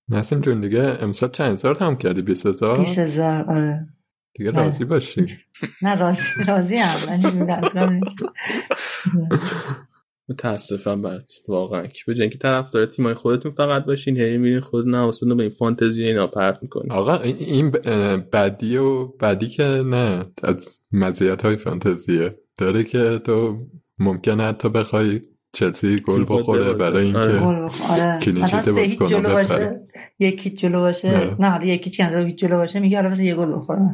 نسیم 0.10 0.40
جون 0.40 0.62
دیگه 0.62 0.98
امسال 1.02 1.30
چند 1.30 1.54
هزار 1.54 1.78
هم 1.78 1.96
کردی؟ 1.96 2.22
20 2.22 2.46
هزار؟ 2.46 2.80
20 2.80 2.98
هزار 3.00 3.44
آره. 3.50 3.88
دیگه 4.34 4.52
بله. 4.52 4.64
راضی 4.66 4.86
باشی. 4.86 5.26
نه 5.82 5.96
راضی 5.96 6.22
راضی 6.48 6.76
هم 6.76 8.02
که- 8.02 8.30
متاسفم 10.30 11.02
برات 11.02 11.32
واقعا. 11.48 11.88
که 11.88 12.04
به 12.08 12.14
جای 12.14 12.22
اینکه 12.22 12.38
طرفدار 12.38 12.86
تیمای 12.86 13.14
خودتون 13.14 13.52
فقط 13.52 13.86
باشین 13.86 14.18
هی 14.18 14.38
میرین 14.38 14.60
خود 14.60 14.86
رو 15.30 15.36
به 15.36 15.44
این 15.44 15.52
فانتزی 15.52 16.04
اینا 16.04 16.28
پرت 16.28 16.60
می‌کنین 16.62 16.92
آقا 16.92 17.16
این- 17.18 17.72
بدی 18.34 18.78
و 18.78 19.06
بدی 19.06 19.48
که 19.48 19.64
نه 19.86 20.26
از 20.44 20.80
مزیت 20.92 21.42
های 21.42 21.58
فانتزیه. 21.58 22.40
داره 22.58 22.84
که 22.84 23.20
تو 23.20 23.58
ممکنه 24.00 24.44
حتی 24.44 24.70
بخوای 24.70 25.22
چلسی 25.58 25.96
گل 25.96 26.26
بخوره. 26.30 26.74
برای 26.74 27.04
اینکه 27.04 27.20
آره. 27.20 27.72
آره 27.90 28.30
مثلا 28.30 28.46
شیت 28.46 28.72
سه 28.72 28.82
هیچ 28.82 29.00
جلو 29.00 29.30
باشه. 29.30 29.80
یکی 30.20 30.50
جلو 30.50 30.80
باشه 30.80 31.12
نه. 31.12 31.36
نه 31.40 31.50
حالا 31.50 31.66
یکی 31.66 31.90
چی 31.90 32.04
هیچ 32.04 32.36
جلو 32.36 32.58
باشه 32.58 32.80
میگه 32.80 33.02
حالا 33.02 33.16
یه 33.16 33.36
گل 33.36 33.56
بخورم 33.56 33.94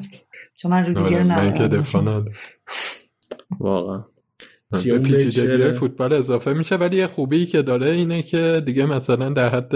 چون 0.56 0.72
من 0.72 0.86
رو 0.86 0.94
دیگه 1.04 1.16
آره، 1.16 1.24
من 1.24 1.54
که 1.54 1.68
دفاع. 1.68 2.24
واقعا 3.60 4.04
به 4.72 4.80
کیون 4.80 5.04
پیچیدگی. 5.04 5.72
فوتبال 5.72 6.14
اضافه 6.14 6.54
میشه 6.54 6.76
ولی 6.76 6.98
یه 6.98 7.08
خوبی 7.08 7.46
که 7.46 7.62
داره 7.62 7.92
اینه 7.92 8.22
که 8.22 8.64
دیگه 8.66 8.86
مثلا 8.86 9.30
در 9.30 9.50
حد 9.50 9.76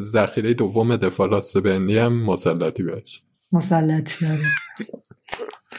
ذخیره 0.00 0.54
دوم 0.54 0.96
دفاع 0.96 1.28
راست 1.28 1.58
بندی 1.58 1.98
هم 1.98 2.24
مسلطی 2.24 2.82
بهش 2.82 3.22
مسلطی 3.52 4.26
آره 4.26 4.48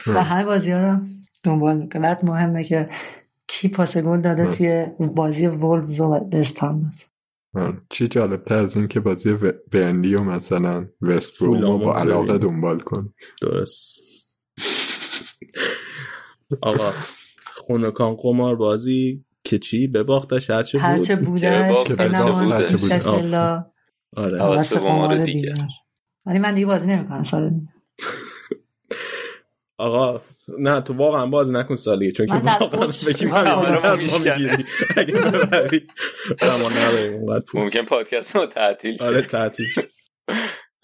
و 0.06 0.22
همه 0.24 0.44
بازی 0.44 0.70
ها 0.70 0.86
رو 0.86 1.00
دنبال 1.42 1.76
می‌کنه 1.76 2.02
بعد 2.02 2.24
مهمه 2.24 2.64
که 2.64 2.88
کی 3.48 3.68
پاس 3.68 3.96
گل 3.96 4.20
داده 4.20 4.54
توی 4.54 4.86
بازی 5.14 5.46
وولفز 5.46 6.00
و 6.00 6.20
بستام 6.32 6.92
آره. 7.54 7.80
چی 7.90 8.08
جالب 8.08 8.44
تر 8.44 8.56
از 8.56 8.76
این 8.76 8.88
که 8.88 9.00
بازی 9.00 9.36
برنلی 9.72 10.14
و 10.14 10.22
مثلا 10.22 10.86
وست 11.02 11.36
رو 11.36 11.78
با 11.78 11.96
علاقه. 11.96 12.38
دنبال 12.38 12.80
کن 12.80 13.14
درست 13.42 14.00
آقا 16.62 16.92
خونکان 17.54 18.16
قمار 18.16 18.56
بازی 18.56 19.24
که 19.44 19.58
چی 19.58 19.86
بباختش 19.86 20.50
هرچه 20.50 20.78
بود 20.78 21.44
هرچه 21.44 21.94
به 21.96 22.18
هرچه. 22.18 22.76
ششلا 22.78 23.66
آره. 24.16 24.42
حواس 24.42 24.76
قمار 24.76 25.24
دیگه. 25.24 25.54
ولی 26.26 26.38
من 26.38 26.54
دیگه 26.54 26.66
بازی 26.66 26.86
نمی‌کنم 26.86 27.22
سال. 27.22 27.50
آقا 29.78 30.20
نه 30.58 30.80
تو 30.80 30.94
واقعا 30.94 31.26
بازی 31.26 31.52
نکن 31.52 31.74
سالیه 31.74 32.12
چون 32.12 32.26
که 32.26 32.32
واقعا 32.32 32.86
فکر 32.86 33.26
من 33.26 33.40
می‌کنم 33.40 33.90
ما. 33.90 33.96
می‌گیری. 33.96 34.64
اگه 34.96 35.14
ببری 35.14 35.86
اما 36.40 36.68
نداریم 36.68 37.14
اونقدر 37.14 37.44
پول. 37.44 37.62
ممکن 37.62 37.82
پادکست 37.82 38.36
ما 38.36 38.46
تعطیل 38.46 39.02
آره 39.02 39.22
تعطیل. 39.22 39.66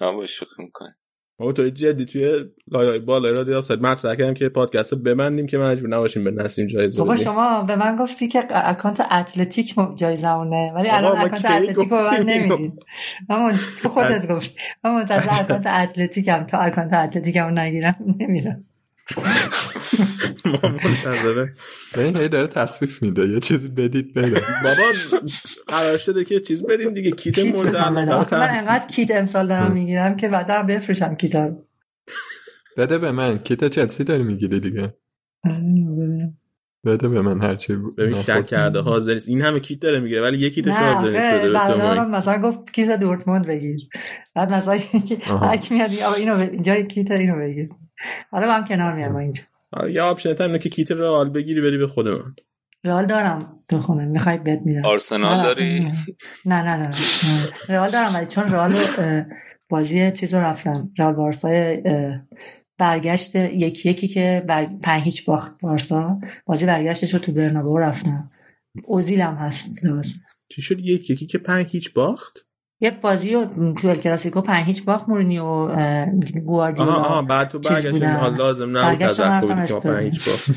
من 0.01 0.17
با 0.17 0.27
شوخی 0.27 0.63
می‌کنم. 0.63 0.95
ما 1.39 1.53
تو 1.53 1.69
جدی 1.69 2.05
توی 2.05 2.45
لایه 2.69 2.99
بالا 2.99 3.31
رادیو 3.31 3.59
آفساید 3.59 3.81
مطرح 3.81 4.15
کردم 4.15 4.35
که 4.35 4.49
پادکست 4.49 4.93
رو 4.93 4.99
ببندیم 4.99 5.47
که 5.47 5.59
مجبور 5.59 5.89
نباشیم 5.91 6.25
به 6.25 6.31
نسیم 6.31 6.67
جایزه 6.67 6.99
بابا 6.99 7.13
بدیم. 7.13 7.25
شما 7.25 7.63
به 7.63 7.77
من 7.77 7.97
گفتی 7.97 8.29
که 8.29 8.45
اکانت 8.51 9.01
اتلتیک 9.11 9.75
جایزمونه 9.97 10.73
ولی 10.75 10.89
آقا، 10.89 10.97
الان 10.97 11.19
ما 11.19 11.25
اکانت 11.25 11.45
اتلتیک 11.45 11.89
رو 11.89 12.03
من؟ 12.03 12.23
نمی‌دید. 12.23 12.85
من 13.29 13.59
تو 13.83 13.89
خودت 13.89 14.29
گفت. 14.29 14.57
من 14.85 14.95
منتظر 14.95 15.41
اکانت 15.41 15.67
اتلتیکم 15.67 16.45
تا 16.45 16.59
اکانت 16.59 16.93
اتلتیکم 16.93 17.59
نگیرم 17.59 17.97
نمیرم. 18.21 18.65
ما 20.45 20.59
منتظره. 20.63 21.55
این 21.97 22.17
هی 22.17 22.29
داره 22.29 22.47
تخفیف 22.47 23.03
میده. 23.03 23.29
یه 23.29 23.41
چیزی 23.41 23.69
بدید 23.69 24.15
بره 24.15 24.31
بابا 24.63 24.83
قرار 25.69 25.99
شده 25.99 26.25
که 26.25 26.41
چیز 26.41 26.67
بدیم 26.67 26.95
دیگه. 26.95 27.11
کیت 27.11 27.39
مورد. 27.39 27.77
آخه 27.77 28.39
من 28.39 28.49
انقدر 28.51 28.87
کیت 28.87 29.11
امسال 29.11 29.49
دارم 29.49 29.73
می‌گیرم 29.73 30.17
که 30.17 30.29
بعدا 30.29 30.63
بفروشم 30.63 31.15
کیت 31.15 31.35
رو 31.35 31.67
بده 32.77 32.99
به 32.99 33.13
من. 33.13 33.39
کیت 33.39 33.65
چلسی 33.65 34.05
داری 34.05 34.23
می‌گیری 34.23 34.61
دیگه. 34.61 34.95
بده 36.85 37.09
به 37.09 37.23
من 37.23 37.41
هرچی 37.41 37.77
بود 37.77 37.97
ببین 37.97 38.23
شک 38.23 38.41
خب. 38.41 38.47
کرده. 38.47 38.81
حاضر 38.81 39.13
نیست. 39.15 39.29
این 39.29 39.43
همه 39.43 39.61
کیت 39.61 39.81
داره 39.81 40.01
می‌گیره 40.01 40.23
ولی 40.23 40.39
یکی 40.39 40.55
کیتش 40.55 40.73
نه 40.73 40.95
حاضر 40.95 41.11
نیست 41.11 41.35
بده 41.35 42.05
مثلا 42.05 42.39
گفت 42.39 42.73
کیت 42.73 43.01
دورتموند 43.01 43.47
بگیر. 43.47 43.81
بعد 44.35 44.53
مثلا. 44.53 44.79
هر 45.49 45.57
کی 45.57 45.75
میاد 45.75 45.91
آقا 46.07 46.15
اینو 46.15 46.39
اینجا 46.39 46.83
کیت 46.83 47.11
اینو 47.11 47.37
بگیر. 47.37 47.69
حالا 48.31 48.47
با 48.47 48.53
هم 48.53 48.65
کنار 48.65 48.95
میارم 48.95 49.17
اینجا. 49.17 49.43
یه 49.91 50.03
option 50.03 50.35
ت 50.35 50.41
هم 50.41 50.47
اینه 50.47 50.59
که 50.59 50.69
کیت 50.69 50.91
رئال 50.91 51.31
بگیری 51.31 51.61
بدی 51.61 51.79
به 51.79 51.87
خود 51.87 52.09
من. 52.09 52.35
رئال 52.85 53.07
دارم 53.07 53.59
تو 53.69 53.79
خونه 53.81 54.05
می‌خوای 54.05 54.39
بهت 54.39 54.63
میدم. 54.63 54.85
آرسنال 54.85 55.43
داری؟ 55.43 55.81
نه 56.47 56.63
نه. 56.63 56.77
نه, 56.77 56.89
نه. 56.89 56.91
رئال 57.69 57.91
دارم 57.91 58.15
ولی 58.15 58.27
چون 58.27 58.53
رئال 58.53 58.75
بازی 59.69 60.13
چیز 60.13 60.35
رو 60.35 60.41
رفتم. 60.41 60.91
رئال 60.99 61.15
بارسای 61.15 61.83
برگشت 62.79 63.35
یکی 63.35 63.91
یکی 63.91 64.09
که 64.09 64.45
بر... 64.49 64.67
پنج 64.83 65.03
هیچ 65.03 65.25
باخت 65.25 65.53
بارسا. 65.61 66.19
بازی 66.47 66.67
برگشتش 66.67 67.15
رو 67.15 67.19
تو 67.21 67.33
برنابو 67.33 67.79
رفتم. 67.79 68.31
اوزیلم 68.85 69.35
هست 69.35 69.85
لازم. 69.85 70.15
چی 70.49 70.63
شد؟ 70.63 70.81
یکی 70.81 71.13
یکی 71.13 71.27
که 71.27 71.39
پنج 71.39 71.67
هیچ 71.67 71.93
باخت؟ 71.93 72.47
یه 72.83 72.91
بازی 72.91 73.35
رو 73.35 73.45
تو 73.75 73.89
ال 73.89 73.97
کلاسیکو 73.97 74.41
پنج 74.41 74.67
هیچ 74.67 74.85
باخت 74.85 75.09
مورینی 75.09 75.39
و 75.39 75.69
گواردیولا. 76.45 76.93
آها 76.93 77.05
آها 77.05 77.23
بعد 77.23 77.49
تو 77.49 77.59
برگشت 77.59 78.03
حال 78.03 78.35
لازم 78.35 78.79
نبود 78.79 78.99
تذکر 78.99 79.67
که 79.67 79.75
پنج 79.75 80.05
هیچ 80.05 80.25
باخت. 80.27 80.51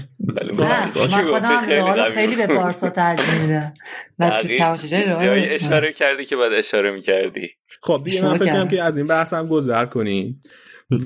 من 0.60 0.92
خودم 1.32 1.70
رئال 1.70 2.12
خیلی 2.12 2.36
به 2.36 2.48
بارسا 2.48 2.90
ترجیح 2.90 3.42
میدم. 3.42 3.74
و 4.20 4.40
جایی 5.20 5.46
اشاره 5.46 5.94
کردی 5.94 6.26
که 6.26 6.36
بعد 6.36 6.54
اشاره 6.54 6.92
می‌کردی. 6.92 7.50
خب 7.82 8.02
دیگه 8.06 8.26
من 8.26 8.38
فکر 8.38 8.54
کنم 8.54 8.68
که 8.68 8.84
از 8.84 8.98
این 8.98 9.08
بحث 9.08 9.34
هم 9.34 9.48
گذر 9.48 9.86
کنیم. 9.86 10.42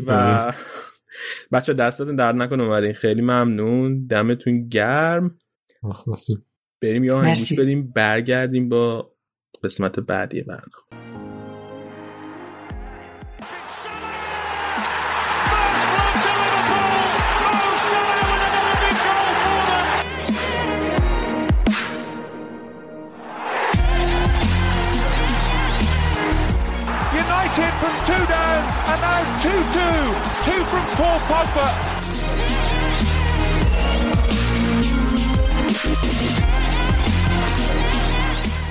و 0.08 0.54
بچه 1.52 1.74
دستتون 1.74 2.16
درد 2.16 2.36
نکنه 2.36 2.64
اومدین. 2.64 2.94
خیلی 2.94 3.22
ممنون. 3.22 4.08
دمتون 4.08 4.68
گرم. 4.68 5.38
بریم 6.82 7.04
یا 7.04 7.22
هنگوش 7.22 7.54
بدیم 7.54 7.92
برگردیم 7.96 8.70
با 8.70 9.12
قسمت 9.64 10.00
بعدی 10.00 10.42
برنامه. 10.42 10.99
2-2. 29.40 29.50
Two 30.44 30.64
from 30.66 30.86
Paul 30.98 31.20
Pogba. 31.32 31.68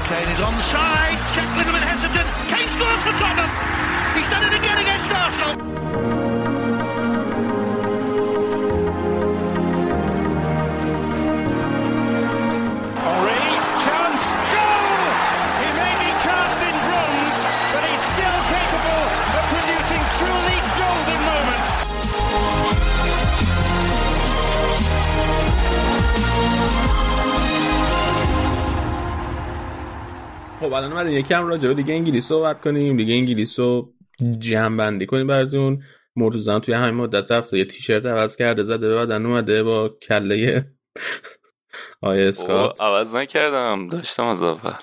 Kane 0.09 0.29
is 0.29 0.41
onside. 0.41 1.17
Check 1.35 1.57
little 1.57 1.73
bit 1.73 1.83
hesitant. 1.83 2.29
Kane 2.53 2.69
scores 2.77 3.01
for 3.01 3.15
Tottenham. 3.19 3.51
He's 4.15 4.29
done 4.29 4.45
it 4.45 4.59
again 4.59 4.79
against 4.79 5.11
Arsenal. 5.11 6.38
خب 30.61 30.73
الان 30.73 30.93
اومدیم 30.93 31.19
یکم 31.19 31.47
راجع 31.47 31.69
به 31.69 31.75
لیگ 31.75 31.91
انگلیس 31.91 32.27
صحبت 32.29 32.61
کنیم 32.61 32.97
لیگ 32.97 33.09
انگلیس 33.11 33.59
رو 33.59 33.95
جمع 34.39 34.77
بندی 34.77 35.07
کنیم 35.07 35.27
براتون. 35.27 35.83
مرتضی 36.17 36.61
توی 36.61 36.75
همین 36.75 36.95
مدت 36.95 37.33
رفت 37.33 37.55
یه 37.55 37.65
تیشرت 37.65 38.07
عوض 38.07 38.37
کرده 38.37 38.63
زده 38.63 38.95
بعدن 38.95 39.27
اومده 39.27 39.63
با 39.63 39.89
کله 39.89 40.65
آیا 42.03 42.29
اسکات. 42.29 42.81
عوض 42.83 43.15
نکردم. 43.15 43.89
داشتم 43.89 44.25
از 44.25 44.43
اول. 44.43 44.75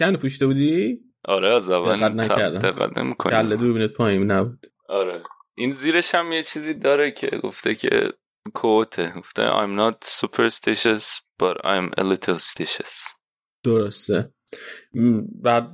یعنی 0.00 0.16
پوشته 0.16 0.46
بودی؟ 0.46 0.98
آره 1.24 1.54
از 1.54 1.70
اول 1.70 1.96
دقت 1.96 2.12
نکردم. 2.12 2.58
دقت 2.58 2.98
نمی‌کنی. 2.98 3.32
کله 3.32 3.56
دوربینت 3.56 3.92
پایین 3.92 4.30
نبود. 4.30 4.66
آره. 4.88 5.22
این 5.54 5.70
زیرش 5.70 6.14
هم 6.14 6.32
یه 6.32 6.42
چیزی 6.42 6.74
داره 6.74 7.10
که 7.10 7.26
گفته 7.26 7.74
که 7.74 8.12
کوته. 8.54 9.12
گفته 9.16 9.42
I'm 9.42 9.78
not 9.78 10.06
superstitious 10.08 11.20
but 11.42 11.56
I'm 11.64 12.00
a 12.00 12.04
little 12.04 12.38
stitious. 12.38 13.14
درسته. 13.64 14.32
بعد 15.42 15.70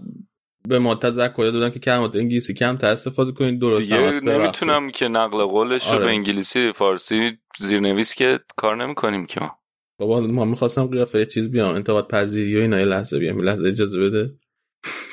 به 0.69 0.79
ما 0.79 0.95
تذکر 0.95 1.51
دادن 1.53 1.71
که 1.71 1.79
کلمات 1.79 2.17
انگلیسی 2.17 2.55
کم 2.55 2.77
تا 2.77 2.89
استفاده 2.89 3.33
کنید 3.33 3.61
درست 3.61 3.83
دیگه 3.83 4.21
نمی‌تونم 4.21 4.91
که 4.91 5.09
نقل 5.09 5.45
قولش 5.45 5.87
رو 5.87 5.95
آره. 5.95 6.05
به 6.05 6.11
انگلیسی 6.11 6.73
فارسی 6.73 7.39
زیرنویس 7.59 8.15
که 8.15 8.41
کار 8.57 8.77
نمی‌کنیم 8.77 9.27
که 9.27 9.41
ما. 9.41 9.59
بابا 9.99 10.21
ما 10.21 10.45
می‌خواستم 10.45 10.87
قیافه 10.87 11.27
چیز 11.27 11.51
بیام 11.51 11.75
انتقاد 11.75 12.09
پذیری 12.09 12.57
و 12.57 12.61
اینا 12.61 12.79
یه 12.79 12.85
لحظه 12.85 13.19
بیام 13.19 13.41
لحظه 13.41 13.69
اجازه 13.69 14.01
بده. 14.01 14.35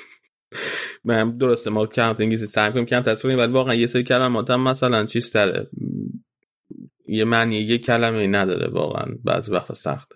من 1.03 1.37
درسته 1.37 1.69
ما 1.69 1.85
کلمات 1.85 2.21
انگلیسی 2.21 2.47
سعی 2.47 2.71
کنیم 2.71 2.85
کم 2.85 3.01
تصویر 3.01 3.33
کنیم 3.33 3.45
ولی 3.45 3.53
واقعا 3.53 3.75
یه 3.75 3.87
سری 3.87 4.03
کلمات 4.03 4.49
هم 4.49 4.61
مثلا 4.61 5.05
چیز 5.05 5.31
تره. 5.31 5.69
یه 7.07 7.23
معنی 7.25 7.59
یه 7.59 7.77
کلمه 7.77 8.27
نداره 8.27 8.67
واقعا 8.67 9.05
بعضی 9.23 9.51
وقتا 9.51 9.73
سخت. 9.73 10.11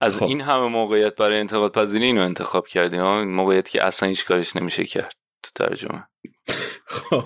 از 0.00 0.18
خب. 0.18 0.26
این 0.26 0.40
همه 0.40 0.68
موقعیت 0.68 1.16
برای 1.16 1.40
انتقاد 1.40 1.72
پذیری 1.72 2.04
اینو 2.04 2.20
انتخاب 2.20 2.66
کردیم. 2.66 3.22
موقعیت 3.22 3.68
که 3.68 3.84
اصلا 3.84 4.08
هیچ 4.08 4.26
کارش 4.26 4.56
نمیشه 4.56 4.84
کرد 4.84 5.16
تو 5.42 5.50
ترجمه. 5.54 6.08
خب. 6.86 7.24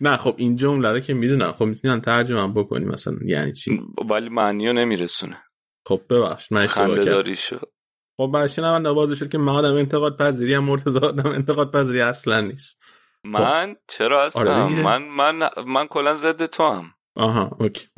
نه 0.00 0.16
خب 0.16 0.34
این 0.38 0.56
جمله 0.56 0.92
رو 0.92 1.00
که 1.00 1.14
می‌دونم. 1.14 1.52
خب 1.52 1.64
می‌تونن 1.64 2.00
ترجمه 2.00 2.42
هم 2.42 2.54
بکنی 2.54 2.84
مثلا. 2.84 3.16
یعنی 3.24 3.52
چی؟ 3.52 3.80
ولی 4.10 4.28
معنی 4.28 4.66
رو 4.66 4.72
نمیرسونه. 4.72 5.42
خب 5.86 6.00
ببخش 6.10 6.52
من 6.52 6.62
اشتباه 6.62 7.04
کردم. 7.04 7.34
شد 7.34 7.72
خب 8.16 8.30
برای 8.34 8.48
شنونده 8.48 8.88
واضح 8.88 9.14
شد 9.14 9.28
که 9.28 9.38
من 9.38 9.52
آدم 9.52 9.74
انتقاد 9.74 10.16
پذیری 10.16 10.54
هم 10.54 10.64
مرتضی 10.64 10.98
آدم 10.98 11.26
انتقاد 11.26 11.72
پذیری 11.72 12.00
اصلا 12.00 12.40
نیست. 12.40 12.82
من؟ 13.24 13.76
چرا 13.88 14.26
هستم؟ 14.26 14.40
آره. 14.40 14.82
من 14.82 15.02
من 15.02 15.50
من 15.66 15.86
کلا 15.86 16.14
ضد 16.14 16.46
تو 16.46 16.68
هم 16.68 16.94
آها 17.16 17.56
اوکی. 17.60 17.88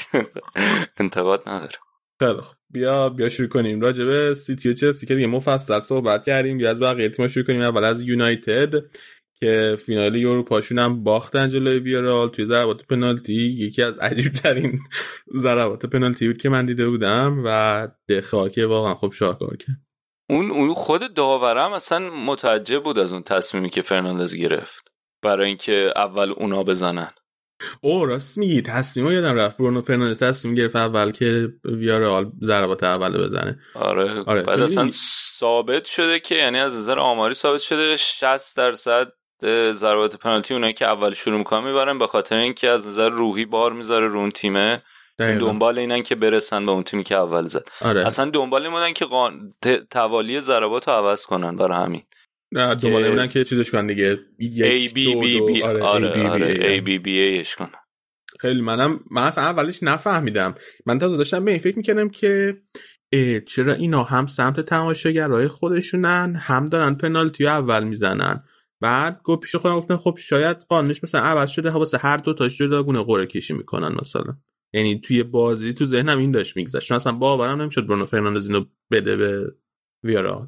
انتقاد 1.00 1.48
نداره 1.48 1.78
خیلی 2.20 2.40
خب 2.40 2.54
بیا 2.70 3.08
بیا 3.08 3.28
شروع 3.28 3.48
کنیم. 3.48 3.80
راجع 3.80 4.04
به 4.04 4.34
سیتی 4.34 4.70
و 4.70 4.74
چلسی 4.74 5.06
که 5.06 5.14
دیگه 5.14 5.26
مفصل 5.26 5.80
صحبت 5.80 6.24
کردیم. 6.24 6.58
بیا 6.58 6.70
از 6.70 6.80
بقیه 6.80 7.08
تیم‌ها 7.08 7.28
شروع 7.28 7.46
کنیم. 7.46 7.60
اول 7.60 7.84
از 7.84 8.02
یونایتد 8.02 8.74
که 9.40 9.76
فینال 9.86 10.14
یوروپاشون 10.14 10.78
هم 10.78 11.04
باختن 11.04 11.48
جلوی 11.48 11.78
ویارال 11.78 12.28
توی 12.28 12.46
ضربات 12.46 12.86
پنالتی. 12.86 13.32
یکی 13.32 13.82
از 13.82 13.98
عجیب 13.98 14.32
ترین 14.32 14.78
ضربات 15.44 15.86
پنالتی 15.86 16.26
بود 16.26 16.42
که 16.42 16.48
من 16.48 16.66
دیده 16.66 16.88
بودم 16.88 17.42
و 17.44 17.88
دخا 18.08 18.48
که 18.48 18.66
واقعا 18.66 18.94
خوب 18.94 19.12
شاهکار 19.12 19.56
کرد. 19.56 19.76
اون 20.30 20.50
اون 20.50 20.74
خود 20.74 21.14
داورم 21.14 21.72
اصلا 21.72 22.10
متعجب 22.10 22.82
بود 22.82 22.98
از 22.98 23.12
اون 23.12 23.22
تصمیمی 23.22 23.70
که 23.70 23.80
فرناندز 23.80 24.34
گرفت. 24.34 24.88
برای 25.22 25.48
اینکه 25.48 25.92
اول 25.96 26.30
اونا 26.30 26.62
بزنن. 26.62 27.10
او 27.80 28.06
راست 28.06 28.38
میگی. 28.38 28.62
تصمیم 28.62 29.10
یادم 29.10 29.34
رفت. 29.34 29.56
برونو 29.56 29.82
فرناندز 29.82 30.22
تصمیم 30.22 30.54
گرفت 30.54 30.76
اول 30.76 31.10
که 31.10 31.48
ویارال 31.64 32.30
ضربات 32.42 32.82
اول 32.82 33.26
بزنه. 33.26 33.58
آره, 33.74 34.24
آره، 34.26 34.42
بعد 34.42 34.60
اصلا 34.60 34.88
ثابت 35.38 35.84
شده 35.84 36.20
که 36.20 36.34
یعنی 36.34 36.58
از 36.58 36.76
نظر 36.76 36.98
آماری 36.98 37.34
ثابت 37.34 37.60
شده 37.60 37.96
60 37.96 38.56
درصد 38.56 39.12
ضربات 39.72 40.16
پنالتی 40.16 40.54
اونایی 40.54 40.72
که 40.72 40.86
اول 40.86 41.14
شروع 41.14 41.38
می‌کنن 41.38 41.64
می‌برن 41.64 41.98
به 41.98 42.06
خاطر 42.06 42.36
اینکه 42.36 42.70
از 42.70 42.86
نظر 42.86 43.08
روحی 43.08 43.44
بار 43.44 43.72
می‌ذاره 43.72 44.08
رو 44.08 44.18
اون 44.18 44.30
تیمه. 44.30 44.82
دقیقاً. 45.18 45.46
دنبال 45.46 45.78
اینن 45.78 46.02
که 46.02 46.14
برسن 46.14 46.66
به 46.66 46.72
اون 46.72 46.82
تیمی 46.82 47.04
که 47.04 47.16
اول 47.16 47.44
زد. 47.46 47.68
آره. 47.80 48.06
اصلا 48.06 48.30
دنبال 48.30 48.62
این 48.62 48.70
بودن 48.70 48.92
که 48.92 49.04
قان... 49.04 49.54
ت- 49.62 49.90
توالی 49.90 50.40
ضربات 50.40 50.88
رو 50.88 50.94
عوض 50.94 51.26
کنن 51.26 51.56
برای 51.56 51.78
همین. 51.84 52.02
نه 52.52 52.74
دوباره 52.74 53.10
بودن 53.10 53.26
که 53.26 53.44
چیزش 53.44 53.70
کنن 53.70 53.86
دیگه. 53.86 54.14
دو 54.14 54.88
B 54.88 54.94
دو 54.94 55.48
B 55.48 55.62
آره 55.62 55.82
آره. 55.82 56.80
A. 56.80 56.84
B 56.84 57.04
B 57.04 57.08
ایش 57.08 57.56
کنن. 57.56 57.70
خیلی 58.40 58.60
منم 58.60 59.00
من 59.10 59.22
اصلا 59.22 59.44
اولش 59.44 59.82
نفهمیدم. 59.82 60.54
من 60.86 60.98
تازه 60.98 61.16
داشتم 61.16 61.44
به 61.44 61.50
این 61.50 61.60
فکر 61.60 61.76
می‌کردم 61.76 62.08
که 62.08 62.62
چرا 63.46 63.72
اینا 63.72 64.02
هم 64.02 64.26
سمت 64.26 64.60
تماشاگرای 64.60 65.48
خودشونن 65.48 66.36
هم 66.36 66.66
دارن 66.66 66.94
پنالتی 66.94 67.46
اول 67.46 67.84
می‌زنن. 67.84 68.44
بعد 68.80 69.20
گفت 69.24 69.40
پیش 69.40 69.56
خودم 69.56 69.76
گفتم 69.76 69.96
خب 69.96 70.16
شاید 70.18 70.56
قانونش 70.68 71.04
مثلا 71.04 71.20
عوض 71.20 71.50
شده 71.50 71.70
واسه 71.70 71.98
هر 71.98 72.16
دو 72.16 72.34
تاش 72.34 72.58
جداگونه 72.58 73.04
قرعه 73.04 73.26
کشی 73.26 73.54
می‌کنن 73.54 73.96
مثلا. 74.00 74.36
یعنی 74.74 75.00
توی 75.00 75.22
بازی 75.22 75.72
تو 75.72 75.84
ذهنم 75.84 76.18
این 76.18 76.30
داشت 76.30 76.56
میگذشت. 76.56 76.92
اصلا 76.92 77.12
باورم 77.12 77.62
نمی‌شد 77.62 77.86
برونو 77.86 78.06
فرناندز 78.06 78.46
اینو 78.46 78.64
بده 78.90 79.16
به 79.16 79.54
ویارال. 80.04 80.46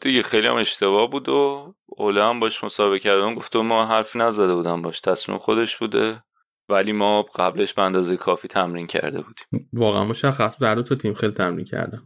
دیگه 0.00 0.22
خیلی 0.22 0.46
هم 0.46 0.54
اشتباه 0.56 1.10
بود 1.10 1.28
و 1.28 1.74
اوله 1.86 2.24
هم 2.24 2.40
باش 2.40 2.64
مسابقه 2.64 2.98
کردم 2.98 3.34
گفته 3.34 3.58
ما 3.58 3.86
حرفی 3.86 4.18
نزده 4.18 4.54
بودم 4.54 4.82
باش 4.82 5.00
تصمیم 5.00 5.38
خودش 5.38 5.76
بوده. 5.76 6.22
ولی 6.70 6.92
ما 6.92 7.22
قبلش 7.22 7.74
به 7.74 7.82
اندازه 7.82 8.16
کافی 8.16 8.48
تمرین 8.48 8.86
کرده 8.86 9.22
بودیم. 9.22 9.68
واقعا 9.72 10.04
مشخص 10.04 10.58
در 10.58 10.74
دو 10.74 10.82
تا 10.82 10.94
تیم 10.94 11.14
خیلی 11.14 11.32
تمرین 11.32 11.64
کردن. 11.64 12.02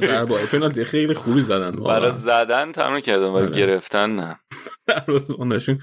ضربه 0.00 0.46
پنالتی 0.46 0.84
خیلی 0.84 1.14
خوبی 1.14 1.40
زدن 1.40 1.74
واقعا. 1.76 2.00
برای 2.00 2.12
زدن 2.12 2.72
تمرین 2.72 3.00
کردم 3.00 3.32
ولی 3.34 3.44
آره. 3.46 3.56
گرفتن 3.56 4.10
نه. 4.10 4.40
دروازه‌بانشون 4.86 5.78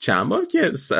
چند 0.00 0.28
بار 0.28 0.44
که 0.44 0.72
س- 0.76 0.92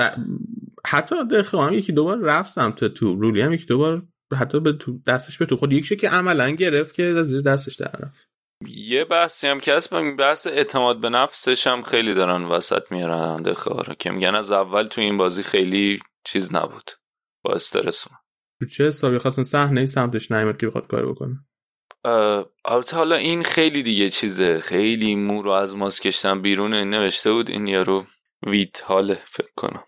حتی 0.87 1.15
دخه 1.31 1.59
هم 1.59 1.73
یکی 1.75 1.93
دوبار 1.93 2.19
رفت 2.19 2.53
سمت 2.53 2.85
تو 2.85 3.15
رولی 3.15 3.41
هم 3.41 3.53
یکی 3.53 3.67
دوبار 3.67 4.03
حتی 4.39 4.61
به 4.61 4.73
تو 4.73 4.99
دستش 5.07 5.39
به 5.39 5.47
تو 5.47 5.57
خود 5.57 5.73
یکی 5.73 5.97
که 5.97 6.09
عملا 6.09 6.51
گرفت 6.51 6.95
که 6.95 7.03
از 7.03 7.27
زیر 7.27 7.41
دستش 7.41 7.75
در 7.77 7.93
رفت. 8.01 8.28
یه 8.67 9.05
بحثی 9.05 9.47
هم 9.47 9.61
که 9.61 9.75
هست 9.75 9.95
بحث 9.95 10.47
اعتماد 10.47 11.01
به 11.01 11.09
نفسش 11.09 11.67
هم 11.67 11.83
خیلی 11.83 12.15
دارن 12.15 12.45
وسط 12.45 12.83
میارن 12.91 13.43
دخه 13.43 13.95
که 13.99 14.11
میگن 14.11 14.35
از 14.35 14.53
اول 14.53 14.87
تو 14.87 15.01
این 15.01 15.17
بازی 15.17 15.43
خیلی 15.43 15.99
چیز 16.25 16.55
نبود. 16.55 16.91
با 17.45 17.53
استرس. 17.53 18.07
تو 18.61 18.67
چه 18.67 18.87
حسابی؟ 18.87 19.19
خواستن 19.19 19.43
صحنه 19.43 19.87
سمتش 19.87 20.31
نیامد 20.31 20.61
که 20.61 20.67
بخواد 20.67 20.87
کار 20.87 21.07
بکنه. 21.07 21.37
البته 22.65 22.97
حالا 22.97 23.17
این 23.17 23.43
خیلی 23.43 23.83
دیگه 23.83 24.09
چیزه. 24.09 24.61
خیلی 24.61 25.15
مو 25.15 25.43
رو 25.43 25.51
از 25.51 25.77
ماست 25.77 26.03
کشتن 26.03 26.43
بیرون 26.43 26.75
نوشته 26.75 27.33
بود. 27.33 27.51
این 27.51 27.67
یارو 27.67 28.07
ویت 28.47 28.83
حاله 28.85 29.23
فکر 29.27 29.53
کنم. 29.57 29.85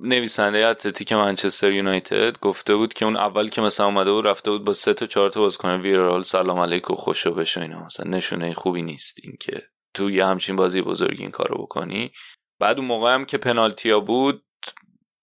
نویسنده 0.00 0.66
اتلتیک 0.66 1.12
منچستر 1.12 1.72
یونایتد 1.72 2.38
گفته 2.40 2.74
بود 2.74 2.94
که 2.94 3.04
اون 3.04 3.16
اول 3.16 3.48
که 3.48 3.62
مثلا 3.62 3.86
اومده 3.86 4.12
بود 4.12 4.26
رفته 4.26 4.50
بود 4.50 4.64
با 4.64 4.72
سه 4.72 4.94
تا 4.94 5.06
چهار 5.06 5.30
تا 5.30 5.40
بازیکن. 5.40 5.80
ویرال 5.80 6.22
سلام 6.22 6.58
علیکم 6.58 6.94
خوشو 6.94 7.34
بشه 7.34 7.60
اینا. 7.60 7.84
مثلا 7.84 8.10
نشونه 8.10 8.54
خوبی 8.54 8.82
نیست 8.82 9.18
این 9.22 9.36
که 9.40 9.62
تو 9.94 10.10
یه 10.10 10.26
همچین 10.26 10.56
بازی 10.56 10.82
بزرگی 10.82 11.22
این 11.22 11.30
کارو 11.30 11.62
بکنی. 11.62 12.12
بعد 12.60 12.78
اون 12.78 12.86
موقع 12.86 13.14
هم 13.14 13.24
که 13.24 13.38
پنالتیا 13.38 14.00
بود 14.00 14.42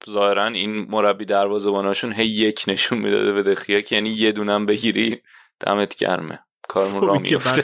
ظاهرا 0.09 0.45
این 0.47 0.71
مربی 0.89 1.25
دروازه‌باناشون 1.25 2.13
هی 2.13 2.25
یک 2.25 2.65
نشون 2.67 2.97
می‌داده 2.97 3.31
به 3.31 3.43
دخیا 3.43 3.81
که 3.81 3.95
یعنی 3.95 4.09
یه 4.09 4.31
دونم 4.31 4.65
بگیری 4.65 5.21
دمت 5.59 5.95
گرمه. 5.95 6.39
کارمون 6.69 7.07
را 7.07 7.19
میفته 7.19 7.61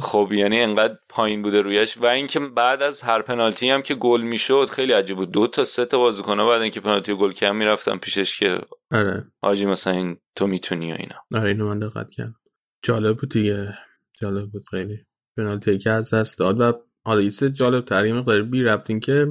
خب 0.00 0.28
یعنی 0.32 0.60
انقدر 0.60 0.94
پایین 1.08 1.42
بوده 1.42 1.60
رویش. 1.60 1.96
و 1.96 2.06
اینکه 2.06 2.40
بعد 2.40 2.82
از 2.82 3.02
هر 3.02 3.22
پنالتی 3.22 3.70
هم 3.70 3.82
که 3.82 3.94
گل 3.94 4.20
می‌شد 4.20 4.68
خیلی 4.72 4.92
عجیب 4.92 5.16
بود. 5.16 5.30
دو 5.30 5.46
تا 5.46 5.64
سه 5.64 5.84
تا 5.84 5.98
بازیکن 5.98 6.36
بعد 6.36 6.62
اینکه 6.62 6.80
پنالتی 6.80 7.14
گل 7.14 7.32
کم 7.32 7.56
می‌رفتن 7.56 7.98
پیشش 7.98 8.38
که 8.38 8.58
آره. 8.90 9.24
حاجی 9.42 9.66
مثلا 9.66 9.92
این 9.92 10.16
تو 10.36 10.46
می‌تونی 10.46 10.92
و 10.92 10.96
اینا. 10.98 11.16
آره 11.42 11.48
اینو 11.48 11.66
من 11.66 11.78
دقت 11.78 12.10
کردم. 12.10 12.36
جالب 12.82 13.16
بود 13.16 13.30
دیگه. 13.30 13.74
جالب 14.20 14.50
بود 14.50 14.62
خیلی. 14.70 14.98
پنالتی 15.36 15.78
که 15.78 15.90
از 15.90 16.14
دست 16.14 16.38
داد 16.38 16.60
و 16.60 16.72
حالا 17.04 17.20
یه 17.20 17.30
جالب 17.30 17.84
ترین 17.84 18.16
مقدار 18.16 18.42
بی 18.42 18.62
ربط 18.62 18.90
این 18.90 19.00
که 19.00 19.26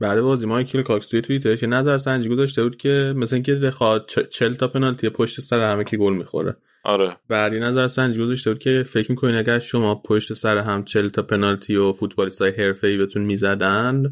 بعد 0.00 0.20
بازی 0.20 0.46
مایکل 0.46 0.82
کاکس 0.82 1.08
توی 1.08 1.22
توییترش 1.22 1.62
نظر 1.62 1.98
سنجی 1.98 2.28
گذاشته 2.28 2.62
بود 2.62 2.76
که 2.76 3.14
مثلا 3.16 3.36
اینکه 3.36 3.54
بخواد 3.54 4.10
40 4.30 4.54
تا 4.54 4.68
پنالتی 4.68 5.08
پشت 5.08 5.40
سر 5.40 5.62
همه 5.62 5.84
که 5.84 5.96
گل 5.96 6.12
می‌خوره. 6.12 6.56
آره. 6.84 7.16
بعدی 7.28 7.60
نظر 7.60 7.88
سنجی 7.88 8.20
گذاشته 8.20 8.50
بود 8.50 8.58
که 8.62 8.82
فکر 8.86 9.10
می‌کنین 9.10 9.34
اگر 9.34 9.58
شما 9.58 9.94
پشت 9.94 10.34
سر 10.34 10.58
هم 10.58 10.84
40 10.84 11.08
تا 11.08 11.22
پنالتی 11.22 11.76
و 11.76 11.92
فوتبالیست 11.92 12.42
های 12.42 12.50
حرفه‌ای 12.50 12.96
بهتون 12.96 13.22
می‌زدن 13.22 14.02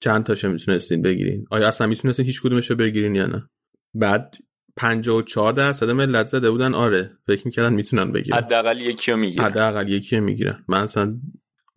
چند 0.00 0.24
تاشو 0.24 0.48
می‌تونستین 0.48 1.02
بگیرین؟ 1.02 1.44
آیا 1.50 1.68
اصلا 1.68 1.86
می‌تونستین 1.86 2.26
هیچ 2.26 2.42
کدومشو 2.42 2.74
بگیرین 2.74 3.14
یا 3.14 3.26
نه؟ 3.26 3.48
بعد 3.94 4.34
54 4.76 5.52
درصد 5.52 5.90
ملت 5.90 6.28
زده 6.28 6.50
بودن 6.50 6.74
آره. 6.74 7.10
فکر 7.26 7.42
می‌کردن 7.44 7.72
می‌تونن 7.72 8.12
بگیرن. 8.12 8.38
حداقل 8.38 8.80
یکی 8.80 9.12
رو 9.12 9.16
می‌گیرن. 9.18 9.44
حداقل 9.44 9.88
یکی 9.88 10.16
رو 10.16 10.24
می‌گیرن. 10.24 10.64
من 10.68 10.82
اصلا 10.82 11.20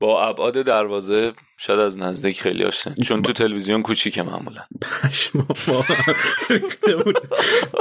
با 0.02 0.28
ابعاد 0.28 0.61
دروازه 0.61 1.34
شاید 1.57 1.80
از 1.80 1.98
نزدیک 1.98 2.41
خیلی 2.41 2.64
آشنا. 2.64 2.94
چون 3.03 3.22
تو 3.22 3.34
تلویزیون 3.34 3.82
کوچیکه 3.82 4.23
معمولا. 4.23 4.61
پشما 4.82 5.48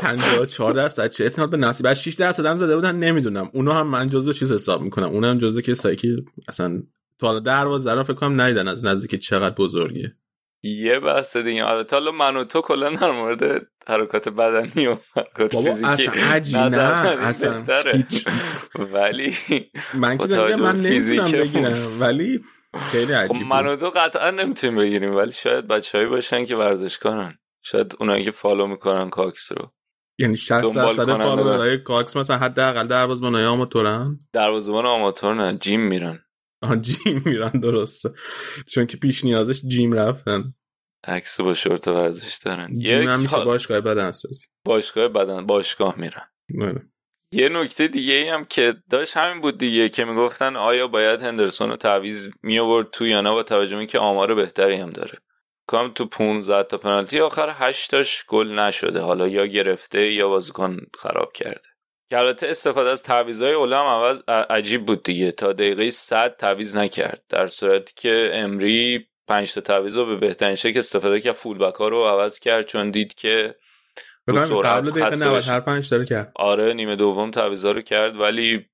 54 0.03 0.73
درصد 0.73 1.11
چه 1.11 1.25
اعتماد 1.25 1.51
به 1.51 1.57
نفسی. 1.57 1.83
بعد 1.83 1.95
6 1.95 2.15
درصد 2.15 2.47
هم 2.47 2.57
زده 2.57 2.77
بودن 2.77 2.97
نمی‌دونم. 2.97 3.51
اونو 3.55 3.73
هم 3.73 3.87
من 3.87 4.09
جزو 4.09 4.33
چیز 4.33 4.53
حساب 4.53 4.83
می‌کنم. 4.83 5.09
اونم 5.09 5.39
جزو 5.39 5.61
کسایی 5.61 5.97
که 5.97 6.17
اصلا 6.49 6.83
تا 7.19 7.27
حالا 7.27 7.41
دروازه 7.41 7.93
رو 7.93 8.03
فکر 8.03 8.15
کنم 8.15 8.41
ندیدن 8.41 8.69
از 8.69 8.85
نزدیک 8.85 9.21
چقدر 9.21 9.55
بزرگیه. 9.55 10.17
یه 10.63 11.01
بحث 11.01 11.37
دیگه. 11.37 11.65
آره 11.65 11.87
حالا 11.93 12.13
من 12.13 12.37
و 12.37 12.45
تو 12.45 12.61
کلا 12.61 12.91
در 12.91 13.11
مورد 13.11 13.67
حرکات 13.89 14.29
بدنی 14.29 14.87
و 14.87 14.97
حرکات 15.17 15.55
بابا 15.55 15.71
فیزیکی 15.71 15.87
اصلا 15.89 16.13
عجی 16.35 16.57
نه 16.57 16.79
اصلا 16.79 17.65
هیچ. 17.93 18.27
ولی 18.79 19.35
من 19.95 20.19
که 20.19 20.27
من 20.27 20.77
نمی‌تونم. 20.77 21.33
بگیرم 21.33 22.01
ولی 22.01 22.41
خیلی 22.79 23.07
خب 23.07 23.13
عجیب 23.13 23.47
من 23.47 23.63
بود. 23.63 23.73
و 23.73 23.77
تو 23.77 24.01
قطعا 24.01 24.31
نمی‌تونیم 24.31 24.79
بگیریم 24.79 25.17
ولی 25.17 25.33
شاید 25.33 25.67
بچههایی 25.67 26.11
باشن 26.11 26.45
که 26.45 26.57
ورزشکارن. 26.57 27.39
شاید 27.63 27.97
اونایی 28.01 28.25
که 28.25 28.31
follow 28.31 28.67
می‌کنن 28.67 29.11
کاکس 29.11 29.53
رو. 29.53 29.73
یعنی 30.19 30.37
60 30.37 30.63
دنبال 30.65 30.97
درصد 30.97 31.17
follower 31.17 31.66
های 31.66 31.79
کاکس 31.79 32.17
مثلا 32.17 32.37
حداقل 32.37 32.87
دروازه‌بانای 32.87 33.45
آماتورن؟ 33.45 34.21
دروازه‌بان 34.33 34.87
آماتور 34.87 35.35
نه 35.35 35.59
gym 35.59 35.81
میرن. 35.81 36.19
آها 36.63 36.77
جیم 36.77 37.23
میرن 37.27 37.51
درسته. 37.51 38.11
چون 38.69 38.87
که 38.87 38.97
پیش 38.97 39.25
نیازش 39.25 39.63
جیم 39.63 39.93
رفتن. 39.93 40.55
عکس 41.05 41.41
با 41.41 41.55
شورت 41.55 41.89
ورزش 41.89 42.37
دارن. 42.37 42.79
جیم 42.79 43.09
هم 43.09 43.21
میشه 43.21 43.45
باشگاه 43.45 43.81
بدن 43.81 44.13
باشگاه 44.65 45.09
بدن 45.09 45.47
باشگاه 45.47 45.95
میرن. 45.99 46.29
آره. 46.63 46.87
یه 47.33 47.49
نکته 47.49 47.89
دیگه 47.89 48.15
ای 48.15 48.29
هم 48.29 48.45
که 48.45 48.75
داشت 48.91 49.17
همین 49.17 49.41
بود 49.41 49.59
دیگه 49.59 49.89
که 49.89 50.05
می‌گفتن 50.05 50.57
آیا 50.57 50.87
باید 50.87 51.23
هندرسون 51.23 51.71
رو 51.71 51.77
تعویض 51.77 52.29
می 52.43 52.59
آورد 52.59 52.91
تو 52.91 53.07
یا 53.07 53.21
نه 53.21 53.31
با 53.31 53.43
توجه 53.43 53.71
به 53.71 53.79
اینکه 53.79 53.99
آمار 53.99 54.35
بهتری 54.35 54.77
هم 54.77 54.91
داره. 54.91 55.19
کام 55.67 55.93
تو 55.93 56.07
15 56.07 56.63
تا 56.63 56.79
پنالتی 56.79 57.21
آخر 57.21 57.51
8 57.53 57.91
تاش 57.91 58.25
گل 58.29 58.59
نشده. 58.59 59.01
حالا 59.01 59.29
یا 59.29 59.47
گرفته 59.47 60.13
یا 60.13 60.29
بازیکن 60.29 60.79
خراب 60.99 61.33
کرده. 61.33 61.70
که 62.11 62.19
البته 62.19 62.47
استفاده 62.49 62.91
از 62.91 63.03
تعویضای 63.03 63.53
اولم 63.53 63.85
عوض 63.85 64.23
عجیب 64.29 64.87
بود 64.87 65.03
دیگه. 65.03 65.33
تا 65.33 65.53
دقیقه 65.53 65.91
100 65.91 66.37
تعویض 66.37 66.77
نکرد. 66.77 67.23
در 67.29 67.47
صورتی 67.47 67.93
که 67.97 68.31
امری 68.33 69.09
5 69.29 69.53
تا 69.53 69.61
تعویض 69.61 69.97
رو 69.97 70.07
به 70.07 70.17
بهترین 70.17 70.55
شکل 70.55 70.79
استفاده 70.79 71.21
کرد. 71.21 71.33
فول 71.33 71.73
ها 71.79 71.89
رو 71.89 72.05
عوض 72.05 72.39
کرد 72.39 72.67
چون 72.67 72.91
دید 72.91 73.15
که 73.15 73.55
رو 74.27 74.61
قبل 74.61 74.91
دقیقه 74.91 75.07
خسته 75.07 75.27
90 75.27 75.37
بشه. 75.37 75.51
هر 75.51 75.61
پنج 75.61 75.91
داره 75.91 76.05
کرد. 76.05 76.33
آره 76.35 76.73
نیمه 76.73 76.97
دوم 76.97 77.31
تعویضا 77.31 77.71
رو 77.71 77.81
کرد 77.81 78.17
ولی 78.17 78.67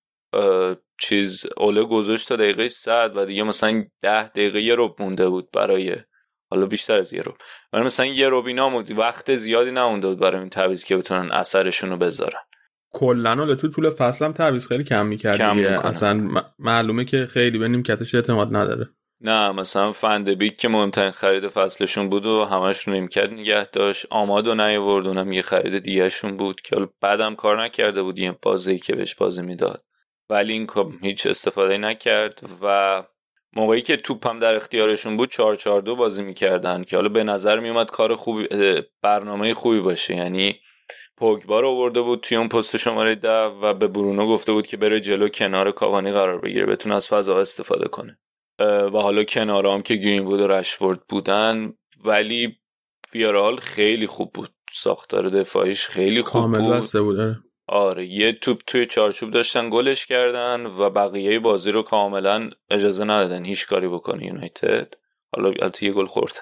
چیز 1.01 1.47
اوله 1.57 1.85
گذاشت 1.85 2.29
تا 2.29 2.37
دقیقه 2.37 2.69
100 2.69 3.13
و 3.17 3.27
دیگه 3.27 3.43
مثلا 3.43 3.85
ده 4.03 4.29
دقیقه 4.29 4.61
یه 4.61 4.75
رب 4.79 4.95
مونده 4.99 5.29
بود 5.29 5.51
برای 5.51 5.97
حالا 6.51 6.67
بیشتر 6.67 6.99
از 6.99 7.13
یه 7.13 7.21
رب. 7.21 7.37
ولی 7.73 7.83
مثلا 7.83 8.07
یه 8.07 8.29
رب 8.31 8.47
اینا 8.47 8.85
وقت 8.91 9.35
زیادی 9.35 9.71
نمونده 9.71 10.09
بود 10.09 10.21
برای 10.21 10.41
این 10.41 10.49
تعویض 10.49 10.85
که 10.85 10.97
بتونن 10.97 11.31
اثرشون 11.33 11.91
رو 11.91 11.97
بذارن. 11.97 12.41
کلا 12.93 13.35
حالا 13.35 13.55
تو 13.55 13.69
طول 13.69 13.91
فصل 13.91 14.25
هم 14.25 14.33
تعویض 14.33 14.67
خیلی 14.67 14.85
کم 14.85 15.07
می‌کرد 15.07 15.37
کم. 15.37 15.59
اصلا 15.85 16.43
معلومه 16.59 17.05
که 17.05 17.27
خیلی 17.27 17.59
به 17.59 17.69
نیمکتش 17.69 18.15
اعتماد 18.15 18.57
نداره. 18.57 18.89
نه 19.21 19.53
مثلا 19.53 19.93
فندبیک 19.93 20.57
که 20.57 20.69
مهمترین 20.69 21.11
خرید 21.11 21.49
فصلشون 21.49 22.09
بود 22.09 22.27
و 22.27 22.45
همشون 22.45 22.95
نیمکت 22.95 23.31
نگه 23.33 23.67
داشت 23.67 24.07
آماد 24.11 24.49
و 24.49 24.55
نیاورد 24.55 25.07
اونم 25.07 25.33
یه 25.33 25.43
خرید 25.43 25.79
دیگهشون 25.79 26.37
بود 26.37 26.61
که 26.61 26.77
بعدم 27.01 27.35
کار 27.35 27.65
نکرده 27.65 28.03
بود 28.03 28.19
یه 28.19 28.39
بازی 28.43 28.79
که 28.79 28.97
بهش 28.97 29.15
بازی 29.15 29.43
می‌داد. 29.43 29.85
ولی 30.31 30.53
این 30.53 30.67
هیچ 31.03 31.27
استفاده 31.27 31.79
نکرد 31.79 32.41
و 32.63 33.03
موقعی 33.57 33.81
که 33.81 33.97
توپ 33.97 34.27
هم 34.27 34.39
در 34.39 34.55
اختیارشون 34.55 35.17
بود 35.17 35.31
4 35.31 35.57
4 35.57 35.81
2 35.81 35.97
بازی 35.97 36.23
می‌کردن 36.23 36.85
که 36.85 36.97
حالا 36.97 37.09
به 37.09 37.25
نظر 37.25 37.61
میومد 37.61 37.91
کار 37.91 38.15
خوبی 38.15 38.49
برنامه 39.03 39.55
خوبی 39.55 39.81
باشه. 39.81 40.17
یعنی 40.17 40.61
پوگبا 41.17 41.61
رو 41.61 41.69
آورده 41.69 42.01
بود 42.01 42.21
توی 42.21 42.37
اون 42.37 42.49
پست 42.49 42.77
شماره 42.77 43.15
ده 43.15 43.45
و 43.45 43.75
به 43.75 43.87
برونو 43.87 44.27
گفته 44.27 44.53
بود 44.53 44.67
که 44.67 44.77
بره 44.77 45.01
جلو 45.01 45.29
کنار 45.29 45.71
کاوانی 45.71 46.13
قرار 46.13 46.41
بگیره 46.41 46.67
بتونه 46.67 46.95
از 46.95 47.09
فضا 47.09 47.39
استفاده 47.39 47.89
کنه. 47.89 48.19
و 48.59 48.91
حالا 48.91 49.25
کنارام 49.25 49.83
که 49.83 49.97
گرینوود 49.97 50.41
و 50.41 50.47
رشفورد 50.47 51.01
بودن 51.09 51.73
ولی 52.05 52.57
ویارال 53.15 53.57
خیلی 53.57 54.07
خوب 54.07 54.33
بود. 54.33 54.53
ساختار 54.73 55.29
دفاعیش 55.29 55.87
خیلی 55.87 56.23
خوب 56.23 56.43
کامل 56.43 56.63
بود. 56.63 56.73
بسته 56.73 57.01
بود 57.01 57.37
آره. 57.69 58.07
یه 58.07 58.33
توپ 58.33 58.61
توی 58.67 58.87
چارچوب 58.87 59.31
داشتن 59.31 59.71
گلش 59.71 60.07
کردن 60.07 60.67
و 60.67 60.91
بقیه 60.91 61.39
بازی 61.39 61.71
رو 61.71 61.83
کاملا 61.83 62.51
اجازه 62.71 63.05
ندادن 63.05 63.45
هیچ 63.45 63.67
کاری 63.67 63.89
بکنه 63.89 64.27
یونایتد. 64.27 64.95
حالا 65.37 65.49
البته 65.49 65.87
یه 65.87 65.93
گل 65.93 66.07
خوردن. 66.07 66.41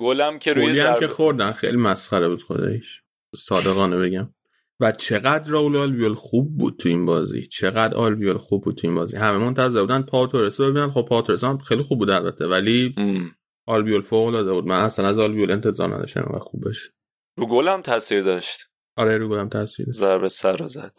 گلم 0.00 0.38
که 0.38 0.52
روی 0.52 0.80
هم 0.80 0.94
که 0.94 1.00
ضربه 1.00 1.08
خوردن 1.08 1.52
خیلی 1.52 1.76
مسخره 1.76 2.28
بود 2.28 2.42
خداییش. 2.42 3.01
صادقانه 3.36 3.98
بگم. 3.98 4.34
و 4.80 4.92
چقدر 4.92 5.50
راول 5.50 5.76
آلبیول 5.76 6.14
خوب 6.14 6.56
بود 6.58 6.76
تو 6.76 6.88
این 6.88 7.06
بازی. 7.06 7.46
چقدر 7.46 7.94
آلبیول 7.94 8.38
خوب 8.38 8.64
بود 8.64 8.76
تو 8.76 8.86
این 8.86 8.96
بازی. 8.96 9.16
همه 9.16 9.38
منتظر 9.38 9.80
بودن 9.80 10.02
پاتورس 10.02 10.60
رو 10.60 10.70
ببینن. 10.70 10.90
خب 10.90 11.06
پاتورس 11.08 11.44
هم 11.44 11.58
خیلی 11.58 11.82
خوب 11.82 11.98
بود 11.98 12.10
البته 12.10 12.46
ولی 12.46 12.94
ام. 12.96 13.30
آلبیول 13.66 14.00
فوق 14.00 14.26
العاده 14.26 14.52
بود. 14.52 14.64
من 14.64 14.78
اصلا 14.78 15.08
از 15.08 15.18
آلبیول 15.18 15.50
انتظار 15.50 15.94
نداشتم 15.94 16.20
انقدر 16.20 16.38
خوب 16.38 16.68
بشه 16.68 16.90
رو 17.38 17.46
گلم 17.46 17.82
تاثیر 17.82 18.22
داشت. 18.22 18.60
آره 18.96 19.18
رو 19.18 19.28
گلم 19.28 19.48
تاثیر 19.48 19.86
داشت. 19.86 19.98
ضربه 19.98 20.28
سر 20.28 20.56
رو 20.56 20.66
زد. 20.66 20.98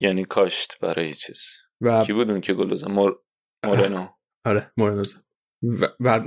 یعنی 0.00 0.24
کاشت 0.24 0.78
برای 0.80 1.14
چیز. 1.14 1.42
و 1.80 2.04
کی 2.04 2.12
بود 2.12 2.30
اون 2.30 2.40
که 2.40 2.54
گل 2.54 2.74
زد؟ 2.74 2.88
مور... 2.88 3.18
مورنو. 3.66 4.08
آره 4.44 4.72
مورنو 4.76 5.04
زد. 5.04 5.24
و 5.62 5.88
بعد 6.00 6.24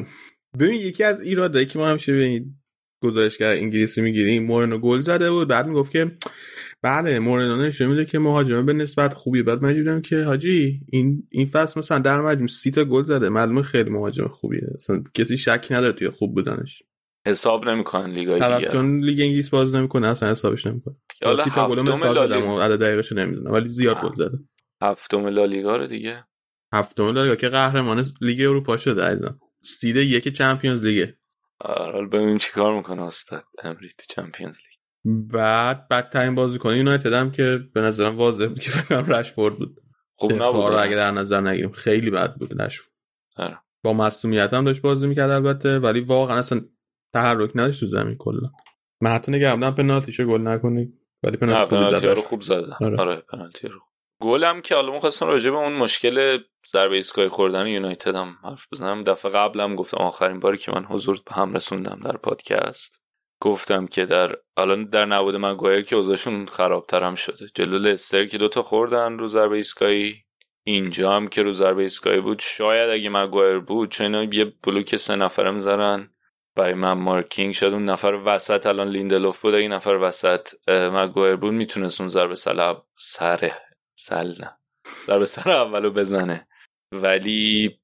ببین 0.60 0.82
یکی 0.82 1.04
از 1.04 1.22
ایرادایی 1.22 1.66
که 1.66 1.80
ما 1.80 1.88
همیشه 1.88 2.14
ببین 2.14 2.56
گزارشگر 3.04 3.50
انگلیسی 3.50 4.02
می‌گیریم 4.02 4.46
مورنو 4.46 4.78
گل 4.78 5.00
زده 5.00 5.32
بود. 5.32 5.48
بعد 5.48 5.68
می‌گفت 5.68 5.92
که 5.92 6.12
بله 6.82 7.20
مورنو 7.20 7.66
نشون 7.66 7.88
میده 7.88 8.06
که 8.06 8.20
مهاجمه 8.20 8.62
به 8.62 8.74
نسبت 8.74 9.14
خوبی 9.14 9.44
بعد 9.44 9.62
من 9.62 9.74
دیدم 9.74 10.02
که 10.02 10.24
حاجی 10.24 10.82
این 10.90 11.28
این 11.32 11.48
فصل 11.48 11.80
مثلا 11.80 12.00
در 12.00 12.22
مجموع 12.22 12.48
سی 12.48 12.72
تا 12.72 12.86
گل 12.86 13.04
زده. 13.04 13.30
معلومه 13.30 13.62
خیلی 13.62 13.90
مهاجم 13.90 14.28
خوبیه. 14.28 14.68
اصلا 14.76 15.04
کسی 15.14 15.38
شکی 15.38 15.74
نداره 15.74 15.94
توی 15.94 16.10
خوب 16.10 16.36
بودنش. 16.36 16.84
حساب 17.28 17.70
نمی‌کنن 17.70 18.12
لیگای 18.12 18.56
دیگه. 18.56 18.72
چون 18.72 19.00
لیگ 19.00 19.22
انگلیس 19.22 19.50
باز 19.50 19.76
نمی‌کنه 19.76 20.08
اصلا 20.08 20.32
حسابش 20.32 20.68
نمی‌کنه. 20.68 20.96
حالا 21.24 21.44
تا 21.44 21.68
گل 21.68 21.76
لالیگا. 21.76 22.28
زدم 22.28 22.50
عدد 22.50 22.80
دقیقش 22.80 23.12
نمی‌دونم 23.12 23.52
ولی 23.52 23.70
زیاد 23.70 24.02
گل 24.04 24.12
زده. 24.14 24.38
هفتم 24.82 25.28
لالیگا 25.28 25.78
رو 25.78 25.88
دیگه. 25.88 26.24
هفتم 26.74 27.04
لالیگا 27.04 27.36
که 27.36 27.50
قهرمان 27.50 28.06
لیگ 28.22 28.42
اروپا 28.42 28.78
شده 28.78 29.04
عزیزم. 29.04 29.40
سید 29.62 29.96
یک 29.96 30.28
چمپیونز 30.28 30.86
لیگه 30.86 31.18
حالا 31.64 32.08
ببین 32.08 32.38
چیکار 32.38 32.78
می‌کنه 32.78 33.04
استاد 33.04 33.44
امری 33.64 33.90
تو 33.90 34.06
چمپیونز 34.10 34.58
لیگ 34.58 34.74
بعد 35.32 35.88
بدترین 35.88 36.36
بازیکن 36.36 36.76
یونایتد 36.76 37.14
هم 37.14 37.32
که 37.32 37.60
به 37.74 37.82
نظرم 37.82 38.18
واضح 38.18 38.48
بود 38.48 38.60
که 38.60 38.70
فکر 38.70 39.02
کنم 39.02 39.16
رشفورد 39.16 39.58
بود 39.58 39.80
رو 40.22 40.36
نبود 40.36 40.74
اگه 40.74 40.96
در 40.96 41.12
نظر 41.12 41.42
نگیریم 41.42 41.72
خیلی 41.72 42.12
بد 42.12 42.36
بود 42.36 42.62
رشفورد 42.62 42.94
آره. 43.38 43.60
با 43.84 43.94
مصونیت 43.94 44.54
هم 44.54 44.66
داشت 44.66 44.82
بازی 44.82 45.08
می‌کرد 45.08 45.30
البته 45.30 45.80
ولی 45.80 46.02
واقعا 46.02 46.38
اصلا 46.40 46.62
تحرک 47.14 47.52
نداشت 47.56 47.80
تو 47.80 47.88
زمین 47.88 48.16
کلا 48.16 48.52
من 49.02 49.12
حتی 49.12 49.32
نگرم 49.32 49.56
بودم 49.56 49.76
پنالتیشو 49.76 50.26
گل 50.26 50.42
نکنی 50.42 50.94
ولی 51.24 51.38
پنالتی 51.38 51.86
زد 51.86 52.06
رو. 52.06 52.16
خوب 52.16 52.42
آره. 52.82 52.98
آره 52.98 53.16
پنالتی 53.16 53.68
رو 53.68 53.80
گلم 54.22 54.62
که 54.62 54.76
حالا 54.76 54.92
می‌خواستم 54.94 55.28
راجع 55.28 55.52
به 55.52 55.58
اون 55.58 55.74
مشکل 55.74 56.40
ضربه 56.68 56.96
ایستگاهی 56.96 57.28
خوردن 57.28 57.68
یونایتد 57.68 58.16
هم 58.16 58.38
حرف 58.44 58.68
بزنم. 58.72 59.04
دفعه 59.04 59.32
قبلم 59.32 59.76
گفتم 59.76 59.98
آخرین 59.98 60.40
باری 60.40 60.58
که 60.58 60.72
من 60.72 60.86
حضور 60.86 61.22
به 61.26 61.36
هم 61.36 61.54
رسوندم 61.54 62.00
در 62.04 62.18
پادکست. 62.18 63.04
گفتم 63.42 63.88
که 63.88 64.06
در 64.06 64.36
الان 64.58 64.86
در 64.86 65.06
نبود 65.06 65.36
مگوایر 65.36 65.82
که 65.82 65.96
اوضاعشون 65.96 66.46
خرابتر 66.46 67.04
هم 67.04 67.16
شده. 67.16 67.46
جلو 67.56 67.78
لستر 67.78 68.26
که 68.26 68.38
دوتا 68.38 68.62
خوردن 68.62 69.18
رو 69.18 69.28
ضربه 69.28 69.56
ایستگاهی. 69.56 70.16
اینجا 70.64 71.12
هم 71.12 71.28
که 71.28 71.42
رو 71.42 71.52
ضربه 71.52 71.82
ایستگاهی 71.82 72.22
بود. 72.22 72.40
شاید 72.40 72.90
اگه 72.90 73.10
مگوایر 73.10 73.60
بود 73.60 73.92
چون 73.92 74.16
اینا 74.16 74.36
یه 74.36 74.54
بلوک 74.64 74.96
سه 74.96 75.16
نفره 75.16 75.52
می‌ذارن. 75.52 76.10
برای 76.56 76.74
من 76.74 76.94
مارکینگ 76.94 77.54
شد. 77.54 77.66
اون 77.66 77.86
نفر 77.86 78.22
وسط 78.26 78.68
الان 78.68 78.88
لیندلوف 78.88 79.42
بود. 79.42 79.56
اگه 79.56 79.68
نفر 79.68 79.94
وسط 80.02 80.50
اه، 80.68 80.90
مگوایر 80.90 81.36
بود 81.36 81.54
می‌تونست 81.54 82.02
اون 82.02 82.08
ضربه 82.08 82.36
سر 82.96 83.52
سره 83.96 84.34
سل 84.34 84.44
نه. 84.44 84.58
ضربه 85.06 85.26
سر 85.26 85.52
اولو 85.52 85.92
بزنه. 85.92 86.48
ولی 86.92 87.80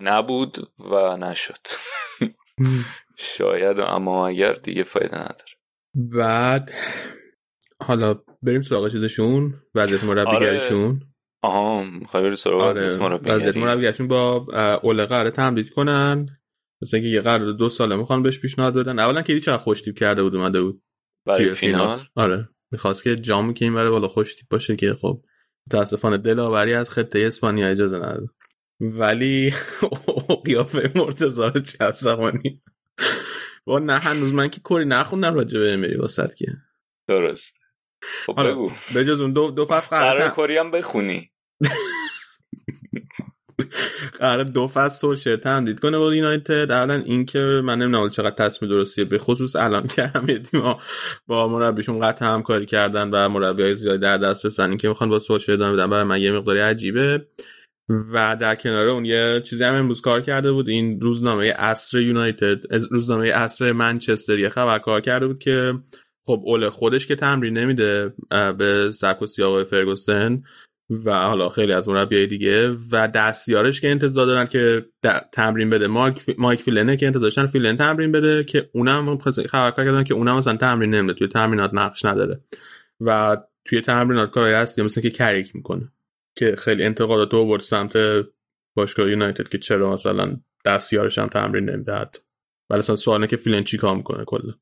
نبود 0.00 0.72
و 0.78 1.16
نشد. 1.16 1.66
شاید 3.16 3.80
اما 3.80 4.28
اگر 4.28 4.52
دیگه 4.52 4.82
فایده 4.82 5.18
نداره. 5.18 5.52
بعد 5.94 6.70
حالا 7.82 8.14
بریم 8.42 8.62
سراغ 8.62 8.92
چیزشون 8.92 9.54
وضعیت 9.74 10.04
مربیگریشون 10.04 11.00
آها 11.42 11.82
می‌خوای 11.82 12.22
بری 12.22 12.36
سراغ 12.36 12.60
آره. 12.60 12.70
وضعیت 12.70 13.00
مربیگری؟ 13.00 13.36
وضعیت 13.36 13.56
مربیگریشون 13.56 14.08
با 14.08 14.46
اه، 14.52 14.80
اوله 14.82 15.06
قراره 15.06 15.30
تمدید 15.30 15.70
کنن. 15.70 16.40
مثل 16.82 16.96
اینکه 16.96 17.08
یه 17.08 17.20
قرار 17.20 17.52
دو 17.52 17.68
ساله 17.68 17.96
می‌خوان 17.96 18.22
بهش 18.22 18.40
پیشنهاد 18.40 18.74
بدن. 18.74 18.98
اولا 18.98 19.22
که 19.22 19.40
چقدر 19.40 19.58
خوش 19.58 19.82
تیپ 19.82 19.96
کرده 19.96 20.22
بود 20.22 20.34
اومده 20.34 20.60
بود 20.62 20.82
برای 21.26 21.50
فینال. 21.50 22.04
آره. 22.14 22.48
می‌خواست 22.70 23.02
که 23.02 23.16
جامو 23.16 23.52
که 23.52 23.64
این 23.64 23.74
بره 23.74 23.90
بالا 23.90 24.08
خوش 24.08 24.34
تیپ 24.34 24.48
باشه 24.48 24.76
که 24.76 24.94
خب 24.94 25.22
متاسفانه 25.66 26.18
دلاوری 26.18 26.74
از 26.74 26.90
خطه 26.90 27.20
اسپانیا 27.26 27.68
اجازه 27.68 27.96
نداد. 27.96 28.28
ولی 28.80 29.54
قیافه 30.44 30.92
مرتضی 30.94 31.42
رو 31.42 31.60
چه 31.60 31.90
زمانی 31.90 32.60
با 33.64 33.78
نه 33.78 33.98
هنوز 33.98 34.32
من 34.32 34.48
که 34.48 34.60
کری 34.60 34.84
نخوندم 34.84 35.34
راجع 35.34 35.60
به 35.60 35.72
امری 35.72 35.96
واسط 35.96 36.34
که. 36.34 36.46
درست 37.08 37.60
خب 38.26 38.36
حالا 38.36 38.52
بگو. 38.52 38.70
به 38.94 39.04
جز 39.04 39.20
اون 39.20 39.32
دو, 39.32 39.50
دو 39.50 39.66
فصل 39.66 39.88
قرار 39.88 40.30
کری 40.30 40.58
هم 40.58 40.70
بخونی. 40.70 41.32
قرار 44.20 44.44
دو 44.44 44.66
فصل 44.66 45.00
سولشر 45.00 45.36
تمدید 45.36 45.80
کنه 45.80 45.98
با 45.98 46.14
یونایتد. 46.14 46.70
اولا 46.70 46.94
اینکه 46.94 47.38
من 47.38 47.78
نمی‌دونم 47.78 48.10
چقدر 48.10 48.48
تصمیم 48.48 48.70
درستیه. 48.70 49.04
به 49.04 49.18
خصوص 49.18 49.56
الان 49.56 49.86
که 49.86 50.06
همه 50.06 50.38
تیم‌ها 50.38 50.78
با 51.26 51.48
مربیشون 51.48 52.00
قطع 52.00 52.26
همکاری 52.26 52.66
کردن 52.66 53.10
و 53.10 53.28
مربی 53.28 53.62
های 53.62 53.74
زیادی 53.74 53.98
در 53.98 54.18
دست 54.18 54.46
هستن 54.46 54.68
اینکه 54.68 54.88
می‌خوان 54.88 55.10
با 55.10 55.18
سولشر 55.18 55.52
ادامه 55.52 55.76
بدن 55.76 55.90
برای 55.90 56.04
من 56.04 56.20
یه 56.20 56.32
مقداری 56.32 56.60
عجیبه. 56.60 57.26
و 58.12 58.36
در 58.40 58.54
کنار 58.54 58.88
اون 58.88 59.04
یه 59.04 59.42
چیزی 59.44 59.64
هم 59.64 59.74
امروز 59.74 60.00
کار 60.00 60.20
کرده 60.20 60.52
بود. 60.52 60.68
این 60.68 61.00
روزنامه 61.00 61.54
اصر 61.56 61.98
یونایتد 61.98 62.74
روزنامه 62.90 63.28
اصر 63.28 63.72
منچستر 63.72 64.38
یه 64.38 64.48
خبر 64.48 64.78
کار 64.78 65.00
کرده 65.00 65.26
بود 65.26 65.38
که 65.38 65.74
خب 66.26 66.42
اوله 66.44 66.70
خودش 66.70 67.06
که 67.06 67.16
تمرین 67.16 67.58
نمیده 67.58 68.12
به 68.58 68.90
سبک 68.92 69.22
و 69.22 69.26
سیاق 69.26 69.64
فرگوسن 69.64 70.42
و 71.04 71.12
حالا 71.12 71.48
خیلی 71.48 71.72
از 71.72 71.88
مربیای 71.88 72.26
دیگه 72.26 72.70
و 72.92 73.08
دستیارش 73.08 73.80
که 73.80 73.90
انتظار 73.90 74.26
دارن 74.26 74.46
که 74.46 74.86
تمرین 75.32 75.70
بده. 75.70 75.86
مایک. 75.86 76.34
مایک 76.38 76.60
فیلنه 76.60 76.96
که 76.96 77.06
انتظار 77.06 77.22
داشتن 77.22 77.46
فیلن 77.46 77.76
تمرین 77.76 78.12
بده 78.12 78.44
که 78.44 78.70
اونم 78.74 79.18
خبر 79.18 79.70
کار 79.70 79.84
کردن 79.84 80.04
که 80.04 80.14
اونم 80.14 80.36
مثلا 80.36 80.56
تمرین 80.56 80.94
نمیده. 80.94 81.14
توی 81.14 81.28
تمرینات 81.28 81.70
نقش 81.74 82.04
نداره. 82.04 82.40
و 83.00 83.36
توی 83.64 83.80
تمرینات 83.80 84.30
کارایی 84.30 84.54
هست 84.54 84.76
که 84.76 84.82
مثلا 84.82 85.02
که 85.02 85.10
کریک 85.10 85.56
می‌کنه. 85.56 85.92
که 86.36 86.56
خیلی 86.56 86.84
انتقادات 86.84 87.34
آورد 87.34 87.62
سمت 87.62 87.96
باشگاه 88.74 89.10
یونایتد 89.10 89.48
که 89.48 89.58
چرا 89.58 89.92
مثلا 89.92 90.40
دستیارش 90.64 91.18
هم 91.18 91.26
تمرین 91.26 91.70
نمیده. 91.70 92.10
ولی 92.70 92.78
اصلا 92.78 92.96
سواله 92.96 93.26
که 93.26 93.36
فیلن 93.36 93.64
چی 93.64 93.76
کار 93.76 93.96
می‌کنه 93.96 94.24
کلا 94.24 94.52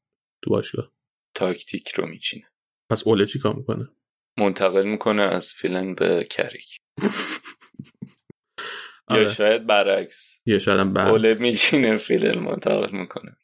تو 0.43 0.51
باشگاه؟ 0.51 0.93
تاکتیک 1.35 1.89
رو 1.89 2.07
میچینه. 2.07 2.45
پس 2.91 3.03
اوله 3.07 3.27
چی 3.27 3.39
کار 3.39 3.55
می‌کنه؟ 3.55 3.89
منتقل 4.39 4.87
می‌کنه 4.87 5.23
از 5.23 5.53
فیلن 5.53 5.95
به 5.95 6.27
کریک. 6.31 6.77
یا 9.11 9.17
آره. 9.17 9.33
شاید 9.33 9.67
برعکس. 9.67 10.41
یه 10.47 10.59
شاید 10.59 10.81
هم 10.81 10.93
بعد 10.93 11.09
اوله 11.09 11.37
میچینه 11.41 11.99
فیلن 11.99 12.39
منتقل 12.39 12.91
می‌کنه. 12.91 13.37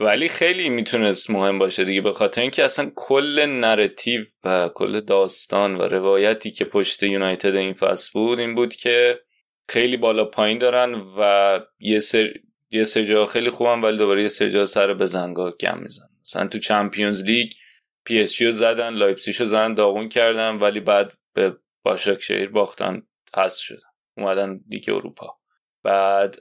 ولی 0.00 0.28
خیلی 0.28 0.68
می‌تونست 0.68 1.30
مهم 1.30 1.58
باشه 1.58 1.84
دیگه 1.84 2.00
به 2.00 2.12
خاطر 2.12 2.40
اینکه 2.40 2.64
اصلا 2.64 2.92
کل 2.96 3.46
narrative 3.46 4.24
و 4.44 4.70
کل 4.74 5.00
داستان 5.00 5.74
و 5.74 5.82
روایتی 5.82 6.50
که 6.50 6.64
پشت 6.64 7.02
یونایتد 7.02 7.54
این 7.54 7.72
فصل 7.72 8.10
بود 8.14 8.38
این 8.38 8.54
بود 8.54 8.74
که 8.74 9.20
خیلی 9.68 9.96
بالا 9.96 10.24
پایین 10.24 10.58
دارن 10.58 10.94
و 10.94 11.60
یه 11.80 11.98
سر 11.98 12.32
یه 12.70 12.84
سر 12.84 13.02
جا 13.02 13.26
خیلی 13.26 13.50
خوبن 13.50 13.80
ولی 13.80 13.98
دوباره 13.98 14.22
یه 14.22 14.28
سر 14.28 14.48
جا 14.48 14.66
سر 14.66 14.94
بزنگا 14.94 15.50
گند 15.60 15.78
میزنن 15.82 16.06
مثلا 16.22 16.46
تو 16.46 16.58
Champions 16.58 17.24
League 17.24 17.52
PSG 18.04 18.44
رو 18.44 18.50
زدن 18.50 18.94
لایپزیگ 18.94 19.36
رو 19.40 19.46
زدن 19.46 19.74
داغون 19.74 20.08
کردن 20.08 20.54
ولی 20.58 20.80
بعد 20.80 21.12
به 21.34 21.56
باشاک‌شهیر 21.84 22.46
باختن 22.48 23.02
حذف 23.36 23.58
شدن. 23.58 23.78
اومدن 24.18 24.60
لیگ 24.70 24.90
اروپا. 24.90 25.36
بعد 25.84 26.36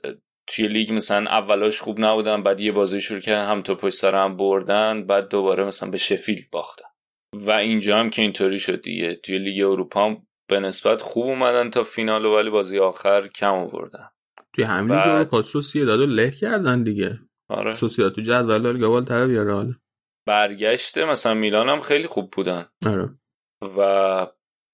توی 0.47 0.67
لیگ 0.67 0.91
مثلا 0.93 1.29
اولاش 1.31 1.81
خوب 1.81 1.99
نبودن 1.99 2.43
بعد 2.43 2.59
یه 2.59 2.71
بازی 2.71 3.01
شروع 3.01 3.19
کردن 3.19 3.45
هم 3.51 3.61
تو 3.61 3.75
پشت 3.75 3.95
سر 3.95 4.15
هم 4.15 4.37
بردن 4.37 5.05
بعد 5.07 5.27
دوباره 5.29 5.63
مثلا 5.65 5.89
به 5.89 5.97
شفیلد 5.97 6.43
باختن. 6.51 6.85
و 7.33 7.51
اینجا 7.51 7.97
هم 7.99 8.09
که 8.09 8.21
اینطوری 8.21 8.59
شد 8.59 8.81
دیگه. 8.81 9.15
توی 9.15 9.37
لیگ 9.39 9.65
اروپا 9.65 10.05
هم 10.05 10.27
به 10.49 10.59
نسبت 10.59 11.01
خوب 11.01 11.25
اومدن 11.25 11.69
تا 11.69 11.83
فینال 11.83 12.25
ولی 12.25 12.49
بازی 12.49 12.79
آخر 12.79 13.27
کم 13.27 13.53
آوردن. 13.53 14.09
توی 14.55 14.63
همین 14.63 14.91
لیگ 14.95 15.03
بعد- 15.03 15.15
اروپا 15.15 15.41
سوسییداد 15.41 15.99
رو 15.99 16.05
له 16.05 16.31
کردن 16.31 16.83
دیگه. 16.83 17.19
آره. 17.49 17.73
سوسییداد 17.73 18.15
تو 18.15 18.21
جدول 18.21 18.87
بالاتر 18.87 19.27
بیاره 19.27 19.53
حالا. 19.53 19.73
برگشته 20.25 21.05
مثلا 21.05 21.33
میلان 21.33 21.69
هم 21.69 21.81
خیلی 21.81 22.07
خوب 22.07 22.31
بودن. 22.31 22.69
آره. 22.85 23.09
و 23.61 23.81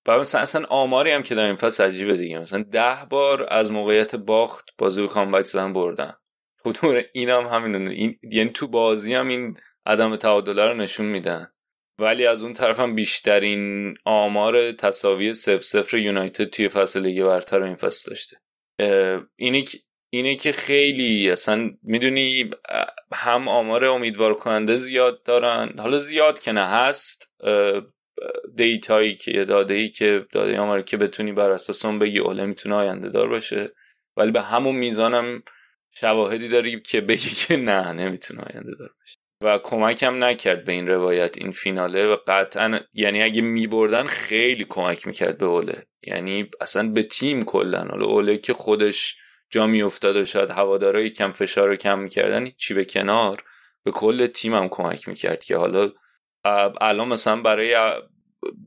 و 0.08 0.20
مثلا 0.20 0.42
اصلا 0.42 0.66
آماری 0.66 1.12
هم 1.12 1.24
که 1.24 1.36
در 1.36 1.46
این 1.46 1.56
فصل 1.56 1.86
عجیبه 1.86 2.18
دیگه. 2.18 2.40
مثلا 2.40 2.64
ده 2.64 2.98
بار 3.10 3.48
از 3.50 3.72
موقعیت 3.72 4.16
باخت 4.16 4.70
بازی 4.78 5.02
رو 5.02 5.08
کامبک 5.08 5.46
زدن 5.46 5.74
بردن. 5.74 6.14
خودمون 6.60 7.02
این 7.14 7.30
هم 7.30 7.46
همین 7.46 7.88
این 7.88 8.20
یعنی 8.24 8.50
تو 8.50 8.68
بازی 8.68 9.14
هم 9.14 9.28
این 9.28 9.58
عدم 9.86 10.16
تعادله 10.16 10.66
رو 10.66 10.74
نشون 10.74 11.06
میدن. 11.06 11.52
ولی 12.00 12.26
از 12.26 12.44
اون 12.44 12.54
طرف 12.54 12.80
هم 12.80 12.96
بیشترین 12.96 13.96
آمار 14.06 14.72
تساوی 14.72 15.34
سف 15.34 15.64
سفر 15.64 15.98
یونایتد 15.98 16.46
توی 16.46 16.68
فصل 16.68 17.02
لیگ 17.02 17.24
برتر 17.24 17.64
این 17.64 17.76
فصل 17.76 18.10
داشته. 18.10 18.38
اه، 18.80 19.24
اینه 20.10 20.36
که 20.36 20.52
خیلی 20.52 21.30
اصلا 21.30 21.72
می‌دونی 21.84 22.50
هم 23.14 23.48
آمار 23.48 23.86
امیدوار 23.86 24.34
کننده 24.34 24.76
زیاد 24.76 25.24
دارن 25.24 25.80
حالا 25.80 25.98
زیاد 25.98 26.40
که 26.40 26.52
نه 26.52 26.66
هست 26.68 27.34
دیتایی 28.56 29.16
که 29.16 29.46
داده 29.46 29.74
ای 29.74 29.90
که 29.90 30.26
داده 30.32 30.60
آماری 30.60 30.84
که 30.84 30.98
بتونی 30.98 31.32
بر 31.32 31.52
اساس 31.52 31.86
اون 31.86 32.00
بگی 32.00 32.20
اوله 32.20 32.46
می‌تونه 32.46 32.76
آینده 32.76 33.10
دار 33.10 33.28
باشه. 33.28 33.72
ولی 34.18 34.32
به 34.32 34.42
همون 34.42 34.76
میزانم 34.76 35.44
شواهدی 35.92 36.48
داری 36.48 36.82
که 36.82 37.02
بگی 37.02 37.30
که 37.30 37.58
نه 37.58 37.92
نمی‌تونه 37.92 38.42
آینده 38.42 38.72
دار 38.80 38.90
باشه. 39.00 39.18
و 39.44 39.60
کمک 39.64 40.04
هم 40.04 40.24
نکرد 40.24 40.66
به 40.66 40.72
این 40.72 40.88
روایت 40.88 41.38
این 41.38 41.52
فیناله. 41.52 42.08
و 42.08 42.18
قطعا 42.28 42.80
یعنی 42.94 43.24
اگه 43.24 43.42
میبردن 43.42 44.06
خیلی 44.06 44.66
کمک 44.70 45.08
می‌کرد 45.08 45.38
به 45.38 45.46
اوله. 45.46 45.86
یعنی 46.04 46.50
اصلا 46.62 46.90
به 46.90 47.04
تیم 47.04 47.44
کلا. 47.44 47.84
حالا 47.84 48.06
اوله 48.06 48.38
که 48.38 48.54
خودش 48.54 49.18
جا 49.50 49.68
میافتاد 49.68 50.16
و 50.16 50.24
شاید 50.24 50.50
هوادارای 50.50 51.10
کم 51.10 51.32
فشار 51.32 51.68
رو 51.68 51.76
کم 51.76 52.00
می‌کردن 52.00 52.52
چی 52.58 52.74
به 52.74 52.86
کنار 52.86 53.44
به 53.84 53.92
کل 53.92 54.28
تیم 54.28 54.54
هم 54.54 54.70
کمک 54.70 55.08
می‌کرد 55.08 55.44
که 55.44 55.58
حالا 55.58 55.92
الان 56.82 57.08
مثلا 57.08 57.42
برای 57.42 57.92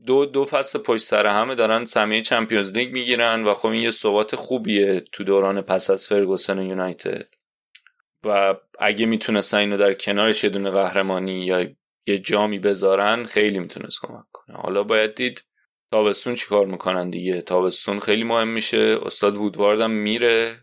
دو 0.05 0.25
دو 0.25 0.45
فصل 0.45 0.79
پشت 0.79 1.03
سر 1.03 1.27
همه 1.27 1.55
دارن 1.55 1.85
سهمیه 1.85 2.21
چمپیونز 2.21 2.73
لیگ 2.73 2.93
می‌گیرن 2.93 3.43
و 3.43 3.53
خب 3.53 3.67
این 3.67 3.81
یه 3.81 3.91
ثبات 3.91 4.35
خوبیه 4.35 4.99
تو 5.11 5.23
دوران 5.23 5.61
پس 5.61 5.89
از 5.89 6.07
فرگوسن 6.07 6.59
و 6.59 6.63
یونایتد. 6.63 7.25
و 8.25 8.55
اگه 8.79 9.05
می‌تونستن 9.05 9.57
اینو 9.57 9.77
در 9.77 9.93
کنارش 9.93 10.43
یه 10.43 10.49
دونه 10.49 10.71
قهرمانی 10.71 11.45
یا 11.45 11.69
یه 12.07 12.17
جامی 12.17 12.59
بذارن 12.59 13.23
خیلی 13.23 13.59
می‌تونست 13.59 13.99
کمک 14.01 14.25
کنه. 14.31 14.57
حالا 14.57 14.83
باید 14.83 15.15
دید 15.15 15.43
تابستون 15.91 16.35
چیکار 16.35 16.65
می‌کنن 16.65 17.09
دیگه. 17.09 17.41
تابستون 17.41 17.99
خیلی 17.99 18.23
مهم 18.23 18.47
میشه. 18.47 18.99
استاد 19.01 19.37
وودواردم 19.37 19.91
میره. 19.91 20.59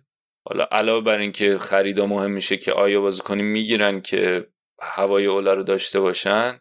حالا 0.49 0.67
علاوه 0.71 1.05
بر 1.05 1.19
اینکه 1.19 1.59
خریدا 1.59 2.07
مهم 2.07 2.31
میشه 2.31 2.57
که 2.57 2.73
آیا 2.73 3.01
بازیکنی 3.01 3.43
می‌گیرن 3.43 4.01
که 4.01 4.47
هوای 4.81 5.27
اوله 5.27 5.55
رو 5.55 5.63
داشته 5.63 6.01
باشن 6.01 6.61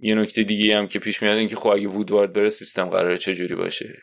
یه 0.00 0.14
نکته 0.14 0.42
دیگه 0.42 0.76
هم 0.76 0.88
که 0.88 0.98
پیش 0.98 1.22
میاد 1.22 1.36
این 1.36 1.48
که 1.48 1.56
خب 1.56 1.68
اگه 1.68 1.88
وودوارد 1.88 2.32
بره 2.32 2.48
سیستم 2.48 2.88
قراره 2.88 3.18
چه 3.18 3.32
جوری 3.32 3.54
باشه؟ 3.54 4.02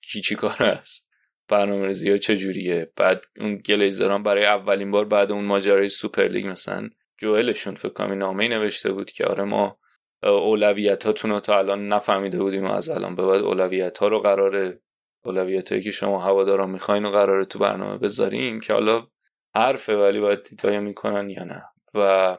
کی 0.00 0.20
چی 0.20 0.34
کار 0.34 0.62
است؟ 0.62 1.10
برنامه 1.48 1.86
ریزی 1.86 2.10
ها 2.10 2.16
چجوریه؟ 2.16 2.92
بعد 2.96 3.24
اون 3.40 3.56
گلیزران 3.56 4.22
برای 4.22 4.44
اولین 4.44 4.90
بار 4.90 5.04
بعد 5.04 5.32
اون 5.32 5.44
ماجرای 5.44 5.88
سوپر 5.88 6.28
لیگ 6.28 6.46
مثلا 6.46 6.90
جوئلشون 7.18 7.74
فکر 7.74 7.92
کنم 7.92 8.18
نامه 8.18 8.48
نوشته 8.48 8.92
بود 8.92 9.10
که 9.10 9.24
آره 9.24 9.44
ما 9.44 9.78
اولویت 10.22 11.06
هاتون 11.06 11.30
رو 11.30 11.40
تا 11.40 11.58
الان 11.58 11.88
نفهمیده 11.88 12.38
بودیم 12.38 12.64
و 12.64 12.72
از 12.72 12.88
الان 12.88 13.16
به 13.16 13.26
بعد 13.26 13.42
اولویت 13.42 13.98
ها 13.98 14.08
رو 14.08 14.20
قراره 14.20 14.80
اولویت 15.24 15.82
که 15.82 15.90
شما 15.90 16.20
هواداران 16.20 16.70
می‌خواین 16.70 17.04
و 17.04 17.10
قراره 17.10 17.44
تو 17.44 17.58
برنامه 17.58 17.98
بذاریم 17.98 18.60
که 18.60 18.72
حالا 18.72 19.06
حرفه 19.54 19.96
ولی 19.96 20.20
باید 20.20 20.42
دیدایا 20.42 20.80
می‌کنن 20.80 21.30
یا 21.30 21.44
نه. 21.44 21.64
و 21.94 22.38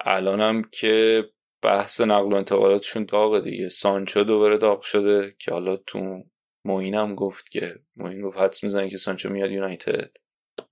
الانم 0.00 0.62
که 0.62 1.24
بحث 1.62 2.00
نقل 2.00 2.32
و 2.32 2.36
انتقالاتشون 2.36 3.04
داغه 3.04 3.40
دیگه. 3.40 3.68
سانچو 3.68 4.24
دوباره 4.24 4.58
داغ 4.58 4.82
شده 4.82 5.34
که 5.38 5.50
حالا 5.50 5.76
تو 5.76 6.22
موین 6.64 7.14
گفت 7.14 7.50
که 7.50 7.74
موین 7.96 8.22
گفت 8.22 8.38
حدس 8.38 8.64
می‌زنه 8.64 8.90
که 8.90 8.96
سانچو 8.96 9.30
میاد 9.30 9.50
یونایتد. 9.50 10.10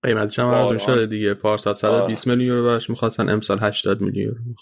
قیمتش 0.02 0.38
هم 0.38 0.46
ارزون 0.46 0.78
شده 0.78 1.06
دیگه. 1.06 1.34
پارسال 1.34 1.74
120 1.74 2.26
میلیون 2.26 2.46
یورو 2.46 2.68
براش 2.68 2.90
می‌خواستن 2.90 3.28
امسال 3.28 3.58
80 3.60 4.00
میلیون 4.00 4.26
یورو 4.26 4.54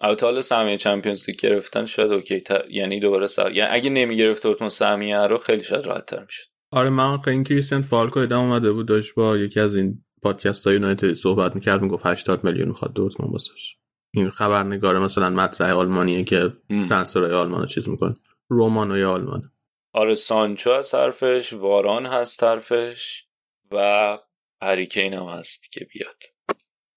البته 0.00 0.26
حالا 0.26 0.40
سهمیه 0.40 0.76
Champions 0.76 1.28
League 1.28 1.40
گرفتن 1.40 1.84
شاید 1.84 2.12
OK 2.12 2.40
تر 2.40 2.70
یعنی 2.70 3.00
دوباره 3.00 3.26
سر... 3.26 3.52
یعنی 3.52 3.70
اگه 3.72 3.90
نمی‌گرفت 3.90 4.46
اون 4.46 4.68
سهمیه 4.68 5.18
رو 5.18 5.38
خیلی 5.38 5.62
شاید 5.62 5.86
راحت 5.86 6.06
تر 6.06 6.24
می‌شد. 6.24 6.44
آره 6.70 6.90
من 6.90 7.18
این 7.26 7.44
کریستین 7.44 7.82
فالک 7.82 8.20
ادام 8.20 8.44
اومده 8.44 8.72
بود 8.72 8.88
داشت 8.88 9.14
با 9.14 9.36
یکی 9.36 9.60
از 9.60 9.76
این 9.76 10.04
پادکست 10.22 10.66
های 10.66 10.74
یونایتد 10.74 11.12
صحبت 11.12 11.54
می‌کرد 11.54 11.82
می‌گفت 11.82 12.06
80 12.06 12.44
میلیون 12.44 12.68
می‌خواد 12.68 12.92
دورتموند 12.92 13.32
واسش. 13.32 13.76
این 14.14 14.30
خبرنگار 14.30 14.98
مثلا 14.98 15.30
مطرح 15.30 15.72
آلمانیه 15.72 16.24
که 16.24 16.52
transfer 16.88 17.24
آلمان 17.24 17.66
چیز 17.66 17.88
می‌کنه. 17.88 18.14
رومانوی 18.48 19.04
آلمان. 19.04 19.52
آره 19.92 20.14
سانچو 20.14 20.70
از 20.70 20.94
حرفش 20.94 21.52
واران 21.52 22.06
هست 22.06 22.44
حرفش 22.44 23.24
و 23.72 24.18
هریکین 24.62 25.14
هم 25.14 25.26
هست 25.26 25.72
که 25.72 25.86
بیاد. 25.92 26.22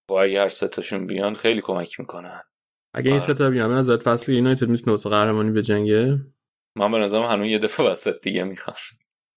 و 0.10 0.14
اگه 0.14 0.42
هر 0.42 0.50
ستاشون 0.50 1.08
بیان 1.08 1.36
خیلی 1.36 1.62
کمک 1.62 2.00
می‌کنن. 2.00 2.44
اگه 2.94 3.12
این 3.12 3.20
ستا 3.20 3.50
بیان 3.50 3.72
از 3.72 3.90
فصل 3.90 4.32
یونایتد 4.32 4.70
می‌تونه 4.70 4.92
واسه 4.92 5.10
قهرمانی 5.10 5.52
به 5.52 5.62
جنگه؟ 5.62 6.20
من 6.78 6.92
به 6.92 6.98
نظرم 6.98 7.24
هنوز 7.24 7.48
یه 7.48 7.60
دفعه 7.60 7.92
وسط 7.92 8.22
دیگه 8.22 8.44
می‌خوام 8.44 8.78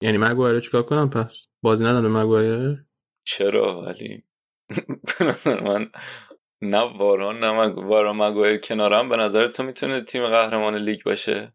یعنی 0.02 0.18
مگوایر 0.18 0.60
چیکار 0.60 0.82
کنم 0.82 1.10
پس؟ 1.10 1.46
بازی 1.62 1.84
ندن 1.84 2.02
به 2.02 2.08
مگوایر 2.08 2.84
چرا 3.26 3.82
ولی؟ 3.82 4.24
به 5.18 5.24
نظر 5.24 5.60
من 5.60 5.90
نه 6.62 6.98
واران 6.98 7.38
نه 7.38 7.52
مگ... 7.52 7.78
واران 7.78 8.16
مگوایر 8.16 8.60
کنارم. 8.60 9.08
به 9.08 9.16
نظر 9.16 9.48
تو 9.48 9.62
می‌تونه 9.62 10.04
تیم 10.04 10.26
قهرمان 10.26 10.76
لیگ 10.76 11.02
باشه؟ 11.04 11.52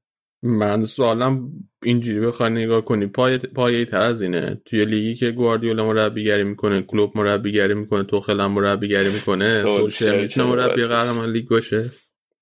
من 0.48 0.86
سوالم 0.86 1.52
اینجوری 1.84 2.20
بخوای 2.20 2.50
نگاه 2.50 2.82
کنی. 2.82 3.08
پای 3.08 3.38
پایه 3.38 3.86
تر 3.86 4.02
از 4.02 4.22
اینه. 4.22 4.62
توی 4.66 4.86
لیگی 4.86 5.16
که 5.16 5.32
گواردیولا 5.32 5.88
مربیگری 5.88 6.44
می‌کنه 6.44 6.82
کلوب 6.82 7.18
مربیگری 7.18 7.74
می‌کنه 7.74 8.04
توخل 8.04 8.40
هم 8.40 8.52
مربیگری 8.52 9.10
می‌کنه 9.10 9.62
سولشر 9.62 10.22
می‌تونه 10.22 10.50
مربی 10.50 10.86
قهرمان 10.86 11.32
لیگ 11.32 11.50
باشه. 11.50 11.92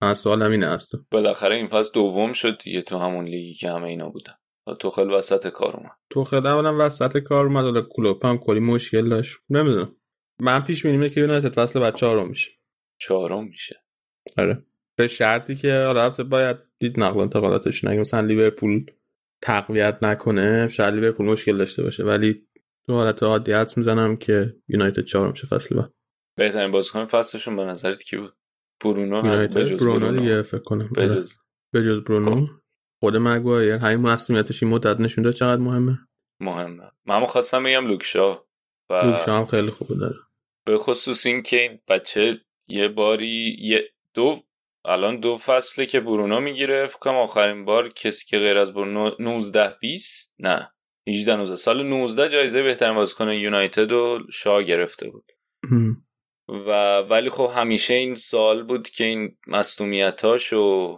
من 0.02 0.14
سوالم 0.14 0.52
اینه 0.52 0.68
هست 0.68 0.92
بالاخره 1.12 1.56
این 1.56 1.68
فصل 1.68 1.92
دوم 1.94 2.34
شد 2.34 2.58
دیگه 2.64 2.82
تو 2.82 2.98
همون 2.98 3.26
لیگی 3.26 3.54
که 3.54 3.70
همه 3.70 3.88
اینا 3.88 4.10
بودن. 4.10 4.34
توخل 4.80 5.12
وسط 5.12 5.48
کار 5.48 5.78
اومد. 5.78 5.92
توخل 6.10 6.48
اولا 6.48 6.86
وسط 6.86 7.18
کار 7.18 7.46
اومد 7.46 7.64
حالا 7.64 7.82
کلوب 7.90 8.26
هم 8.26 8.38
کلی 8.38 8.60
مشکل 8.60 9.10
داشت. 9.10 9.38
نمی‌دونم. 9.50 9.96
من 10.40 10.60
پیش 10.60 10.86
بینیم 10.86 11.10
که 11.10 11.22
یونایتد. 11.22 11.54
فصل 11.54 11.80
بعد 11.80 11.96
چهارم 11.96 12.28
میشه. 12.28 12.52
چهارم 12.98 13.44
میشه. 13.44 13.76
آره. 14.38 14.64
به 14.96 15.08
شرطی 15.08 15.56
که 15.56 15.84
حالا 15.86 16.10
باید 16.10 16.58
دید 16.80 17.00
نقل 17.00 17.20
انتقالاتش 17.20 17.84
نگه. 17.84 18.00
مثلا 18.00 18.22
لیورپول 18.22 18.86
تقویت 19.42 19.98
نکنه 20.02 20.70
شاید 20.70 20.94
لیورپول 20.94 21.26
مشکل 21.26 21.58
داشته 21.58 21.84
باشه. 21.84 22.04
ولی 22.04 22.48
تو 22.86 22.94
حالت 22.94 23.24
عادی 23.24 23.52
حدس 23.52 23.78
می‌زنم 23.78 24.18
که 24.18 24.56
یونایتد 24.68 25.04
چهارم 25.04 25.34
شه 25.34 25.48
فصل 25.48 25.76
بعد. 25.76 25.92
بهترین 26.38 26.72
بازیکن 26.72 27.06
فصلشون 27.06 27.56
به 27.56 27.64
نظرت 27.64 28.04
کی 28.04 28.18
بود؟ 28.18 28.34
برونو 28.84 29.16
یونایتد. 29.16 29.78
برونو 29.78 30.20
دیگه 30.20 30.42
فکر 30.42 30.64
کنم. 30.64 30.90
بجز 30.98 31.38
بجز 31.74 32.00
برونو. 32.00 32.48
خود 33.00 33.18
مگوایر 33.18 33.74
همین 33.74 33.98
مسئولیتش 33.98 34.64
این 34.64 34.72
مدت 34.72 35.00
نشون 35.00 35.24
داد 35.24 35.34
چقدر 35.34 35.62
مهمه. 35.62 36.00
مهمه. 36.40 36.92
من 37.06 37.26
خواستم 37.26 37.64
بگم 37.64 37.88
لوکشا 37.88 38.34
و 38.90 38.94
لوکشا 38.94 39.38
هم 39.38 39.46
خیلی 39.46 39.70
خوبه 39.70 39.96
داره 39.96 40.16
به 40.66 40.78
خصوص 40.78 41.26
این 41.26 41.42
که 41.42 41.62
این 41.62 41.80
بچه 41.88 42.42
یه 42.68 42.88
باری 42.88 43.58
یه 43.60 43.90
دو 44.14 44.44
الان 44.88 45.20
دو 45.20 45.36
فصله 45.36 45.86
که 45.86 46.00
برونو 46.00 46.40
می‌گیره. 46.40 46.86
فکر 46.86 47.00
کنم 47.00 47.16
آخرین 47.16 47.66
بار 47.66 47.90
کسی 47.90 48.26
که 48.26 48.38
غیر 48.38 48.58
از 48.58 48.74
برونو 48.74 49.12
19 49.20 49.76
20 49.82 50.36
نه. 50.40 50.72
18 51.08 51.36
19 51.36 51.56
سال 51.56 51.84
19 51.84 52.30
جایزه 52.30 52.64
بهترین 52.64 52.96
بازیکن 52.96 53.30
یونایتد 53.30 53.92
و 53.92 54.20
شا 54.34 54.62
گرفته 54.62 55.10
بود. 55.10 55.32
و 56.50 57.00
ولی 57.00 57.30
خب 57.30 57.52
همیشه 57.56 57.94
این 57.94 58.16
سال 58.16 58.64
بود 58.64 58.90
که 58.90 59.04
این 59.04 59.38
مصدومیتاش 59.48 60.54
و 60.54 60.98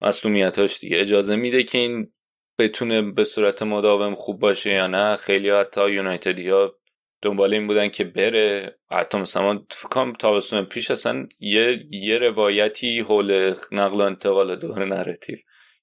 مصدومیتاش 0.00 0.78
دیگه 0.80 1.00
اجازه 1.00 1.36
میده 1.36 1.62
که 1.62 1.78
این 1.78 2.12
بتونه 2.58 3.02
به 3.02 3.24
صورت 3.24 3.62
مداوم 3.62 4.14
خوب 4.14 4.40
باشه 4.40 4.72
یا 4.72 4.86
نه. 4.86 5.16
خیلی 5.16 5.50
حتی 5.50 5.90
یونایتدی 5.90 6.48
ها 6.48 6.77
دنبال 7.22 7.54
این 7.54 7.66
بودن 7.66 7.88
که 7.88 8.04
بره. 8.04 8.78
حتی 8.90 9.18
مثلا 9.18 9.60
فکرم 9.70 10.12
تابستون 10.12 10.64
پیش 10.64 10.90
اصلا 10.90 11.26
یه 11.40 11.86
یه 11.90 12.18
روایتی 12.18 13.00
حول 13.00 13.54
نقل 13.72 13.96
و 13.96 14.00
انتقال 14.00 14.56
دور 14.56 14.84
narrative. 14.84 15.36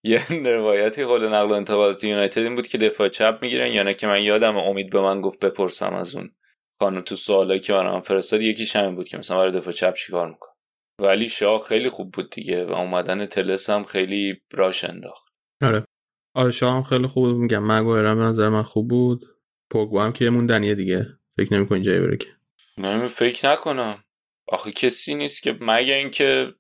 یه 0.03 0.21
روایتی 0.29 1.01
حول 1.01 1.27
نقل 1.27 1.49
و 1.49 1.53
انتقالات 1.53 2.03
یونایتد 2.03 2.41
این 2.41 2.55
بود 2.55 2.67
که 2.67 2.77
دفاع 2.77 3.09
چپ 3.09 3.39
می‌گیرن 3.41 3.71
یا 3.71 3.83
نه 3.83 3.93
که 3.93 4.07
من 4.07 4.23
یادم 4.23 4.57
امید 4.57 4.89
به 4.89 5.01
من 5.01 5.21
گفت 5.21 5.45
بپرسم 5.45 5.93
از 5.93 6.15
اون 6.15 6.31
خانم 6.79 7.01
تو 7.01 7.15
سوالایی 7.15 7.59
که 7.59 7.73
من 7.73 8.01
فرستاد 8.01 8.41
یکی 8.41 8.79
همین 8.79 8.95
بود 8.95 9.07
که 9.07 9.17
مثلا 9.17 9.37
برای 9.37 9.51
دفاع 9.51 9.73
چپ 9.73 9.93
چیکار 9.93 10.29
میکنن 10.29 10.47
ولی 10.99 11.27
شاو 11.27 11.63
خیلی 11.63 11.89
خوب 11.89 12.11
بود 12.11 12.29
دیگه 12.31 12.65
و 12.65 12.71
اومدن 12.71 13.25
تلس 13.25 13.69
هم 13.69 13.83
خیلی 13.83 14.41
راش 14.51 14.83
انداخت. 14.83 15.25
آره. 15.61 15.85
آره 16.35 16.51
شاو 16.51 16.75
هم 16.75 16.83
خیلی 16.83 17.07
خوب 17.07 17.23
بود. 17.23 17.35
میگم 17.35 17.67
مگوایر 17.71 18.05
هم 18.05 18.21
نظر 18.21 18.49
من 18.49 18.63
خوب 18.63 18.87
بود. 18.87 19.25
پوگبا 19.71 20.03
هم 20.03 20.13
که 20.13 20.29
موندنیه 20.29 20.75
دیگه. 20.75 21.05
فکر 21.37 21.53
نمی‌کنی 21.53 21.81
جایی 21.81 21.99
بره 21.99 22.17
که؟ 22.17 22.27
نه 22.77 23.07
فکر 23.07 23.51
نکنم. 23.51 24.03
آخه 24.47 24.71
کسی 24.71 25.15
نیست 25.15 25.43
که 25.43 25.57
مگه 25.61 25.93
اینکه 25.93 26.53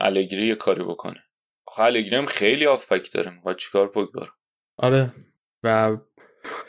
الگری 0.00 0.48
یه 0.48 0.54
کاری 0.54 0.82
بکنه. 0.82 1.22
آخه 1.66 1.82
الگری 1.82 2.16
هم 2.16 2.26
خیلی 2.26 2.66
آفپک 2.66 3.12
داره. 3.12 3.30
می‌خواد 3.30 3.56
چیکار 3.56 3.88
پوگبا 3.88 4.26
آره. 4.76 5.12
و 5.62 5.96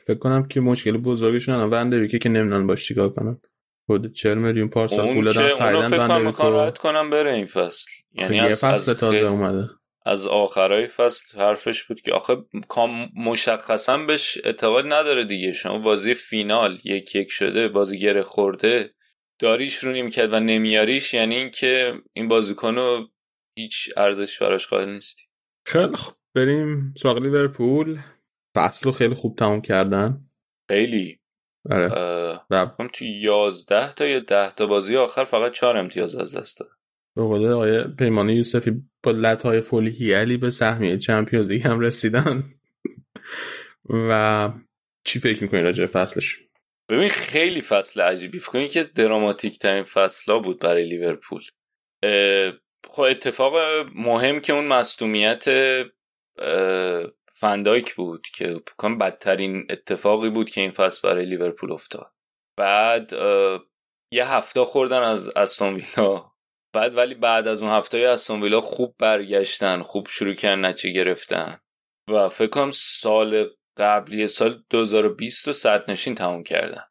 فکر 0.07 0.17
کنم 0.17 0.47
که 0.47 0.61
مشکل 0.61 0.97
بزرگشون 0.97 1.55
الان 1.55 1.69
وندریکه 1.69 2.19
که 2.19 2.29
نمی‌دونن 2.29 2.67
باش 2.67 2.87
چیکار 2.87 3.09
کنن. 3.09 3.41
خود 3.85 4.13
40 4.13 4.37
میلیون 4.37 4.67
پارسال 4.67 5.13
پول 5.13 5.25
دادن 5.25 5.53
خریدن 5.53 5.99
وندریکو 5.99 6.71
کنم 6.71 7.09
بره 7.09 7.33
این 7.33 7.45
فصل. 7.45 7.91
یعنی 8.13 8.35
یه 8.35 8.55
فصل 8.55 8.93
تازه 8.93 9.25
اومده. 9.25 9.69
از 10.07 10.27
آخرای 10.27 10.87
فصل 10.87 11.39
حرفش 11.39 11.83
بود 11.83 12.01
که 12.01 12.13
آخه 12.13 12.37
مشخصا 13.15 13.97
بهش 13.97 14.37
اعتقاد 14.43 14.85
نداره 14.85 15.25
دیگه. 15.25 15.51
شما 15.51 15.79
بازی 15.79 16.13
فینال 16.13 16.79
یک 16.83 17.15
یک 17.15 17.31
شده 17.31 17.67
بازی 17.67 17.99
گره 17.99 18.23
خورده 18.23 18.93
داریش 19.39 19.75
رو 19.77 19.91
نمی‌کرد 19.91 20.33
و 20.33 20.39
نمیاریش 20.39 21.13
یعنی 21.13 21.35
اینکه 21.35 21.93
این 22.13 22.27
بازیکن 22.27 22.75
رو 22.75 23.07
هیچ 23.57 23.89
ارزش 23.97 24.41
براش 24.41 24.67
قائل 24.67 24.89
نیستی. 24.89 25.23
خیلی 25.65 25.95
خب 25.95 26.13
بریم 26.35 26.93
سراغ 26.97 27.17
لیورپول. 27.17 27.99
فصل 28.55 28.85
رو 28.85 28.91
خیلی 28.91 29.15
خوب 29.15 29.35
تموم 29.35 29.61
کردن. 29.61 30.29
خیلی. 30.69 31.19
آره. 31.71 31.87
و 32.49 32.87
تو 32.93 33.05
11 33.05 33.93
تا 33.93 34.05
یا 34.05 34.19
10 34.19 34.55
تا 34.55 34.65
بازی 34.65 34.97
آخر 34.97 35.23
فقط 35.23 35.51
4 35.51 35.77
امتیاز 35.77 36.15
از 36.15 36.35
دست 36.37 36.59
داد. 36.59 36.69
به 37.17 37.23
قول 37.23 37.51
آقای 37.51 37.83
پیمان 37.99 38.29
یوسفی 38.29 38.71
با 39.03 39.11
لطای 39.11 39.61
فولی 39.61 40.13
علی 40.13 40.37
به 40.37 40.49
سهمیه 40.49 40.97
چمپیونز 40.97 41.51
لیگ 41.51 41.61
هم 41.61 41.79
رسیدن. 41.79 42.43
و 43.89 44.49
چی 45.05 45.19
فکر 45.19 45.43
می‌کنی 45.43 45.61
راجع 45.61 45.85
فصلش؟ 45.85 46.39
ببین 46.89 47.09
خیلی 47.09 47.61
فصل 47.61 48.01
عجیبی. 48.01 48.39
فکر 48.39 48.67
که 48.67 48.83
دراماتیک 48.83 49.59
ترین 49.59 49.83
فصل 49.83 50.39
بود 50.39 50.59
برای 50.59 50.89
لیورپول. 50.89 51.43
خب 52.89 53.01
اتفاق 53.01 53.53
مهم 53.95 54.39
که 54.39 54.53
اون 54.53 54.67
مصدومیت 54.67 55.45
فندایک 57.33 57.95
بود 57.95 58.27
که 58.35 58.61
بدترین 59.01 59.67
اتفاقی 59.69 60.29
بود 60.29 60.49
که 60.49 60.61
این 60.61 60.71
فصل 60.71 61.09
برای 61.09 61.25
لیورپول 61.25 61.71
افتاد. 61.71 62.11
بعد 62.57 63.13
یه 64.11 64.25
هفته 64.25 64.63
خوردن 64.63 65.03
از 65.03 65.29
استون 65.29 65.73
ویلا 65.73 66.31
بعد 66.73 66.95
ولی 66.97 67.15
بعد 67.15 67.47
از 67.47 67.63
اون 67.63 67.71
هفته 67.71 67.97
استون 67.97 68.43
ویلا 68.43 68.59
خوب 68.59 68.95
برگشتن 68.99 69.81
خوب 69.81 70.07
شروع 70.07 70.33
کردن 70.33 70.65
نتیجه 70.65 71.03
گرفتن. 71.03 71.59
و 72.09 72.29
فکر 72.29 72.47
کنم 72.47 72.71
سال 72.71 73.49
قبلی 73.77 74.27
سال 74.27 74.63
2020 74.69 75.47
و 75.47 75.53
صد 75.53 75.91
نشین 75.91 76.15
تموم 76.15 76.43
کردن. 76.43 76.83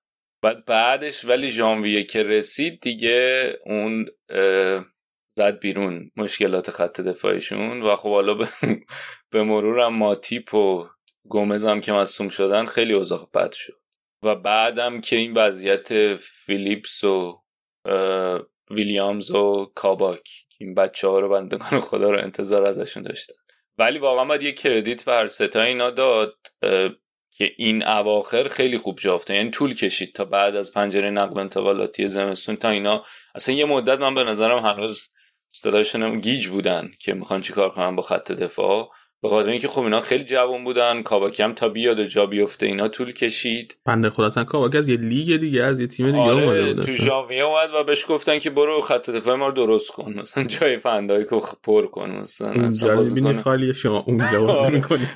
بعد 0.42 0.64
بعدش 0.64 1.24
ولی 1.24 1.48
ژانویه 1.48 2.04
که 2.04 2.22
رسید 2.22 2.80
دیگه 2.80 3.52
اون 3.66 4.06
زد 5.38 5.58
بیرون 5.60 6.10
مشکلات 6.16 6.70
خط 6.70 7.00
دفاعشون 7.00 7.82
و 7.82 7.96
خب 7.96 8.10
حالا 8.10 8.34
به, 8.34 8.48
به 9.32 9.42
مرورم 9.42 9.94
ماتیپ 9.96 10.54
و 10.54 10.88
گومز 11.28 11.64
هم 11.64 11.80
که 11.80 11.92
مصوم 11.92 12.28
شدن 12.28 12.66
خیلی 12.66 12.92
اوضاع 12.92 13.30
بد 13.34 13.52
شد. 13.52 13.80
و 14.22 14.34
بعدم 14.34 15.00
که 15.00 15.16
این 15.16 15.34
وضعیت 15.34 16.14
فیلیپس 16.14 17.04
و 17.04 17.42
ویلیامز 18.70 19.30
و 19.30 19.72
کاباک. 19.74 20.28
این 20.58 20.74
بچه 20.74 21.08
ها 21.08 21.20
رو 21.20 21.28
بندگان 21.28 21.80
خدا 21.80 22.10
رو 22.10 22.18
انتظار 22.18 22.66
ازشون 22.66 23.02
داشتن. 23.02 23.34
ولی 23.78 23.98
واقعا 23.98 24.24
باید 24.24 24.42
یه 24.42 24.52
کردیت 24.52 25.04
به 25.04 25.12
هر 25.12 25.26
ستا 25.26 25.62
اینا 25.62 25.90
داد 25.90 26.34
که 27.30 27.52
این 27.56 27.86
اواخر 27.86 28.48
خیلی 28.48 28.78
خوب 28.78 28.98
جافته. 28.98 29.34
یعنی 29.34 29.50
طول 29.50 29.74
کشید 29.74 30.14
تا 30.14 30.24
بعد 30.24 30.56
از 30.56 30.72
پنجره 30.72 31.10
نقل 31.10 31.40
انتقالاتی 31.40 32.08
زمستون 32.08 32.56
تا 32.56 32.68
اینا. 32.68 33.04
اصلا 33.34 33.54
یه 33.54 33.64
مدت 33.64 34.00
من 34.00 34.14
به 34.14 34.24
نظرم 34.24 34.58
هنوز 34.58 35.14
اصطلاحشون 35.50 36.20
گیج 36.20 36.48
بودن 36.48 36.90
که 37.00 37.14
می‌خوان 37.14 37.40
چیکار 37.40 37.70
کنن 37.70 37.96
با 37.96 38.02
خط 38.02 38.32
دفاع. 38.32 38.90
به 39.26 39.30
خاطر 39.30 39.50
اینکه 39.50 39.68
خب 39.68 39.82
اینا 39.82 40.00
خیلی 40.00 40.24
جوان 40.24 40.64
بودن 40.64 41.02
کاباکی 41.02 41.42
هم 41.42 41.52
تا 41.52 41.68
بیاد 41.68 41.98
و 41.98 42.04
جا 42.04 42.26
بیفته 42.26 42.66
اینا 42.66 42.88
طول 42.88 43.12
کشید. 43.12 43.78
بنده 43.84 44.10
خدا 44.10 44.26
اصلا 44.26 44.44
کاباکی 44.44 44.78
از 44.78 44.88
یه 44.88 44.96
لیگ 44.96 45.36
دیگه 45.40 45.62
از 45.62 45.80
یه 45.80 45.86
تیم 45.86 46.06
دیگه 46.06 46.18
آره 46.18 46.42
اومده 46.42 46.74
بود. 46.74 46.84
تو 46.84 46.92
ژانویه 46.92 47.42
اومد 47.44 47.70
و 47.74 47.84
بهش 47.84 48.04
گفتن 48.08 48.38
که 48.38 48.50
برو 48.50 48.80
خط 48.80 49.10
دفاع 49.10 49.34
ما 49.34 49.46
رو 49.46 49.52
درست 49.52 49.90
کن. 49.90 50.12
مثلا 50.18 50.44
جای 50.44 50.78
فندای 50.78 51.24
که 51.24 51.40
پر 51.62 51.86
کن 51.86 52.10
مثلا 52.10 52.52
اونجا 52.52 53.36
خالی 53.42 53.74
شما 53.74 54.04
اونجا 54.06 54.40
بازی. 54.46 54.70
می‌کنی. 54.70 55.08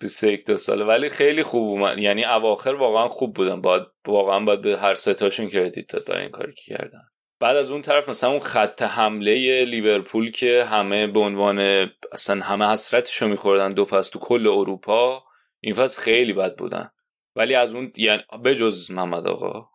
21 0.00 0.44
دو 0.46 0.56
ساله. 0.56 0.84
ولی 0.84 1.08
خیلی 1.08 1.42
خوب 1.42 1.62
اومد. 1.62 1.98
یعنی 1.98 2.24
اواخر 2.24 2.74
واقعا 2.74 3.08
خوب 3.08 3.34
بودن. 3.34 3.60
باید 3.60 3.82
واقعا 4.06 4.40
باید 4.40 4.60
به 4.60 4.78
هر 4.78 4.94
ستاشون 4.94 5.48
کردیت 5.48 5.92
داد 5.92 6.06
برای 6.06 6.22
این 6.22 6.30
کاری 6.30 6.52
که 6.52 6.74
کردن. 6.74 7.02
بعد 7.42 7.56
از 7.56 7.70
اون 7.70 7.82
طرف 7.82 8.08
مثلا 8.08 8.30
اون 8.30 8.38
خط 8.38 8.82
حمله 8.82 9.64
لیورپول 9.64 10.30
که 10.30 10.64
همه 10.64 11.06
به 11.06 11.20
عنوان 11.20 11.88
اصلا 12.12 12.40
همه 12.40 12.72
حسرتشو 12.72 13.28
میخوردن 13.28 13.74
دو 13.74 13.84
فصل 13.84 14.12
تو 14.12 14.18
کل 14.18 14.46
اروپا 14.46 15.24
این 15.60 15.74
فصل 15.74 16.02
خیلی 16.02 16.32
بد 16.32 16.56
بودن. 16.56 16.90
ولی 17.36 17.54
از 17.54 17.74
اون 17.74 17.92
یعنی 17.96 18.22
بجز 18.44 18.90
محمد 18.90 19.26
آقا. 19.26 19.68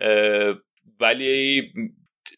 ولی 1.00 1.62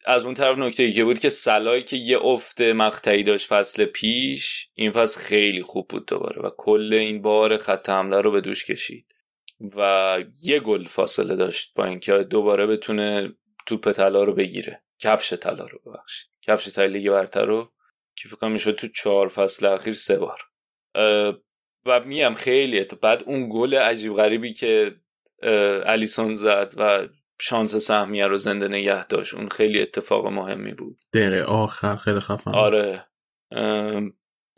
از 0.07 0.24
اون 0.24 0.35
طرف 0.35 0.59
نکته 0.59 0.82
ای 0.82 0.93
که 0.93 1.05
بود 1.05 1.19
که 1.19 1.28
سلایی 1.28 1.82
که 1.82 1.97
یه 1.97 2.19
افت 2.19 2.61
مقطعی 2.61 3.23
داشت 3.23 3.47
فصل 3.47 3.85
پیش 3.85 4.69
این 4.74 4.93
فصل 4.93 5.20
خیلی 5.20 5.62
خوب 5.62 5.89
بود 5.89 6.07
دوباره 6.07 6.43
و 6.43 6.51
کل 6.57 6.95
این 6.95 7.23
بار 7.23 7.57
خط 7.57 7.89
حمله 7.89 8.20
رو 8.20 8.31
به 8.31 8.41
دوش 8.41 8.65
کشید. 8.65 9.07
و 9.77 10.19
یه 10.43 10.61
گل 10.61 10.85
فاصله 10.85 11.37
داشت 11.37 11.73
با 11.77 11.85
اینکه 11.85 12.12
دوباره 12.12 12.66
بتونه 12.66 13.32
توپ 13.71 13.93
طلا 13.93 14.25
رو 14.25 14.35
بگیره. 14.35 14.83
کفش 14.99 15.33
طلا 15.33 15.67
رو 15.67 15.79
ببخشید. 15.87 16.31
کفش 16.43 16.69
طلا 16.69 16.87
لیگ 16.87 17.11
برتر 17.11 17.45
رو 17.45 17.73
که 18.17 18.29
فکر 18.29 18.37
کنم 18.37 18.53
می‌شد 18.53 18.73
تو 18.75 18.89
چهار 18.89 19.29
فصل 19.29 19.67
اخیر 19.67 19.93
سه 19.93 20.19
بار. 20.19 20.41
و 21.87 22.01
میم 22.01 22.35
خیلی 22.35 22.81
ات- 22.81 23.01
بعد 23.01 23.23
اون 23.23 23.49
گل 23.53 23.75
عجیب 23.75 24.15
غریبی 24.15 24.53
که 24.53 24.95
الیسون 25.87 26.35
زد 26.35 26.75
و 26.77 27.09
شانس 27.41 27.77
سهمیه 27.77 28.27
رو 28.27 28.37
زنده 28.37 28.69
نگه 28.69 29.07
داشت. 29.07 29.35
اون 29.35 29.49
خیلی 29.49 29.83
اتفاق 29.83 30.27
مهمی 30.27 30.75
بود. 30.75 30.99
دقیقه 31.15 31.43
آخر 31.43 31.97
خیلی 31.97 32.21
خفن. 32.21 32.55
آره. 32.55 33.07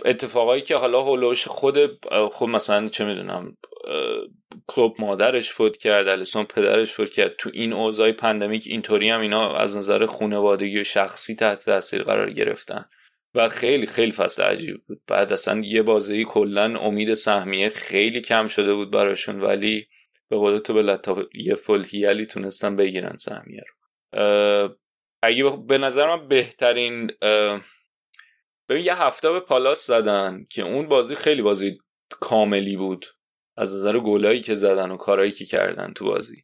اتفاقایی 0.04 0.62
که 0.62 0.76
حالا 0.76 1.02
حول 1.02 1.19
و 1.20 1.25
حوش 1.25 1.48
خود 1.48 2.06
خود 2.32 2.48
مثلا 2.48 2.88
چه 2.88 3.04
می‌دونم 3.04 3.56
کلوپ 4.66 4.94
مادرش 4.98 5.50
فوت 5.50 5.76
کرد 5.76 6.08
الیسون 6.08 6.44
پدرش 6.44 6.92
فوت 6.92 7.10
کرد. 7.10 7.36
تو 7.38 7.50
این 7.52 7.72
اوضاع 7.72 8.12
pandemic 8.12 8.64
اینطوری 8.66 9.10
هم 9.10 9.20
اینا 9.20 9.56
از 9.56 9.76
نظر 9.76 10.06
خانوادگی 10.06 10.80
و 10.80 10.84
شخصی 10.84 11.34
تحت 11.34 11.64
تاثیر 11.64 12.02
قرار 12.02 12.30
گرفتن. 12.30 12.84
و 13.34 13.48
خیلی 13.48 13.86
خیلی 13.86 14.12
فصل 14.12 14.42
عجیب 14.42 14.76
بود. 14.88 15.00
بعد 15.06 15.32
اصلا 15.32 15.60
یه 15.64 15.82
بازی 15.82 16.24
کلا 16.24 16.80
امید 16.80 17.12
سهمیه 17.12 17.68
خیلی 17.68 18.20
کم 18.20 18.46
شده 18.46 18.74
بود 18.74 18.90
براشون 18.90 19.40
ولی 19.40 19.86
به 20.28 20.36
قول 20.36 20.58
تو 20.58 20.74
به 20.74 20.82
لطافه 20.82 21.26
یه 21.34 21.54
فل 21.54 21.84
هیلی 21.84 22.26
تونستن 22.26 22.76
بگیرن 22.76 23.16
سهمیه 23.16 23.62
رو. 23.68 23.74
اگه 25.22 25.56
به 25.68 25.78
نظر 25.78 26.16
من 26.16 26.28
بهترین 26.28 27.10
ببین 28.68 28.84
یه 28.84 29.02
هفته 29.02 29.32
به 29.32 29.40
پالاس 29.40 29.86
زدن 29.86 30.46
که 30.50 30.62
اون 30.62 30.88
بازی 30.88 31.14
خیلی 31.14 31.42
بازی 31.42 31.78
کاملی 32.10 32.76
بود. 32.76 33.06
از 33.56 33.76
نظر 33.76 33.98
گلایی 33.98 34.40
که 34.40 34.54
زدن 34.54 34.90
و 34.90 34.96
کارهایی 34.96 35.32
که 35.32 35.44
کردن 35.44 35.92
تو 35.92 36.04
بازی. 36.04 36.36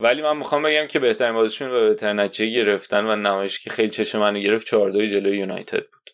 ولی 0.00 0.22
من 0.22 0.36
می‌خوام 0.36 0.62
بگم 0.62 0.86
که 0.86 0.98
بهترین 0.98 1.34
بازیشون 1.34 1.70
و 1.70 1.88
بهترین 1.88 2.20
نتیجه 2.20 2.50
گرفتن 2.50 3.04
و 3.04 3.16
نمایش 3.16 3.58
که 3.58 3.70
خیلی 3.70 3.90
چشم 3.90 4.20
منو 4.20 4.40
گرفت 4.40 4.66
4 4.66 4.90
جلوی 4.90 5.38
یونایتد 5.38 5.86
بود. 5.92 6.10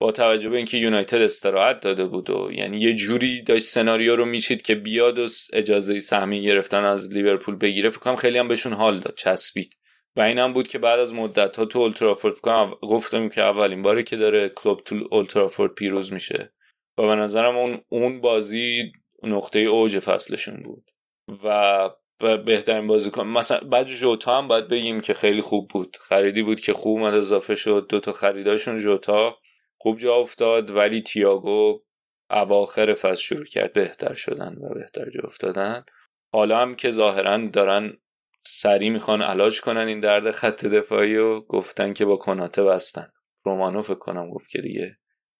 با 0.00 0.12
توجه 0.12 0.48
به 0.48 0.56
اینکه 0.56 0.78
یونایتد 0.78 1.20
استراحت 1.20 1.80
داده 1.80 2.04
بود 2.04 2.30
و 2.30 2.50
یعنی 2.52 2.80
یه 2.80 2.94
جوری 2.94 3.42
داشت 3.42 3.64
سناریو 3.64 4.16
رو 4.16 4.24
میچید 4.24 4.62
که 4.62 4.74
بیاد 4.74 5.18
و 5.18 5.26
اجازه 5.52 5.98
سهمی 5.98 6.42
گرفتن 6.42 6.84
از 6.84 7.14
لیورپول 7.14 7.56
بگیره 7.56 7.90
فکر 7.90 8.00
کنم 8.00 8.16
خیلی 8.16 8.38
هم 8.38 8.48
بهشون 8.48 8.72
حال 8.72 9.00
داد 9.00 9.14
چسبید. 9.14 9.76
و 10.16 10.20
این 10.20 10.38
هم 10.38 10.52
بود 10.52 10.68
که 10.68 10.78
بعد 10.78 10.98
از 10.98 11.14
مدت 11.14 11.56
ها 11.56 11.64
تو 11.64 11.78
اولترافورد 11.78 12.34
گفتم 12.82 13.28
که 13.28 13.40
اولین 13.40 13.82
باری 13.82 14.04
که 14.04 14.16
داره 14.16 14.48
کلوب 14.48 14.80
تو 14.80 15.08
اولترافورد 15.10 15.74
پیروز 15.74 16.12
میشه. 16.12 16.52
و 16.98 17.02
به 17.02 17.14
نظرم 17.14 17.56
اون 17.56 17.80
اون 17.88 18.20
بازی 18.20 18.92
نقطه 19.24 19.58
اوج 19.58 19.98
فصلشون 19.98 20.62
بود. 20.62 20.90
و 21.44 21.90
بهترین 22.46 22.86
بازیکن 22.86 23.26
مثلا 23.26 23.68
بعد 23.68 23.86
جوتا 23.86 24.38
هم 24.38 24.48
باید 24.48 24.68
بگیم 24.68 25.00
که 25.00 25.14
خیلی 25.14 25.40
خوب 25.40 25.68
بود. 25.68 25.96
خریدی 26.00 26.42
بود 26.42 26.60
که 26.60 26.72
خوب 26.72 26.98
اومد 26.98 27.14
اضافه 27.14 27.54
شد. 27.54 27.86
دو 27.88 28.00
تا 28.00 28.12
خریداشون 28.12 28.78
جوتا 28.78 29.38
خوب 29.78 29.98
جا 29.98 30.14
افتاد 30.14 30.70
ولی 30.70 31.02
تییاگو 31.02 31.82
اواخر 32.30 32.94
فصل 32.94 33.22
شروع 33.22 33.44
کرد. 33.44 33.72
بهتر 33.72 34.14
شدن 34.14 34.54
و 34.62 34.74
بهتر 34.74 35.10
جا 35.10 35.20
افتادن. 35.24 35.84
حالا 36.32 36.58
هم 36.58 36.74
که 36.74 36.90
ظاهرا 36.90 37.46
دارن 37.46 37.98
سریع 38.44 38.90
می‌خوان 38.90 39.22
علاج 39.22 39.60
کنن 39.60 39.88
این 39.88 40.00
درد 40.00 40.30
خط 40.30 40.64
دفاعی 40.64 41.16
و 41.16 41.40
گفتن 41.40 41.92
که 41.92 42.04
با 42.04 42.16
کناته 42.16 42.64
بستن. 42.64 43.08
رومانو 43.44 43.82
فکر 43.82 43.94
کنم 43.94 44.30
گفت 44.30 44.50
که 44.50 44.62
دیگه 44.62 44.96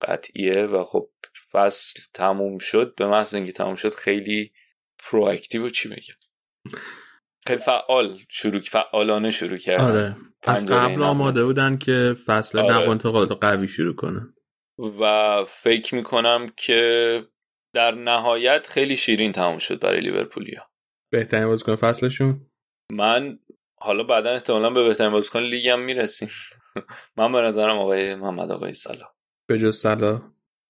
قطعیه 0.09 0.63
و 0.63 0.85
خب 0.85 1.09
فصل 1.53 2.01
تموم 2.15 2.59
شد 2.59 2.95
به 2.97 3.07
محض 3.07 3.35
اینکه 3.35 3.53
تموم 3.53 3.75
شد 3.75 3.95
خیلی 3.95 4.53
پرواکتیو 4.99 5.69
چی 5.69 5.89
بگم 5.89 6.15
خیلی 7.47 7.59
فعال 7.59 8.19
شروع 8.29 8.61
فعالانه 8.61 9.31
شروع 9.31 9.59
کردن. 9.59 9.85
آره. 9.85 10.17
از 10.43 10.67
پنجره 10.67 10.79
قبل 10.79 11.03
آماده 11.03 11.45
بودن 11.45 11.77
که 11.77 12.15
فصل 12.27 12.59
آره. 12.59 12.91
انتقالات 12.91 13.45
قوی 13.45 13.69
شروع 13.69 13.95
کنن. 13.95 14.35
و 15.01 15.45
فکر 15.45 15.95
می‌کنم 15.95 16.53
که 16.57 17.23
در 17.75 17.91
نهایت 17.91 18.67
خیلی 18.67 18.97
شیرین 18.97 19.33
تموم 19.33 19.59
شد 19.59 19.81
برای 19.81 20.01
لیورپولیا. 20.01 20.71
بهترین 21.13 21.47
بازیکن 21.47 21.77
فصلشون؟ 21.77 22.47
من 22.93 23.39
حالا 23.77 24.03
بعدا 24.03 24.31
احتمالا 24.31 24.71
به 24.71 24.83
بهترین 24.83 25.13
بازیکن 25.13 25.41
لیگ 25.41 25.69
هم 25.69 25.81
می‌رسیم. 25.81 26.29
من 27.19 27.33
به 27.33 27.41
نظرم 27.41 27.79
آقای 27.79 28.15
محمد 28.15 28.51
آقای 28.51 28.73
سلا 28.73 29.07
به 29.53 29.59
جز 29.59 29.77
سلا 29.77 30.23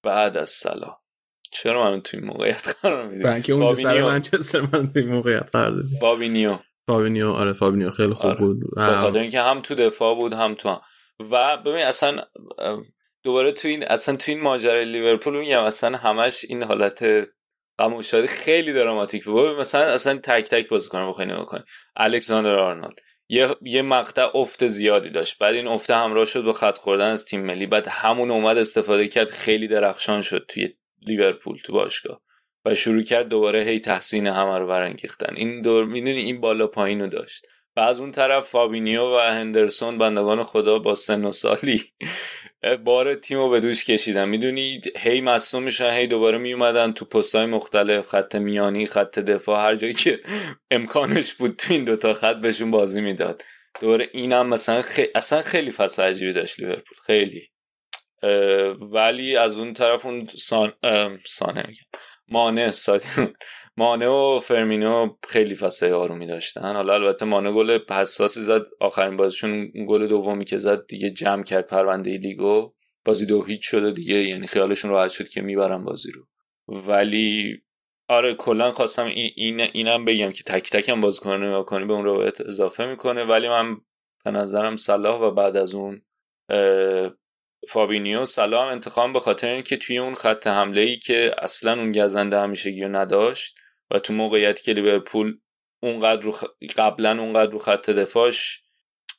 بعد 0.02 0.36
از 0.36 0.50
سلا 0.50 0.96
چرا 1.50 1.90
من 1.90 2.00
تو 2.00 2.16
این 2.16 2.26
موقعیت 2.26 2.76
قرار 2.82 3.06
میدیم 3.06 3.22
بلکه 3.22 3.52
اونجا 3.52 3.74
سر. 3.74 4.02
منچستر 4.02 4.60
من 4.60 4.92
تو 4.92 4.98
این 4.98 5.09
موقعیت 5.09 5.50
قرار 5.52 5.70
دادیم 5.70 5.98
فابینیو. 6.00 6.59
فابینیو 6.86 7.28
آره 7.28 7.52
فابینیو 7.52 7.90
خیلی 7.90 8.14
خوب 8.14 8.30
آره. 8.30 8.38
بود. 8.38 8.56
به 8.76 8.82
خاطر 8.82 9.18
اینکه 9.18 9.40
هم 9.40 9.60
تو 9.60 9.74
دفاع 9.74 10.14
بود 10.14 10.32
هم 10.32 10.54
تو 10.54 10.68
هم. 10.68 10.80
و 11.30 11.56
ببین 11.56 11.84
اصلا 11.84 12.22
دوباره 13.22 13.52
تو 13.52 13.68
این 13.68 13.84
اصلا 13.84 14.16
تو 14.16 14.32
این 14.32 14.40
ماجرای 14.40 14.84
لیورپول 14.84 15.38
میگم 15.38 15.64
اصلا 15.64 15.98
همش 15.98 16.44
این 16.48 16.62
حالت 16.62 17.04
غم 17.78 18.00
خیلی 18.26 18.72
دراماتیک 18.72 19.24
بود. 19.24 19.59
مثلا 19.59 19.92
اصلا 19.92 20.18
تک 20.18 20.44
تک 20.44 20.68
بازیکنم 20.69 21.10
بخوای 21.10 21.26
نگاه 21.26 21.46
کنی 21.46 21.62
الکساندر 21.96 22.59
آرنولد. 22.59 22.94
یه 23.32 23.56
یه 23.62 23.82
مقطع 23.82 24.36
افت 24.36 24.66
زیادی 24.66 25.10
داشت. 25.10 25.38
بعد 25.38 25.54
این 25.54 25.66
افت 25.66 25.90
همراه 25.90 26.24
شد 26.24 26.42
با 26.42 26.52
خط 26.52 26.78
خوردن 26.78 27.10
از 27.10 27.24
تیم 27.24 27.40
ملی. 27.46 27.66
بعد 27.66 27.86
همون 27.88 28.30
اومد 28.30 28.59
استفاده 28.59 29.09
کرد. 29.09 29.30
خیلی 29.30 29.68
درخشان 29.68 30.20
شد 30.20 30.44
توی 30.48 30.74
لیورپول 31.06 31.59
تو 31.64 31.72
باشگاه. 31.72 32.20
و 32.64 32.74
شروع 32.74 33.02
کرد 33.02 33.28
دوباره 33.28 33.62
هی 33.62 33.80
تحسین 33.80 34.26
همه 34.26 34.59
رو 34.59 34.66
برانگیختن. 34.66 35.34
این 35.36 35.62
دور 35.62 35.84
می‌دونی 35.84 36.18
این 36.18 36.40
بالا 36.40 36.66
پایین 36.66 37.00
رو 37.00 37.06
داشت. 37.06 37.46
و 37.77 37.81
از 37.81 38.01
اون 38.01 38.12
طرف 38.12 38.49
فابینیو 38.49 39.03
و 39.03 39.19
هندرسون 39.19 39.99
بندگان 39.99 40.44
خدا 40.44 40.78
با 40.78 40.94
سن 40.94 41.24
و 41.24 41.32
سالی 41.32 41.85
بار 42.85 43.15
تیم 43.15 43.39
رو 43.39 43.51
به 43.51 43.61
دوش 43.61 43.85
کشیدن. 43.85 44.28
می‌دونید 44.28 44.97
هی 44.97 45.20
مصوم 45.20 45.62
میشن 45.62 45.90
هی 45.90 46.07
دوباره 46.07 46.39
میومدن 46.39 46.93
تو 46.93 47.05
پستهای 47.05 47.47
مختلف 47.47 48.07
خط 48.07 48.35
میانی 48.35 48.86
خط 48.86 49.19
دفاع 49.19 49.61
هر 49.61 49.77
جایی 49.77 49.94
که 49.94 50.20
امکانش 50.70 51.35
بود 51.35 51.57
تو 51.57 51.73
این 51.73 51.85
دوتا 51.85 52.15
خط 52.15 52.36
بهشون 52.36 52.70
بازی 52.70 53.01
می‌داد. 53.01 53.43
دوباره 53.81 54.09
اینم 54.12 54.49
مثلا 54.49 54.82
خی... 54.82 55.07
اصلا 55.15 55.43
خیلی 55.43 55.70
فصل 55.70 56.03
عجیبی 56.03 56.32
داشت 56.32 56.61
لیورپول. 56.61 56.97
خیلی. 57.07 57.49
ولی 58.81 59.36
از 59.36 59.59
اون 59.59 59.73
طرف 59.73 60.07
اون 60.07 60.27
سان... 60.27 60.73
سانه 61.24 61.65
میگم. 61.69 61.85
مانع 62.28 62.70
مانه 63.77 64.09
و 64.09 64.40
فرمینو 64.40 65.16
خیلی 65.28 65.55
فصل 65.55 65.93
آرومی 65.93 66.27
داشتن. 66.27 66.74
حالا 66.74 66.94
البته 66.94 67.24
مانه 67.24 67.53
گل 67.53 67.78
حساسی 67.90 68.40
زد 68.40 68.66
آخرین 68.81 69.16
بازیشون 69.16 69.73
گل 69.89 70.09
دومی 70.09 70.44
که 70.44 70.57
زد 70.59 70.86
دیگه 70.86 71.11
جمع 71.11 71.43
کرد 71.43 71.66
پرونده 71.66 72.19
لیگو 72.19 72.73
بازی 73.05 73.27
دو 73.27 73.44
هیچ 73.44 73.61
شده 73.62 73.90
دیگه 73.90 74.15
یعنی 74.15 74.47
خیالشون 74.47 74.90
راحت 74.90 75.11
شد 75.11 75.28
که 75.28 75.40
می‌برن 75.40 75.85
بازی 75.85 76.12
رو. 76.12 76.27
ولی 76.69 77.62
آره 78.09 78.35
کلا 78.35 78.70
خواستم 78.70 79.07
این 79.07 79.61
اینم 79.61 80.05
بگم 80.05 80.32
که 80.32 80.43
تک 80.43 80.70
تک 80.70 80.89
هم 80.89 81.01
بازیکن 81.01 81.62
کنی 81.62 81.85
به 81.85 81.93
اون 81.93 82.05
روایت 82.05 82.40
اضافه 82.40 82.86
می‌کنه. 82.86 83.24
ولی 83.24 83.49
من 83.49 83.77
به 84.24 84.31
نظرم 84.31 84.77
صلاح 84.77 85.20
و 85.20 85.31
بعد 85.31 85.57
از 85.57 85.74
اون 85.74 86.03
فابینیو 87.69 88.24
صلاح 88.24 88.66
هم 88.66 88.73
انتخاب 88.73 89.12
به 89.12 89.20
خاطر 89.20 89.49
اینکه 89.49 89.77
توی 89.77 89.99
اون 89.99 90.15
خط 90.15 90.47
حمله 90.47 90.81
ای 90.81 90.97
که 90.97 91.35
اصلا 91.39 91.73
اون 91.73 91.93
گزنده 91.93 92.39
همیشگی 92.39 92.82
رو 92.82 92.97
نداشت 92.97 93.59
و 93.93 93.98
تو 93.98 94.12
موقعیتی 94.12 94.62
که 94.62 94.73
لیورپول 94.73 95.39
اونقدر 95.82 96.23
رو 96.23 96.32
خ... 96.32 96.44
قبلا 96.77 97.20
اونقدر 97.20 97.51
رو 97.51 97.59
خط 97.59 97.90
دفاعش 97.90 98.62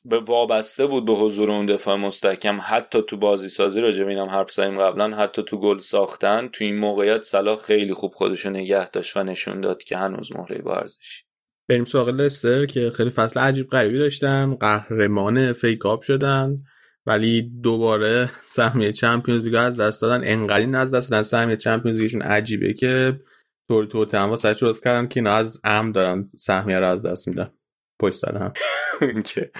به 0.04 0.20
وابسته 0.20 0.86
بود 0.86 1.06
به 1.06 1.12
حضور 1.12 1.50
اون 1.50 1.66
دفاع 1.66 1.96
مستحکم 1.96 2.58
حتی 2.62 3.02
تو 3.02 3.16
بازی 3.16 3.48
سازی 3.48 3.80
راجع 3.80 4.06
اینم 4.06 4.28
حرف 4.28 4.52
زدیم 4.52 4.80
قبلا 4.80 5.16
حتی 5.16 5.42
تو 5.42 5.60
گل 5.60 5.78
ساختن 5.78 6.48
تو 6.48 6.64
این 6.64 6.78
موقعیت 6.78 7.22
صلاح 7.22 7.58
خیلی 7.58 7.92
خوب 7.92 8.12
خودشو 8.12 8.50
نگه 8.50 8.90
داشت 8.90 9.16
و 9.16 9.22
نشون 9.22 9.60
داد 9.60 9.82
که 9.82 9.96
هنوز 9.96 10.32
مهره 10.32 10.62
با 10.62 10.74
ارزشی 10.76 11.24
بریم 11.68 11.84
سراغ 11.84 12.08
لستر 12.08 12.66
که 12.66 12.90
خیلی 12.90 13.10
فصل 13.10 13.40
عجیب 13.40 13.70
غریبی 13.70 13.98
داشتن 13.98 14.54
قهرمان 14.54 15.52
فیکاپ 15.52 16.02
شدن 16.02 16.62
ولی 17.06 17.50
دوباره 17.62 18.30
سهمیه 18.42 18.92
چمپیونز 18.92 19.44
لیگ 19.44 19.54
از 19.54 19.80
دست 19.80 20.02
دادن. 20.02 20.20
انقدر 20.24 20.80
از 20.80 20.94
دست 20.94 21.10
دادن 21.10 21.22
سهمیه 21.22 21.56
چمپیونز 21.56 22.00
لیگشون 22.00 22.22
عجیبه 22.22 22.74
که 22.74 23.20
طور 23.68 23.84
تو 23.86 24.16
هم 24.16 24.30
واسه 24.30 24.52
روز 24.52 24.80
کردن 24.80 25.08
که 25.08 25.20
اینا 25.20 25.32
از 25.34 25.60
ام 25.64 25.92
دارن 25.92 26.28
سهمیه 26.36 26.78
رو 26.78 26.86
از 26.86 27.02
دست 27.02 27.28
میدن. 27.28 27.52
پشت 28.00 28.14
سر 28.14 28.36
هم. 28.36 28.52
که 29.22 29.50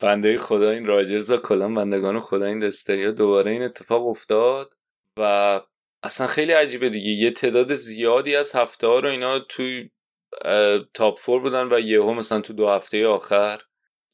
بنده 0.00 0.38
خدا 0.38 0.70
این 0.70 0.86
راجرز 0.86 1.30
و 1.30 1.36
کلان 1.36 1.74
بندگان 1.74 2.20
خدا 2.20 2.46
این 2.46 2.66
دستریا 2.66 3.10
دوباره 3.10 3.50
این 3.50 3.62
اتفاق 3.62 4.06
افتاد 4.06 4.74
و 5.18 5.60
اصلا 6.02 6.26
خیلی 6.26 6.52
عجیبه 6.52 6.90
دیگه. 6.90 7.10
یه 7.10 7.30
تعداد 7.30 7.74
زیادی 7.74 8.36
از 8.36 8.54
هفته 8.54 8.86
ها 8.86 8.98
رو 8.98 9.08
اینا 9.08 9.38
توی 9.38 9.90
top 10.94 11.18
four 11.18 11.40
بودن 11.40 11.72
و 11.72 11.80
یهو 11.80 12.14
مثلا 12.14 12.40
تو 12.40 12.52
دو 12.52 12.68
هفته 12.68 13.06
آخر 13.06 13.60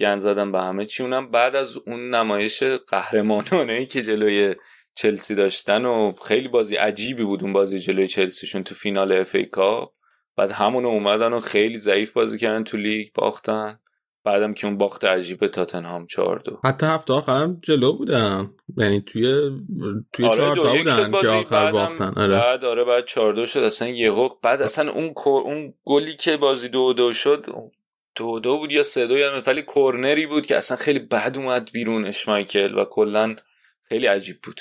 گند 0.01 0.16
زدن 0.16 0.52
به 0.52 0.62
همه 0.62 0.86
چی. 0.86 1.05
بعد 1.32 1.56
از 1.56 1.77
اون 1.77 2.14
نمایش 2.14 2.62
قهرمانانه 2.62 3.73
ای 3.73 3.86
که 3.86 4.02
جلوی 4.02 4.55
چلسی 4.97 5.35
داشتن 5.35 5.85
و 5.85 6.12
خیلی 6.12 6.48
بازی 6.48 6.77
عجیبی 6.77 7.24
بود 7.24 7.43
اون 7.43 7.52
بازی 7.52 7.78
جلوی 7.78 8.09
چلسیشون 8.09 8.64
تو 8.64 8.74
فینال 8.74 9.12
FA 9.12 9.35
Cup. 9.35 9.93
بعد 10.36 10.52
همون 10.52 10.85
اومدن 10.85 11.32
و 11.32 11.40
خیلی 11.40 11.78
ضعیف 11.78 12.12
بازی 12.12 12.39
کردن 12.39 12.64
تو 12.64 12.77
لیگ 12.77 13.09
باختن. 13.14 13.78
بعدم 14.24 14.55
که 14.55 14.66
اون 14.66 14.78
باخت 14.78 15.05
عجیب 15.05 15.47
تاتنهام 15.47 16.06
4 16.06 16.39
دو. 16.39 16.60
حتی 16.64 16.86
هفته 16.86 17.12
آخرم 17.12 17.60
جلو 17.62 17.93
بودن. 17.93 18.51
یعنی 18.77 19.01
توی 19.01 19.51
توی 20.12 20.27
آره 20.27 20.36
چهار 20.36 20.56
تا 20.56 20.77
بودن 20.77 21.10
که 21.20 21.28
آخر 21.28 21.73
باختن. 21.73 22.12
آره. 22.16 22.28
بعد 22.28 22.64
آره 22.64 22.85
بعد 22.85 23.05
4 23.05 23.32
دو 23.32 23.47
شد. 23.47 23.60
اصلا 23.60 23.89
یهو 23.89 24.28
بعد 24.43 24.62
اصلا 24.62 24.93
اون 24.93 25.14
اون 25.24 25.74
گلی 25.85 26.16
که 26.16 26.36
بازی 26.36 26.68
دو 26.68 26.93
دو 26.93 27.12
شد 27.12 27.47
دو 28.16 28.40
دو 28.40 28.59
بود 28.59 28.73
یا 28.73 28.82
سه 28.82 29.06
دو 29.06 29.18
یعنی 29.18 29.43
ولی 29.47 29.62
کورنری 29.62 30.27
بود 30.27 30.47
که 30.47 30.56
اصلا 30.56 30.77
خیلی 30.77 30.98
بد 30.98 31.32
اومد 31.36 31.70
بیرون 31.73 32.05
اشمایکل 32.05 32.78
و 32.78 32.85
کلا 32.85 33.36
خیلی 33.82 34.06
عجیب 34.06 34.36
بود. 34.43 34.60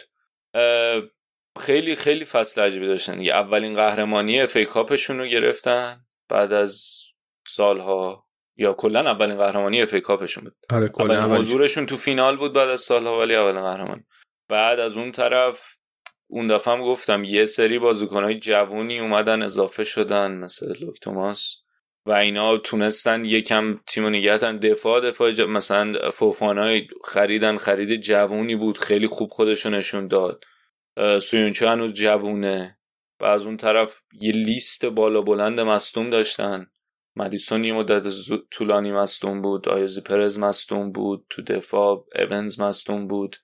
خیلی 1.60 1.96
خیلی 1.96 2.26
فصل 2.26 2.62
عجیبی 2.62 2.88
داشتن. 2.88 3.22
یه 3.22 3.34
اولین 3.34 3.76
قهرمانی 3.76 4.42
FA 4.42 4.58
Cup 4.58 4.83
شون 4.83 5.18
رو 5.18 5.28
گرفتن 5.28 6.06
بعد 6.30 6.54
از 6.54 7.02
سالها 7.48 8.26
یا 8.58 8.74
کلا 8.74 9.00
اولین 9.00 9.38
قهرمانی 9.38 9.82
FA 9.82 9.96
Cup 9.96 10.16
شون 10.16 10.44
بود. 10.44 10.56
آره 10.70 10.90
کلا 10.90 11.36
حضورشون 11.36 11.86
تو 11.86 11.98
فینال 11.98 12.38
بود 12.38 12.54
بعد 12.54 12.70
از 12.70 12.82
سالها 12.82 13.20
ولی 13.20 13.36
اولین 13.36 13.62
قهرمان 13.62 14.04
بعد 14.50 14.80
از 14.80 14.98
اون 14.98 15.12
طرف 15.12 15.76
اون 16.28 16.48
دفعه 16.48 16.74
هم 16.74 16.82
گفتم 16.82 17.24
یه 17.24 17.46
سری 17.46 17.80
بازیکنهای 17.80 18.40
جوونی 18.40 19.00
اومدن 19.00 19.42
اضافه 19.42 19.84
شدن 19.84 20.32
مثل 20.32 20.74
لوک 20.80 21.00
توماس. 21.02 21.65
و 22.06 22.12
اینا 22.12 22.58
تونستن 22.58 23.26
یکم 23.26 23.80
تیم 23.88 24.06
نگهتن 24.06 24.58
دفاع 24.58 25.02
دفاع 25.02 25.32
ج... 25.32 25.42
مثلا 25.42 26.10
فوفانای 26.10 26.88
خریدن 27.04 27.58
خرید 27.58 28.02
جوونی 28.02 28.56
بود. 28.56 28.78
خیلی 28.78 29.08
خوب 29.08 29.30
خودشو 29.30 29.70
نشون 29.70 30.08
داد. 30.08 30.44
سویونچو 31.22 31.68
هنوز 31.68 31.94
جوونه. 31.94 32.78
و 33.20 33.26
از 33.26 33.46
اون 33.46 33.58
طرف 33.58 34.02
یه 34.22 34.32
لیست 34.32 34.86
بالا 34.86 35.22
بلند 35.22 35.60
مستوم 35.60 36.10
داشتن. 36.10 36.68
مدیسون 37.16 37.64
یه 37.64 37.74
مدت 37.74 38.14
طولانی 38.52 38.92
مستوم 38.92 39.42
بود. 39.42 39.70
آیوزی 39.70 40.02
پرز 40.02 40.40
مستوم 40.40 40.92
بود. 40.92 41.26
تو 41.30 41.42
دفاع 41.42 42.06
اونز 42.32 42.60
مستوم 42.60 43.08
بود. 43.08 43.36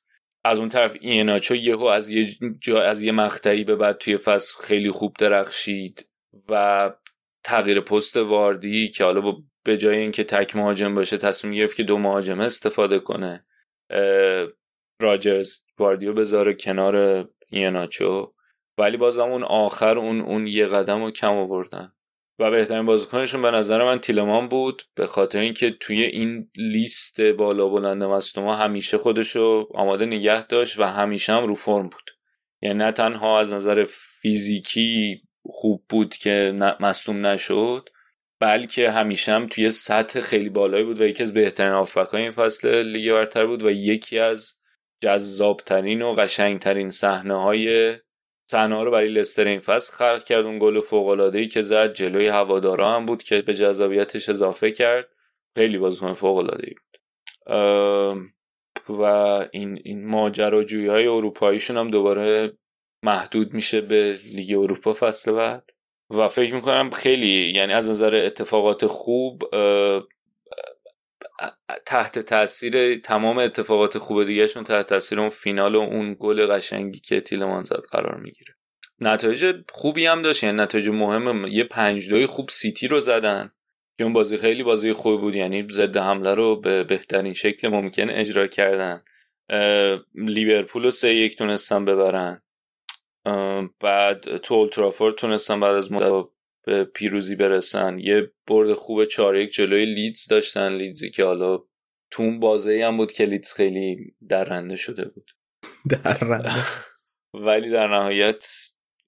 از 0.43 0.59
اون 0.59 0.69
طرف 0.69 0.97
ایناچو 1.01 1.55
یهو 1.55 1.83
از 1.83 2.09
یه 2.09 2.27
جا 2.59 2.81
از 2.81 3.01
یه 3.01 3.11
مقطعی 3.11 3.63
به 3.63 3.75
بعد 3.75 3.97
توی 3.97 4.17
فصل 4.17 4.63
خیلی 4.63 4.91
خوب 4.91 5.13
درخشید. 5.19 6.07
و 6.49 6.91
تغییر 7.43 7.81
پست 7.81 8.17
واردی 8.17 8.89
که 8.89 9.03
حالا 9.03 9.33
به 9.63 9.77
جای 9.77 9.97
اینکه 9.97 10.23
تک 10.23 10.55
مهاجم 10.55 10.95
باشه 10.95 11.17
تصمیم 11.17 11.53
گرفت 11.53 11.75
که 11.75 11.83
دو 11.83 11.97
مهاجم 11.97 12.39
استفاده 12.39 12.99
کنه. 12.99 13.45
راجرز 15.01 15.57
واردیو 15.79 16.13
بذاره 16.13 16.53
کنار 16.53 17.27
ایناچو. 17.49 18.33
ولی 18.77 18.97
بازم 18.97 19.31
اون 19.31 19.43
آخر 19.43 19.97
اون 19.97 20.21
اون 20.21 20.47
یه 20.47 20.67
قدم 20.67 21.03
رو 21.03 21.11
کم 21.11 21.33
آوردن. 21.33 21.91
و 22.39 22.51
بهترین 22.51 22.85
بازیکنشون 22.85 23.41
به 23.41 23.51
نظر 23.51 23.83
من 23.83 23.99
تیلمان 23.99 24.47
بود 24.47 24.83
به 24.95 25.07
خاطر 25.07 25.39
اینکه 25.39 25.71
توی 25.79 26.03
این 26.03 26.49
لیست 26.55 27.21
بالا 27.21 27.67
بلند 27.67 28.03
مصدوما 28.03 28.55
همیشه 28.55 28.97
خودشو 28.97 29.67
آماده 29.73 30.05
نگه 30.05 30.47
داشت 30.47 30.79
و 30.79 30.83
همیشه 30.83 31.33
هم 31.33 31.45
رو 31.45 31.55
فرم 31.55 31.83
بود. 31.83 32.11
یعنی 32.61 32.77
نه 32.77 32.91
تنها 32.91 33.39
از 33.39 33.53
نظر 33.53 33.85
فیزیکی 34.21 35.21
خوب 35.45 35.83
بود 35.89 36.15
که 36.15 36.53
مصدوم 36.79 37.25
نشد 37.25 37.89
بلکه 38.39 38.91
همیشه 38.91 39.31
هم 39.31 39.47
توی 39.47 39.69
سطح 39.69 40.19
خیلی 40.19 40.49
بالایی 40.49 40.83
بود 40.83 41.01
و 41.01 41.03
یکی 41.03 41.23
از 41.23 41.33
بهترین 41.33 41.71
آفبک 41.71 42.13
این 42.13 42.31
فصل 42.31 42.83
لیگ 42.83 43.11
برتر 43.11 43.45
بود 43.45 43.63
و 43.63 43.71
یکی 43.71 44.19
از 44.19 44.59
جذابترین 45.03 46.01
و 46.01 46.13
قشنگترین 46.13 46.89
صحنه 46.89 47.41
های 47.41 47.95
صحنه 48.51 48.83
رو 48.83 48.91
برای 48.91 49.09
لستر 49.09 49.47
این 49.47 49.59
فصل 49.59 49.93
خلق 49.93 50.23
کرد. 50.23 50.45
اون 50.45 50.59
گل 50.59 50.79
فوق 50.79 51.07
العاده 51.07 51.39
ای 51.39 51.47
که 51.47 51.61
زد 51.61 51.93
جلوی 51.93 52.27
هوادارا 52.27 52.95
هم 52.95 53.05
بود 53.05 53.23
که 53.23 53.41
به 53.41 53.53
جذابیتش 53.53 54.29
اضافه 54.29 54.71
کرد. 54.71 55.09
خیلی 55.57 55.77
بازیکن 55.77 56.13
فوق 56.13 56.37
العاده 56.37 56.67
ای 56.67 56.73
بود 56.73 56.99
و 58.89 59.03
این 59.51 59.79
این 59.83 60.07
ماجراجویی 60.07 60.87
های 60.87 61.07
اروپاییشون 61.07 61.77
هم 61.77 61.91
دوباره 61.91 62.53
محدود 63.03 63.53
میشه 63.53 63.81
به 63.81 64.19
لیگ 64.23 64.57
اروپا 64.57 64.93
فصل 64.93 65.31
بعد. 65.31 65.69
و 66.09 66.27
فکر 66.27 66.53
می‌کنم 66.53 66.89
خیلی 66.89 67.51
یعنی 67.55 67.73
از 67.73 67.89
نظر 67.89 68.15
اتفاقات 68.15 68.85
خوب 68.85 69.43
تحت 71.85 72.19
تاثیر 72.19 72.99
تمام 72.99 73.37
اتفاقات 73.37 73.97
خوب 73.97 74.23
دیگهشون 74.23 74.63
تحت 74.63 74.87
تاثیر 74.87 75.19
اون 75.19 75.29
فینال 75.29 75.75
و 75.75 75.79
اون 75.79 76.15
گل 76.19 76.45
قشنگی 76.45 76.99
که 76.99 77.21
تیلمان 77.21 77.63
زد 77.63 77.81
قرار 77.91 78.17
می‌گیره. 78.17 78.55
نتایج 78.99 79.55
خوبی 79.69 80.05
هم 80.05 80.21
داشت 80.21 80.43
یعنی 80.43 80.61
نتایج 80.61 80.89
مهم 80.89 81.45
یه 81.45 81.63
پنج 81.63 82.09
دوی 82.09 82.25
خوب 82.25 82.49
سیتی 82.49 82.87
رو 82.87 82.99
زدن 82.99 83.51
که 83.97 84.03
اون 84.03 84.13
بازی 84.13 84.37
خیلی 84.37 84.63
بازی 84.63 84.93
خوبی 84.93 85.17
بود 85.17 85.35
یعنی 85.35 85.67
ضد 85.71 85.97
حمله 85.97 86.33
رو 86.33 86.61
به 86.61 86.83
بهترین 86.83 87.33
شکل 87.33 87.67
ممکن 87.67 88.09
اجرا 88.09 88.47
کردن. 88.47 89.03
لیورپول 90.15 90.83
رو 90.83 90.91
سه 90.91 91.15
یک 91.15 91.37
تونستن 91.37 91.85
ببرن. 91.85 92.41
بعد 93.79 94.37
تو 94.37 94.53
اولترافورد 94.53 95.15
تونستن 95.15 95.59
بعد 95.59 95.75
از 95.75 95.91
مدت 95.91 96.27
به 96.65 96.83
پیروزی 96.83 97.35
برسن. 97.35 97.99
یه 97.99 98.31
برد 98.47 98.73
خوب 98.73 99.05
چهار 99.05 99.35
یک 99.35 99.51
جلوی 99.51 99.85
لیدز 99.85 100.27
داشتن. 100.27 100.77
لیدزی 100.77 101.09
که 101.09 101.23
حالا 101.23 101.59
تو 102.11 102.23
اون 102.23 102.39
بازه 102.39 102.83
هم 102.85 102.97
بود 102.97 103.11
که 103.11 103.25
لیدز 103.25 103.53
خیلی 103.53 104.15
درنده 104.29 104.75
شده 104.75 105.05
بود. 105.05 105.31
درنده 105.91 106.51
ولی 107.47 107.69
در 107.69 107.87
نهایت 107.87 108.45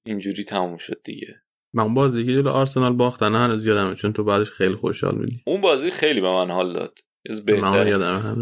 اینجوری 0.05 0.43
تموم 0.43 0.77
شد 0.77 1.01
دیگه. 1.03 1.43
من 1.73 1.93
بازی 1.93 2.25
که 2.25 2.33
جلو 2.33 2.49
آرسنال 2.49 2.93
باختن 2.93 3.35
هنوز 3.35 3.67
یادمه 3.67 3.95
چون 3.95 4.13
تو 4.13 4.23
بعدش 4.23 4.51
خیلی 4.51 4.75
خوشحال 4.75 5.15
بودی 5.15 5.43
اون 5.47 5.61
بازی 5.61 5.91
خیلی 5.91 6.21
به 6.21 6.29
من 6.29 6.51
حال 6.51 6.73
داد. 6.73 6.99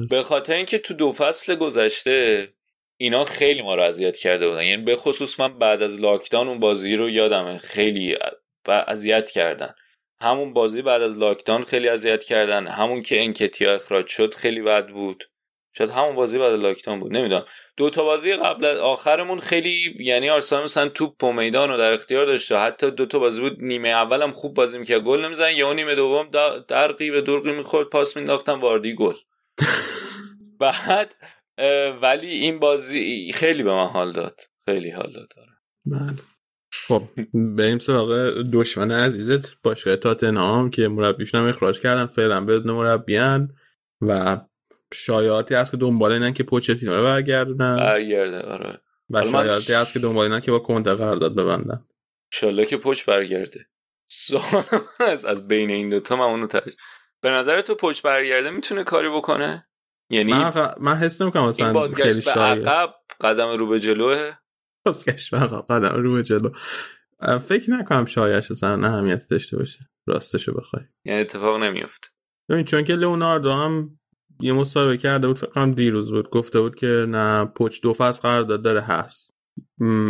به 0.10 0.23
خاطر 0.23 0.53
اینکه 0.53 0.77
تو 0.77 0.93
دو 0.93 1.11
فصل 1.11 1.56
گذشته 1.56 2.48
اینا 3.02 3.23
خیلی 3.23 3.61
ما 3.61 3.76
رو 3.76 3.82
اذیت 3.82 4.18
کرده 4.18 4.49
بودن. 4.49 4.64
یعنی 4.64 4.84
به 4.84 4.95
خصوص 4.95 5.40
من 5.40 5.60
بعد 5.60 5.82
از 5.82 6.02
لاکداون 6.02 6.48
اون 6.48 6.60
بازی 6.60 6.95
رو 6.95 7.10
یادمه. 7.10 7.57
خیلی 7.57 8.18
اذیت 8.68 9.32
کردن. 9.32 9.73
همون 10.22 10.53
بازی 10.53 10.82
بعد 10.82 11.02
از 11.02 11.18
لاکداون 11.18 11.64
خیلی 11.64 11.90
اذیت 11.90 12.23
کردن. 12.23 12.68
همون 12.68 13.02
که 13.02 13.22
انکتیا 13.22 13.73
اخراج 13.73 14.07
شد 14.07 14.34
خیلی 14.34 14.61
بد 14.61 14.88
بود. 14.88 15.23
شاید 15.78 15.90
همون 15.90 16.15
بازی 16.15 16.40
بعد 16.40 16.53
لاکتان 16.53 16.99
بود. 16.99 17.14
نمی‌دونم. 17.14 17.45
دو 17.78 17.90
تا 17.90 18.03
بازی 18.03 18.34
قبل 18.34 18.65
آخرمون 18.65 19.40
خیلی 19.40 19.95
یعنی 19.99 20.30
آرسنال 20.30 20.64
مثلا 20.64 20.90
توپ 20.90 21.23
و 21.23 21.32
میدان 21.32 21.69
رو 21.69 21.78
در 21.78 21.94
اختیار 21.94 22.26
داشته. 22.26 22.57
حتی 22.57 22.91
دو 22.91 23.06
تا 23.06 23.19
بازی 23.19 23.41
بود 23.41 23.57
نیمه 23.60 23.90
اولم 23.90 24.32
خوب 24.32 24.53
بازی 24.53 24.80
می‌کرد. 24.80 25.02
گل 25.02 25.26
نمیزن 25.26 25.52
یا 25.52 25.73
نیمه 25.73 25.95
دوم 25.95 26.30
درقی 26.68 27.11
به 27.11 27.22
درقی 27.22 27.52
می‌خورد. 27.52 27.90
پاس 27.90 28.18
مینداختن. 28.18 28.53
واردی 28.53 28.95
گل. 28.95 29.15
بعد 30.60 31.15
ولی 32.02 32.28
این 32.28 32.60
بازی 32.60 33.32
خیلی 33.34 33.64
به 33.64 33.72
من 33.72 33.88
حال 33.88 34.14
داد. 34.14 34.41
خیلی 34.65 34.90
حال 34.90 35.14
داد 35.14 35.30
آره. 35.38 35.52
بله. 35.86 36.18
خب 36.88 37.03
بریم 37.34 37.80
سراغ 37.80 38.34
دشمن 38.53 38.91
عزیزت. 38.91 39.61
باشگاه 39.64 39.95
تاتنهام 39.95 40.69
که 40.69 40.88
مربیشون 40.88 41.41
هم 41.41 41.49
اخراج 41.49 41.80
کردن 41.80 42.06
فعلا 42.06 42.45
بدون 42.45 42.76
مربیان 42.76 43.56
و 44.02 44.38
شایعاتی 44.94 45.56
هست 45.56 45.72
که 45.72 45.78
دنبال 45.78 46.11
اینن 46.11 46.34
که 46.34 46.44
پوچتینو 46.44 46.95
رو 46.95 47.03
برگردونن. 47.03 47.78
برگرده 47.78 48.40
آره. 48.41 48.82
و 49.10 49.23
شایعاتی 49.23 49.73
هست 49.73 49.94
که 49.94 49.99
دنبال 49.99 50.26
اینن 50.26 50.40
که 50.40 50.52
با 50.52 50.60
کنته 50.60 50.94
قرارداد 50.94 51.36
ببندن. 51.36 51.86
انشالله 52.34 52.65
که 52.65 52.78
پوچ 52.78 53.06
برگرده. 53.06 53.68
از 54.99 55.26
از 55.26 55.48
بین 55.48 55.69
این 55.69 55.90
دوتا 55.90 56.15
من 56.15 56.26
اونو 56.26 56.48
ترش 56.48 56.73
به 57.22 57.30
نظر 57.30 57.61
تو 57.61 57.76
پوچ 57.76 58.02
برگرده 58.02 58.49
می‌تونه 58.49 58.84
کاری 58.84 59.10
بکنه؟ 59.10 59.68
یعنی 60.12 60.32
من, 60.32 60.52
خ... 60.52 60.58
من 60.82 60.96
حس 60.96 61.22
نمی‌کنم 61.22 61.48
مثلا 61.48 61.74
بازگشت 61.74 62.26
به 62.26 62.42
عقب 62.42 62.94
قدم 63.22 63.58
رو 63.58 63.68
به 63.68 63.80
جلوه 63.80 64.32
بازگشت 64.86 65.32
به 65.32 65.38
عقب 65.38 65.66
قدم 65.70 66.04
رو 66.04 66.14
به 66.14 66.24
جلو. 66.24 66.50
فکر 67.40 67.72
نکنم 67.72 68.06
شایعش 68.06 68.52
اصلا 68.52 68.88
اهمیت 68.88 69.28
داشته 69.28 69.58
باشه. 69.58 69.80
راستشو 70.08 70.54
بخوای. 70.54 70.84
یعنی 71.06 71.22
اتفاق 71.22 71.64
نمیفته 71.64 72.08
چون 72.68 72.84
که 72.84 72.96
لئوناردو 72.96 73.52
هم 73.52 74.00
یه 74.40 74.54
مصاحبه 74.54 74.98
کرده 74.98 75.28
بود 75.28 75.38
فکر 75.38 75.50
کنم 75.50 75.72
دیروز 75.72 76.12
بود. 76.12 76.30
گفته 76.30 76.60
بود 76.60 76.76
که 76.76 77.06
نه 77.10 77.46
پوچ 77.46 77.82
دو 77.82 77.94
فصل 77.94 78.22
قرارداد 78.22 78.64
داره 78.64 78.82
هست. 78.82 79.32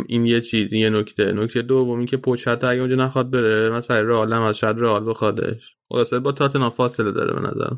این 0.07 0.25
یه 0.25 0.41
چیز 0.41 0.73
یه 0.73 0.89
نکته. 0.89 1.31
نکته 1.31 1.61
دومی 1.61 2.05
که 2.05 2.17
پوچ 2.17 2.47
حتی 2.47 2.67
اگه 2.67 2.79
اونجا 2.79 2.95
نخواد 2.95 3.31
بره 3.31 3.69
مثلا 3.69 4.01
رئال 4.01 4.33
هم 4.33 4.41
از 4.41 4.57
شاید 4.57 4.79
رئال 4.79 5.09
بخوادش. 5.09 5.77
خلاصه 5.89 6.19
با 6.19 6.31
تاتنا 6.31 6.69
فاصله 6.69 7.11
داره 7.11 7.33
به 7.33 7.39
نظر 7.39 7.69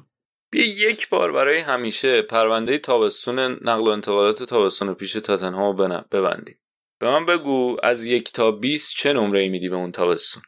بیا 0.54 0.66
یک 0.66 1.10
بار 1.10 1.32
برای 1.32 1.60
همیشه 1.60 2.22
پرونده 2.22 2.78
تابستون 2.78 3.40
نقل 3.40 3.82
و 3.82 3.88
انتقالات 3.88 4.44
تابستون 4.44 4.94
پیش 4.94 5.14
تاتنهام 5.14 5.76
ببندیم. 6.12 6.60
به 7.00 7.10
من 7.10 7.26
بگو 7.26 7.78
از 7.84 8.06
یک 8.06 8.32
تا 8.32 8.52
20 8.52 8.96
چه 8.96 9.14
نمره 9.14 9.42
ای 9.42 9.50
میدی 9.50 9.70
به 9.70 9.76
اون 9.76 9.92
تابستون؟ 9.92 10.44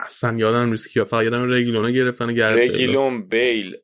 اصلا 0.00 0.38
یادم 0.38 0.70
نیست 0.70 0.92
که 0.92 1.04
فقط 1.04 1.24
یادم 1.24 1.50
رگیلونو 1.50 1.90
گرفتن 1.90 2.34
گرد 2.34 2.58
رگیلون 2.58 3.28
بیل 3.28 3.76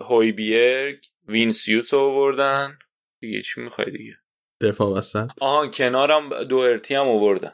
هویبیرگ 0.00 1.04
وینسیوس 1.28 1.94
آوردن. 1.94 2.78
دیگه 3.20 3.42
چی 3.42 3.60
می‌خوای 3.60 3.90
دیگه؟ 3.90 4.16
دفاع 4.60 4.92
وسط. 4.92 5.28
آها 5.40 5.68
کنارم 5.68 6.44
دوهرتی 6.44 6.94
هم 6.94 7.08
آوردن. 7.08 7.52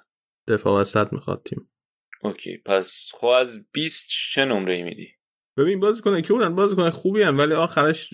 دفاع 0.49 0.81
وسط 0.81 1.13
می‌خواد 1.13 1.43
تیم. 1.45 1.71
اوکی 2.23 2.57
پس 2.57 3.11
خب 3.15 3.27
از 3.27 3.71
20 3.73 4.09
چه 4.11 4.45
نمره 4.45 4.75
ای 4.75 4.83
میدی؟ 4.83 5.18
ببین 5.59 5.81
بازی 5.81 6.03
کنه 6.03 6.23
که 6.23 6.33
اونن 6.33 6.55
بازی 6.55 6.77
کنه 6.77 6.91
خوبی 6.91 7.23
هم 7.23 7.39
ولی 7.39 7.55
آخرش 7.55 8.11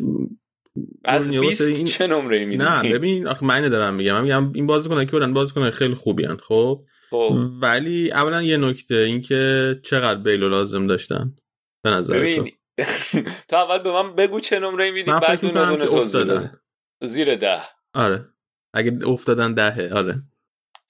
از 1.05 1.33
20 1.33 1.61
این... 1.61 1.87
چه 1.87 2.07
نمره 2.07 2.45
میدی 2.45 2.65
نه 2.65 2.83
ببین 2.83 3.27
آخه 3.27 3.47
من 3.47 3.69
دارم 3.69 3.95
میگم. 3.95 4.15
من 4.15 4.23
میگم 4.23 4.53
این 4.55 4.67
بازی 4.67 4.89
کنه 4.89 5.07
که 5.07 5.15
اونن 5.15 5.33
بازی 5.33 5.55
کنه 5.55 5.71
خیلی 5.71 5.95
خوبی 5.95 6.25
هن 6.25 6.37
خب؟ 6.37 6.85
خب. 7.11 7.37
ولی 7.63 8.13
اولا 8.13 8.43
یه 8.43 8.57
نکته 8.57 8.95
اینکه 8.95 9.75
چقدر 9.83 10.21
بیلو 10.21 10.49
لازم 10.49 10.87
داشتن 10.87 11.35
به 11.83 11.91
نظر 11.91 12.19
ببین 12.19 12.53
تو 13.49 13.57
اول 13.57 13.79
به 13.79 13.93
من 13.93 14.15
بگو 14.15 14.41
چه 14.41 14.59
نمره 14.59 14.91
میدی 14.91 15.11
بعد 15.11 15.45
اون 15.45 15.77
که 15.79 15.95
افتادن 15.95 16.61
زیر 17.03 17.37
ده. 17.37 17.63
آره. 17.95 18.29
اگه 18.75 18.99
افتادن 19.07 19.55
دهه 19.55 19.91
آره. 19.95 20.15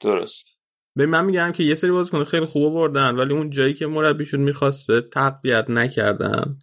درست. 0.01 0.61
به 0.97 1.07
من 1.07 1.25
میگم 1.25 1.53
که 1.53 1.63
یه 1.63 1.75
سری 1.75 1.91
بازیکن 1.91 2.25
خیلی 2.25 2.45
خوب 2.45 2.65
آوردن 2.65 3.17
ولی 3.17 3.35
اون 3.35 3.51
جایی 3.51 3.75
که 3.75 3.87
مربیشون 3.87 4.41
می‌خواسته 4.41 5.01
تقویت 5.01 5.71
نکردن. 5.71 6.59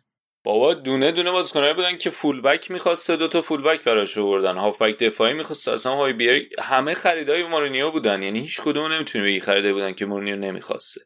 بابا 0.45 0.73
دونه 0.73 1.11
دونه 1.11 1.31
بازیکنایی 1.31 1.73
بودن 1.73 1.97
که 1.97 2.09
فول 2.09 2.41
بک 2.41 2.71
می‌خواسته 2.71 3.15
دو 3.15 3.27
تا 3.27 3.41
فول 3.41 3.61
بک 3.61 3.83
براش 3.83 4.17
آوردن. 4.17 4.57
هاف 4.57 4.81
بک 4.81 4.99
دفاعی 4.99 5.33
می‌خواسته 5.33 5.71
اصلا 5.71 5.95
های 5.95 6.13
بیر 6.13 6.49
همه 6.59 6.93
خریدای 6.93 7.47
مورینیو 7.47 7.91
بودن. 7.91 8.23
یعنی 8.23 8.39
هیچ 8.39 8.61
کدوم 8.61 8.93
نمی‌تونی 8.93 9.25
بگی 9.25 9.39
خریدای 9.39 9.73
بودن 9.73 9.93
که 9.93 10.05
مورینیو 10.05 10.35
نمی‌خواسته. 10.35 11.01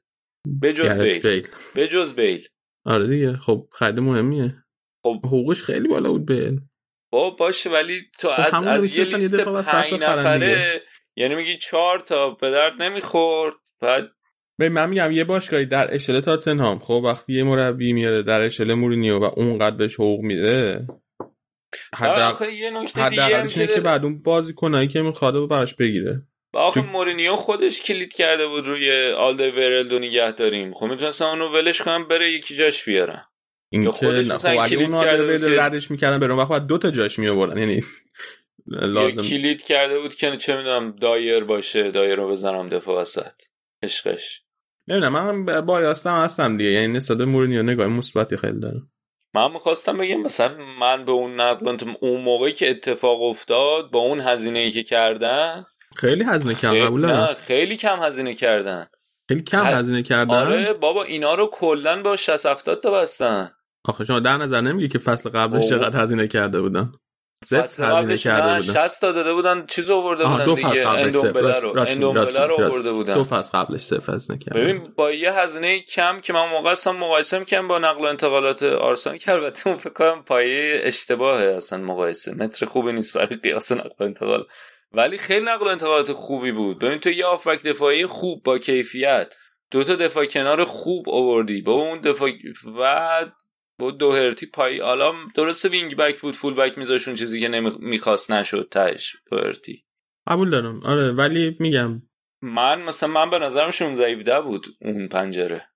بجز 0.62 0.98
بیل, 0.98 1.22
بیل. 1.22 1.48
بجز 1.76 2.16
بیل 2.16 2.48
آره 2.86 3.08
دیگه 3.08 3.34
خب 3.34 3.68
خرید 3.72 4.00
مهمیه. 4.00 4.56
خب. 5.04 5.20
حقوقش 5.26 5.64
خیلی 5.64 5.88
بالا 5.88 6.12
بود 6.12 6.26
بیل 6.26 6.60
بابا 7.12 7.36
باشه 7.36 7.70
ولی 7.70 8.02
تو 8.20 8.30
خب 8.30 8.56
از, 8.56 8.68
از 8.68 8.96
یه 8.96 9.04
لیست 9.04 9.40
پنج 9.40 9.94
نفره 9.94 10.82
یعنی 11.16 11.36
میگی 11.36 11.58
چهار 11.58 12.00
تا 12.00 12.30
به 12.30 12.52
درد 12.52 12.82
نمی‌خورد؟ 12.82 13.54
بعد 13.82 14.04
به 14.58 14.70
من 14.70 14.90
میگم 14.90 15.12
یه 15.12 15.24
باشگاهی 15.24 15.66
در 15.66 15.94
اشل 15.94 16.20
تاتنهام. 16.20 16.80
خب 16.80 17.02
وقتی 17.06 17.34
یه 17.34 17.44
مربی 17.44 17.94
میاره 17.94 18.24
در 18.24 18.42
اشل 18.42 18.74
مورینیو 18.74 19.20
و 19.20 19.24
اونقدر 19.36 19.76
بهش 19.76 19.96
حقوق 19.96 20.22
میده 20.22 20.88
حداقلش 21.96 23.58
اینه 23.58 23.74
که 23.74 23.82
بعد 23.82 24.04
اون 24.04 24.22
بازی 24.22 24.54
کنایی 24.54 24.88
که 24.88 25.02
می‌خواد 25.02 25.36
و 25.36 25.48
براش 25.48 25.76
بگیره. 25.76 26.22
آخه 26.54 26.82
تو... 26.82 26.88
مورینیو 26.88 27.36
خودش 27.36 27.82
کلید 27.82 28.14
کرده 28.14 28.48
بود 28.48 28.68
روی 28.68 29.12
آلدرویرلدو 29.18 30.00
نگه 30.00 30.32
داریم 30.32 30.74
خب 30.74 30.86
می‌تونستم 30.86 31.26
اونو 31.26 31.54
ولش 31.54 31.82
کنم 31.82 32.08
بره 32.08 32.32
یکی 32.32 32.56
جاش 32.56 32.86
بیارم 32.86 33.26
این 33.70 33.86
که 33.86 33.92
خب 33.92 34.06
اگه 34.60 34.78
اون 34.78 34.94
آلده 34.94 35.62
ردش 35.62 35.92
می‌کردن 35.92 36.20
برون 36.20 36.38
وقت 36.38 36.68
دو 36.68 36.78
تا 36.78 36.92
جاش 36.92 37.20
میآوردن. 37.20 37.58
یعنی 37.58 37.84
لازم 38.68 39.22
کلید 39.22 39.64
کرده 39.64 40.00
بود 40.00 40.16
که 40.16 40.38
چه 40.38 40.58
می‌دونم 40.58 40.92
دایر 40.92 41.44
باشه 41.44 41.92
دایر 41.92 42.16
رو 42.16 42.30
بزنم 42.30 42.70
دفاع 42.70 43.02
وسط. 43.02 43.32
عشقش. 43.84 44.42
نمی‌دونم 44.88 45.14
من 45.14 45.62
biased 45.66 45.82
هم 45.82 46.16
هستم 46.16 46.58
دیگه 46.58 46.70
یعنی 46.70 46.94
نسبت 46.94 47.18
به 47.18 47.26
مورینیو 47.26 47.64
نگاه 47.64 47.88
مثبتی 47.88 48.38
خیلی 48.38 48.60
دارم. 48.60 48.92
من 49.36 49.52
می‌خواستم 49.52 49.98
بگم 49.98 50.22
مثلا 50.22 50.58
من 50.80 51.06
به 51.06 51.12
اون 51.12 51.42
نقل 51.42 51.78
اون 52.00 52.22
موقعی 52.22 52.54
که 52.54 52.70
اتفاق 52.70 53.22
افتاد 53.22 53.92
با 53.92 54.00
اون 54.00 54.22
هزینه 54.22 54.60
ای 54.60 54.72
که 54.72 54.84
کردن 54.84 55.66
خیلی 55.98 56.24
هزینه 56.24 56.56
کم 56.56 56.86
قبوله. 56.86 57.08
نه 57.08 57.34
خیلی 57.34 57.76
کم 57.76 58.04
هزینه 58.04 58.34
کردن. 58.34 58.88
خیلی 59.30 59.42
کم 59.42 59.66
هزینه 59.66 60.04
کردن؟ 60.04 60.34
آره 60.34 60.74
بابا 60.74 61.04
اینا 61.04 61.36
رو 61.36 61.50
کلا 61.54 62.02
با 62.02 62.16
60 62.16 62.46
70 62.46 62.84
تا 62.84 62.92
بستن. 62.92 63.52
آخه 63.86 64.06
شما 64.06 64.20
در 64.20 64.38
نظر 64.38 64.62
نمیگی 64.62 64.88
که 64.88 65.00
فصل 65.00 65.30
قبلش 65.30 65.70
چقدر 65.70 66.02
هزینه 66.02 66.28
کرده 66.28 66.62
بودن؟ 66.62 66.92
صفر 67.44 67.84
هزینه 67.84 68.18
کرده 68.18 68.56
بودن. 68.56 68.88
60 68.88 69.02
تا 69.02 69.12
داده 69.12 69.34
بودن 69.34 69.66
چیز 69.66 69.90
آورده 69.90 70.24
بودن 70.24 70.46
دو 70.46 70.56
فصل 70.56 70.86
قبلش 70.86 71.14
صفر. 71.14 72.48
رو 72.48 72.64
آورده 72.64 72.92
بودن. 72.92 73.14
دو 73.14 73.24
فصل 73.24 73.58
قبلش 73.58 73.82
صفر 73.82 74.14
هزینه 74.14 74.40
کرده 74.40 74.60
ببین 74.60 74.94
با 74.96 75.12
یه 75.12 75.32
هزینه 75.32 75.80
کم 75.80 76.22
که 76.22 76.34
من 76.34 76.50
موقع 76.50 76.70
اصلا 76.70 76.94
مقایسه 76.94 77.40
می‌کنم 77.40 77.68
با 77.68 77.80
نقل 77.80 78.02
و 78.02 78.08
انتقالات 78.08 78.64
آرسنال 78.64 79.18
که 79.18 79.32
البته 79.32 79.68
اون 79.68 79.78
فکر 79.78 79.94
کنم 79.94 80.24
پایه 80.24 80.82
اشتباهه 80.84 81.46
اصلا 81.46 81.80
مقایسه. 81.80 82.34
متر 82.34 82.66
خوبی 82.66 82.92
نیست 82.92 83.18
برای 83.18 83.38
قیاس 83.44 83.72
نقل 83.72 83.90
و 84.00 84.04
انتقال. 84.04 84.44
ولی 84.92 85.18
خیلی 85.18 85.46
نقل 85.46 85.66
و 85.66 85.70
انتقالات 85.70 86.14
خوبی 86.14 86.52
بود. 86.52 86.80
ببین 86.80 87.00
تو 87.00 87.10
یه 87.10 87.26
هافبک 87.26 87.64
دفاعی 87.64 88.06
خوب 88.06 88.44
با 88.44 88.58
کیفیت. 88.58 89.28
دو 89.72 89.84
تا 89.84 89.96
دفاع 89.96 90.26
کنار 90.26 90.66
خوب 90.66 91.10
آوردی. 91.10 91.62
با 91.62 91.72
اون 91.72 92.02
دفاع 92.02 92.32
و 92.80 93.26
با 93.80 93.92
دوهرتی 93.92 94.46
پای 94.46 94.80
حالا 94.80 95.14
درسته 95.36 95.70
wing 95.70 95.96
back 95.96 96.22
بود 96.22 96.36
full 96.36 96.54
back 96.54 96.78
میذاشون 96.78 97.16
چیزی 97.16 97.40
که 97.40 97.48
نمی‌خواست 97.48 98.32
نشد 98.32 98.68
تاش 98.72 99.16
دوهرتی 99.32 99.86
قبول 100.28 100.50
دارم. 100.50 100.80
آره 100.84 101.12
ولی 101.12 101.58
میگم. 101.60 102.02
من 102.42 102.82
مثلا 102.82 103.10
من 103.10 103.30
به 103.30 103.40
نظرم 103.40 103.70
16 103.70 104.42
بود 104.42 104.66
اون 104.82 105.08
پنجره. 105.08 105.68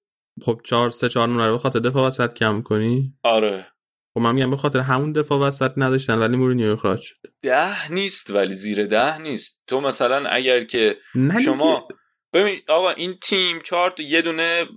خب 0.41 0.61
4 0.63 0.89
3 0.89 1.09
4 1.09 1.27
نمره 1.27 1.51
به 1.51 1.57
خاطر 1.57 1.79
دفاع 1.79 2.07
وسط 2.07 2.33
کم 2.33 2.61
کنی؟ 2.61 3.13
آره. 3.23 3.67
خب 4.13 4.19
من 4.19 4.35
میگم 4.35 4.49
به 4.49 4.57
خاطر 4.57 4.79
همون 4.79 5.11
دفاع 5.11 5.39
وسط 5.39 5.71
نداشتن 5.77 6.17
ولی 6.17 6.37
مورینیو 6.37 6.71
اخراج 6.71 7.01
شد. 7.01 7.15
ده 7.41 7.91
نیست 7.91 8.29
ولی 8.29 8.53
زیر 8.53 8.85
ده 8.85 9.17
نیست. 9.17 9.63
تو 9.67 9.81
مثلا 9.81 10.29
اگر 10.29 10.63
که 10.63 10.97
شما 11.45 11.87
ببین 12.33 12.59
آقا 12.67 12.89
این 12.89 13.15
تیم 13.21 13.59
چهار 13.63 13.93
یه 13.99 14.21
دونه 14.21 14.67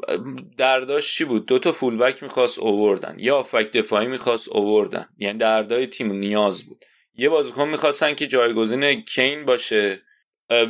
درداش 0.58 1.16
چی 1.16 1.24
بود؟ 1.24 1.46
دو 1.46 1.58
تا 1.58 1.72
full 1.72 1.96
back 1.96 2.22
می‌خواست 2.22 2.58
اووردن 2.58 3.16
یا 3.18 3.36
هافبک 3.36 3.72
دفاعی 3.72 4.06
می‌خواست 4.06 4.48
اووردن 4.48 5.06
یعنی 5.18 5.38
دردای 5.38 5.86
تیم 5.86 6.12
نیاز 6.12 6.64
بود. 6.64 6.84
یه 7.14 7.28
بازیکن 7.28 7.68
می‌خواستن 7.68 8.14
که 8.14 8.26
جایگزین 8.26 9.00
کین 9.00 9.44
باشه. 9.44 10.02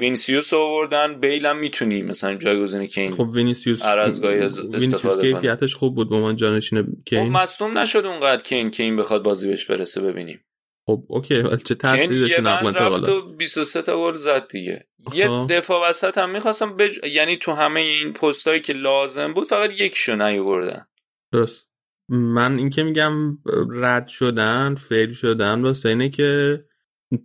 وینیسیوس 0.00 0.54
آوردن 0.54 1.20
بیل 1.20 1.46
هم 1.46 1.58
می‌تونی 1.58 2.02
مثلا 2.02 2.34
جایگزین 2.34 2.86
کین 2.86 3.10
خب 3.10 3.28
وینیسیوس 3.28 3.82
وینیسیوس. 3.84 5.20
کیفیتش 5.20 5.74
خوب 5.74 5.94
بود. 5.94 6.10
به 6.10 6.16
عنوان 6.16 6.36
جانشین 6.36 6.82
خب 6.82 6.88
کین. 7.04 7.32
مصدوم 7.32 7.78
نشد 7.78 8.06
اونقدر 8.06 8.42
کین 8.42 8.70
کین 8.70 8.96
بخواد 8.96 9.22
بازی 9.22 9.48
بهش 9.48 9.64
برسه 9.64 10.00
ببینیم. 10.02 10.40
خب 10.86 11.04
اوکی 11.08 11.34
ولی 11.34 11.56
چه 11.56 11.74
تأثیری 11.74 12.20
بند 12.20 12.48
نقل 12.48 12.66
رفت 12.66 12.66
انتقالات 12.66 13.08
و 13.08 13.36
23 13.36 13.82
تا 13.82 13.96
گل 13.96 14.14
زد 14.14 14.48
دیگه. 14.48 14.86
یه. 15.14 15.28
دفاع 15.28 15.88
وسط 15.88 16.18
هم 16.18 16.30
می‌خواستم 16.30 16.76
بج... 16.76 16.98
یعنی 17.04 17.36
تو 17.36 17.52
همه 17.52 17.80
این 17.80 18.12
پستایی 18.12 18.60
که 18.60 18.72
لازم 18.72 19.34
بود 19.34 19.48
فقط 19.48 19.70
یکشو 19.70 20.16
نیوردن 20.16 20.86
درست. 21.32 21.68
من 22.08 22.58
این 22.58 22.70
که 22.70 22.82
میگم 22.82 23.12
رد 23.70 24.08
شدن 24.08 24.74
fail 24.74 25.12
شدن 25.12 25.62
واسه 25.62 25.88
اینه 25.88 26.08
که 26.08 26.60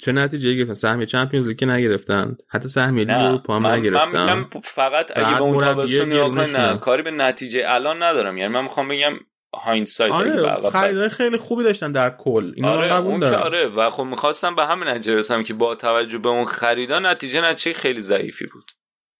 چه 0.01 0.11
نتیجه 0.11 0.53
گرفتن؟ 0.53 0.73
سهمیه 0.73 1.05
Champions 1.05 1.47
League 1.47 1.57
که 1.57 1.65
نگرفتن. 1.65 2.37
حتی 2.49 2.69
سهمیه 2.69 3.05
لیگ 3.05 3.17
اروپا 3.17 3.55
هم 3.55 3.61
من, 3.61 3.69
من 3.71 3.77
نگرفتن. 3.77 4.21
میگم 4.21 4.61
فقط 4.63 5.11
اگه 5.15 5.37
به 5.37 5.41
اون 5.41 5.63
تابستون 5.63 6.39
نه. 6.39 6.77
کاری 6.77 7.03
به 7.03 7.11
نتیجه 7.11 7.63
الان 7.65 8.03
ندارم. 8.03 8.37
یعنی 8.37 8.53
من 8.53 8.63
می‌خوام 8.63 8.87
بگم 8.87 9.13
هایندسایت 9.57 10.11
آره 10.11 10.69
خریدای 10.69 11.09
خیلی 11.09 11.37
خوبی 11.37 11.63
داشتن 11.63 11.91
در 11.91 12.09
کل. 12.09 12.51
اینو 12.55 12.67
من 12.67 12.77
آره 12.77 12.87
قبول 12.87 13.19
دارم. 13.19 13.41
آره 13.41 13.67
و 13.67 13.89
خب 13.89 14.03
می‌خواستم 14.03 14.55
به 14.55 14.65
همین 14.65 14.87
نتیجه 14.87 15.13
برسم 15.13 15.43
که 15.43 15.53
با 15.53 15.75
توجه 15.75 16.17
به 16.17 16.29
اون 16.29 16.45
خریدا 16.45 16.99
نتیجه 16.99 17.41
نتیجه 17.41 17.79
خیلی 17.79 18.01
ضعیفی 18.01 18.45
بود. 18.53 18.71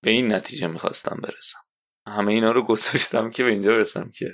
به 0.03 0.11
این 0.11 0.33
نتیجه 0.33 0.67
می‌خواستم 0.67 1.19
برسم. 1.23 1.59
همه 2.07 2.33
اینا 2.33 2.51
رو 2.51 2.61
گذاشتم 2.65 3.29
که 3.29 3.43
به 3.43 3.49
اینجا 3.49 3.71
برسم 3.71 4.11
که 4.17 4.29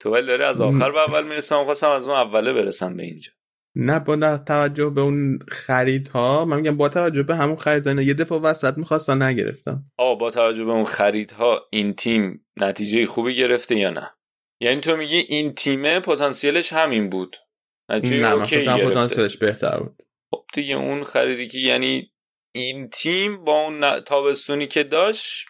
تو 0.00 0.10
ولی 0.10 0.26
داره 0.26 0.46
از 0.46 0.60
آخر 0.60 0.90
به 0.90 1.00
اول 1.00 1.28
می‌رسم. 1.28 1.64
خواستم 1.64 1.90
از 1.90 2.08
اون 2.08 2.16
اوله 2.16 2.52
برسم 2.52 2.96
به 2.96 3.02
اینجا. 3.02 3.32
نه 3.76 4.00
با 4.00 4.14
نه 4.14 4.38
توجه 4.38 4.90
به 4.90 5.00
اون 5.00 5.38
خریدها 5.48 6.44
من 6.44 6.56
میگم 6.56 6.76
با 6.76 6.88
توجه 6.88 7.22
به 7.22 7.36
همون 7.36 7.56
خریدن 7.56 7.98
یه 7.98 8.14
دفعه 8.14 8.38
وسط 8.38 8.78
می‌خواستن 8.78 9.22
نگرفتم. 9.22 9.84
آه 9.98 10.18
با 10.18 10.30
توجه 10.30 10.64
به 10.64 10.70
اون 10.70 10.84
خریدها 10.84 11.60
این 11.70 11.94
تیم 11.94 12.46
نتیجه 12.56 13.06
خوبی 13.06 13.34
گرفته 13.34 13.76
یا 13.76 13.90
نه؟ 13.90 14.10
یعنی 14.60 14.80
تو 14.80 14.96
میگی 14.96 15.16
این 15.16 15.54
تیمه 15.54 16.00
پتانسیلش 16.00 16.72
همین 16.72 17.10
بود. 17.10 17.36
نه 17.88 18.20
من 18.20 18.32
اوکی 18.32 18.64
گرفته. 18.64 18.90
پتانسیلش 18.90 19.36
بهتر 19.36 19.76
بود. 19.80 19.96
خب 20.34 20.44
دیگه 20.54 20.74
اون 20.74 21.04
خریدی 21.04 21.48
که 21.48 21.58
یعنی 21.58 22.12
این 22.54 22.88
تیم 22.88 23.44
با 23.44 23.64
اون 23.64 24.00
تابستونی 24.00 24.68
که 24.68 24.82
داشت 24.82 25.46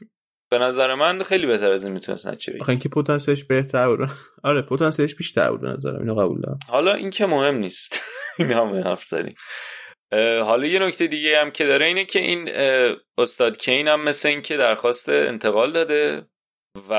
به 0.50 0.58
نظر 0.58 0.94
من 0.94 1.22
خیلی 1.22 1.46
بهتر 1.46 1.72
از 1.72 1.84
این 1.84 1.92
می‌تونست 1.92 2.26
نتیجه 2.26 2.52
بگیره. 2.52 2.70
اینکه 2.70 2.88
پتانسیلش 2.88 3.44
بهتر 3.44 3.88
بود. 3.88 4.08
آره 4.42 4.62
پتانسیلش 4.62 5.14
بیشتر 5.14 5.50
بود 5.50 5.60
به 5.60 5.68
نظرم 5.68 5.98
اینو 5.98 6.14
قبول 6.14 6.40
دارم. 6.40 6.58
حالا 6.68 6.94
این 6.94 7.10
که 7.10 7.26
مهم 7.26 7.56
نیست. 7.56 8.02
این 8.38 8.52
هم 8.52 8.74
حرف 8.74 9.04
زدیم. 9.04 9.34
حالا 10.44 10.66
یه 10.66 10.78
نکته 10.78 11.06
دیگه 11.06 11.40
هم 11.40 11.50
که 11.50 11.64
داره 11.64 11.86
اینه 11.86 12.04
که 12.04 12.18
این 12.18 12.48
استاد 13.18 13.56
کین 13.56 13.88
هم 13.88 14.04
مثل 14.04 14.28
این 14.28 14.42
که 14.42 14.56
درخواست 14.56 15.08
انتقال 15.08 15.72
داده. 15.72 16.26
و 16.90 16.92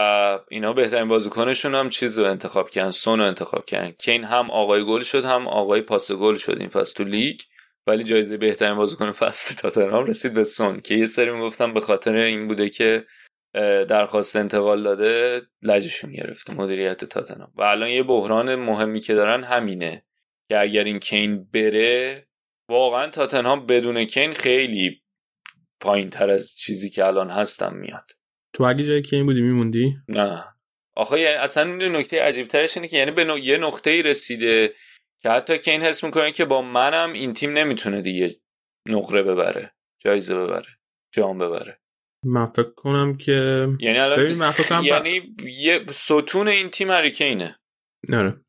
اینا 0.49 0.73
بهترین 0.73 1.07
بازیکنشون 1.07 1.75
هم 1.75 1.89
چیز 1.89 2.19
رو 2.19 2.25
انتخاب 2.25 2.69
کردن 2.69 2.91
سون 2.91 3.19
رو 3.19 3.25
انتخاب 3.25 3.65
کردن. 3.65 3.91
کین 3.91 4.23
هم 4.23 4.51
آقای 4.51 4.85
گل 4.85 5.01
شد 5.01 5.25
هم 5.25 5.47
آقای 5.47 5.81
پاس 5.81 6.11
گل 6.11 6.35
شد 6.35 6.57
این 6.59 6.69
فصل 6.69 6.95
تو 6.95 7.03
لیگ. 7.03 7.39
ولی 7.87 8.03
جایزه 8.03 8.37
بهترین 8.37 8.75
بازیکن 8.75 9.11
فصل 9.11 9.55
تاتنهام 9.55 10.05
رسید 10.05 10.33
به 10.33 10.43
سون 10.43 10.81
که 10.81 10.95
یه 10.95 11.05
سری 11.05 11.31
می‌گفتم 11.31 11.73
به 11.73 11.81
خاطر 11.81 12.15
این 12.15 12.47
بوده 12.47 12.69
که 12.69 13.05
درخواست 13.87 14.35
انتقال 14.35 14.83
داده 14.83 15.41
لجشون 15.61 16.11
گرفته 16.11 16.53
مدیریت 16.53 17.05
تاتنهام. 17.05 17.51
و 17.55 17.61
الان 17.61 17.89
یه 17.89 18.03
بحران 18.03 18.55
مهمی 18.55 18.99
که 18.99 19.13
دارن 19.13 19.43
همینه 19.43 20.05
که 20.49 20.59
اگر 20.59 20.83
این 20.83 20.99
کین 20.99 21.43
بره 21.53 22.27
واقعا 22.69 23.09
تاتنهام 23.09 23.65
بدون 23.65 24.05
کین 24.05 24.33
خیلی 24.33 25.01
پایین 25.79 26.09
تر 26.09 26.29
از 26.29 26.55
چیزی 26.57 26.89
که 26.89 27.05
الان 27.05 27.29
هستم 27.29 27.75
میاد. 27.75 28.11
تو 28.55 28.63
اگه 28.63 28.83
جای 28.83 29.01
کین 29.01 29.25
بودی 29.25 29.41
میموندی؟ 29.41 29.97
نه. 30.07 30.43
آخه 30.95 31.19
یعنی 31.19 31.35
اصلا 31.35 31.63
این 31.63 31.95
نکته 31.95 32.21
عجیب 32.21 32.47
ترش 32.47 32.77
اینه 32.77 32.87
که 32.87 32.97
یعنی 32.97 33.11
به 33.11 33.23
نوع- 33.23 33.39
یه 33.39 33.57
نقطه 33.57 33.89
ای 33.89 34.01
رسیده 34.01 34.73
که 35.21 35.29
حتی 35.29 35.57
کین 35.57 35.81
حس 35.81 36.03
می‌کنه 36.03 36.31
که 36.31 36.45
با 36.45 36.61
منم 36.61 37.13
این 37.13 37.33
تیم 37.33 37.51
نمی‌تونه 37.51 38.01
دیگه 38.01 38.39
نقره 38.87 39.23
ببره 39.23 39.73
جایزه 39.99 40.35
ببره 40.35 40.67
جام 41.13 41.37
ببره. 41.37 41.79
من 42.25 42.45
فکر 42.45 42.71
کنم 42.75 43.17
که 43.17 43.67
یعنی 43.79 43.99
الان 43.99 44.39
کنم 44.69 44.81
ب- 44.81 44.85
یعنی 44.85 45.35
یه 45.57 45.85
ستون 45.91 46.47
این 46.47 46.69
تیم 46.69 46.91
هریکینه. 46.91 47.59
آره. 48.13 48.29
ببین، 48.29 48.44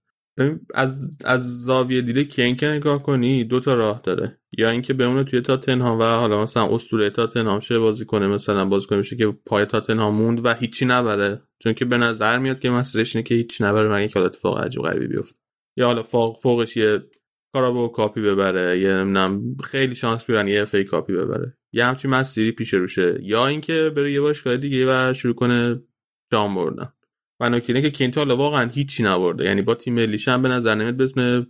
از 0.75 1.11
از 1.25 1.65
زاویه 1.65 2.03
دیده 2.03 2.25
کین 2.25 2.57
که 2.57 2.67
نگاه 2.67 3.03
کنی 3.03 3.45
دو 3.45 3.61
تا 3.61 3.75
راه 3.75 4.01
داره. 4.05 4.39
یا 4.59 4.71
اینکه 4.71 4.95
بمونه 4.95 5.25
توی 5.25 5.41
تاتنهام 5.41 5.99
و 5.99 6.03
حالا 6.03 6.43
مثلا 6.43 6.75
اسطوره 6.75 7.11
تاتنهام 7.11 7.61
شه 7.61 7.79
بازی 7.79 8.05
کنه 8.05 8.27
مثلا 8.27 8.65
بازی 8.65 8.87
کنه 8.87 8.99
میشه 8.99 9.17
که 9.17 9.27
پای 9.47 9.65
تاتنهام 9.65 10.15
موند 10.15 10.45
و 10.45 10.55
هیچی 10.55 10.87
نبره. 10.87 11.43
چون 11.59 11.73
که 11.73 11.85
به 11.85 11.97
نظر 11.97 12.39
میاد 12.39 12.59
که 12.59 12.71
مسئلهش 12.71 13.17
اینه 13.17 13.29
که 13.29 13.35
هیچی 13.35 13.65
نبره 13.65 13.95
مگه 13.95 14.09
که 14.09 14.15
حالا 14.15 14.27
اتفاق 14.27 14.65
عجیب 14.65 14.83
غریبی 14.83 15.07
بیفته. 15.07 15.37
یا 15.77 15.87
حالا 15.87 16.03
فوق 16.03 16.41
فوقش 16.43 16.77
یه 16.77 17.01
کارابو 17.53 17.89
کاپی 17.89 18.21
ببره 18.21 18.81
یه 18.81 18.89
نمی‌دونم 18.89 19.57
خیلی 19.65 19.95
شانس 19.95 20.25
بیارن 20.25 20.49
یه 20.49 20.65
فی 20.65 20.85
کاپی 20.85 21.13
ببره. 21.13 21.57
یه 21.73 21.85
همچین 21.85 22.11
مسیری 22.11 22.53
پیش 22.53 22.75
روشه. 22.75 23.19
یا 23.23 23.47
اینکه 23.47 23.93
بره 23.97 24.13
یه 24.13 24.21
باشگاه 24.21 24.57
دیگه 24.57 24.87
و 24.89 25.15
شروع 25.15 25.35
کنه 25.35 25.83
جام 26.33 26.55
بردن. 26.55 26.93
و 27.41 27.51
نکته 27.51 27.73
اینه 27.73 27.83
که 27.83 27.91
کینتا 27.91 28.21
حالا 28.21 28.37
واقعا 28.37 28.71
هیچی 28.71 29.03
نبرده. 29.03 29.45
یعنی 29.45 29.63
با 29.63 29.75
تیم 29.75 29.95
ملیش 29.95 30.29
هم 30.29 30.43
به 30.43 30.49
نظر 30.49 30.75
نمیاد 30.75 30.97
بتونه 30.97 31.47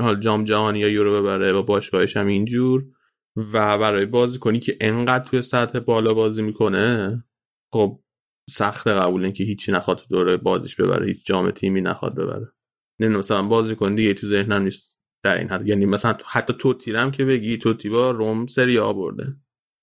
حال 0.00 0.20
جام 0.20 0.44
جهانی 0.44 0.78
یا 0.78 0.88
یورو 0.88 1.22
ببره 1.22 1.52
و 1.52 1.62
باشگاهش 1.62 2.16
هم 2.16 2.26
اینجور. 2.26 2.84
و 3.36 3.78
برای 3.78 4.06
بازی 4.06 4.38
کنی 4.38 4.58
که 4.58 4.76
انقدر 4.80 5.24
توی 5.24 5.42
سطح 5.42 5.78
بالا 5.78 6.14
بازی 6.14 6.42
می‌کنه 6.42 7.24
خب 7.72 8.00
سخت 8.50 8.88
قبول 8.88 9.30
که 9.30 9.44
هیچی 9.44 9.72
نخواد 9.72 9.98
تو 9.98 10.04
دوره 10.10 10.36
بازیش 10.36 10.76
ببره 10.76 11.06
هیچ 11.06 11.26
جام 11.26 11.50
تیمی 11.50 11.80
نخواد 11.80 12.14
ببره. 12.14 12.52
نه 13.00 13.08
مثلا 13.08 13.42
بازی 13.42 13.74
کن 13.74 13.94
دیگه 13.94 14.14
تو 14.14 14.26
ذهنم 14.26 14.62
نیست 14.62 14.98
در 15.24 15.38
این 15.38 15.48
حد. 15.48 15.66
یعنی 15.66 15.86
مثلا 15.86 16.16
حتی 16.26 16.54
توتی 16.58 16.74
رم 16.74 17.10
که 17.10 17.24
بگی 17.24 17.58
توتی 17.58 17.74
با 17.74 18.10
روم 18.10 18.46
سری 18.46 18.78
آ 18.78 18.92
برده. 18.92 19.36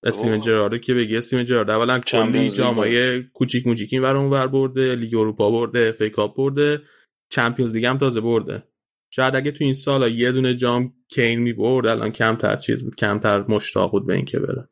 استیون 0.04 0.34
اوه. 0.34 0.44
جراردو 0.44 0.78
که 0.78 0.94
بگی 0.94 1.18
استیون 1.18 1.46
جرارد. 1.46 1.70
اولا 1.70 2.00
کلی 2.00 2.50
جامای 2.50 3.24
کوچیک 3.24 3.68
موچیکی 3.68 4.00
ور 4.00 4.16
اون 4.16 4.30
ور 4.30 4.48
برده 4.48 4.96
لیگ 4.96 5.16
اروپا 5.16 5.52
برده 5.52 5.80
FA 5.80 6.02
Cup 6.02 6.38
برده 6.38 6.82
Champions 7.30 7.76
League 7.76 7.86
هم 7.86 7.98
تازه 7.98 8.22
برده. 8.22 8.64
شاید 9.12 9.36
اگه 9.36 9.52
تو 9.52 9.64
این 9.64 9.74
سال 9.74 10.12
یه 10.12 10.32
دونه 10.32 10.56
جام 10.56 10.94
کین 11.08 11.40
می 11.40 11.54
برد 11.54 11.88
الان 11.88 12.12
کمتر 12.12 12.56
چیز 12.56 12.84
بود 12.84 12.96
کمتر 12.96 13.46
مشتاق 13.48 13.92
بود 13.92 14.08
به 14.08 14.14
اینکه 14.14 14.40
بره. 14.40 14.70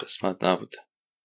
قسمت 0.00 0.44
نبوده. 0.44 0.78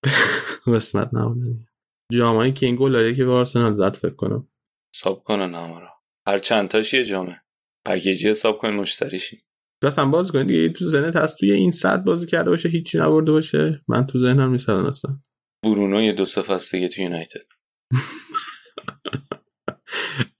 قسمت 0.75 1.09
نبوده. 1.13 1.67
جامای 2.11 2.51
کین 2.51 2.75
گل 2.75 3.13
که 3.13 3.25
به 3.25 3.31
آرسنال 3.31 3.75
زد 3.75 3.95
فکر 3.95 4.15
کنم. 4.15 4.47
حساب 4.95 5.23
کنن 5.23 5.55
همه 5.55 5.79
رو. 5.79 5.87
هر 6.27 6.37
چند 6.37 6.69
تاش 6.69 6.93
یه 6.93 7.03
جامه 7.03 7.41
پکیجی 7.85 8.29
حساب 8.29 8.57
کنین 8.57 8.75
مشتریشی. 8.75 9.43
مثلا 9.83 10.05
باز 10.05 10.31
کنید 10.31 10.47
دیگه. 10.47 10.69
تو 10.69 10.85
ذهنت 10.85 11.15
هست 11.15 11.37
توی 11.37 11.51
این 11.51 11.71
صد 11.71 12.03
بازی 12.03 12.27
کرده 12.27 12.49
باشه 12.49 12.69
هیچی 12.69 12.97
نبرده 12.97 13.31
باشه. 13.31 13.81
من 13.87 14.05
تو 14.05 14.19
ذهنم 14.19 14.51
نیست 14.51 14.69
الان 14.69 14.85
اصلا. 14.85 15.19
برونو 15.63 16.01
یه 16.01 16.13
دو 16.13 16.25
فصل 16.25 16.77
دیگه 16.77 16.89
تو 16.89 17.01
یونایتد. 17.01 17.45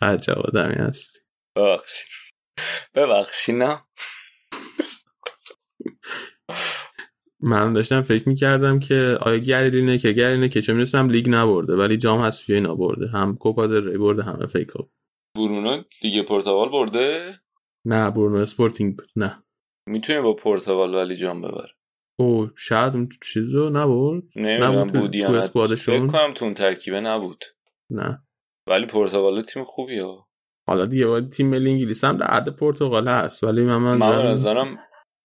عجب 0.01 0.37
آدمی 0.37 0.75
هستی. 0.75 1.19
ببخشید. 1.55 2.07
ببخشید 2.95 3.55
نه. 3.55 3.83
من 7.41 7.73
داشتم 7.73 8.01
فکر 8.01 8.29
می‌کردم 8.29 8.79
که 8.79 9.17
آیا 9.21 9.37
گریلینه 9.37 9.97
که 9.97 10.11
گریلینه 10.11 10.49
که 10.49 10.61
چه 10.61 10.73
می‌رسم 10.73 11.09
لیگ 11.09 11.29
نبرده 11.29 11.75
ولی 11.75 11.97
جام 11.97 12.21
حذفی 12.21 12.53
اینا 12.53 12.75
برده. 12.75 13.07
هم 13.07 13.37
کوپا 13.37 13.65
ری 13.65 13.97
برده 13.97 14.23
هم 14.23 14.41
اف 14.41 14.55
ای 14.55 14.65
کاپ 14.65 14.89
برونو 15.35 15.83
دیگه 16.01 16.23
پرتغال 16.23 16.69
برده؟ 16.69 17.39
نه 17.85 18.11
برونو 18.11 18.37
اسپورتینگ 18.37 18.95
بود 18.97 19.09
نه. 19.15 19.43
می‌تونه 19.87 20.21
با 20.21 20.33
پرتغال 20.33 20.95
ولی 20.95 21.15
جام 21.15 21.41
ببره 21.41 21.71
او 22.19 22.47
شاید 22.57 22.93
اون 22.93 23.09
چیز 23.23 23.55
رو 23.55 23.69
نبرد 23.69 24.23
نبود 24.37 24.93
تو- 24.93 24.99
بود 24.99 25.11
تو 25.19 25.31
نه. 25.31 25.37
اسکوادشون؟ 25.37 26.07
فکر 26.07 26.07
کنم 26.07 26.33
تو 26.33 26.45
اون 26.45 26.53
ترکیبه 26.53 26.99
نبود. 26.99 27.45
نه. 27.89 28.23
ولی 28.67 28.85
پرتغال 28.85 29.41
تیم 29.41 29.63
خوبیه 29.63 30.05
حالا 30.67 30.85
دیگه 30.85 31.05
باید 31.07 31.29
تیم 31.29 31.49
ملی 31.49 31.71
انگلیس 31.71 32.03
هم 32.03 32.17
در 32.17 32.25
حد 32.25 32.55
پرتغال 32.55 33.07
هست 33.07 33.43
ولی 33.43 33.61
من 33.63 33.77
من 33.77 33.97
نظرم 34.31 34.79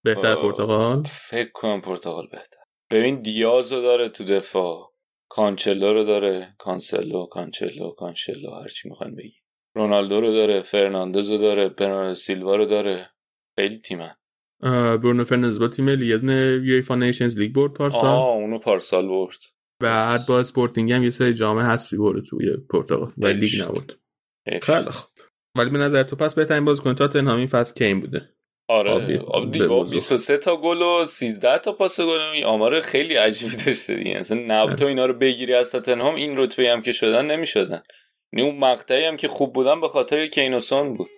بهتر. 0.04 0.34
پرتغال 0.34 1.04
فکر 1.04 1.50
کنم 1.54 1.80
پرتغال 1.80 2.26
بهتر. 2.32 2.58
ببین 2.90 3.20
دیاز 3.20 3.72
رو 3.72 3.82
داره 3.82 4.08
تو 4.08 4.24
دفاع. 4.24 4.90
کانچلو 5.28 5.92
رو 5.92 6.04
داره. 6.04 6.54
کانسلو 6.58 7.26
کانچلو 7.26 7.90
کانچلو 7.98 8.50
هرچی 8.62 8.88
می‌خوان 8.88 9.14
بگی 9.14 9.36
رونالدو 9.76 10.20
رو 10.20 10.32
داره 10.32 10.60
فرناندز 10.60 11.30
رو 11.30 11.38
داره 11.38 11.68
برناردو 11.68 12.14
سیلوا 12.14 12.56
رو 12.56 12.66
داره. 12.66 13.10
خیلی 13.58 13.78
تیمن 13.78 14.14
اه، 14.62 14.96
برونو 14.96 15.24
فرناندز 15.24 15.60
با 15.60 15.68
تیم 15.68 15.84
ملی 15.84 16.06
یه 16.06 16.18
دونه 16.18 17.06
Nations 17.06 17.38
League 17.38 17.54
برد 17.54 17.72
پارسال. 17.72 18.04
آها 18.04 18.32
اونو 18.32 18.58
پارسال 18.58 19.08
برد. 19.08 19.38
بعد 19.82 20.20
با 20.28 20.40
اسپورتینگ 20.40 20.92
هم 20.92 21.04
یه 21.04 21.10
سری 21.10 21.34
جام 21.34 21.58
حذفی 21.58 21.96
برده 21.96 22.20
توی 22.20 22.56
پرتغال 22.70 23.12
و 23.18 23.26
لیگ. 23.26 23.62
نبرد. 23.62 23.94
خیلی 24.62 24.90
خوب. 24.90 25.10
ولی 25.58 25.70
به 25.70 25.78
نظر 25.78 26.02
تو 26.02 26.16
پس 26.16 26.34
بهترین 26.34 26.64
بازیکن 26.64 26.94
تاتنهام 26.94 27.38
این 27.38 27.46
فصل 27.46 27.74
کین 27.74 28.00
بوده. 28.00 28.28
آره. 28.68 29.18
با 29.68 29.84
23 29.84 30.36
تا 30.36 30.56
گل 30.56 30.82
و 30.82 31.04
13 31.04 31.58
تا 31.58 31.72
پاس 31.72 32.00
گل 32.00 32.44
آمار 32.44 32.80
خیلی 32.80 33.14
عجیبی 33.14 33.56
داشته 33.56 33.94
دیگه. 33.94 34.18
مثلا 34.18 34.40
نبود 34.46 34.78
تو 34.78 34.86
اینا 34.86 35.06
رو 35.06 35.14
بگیری 35.14 35.54
از 35.54 35.72
تاتنهام 35.72 36.14
این 36.14 36.36
رتبه 36.36 36.70
هم 36.70 36.82
که 36.82 36.92
شدن 36.92 37.26
نمی‌شدن. 37.26 37.82
یعنی 38.36 38.50
اون 38.50 38.58
مقطعی 38.58 39.04
هم 39.04 39.16
که 39.16 39.28
خوب 39.28 39.52
بودن 39.52 39.80
به 39.80 39.88
خاطر 39.88 40.26
کینوسون 40.26 40.94
بود. 40.94 41.10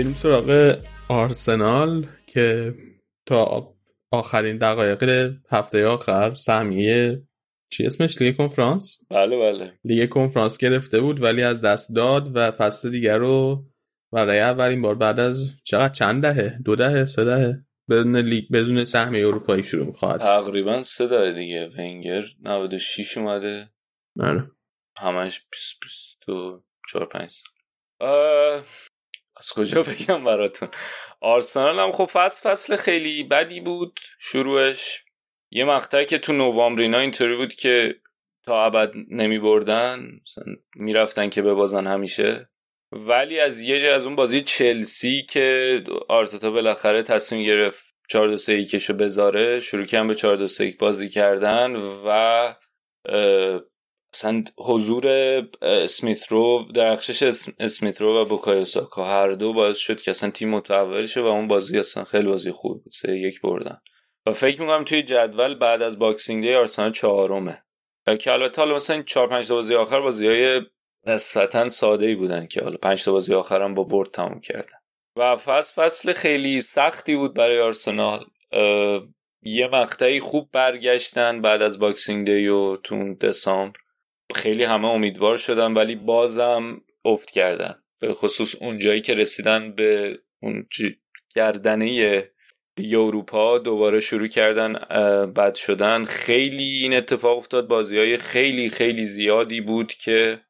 بریم 0.00 0.14
سراغ 0.14 0.76
آرسنال 1.08 2.06
که 2.26 2.74
تا 3.26 3.74
آخرین 4.12 4.58
دقایق 4.58 5.32
هفته 5.50 5.86
آخر 5.86 6.34
سهمیه 6.34 7.22
چی 7.72 7.86
اسمش؟ 7.86 8.22
لیگ 8.22 8.36
کنفرانس؟ 8.36 8.98
بله 9.10 9.38
بله. 9.38 9.78
لیگ 9.84 10.08
کنفرانس 10.08 10.58
گرفته 10.58 11.00
بود 11.00 11.22
ولی 11.22 11.42
از 11.42 11.60
دست 11.60 11.94
داد 11.94 12.36
و 12.36 12.50
فصل 12.50 12.90
دیگر 12.90 13.18
رو 13.18 13.64
برای 14.12 14.40
اولین 14.40 14.82
بار 14.82 14.94
بعد 14.94 15.20
از 15.20 15.62
چقدر 15.64 15.92
چند 15.92 16.22
دهه؟ 16.22 16.58
دو 16.62 16.76
دهه؟ 16.76 17.04
سه 17.04 17.24
دهه؟ 17.24 17.64
بدون 17.90 18.16
لیگ 18.16 18.44
بدون 18.52 18.84
سهمیه 18.84 19.26
اروپایی 19.26 19.62
شروع 19.62 19.86
می‌خواد 19.86 20.20
تقریبا 20.20 20.82
سه 20.82 21.06
دهه 21.06 21.32
دیگه. 21.32 21.70
ونگر 21.78 22.22
96 22.42 23.18
اومده. 23.18 23.70
بله 24.16 24.42
همش 25.00 25.40
20 25.50 25.74
24 25.80 27.08
5 27.12 27.42
از 29.40 29.52
کجا 29.52 29.82
بگم 29.82 30.24
براتون؟ 30.24 30.68
آرسنال 31.20 31.78
هم 31.78 31.92
خب 31.92 32.04
فصل 32.04 32.50
فصل 32.50 32.76
خیلی 32.76 33.22
بدی 33.22 33.60
بود 33.60 34.00
شروعش. 34.18 35.04
یه 35.50 35.64
مقطعی 35.64 36.06
که 36.06 36.18
تو 36.18 36.32
نوامبرینا 36.32 36.98
اینطوری 36.98 37.36
بود 37.36 37.54
که 37.54 37.94
تا 38.44 38.64
ابد 38.64 38.92
نمی 39.10 39.38
بردن 39.38 40.08
می‌رفتن 40.74 41.28
که 41.28 41.42
ببازن 41.42 41.86
همیشه. 41.86 42.48
ولی 42.92 43.40
از 43.40 43.60
یه 43.60 43.80
جا 43.80 43.94
از 43.94 44.06
اون 44.06 44.16
بازی 44.16 44.42
چلسی 44.42 45.22
که 45.30 45.82
آرتتا 46.08 46.50
بالاخره 46.50 47.02
تصمیم 47.02 47.46
گرفت 47.46 47.86
4 48.08 48.28
2 48.28 48.36
3 48.36 48.54
1 48.54 48.90
بذاره 48.90 49.60
شروع 49.60 49.86
کردن 49.86 50.08
به 50.08 50.14
4 50.14 50.36
2 50.36 50.46
3 50.46 50.76
بازی 50.78 51.08
کردن 51.08 51.76
و 51.76 52.54
اصلا 54.14 54.44
حضور 54.58 55.06
اسمیت 55.62 56.26
رو 56.26 56.66
درخشش 56.74 57.46
اسمیت 57.58 58.00
رو 58.00 58.22
و 58.22 58.24
بوکایو 58.24 58.64
ساکا 58.64 59.04
هر 59.04 59.32
دو 59.32 59.52
باعث 59.52 59.76
شد 59.76 60.00
که 60.00 60.10
اصلا 60.10 60.30
تیم 60.30 60.50
متحول 60.50 61.06
شه 61.06 61.20
و 61.20 61.26
اون 61.26 61.48
بازی 61.48 61.78
اصلا 61.78 62.04
خیلی 62.04 62.28
بازی 62.28 62.52
خوب 62.52 62.82
بود 62.82 62.92
سه 62.92 63.18
یک 63.18 63.40
بردن. 63.40 63.80
و 64.26 64.32
فکر 64.32 64.60
می‌کنم 64.60 64.84
توی 64.84 65.02
جدول 65.02 65.54
بعد 65.54 65.82
از 65.82 65.98
Boxing 65.98 66.44
Day 66.44 66.54
آرسنال 66.54 66.92
چهارمه. 66.92 67.62
که 68.20 68.32
البته 68.32 68.62
حالا 68.62 68.74
مثلا 68.74 69.02
4 69.02 69.28
5 69.28 69.48
تا 69.48 69.54
بازی 69.54 69.74
آخر 69.74 70.00
بازی 70.00 70.26
های 70.26 70.62
نسبتا 71.06 71.68
ساده 71.68 72.06
ای 72.06 72.14
بودن 72.14 72.46
که 72.46 72.60
حالا 72.60 72.76
5 72.76 73.04
تا 73.04 73.12
بازی 73.12 73.34
آخرم 73.34 73.74
با 73.74 73.84
برد 73.84 74.10
تموم 74.10 74.40
کردن. 74.40 74.78
و 75.16 75.36
فصل 75.36 75.82
فصل 75.82 76.12
خیلی 76.12 76.62
سختی 76.62 77.16
بود 77.16 77.34
برای 77.34 77.60
آرسنال. 77.60 78.24
یه 79.42 79.68
مقطعی 79.72 80.20
خوب 80.20 80.48
برگشتن 80.52 81.42
بعد 81.42 81.62
از 81.62 81.78
Boxing 81.78 82.26
Day 82.26 82.48
و 82.48 82.76
تو 82.76 83.14
دسامبر. 83.14 83.80
خیلی 84.34 84.64
همه 84.64 84.88
امیدوار 84.88 85.36
شدن 85.36 85.72
ولی 85.72 85.96
بازم 85.96 86.80
افت 87.04 87.30
کردن. 87.30 87.74
به 88.00 88.14
خصوص 88.14 88.54
اونجایی 88.54 89.00
که 89.00 89.14
رسیدن 89.14 89.72
به 89.72 90.18
اون 90.42 90.66
گردنه 91.34 92.24
لیگ 92.78 92.94
اروپا 92.94 93.58
دوباره 93.58 94.00
شروع 94.00 94.28
کردن 94.28 94.72
بد 95.36 95.54
شدن. 95.54 96.04
خیلی 96.04 96.64
این 96.64 96.94
اتفاق 96.94 97.36
افتاد. 97.36 97.68
بازی 97.68 97.98
های 97.98 98.16
خیلی 98.16 98.70
خیلی 98.70 99.02
زیادی 99.02 99.60
بود 99.60 99.92
که 99.92 100.40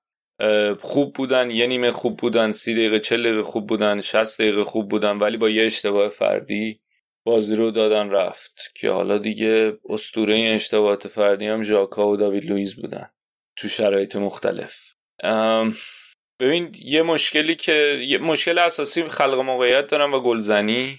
خوب 0.81 1.15
بودن 1.15 1.51
یه 1.51 1.67
نیمه 1.67 1.91
خوب 1.91 2.17
بودن 2.17 2.53
سی 2.53 2.75
دقیقه 2.75 3.01
چل 3.01 3.23
دقیقه 3.23 3.43
خوب 3.43 3.67
بودن 3.67 4.01
شست 4.01 4.41
دقیقه 4.41 4.65
خوب 4.65 4.89
بودن 4.89 5.19
ولی 5.19 5.37
با 5.37 5.51
یه 5.51 5.65
اشتباه 5.65 6.09
فردی 6.09 6.81
بازی 7.25 7.55
رو 7.55 7.71
دادن 7.71 8.11
رفت. 8.11 8.73
که 8.75 8.91
حالا 8.91 9.19
دیگه 9.19 9.79
استوره 9.89 10.35
این 10.35 10.55
اشتباهات 10.55 11.09
فردی 11.09 11.47
هم 11.47 11.63
ژاکا 11.63 12.09
و 12.09 12.17
داوید 12.17 12.45
لوئیس 12.45 12.75
بودن. 12.75 13.11
تو 13.61 13.69
شرایط 13.69 14.17
مختلف. 14.17 14.93
ببین 16.41 16.73
یه 16.85 17.03
مشکلی 17.03 17.55
که 17.57 18.03
یه 18.07 18.19
مشکل 18.19 18.59
اساسی 18.59 19.09
خلق 19.09 19.39
موقعیت 19.39 19.87
دارم 19.87 20.15
و 20.15 20.21
گلزنی. 20.21 20.99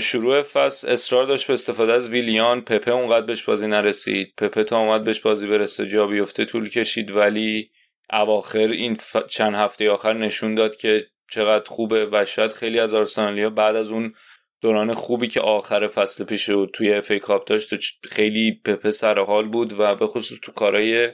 شروع 0.00 0.42
فصل 0.42 0.90
اصرار 0.90 1.26
داشت 1.26 1.46
به 1.46 1.52
استفاده 1.52 1.92
از 1.92 2.10
ویلیان. 2.10 2.60
پپه 2.60 2.90
اونقدر 2.90 3.26
بهش 3.26 3.42
بازی 3.42 3.66
نرسید. 3.66 4.34
پپه 4.38 4.64
تا 4.64 4.78
اومد 4.78 5.04
بهش 5.04 5.20
بازی 5.20 5.46
برسه 5.46 5.86
جا 5.86 6.06
بیفته 6.06 6.44
طول 6.44 6.68
کشید. 6.68 7.10
ولی 7.10 7.70
اواخر 8.12 8.58
این 8.58 8.96
چند 9.28 9.54
هفته 9.54 9.90
آخر 9.90 10.12
نشون 10.12 10.54
داد 10.54 10.76
که 10.76 11.06
چقدر 11.30 11.70
خوبه. 11.70 12.08
و 12.12 12.24
شاید 12.24 12.52
خیلی 12.52 12.80
از 12.80 12.94
آرسنالیا 12.94 13.50
بعد 13.50 13.76
از 13.76 13.90
اون 13.90 14.14
دوران 14.60 14.94
خوبی 14.94 15.28
که 15.28 15.40
آخر 15.40 15.88
فصل 15.88 16.24
پیش 16.24 16.50
بود 16.50 16.70
توی 16.74 16.92
اف 16.92 17.12
کاپ 17.12 17.48
داشت 17.48 17.74
خیلی 18.04 18.60
پپه 18.64 18.90
سر 18.90 19.18
حال 19.18 19.48
بود 19.48 19.72
و 19.78 19.94
به 19.94 20.06
خصوص 20.06 20.38
تو 20.42 20.52
کارهای 20.52 21.12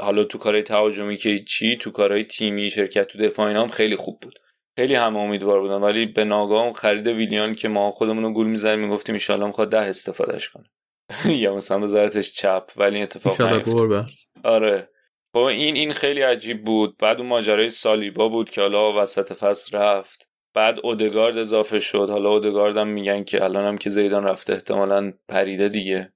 حالا 0.00 0.24
تو 0.24 0.38
کارهای 0.38 0.62
تهاجمی 0.62 1.16
که 1.16 1.38
چی 1.38 1.76
تو 1.76 1.90
کارهای 1.90 2.24
تیمی 2.24 2.70
شرکت 2.70 3.06
تو 3.06 3.18
دفاع 3.18 3.52
هم 3.52 3.68
خیلی 3.68 3.96
خوب 3.96 4.20
بود. 4.20 4.38
خیلی 4.76 4.94
همه 4.94 5.18
امیدوار 5.18 5.60
بودن 5.60 5.74
ولی 5.80 6.06
به 6.06 6.24
ناگاه 6.24 6.72
خرید 6.72 7.06
ویلیان 7.06 7.54
که 7.54 7.68
ما 7.68 7.90
خودمون 7.90 8.22
رو 8.22 8.32
گول 8.32 8.46
می‌زنیم 8.46 8.80
می‌گفتیم 8.80 9.16
ان 9.28 9.46
می‌خواد 9.46 9.70
ده 9.70 9.78
استفادهش 9.78 10.48
کنه. 10.48 10.64
یا 11.42 11.54
مثلا 11.54 11.78
بذارتش 11.78 12.32
چپ 12.32 12.70
ولی 12.76 13.02
اتفاق 13.02 13.42
نیفتاد. 13.42 14.06
آره. 14.44 14.88
خب 15.32 15.38
این 15.38 15.76
این 15.76 15.92
خیلی 15.92 16.20
عجیب 16.22 16.64
بود. 16.64 16.96
بعد 16.98 17.18
اون 17.18 17.28
ماجرای 17.28 17.70
سالیبا 17.70 18.28
بود 18.28 18.50
که 18.50 18.60
حالا 18.60 19.02
وسط 19.02 19.32
فصل 19.32 19.78
رفت. 19.78 20.28
بعد 20.54 20.78
اودگارد 20.82 21.38
اضافه 21.38 21.78
شد. 21.78 22.08
حالا 22.10 22.30
اودگارد 22.30 22.76
هم 22.76 22.88
میگن 22.88 23.24
که 23.24 23.44
الان 23.44 23.64
هم 23.64 23.78
که 23.78 23.90
زیدان 23.90 24.24
رفته 24.24 24.52
احتمالا 24.52 25.12
پریده 25.28 25.68
دیگه. 25.68 26.12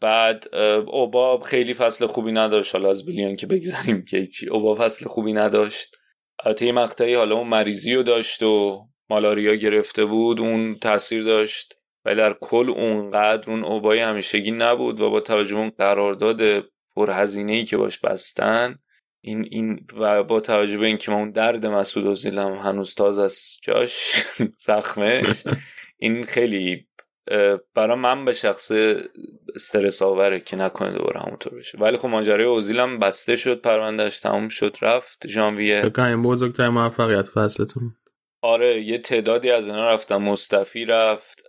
بعد 0.00 0.44
اوباب 0.86 1.42
خیلی 1.42 1.74
فصل 1.74 2.06
خوبی 2.06 2.32
نداشت. 2.32 2.74
حالا 2.74 2.90
از 2.90 3.06
بیلیان 3.06 3.36
که 3.36 3.46
بگذاریم 3.46 4.04
که 4.04 4.26
چی. 4.26 4.48
اوباب 4.48 4.84
فصل 4.84 5.08
خوبی 5.08 5.32
نداشت. 5.32 5.96
البته 6.44 6.66
یه 6.66 6.72
مقطعی 6.72 7.14
حالا 7.14 7.34
اون 7.36 7.48
مریضی 7.48 7.94
رو 7.94 8.02
داشت 8.02 8.42
و 8.42 8.86
مالاریا 9.10 9.54
گرفته 9.54 10.04
بود 10.04 10.40
اون 10.40 10.74
تاثیر 10.74 11.24
داشت. 11.24 11.74
ولی 12.04 12.16
در 12.16 12.36
کل 12.40 12.70
اونقدر 12.70 13.50
اون 13.50 13.64
اوبای 13.64 13.98
همیشگی 13.98 14.50
نبود 14.50 15.00
و 15.00 15.10
با 15.10 15.20
توجه 15.20 15.56
اون 15.56 15.70
قرارداد 15.70 16.64
پرهزینه 16.96 17.52
ای 17.52 17.64
که 17.64 17.76
باش 17.76 17.98
بستن 17.98 18.78
این 19.20 19.46
این 19.50 19.86
و 19.96 20.22
با 20.22 20.40
توجه 20.40 20.78
به 20.78 20.86
اینکه 20.86 21.10
ما 21.10 21.18
اون 21.18 21.30
درد 21.30 21.66
مسعود 21.66 22.06
اوزیل 22.06 22.38
هم 22.38 22.52
هنوز 22.52 22.94
تاز 22.94 23.18
از 23.18 23.58
جاش 23.62 24.24
زخمش 24.66 25.44
این 26.02 26.22
خیلی 26.22 26.86
برای 27.74 27.98
من 27.98 28.24
به 28.24 28.32
شخص 28.32 28.72
استرس 29.54 30.02
آوره 30.02 30.40
که 30.40 30.56
نکنه 30.56 30.92
دوباره 30.92 31.20
همونطور 31.20 31.54
بشه. 31.58 31.78
ولی 31.78 31.96
خب 31.96 32.08
ماجرای 32.08 32.44
اوزیل 32.44 32.80
هم 32.80 32.98
بسته 32.98 33.36
شد 33.36 33.60
پروندهش 33.60 34.20
تموم 34.20 34.48
شد 34.48 34.76
رفت 34.82 35.26
ژانویه. 35.26 35.82
بکنیم 35.82 36.22
بزرگتر 36.22 36.68
موفقیت 36.68 37.26
فصلتون. 37.26 37.94
آره 38.42 38.82
یه 38.82 38.98
تعدادی 38.98 39.50
از 39.50 39.66
اینا 39.66 39.90
رفتن. 39.90 40.16
مصطفی 40.16 40.84
رفت 40.84 41.42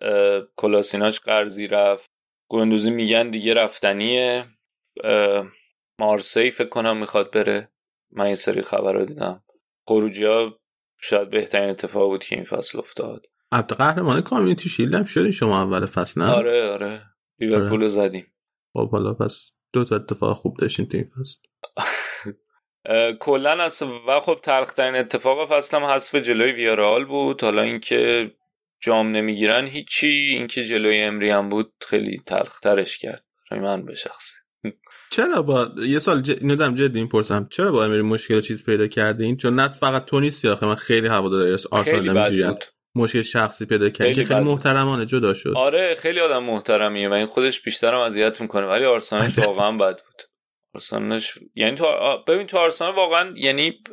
کلاسیناش 0.55 1.19
قرضی 1.19 1.67
رفت. 1.67 2.09
گندوزی 2.49 2.91
میگن 2.91 3.29
دیگه 3.29 3.53
رفتنیه. 3.53 4.45
مارسی 5.99 6.49
فکر 6.49 6.69
کنم 6.69 6.97
می‌خواد 6.97 7.33
بره. 7.33 7.71
من 8.11 8.27
یه 8.27 8.33
سری 8.33 8.61
خبر 8.61 8.93
رو 8.93 9.05
دیدم. 9.05 9.43
خروجی 9.87 10.25
ها 10.25 10.59
شاید 11.01 11.29
بهترین 11.29 11.69
اتفاق 11.69 12.09
بود 12.09 12.23
که 12.23 12.35
این 12.35 12.45
فصل 12.45 12.79
افتاد. 12.79 13.25
حتی 13.53 13.75
قهرمان 13.75 14.21
کامیونیتی 14.21 14.69
شیلد 14.69 14.93
هم 14.93 15.05
شدین 15.05 15.31
شما 15.31 15.61
اول 15.61 15.85
فصل 15.85 16.21
نه؟ 16.21 16.27
آره 16.27 16.71
آره. 16.71 17.01
لیورپول 17.39 17.87
زدیم. 17.87 18.25
خب 18.73 18.91
حالا 18.91 19.13
پس 19.13 19.51
دو 19.73 19.85
تا 19.85 19.95
اتفاق 19.95 20.37
خوب 20.37 20.57
داشتین 20.57 20.85
تو 20.85 20.97
این 20.97 21.05
فصل. 21.05 21.37
کلا 23.19 23.51
از 23.51 23.83
و 24.07 24.19
خب 24.19 24.39
تلخترین 24.43 24.95
اتفاق 24.95 25.49
فصل 25.49 25.77
هم 25.77 25.83
حذف 25.83 26.15
جلوی 26.15 26.51
ویارال 26.51 27.05
بود. 27.05 27.43
حالا 27.43 27.61
اینکه 27.61 28.31
جام 28.81 29.07
نمی‌گیرن 29.07 29.67
هیچی 29.67 30.07
اینکه 30.07 30.63
جلوی 30.63 31.01
امری 31.01 31.29
هم 31.29 31.49
بود 31.49 31.73
خیلی 31.87 32.21
تلخترش 32.25 32.97
کرد. 32.97 33.25
برای 33.51 33.63
من 33.63 33.85
به 33.85 33.95
شخصه. 33.95 34.37
چرا 35.15 35.41
با 35.41 35.69
یه 35.77 35.99
سال 35.99 36.21
ج... 36.21 36.31
اینو 36.31 36.55
دارم 36.55 36.75
جدی 36.75 37.01
می‌پرسم. 37.01 37.47
چرا 37.51 37.71
با 37.71 37.85
امری 37.85 38.01
مشکل 38.01 38.41
چیز 38.41 38.63
پیدا 38.63 38.87
کردین؟ 38.87 39.37
چون 39.37 39.55
نه 39.55 39.67
فقط 39.67 40.05
تو 40.05 40.19
نیستی 40.19 40.47
آخه 40.47 40.65
من 40.65 40.75
خیلی 40.75 41.07
هوادار 41.07 41.57
آرسنال 41.71 42.09
نمیجویم 42.09 42.57
مشکل 42.95 43.21
شخصی 43.21 43.65
پیدا 43.65 43.89
کردین 43.89 44.13
که 44.13 44.25
خیلی 44.25 44.39
محترمانه 44.39 45.05
جدا 45.05 45.33
شد 45.33 45.53
آره 45.55 45.95
خیلی 45.95 46.19
آدم 46.19 46.43
محترمیه. 46.43 47.09
و 47.09 47.13
این 47.13 47.25
خودش 47.25 47.61
بیشترم 47.61 47.99
اذیت 47.99 48.41
می‌کنه 48.41 48.67
ولی 48.67 48.85
آرسنال 48.85 49.29
واقعا 49.45 49.71
بد 49.71 49.95
بود. 49.95 50.21
آرسنالش 50.73 51.39
یعنی 51.55 51.75
تو 51.75 51.85
ببین 52.27 52.47
تو 52.47 52.57
آرسنال 52.57 52.95
واقعا 52.95 53.33
یعنی 53.35 53.83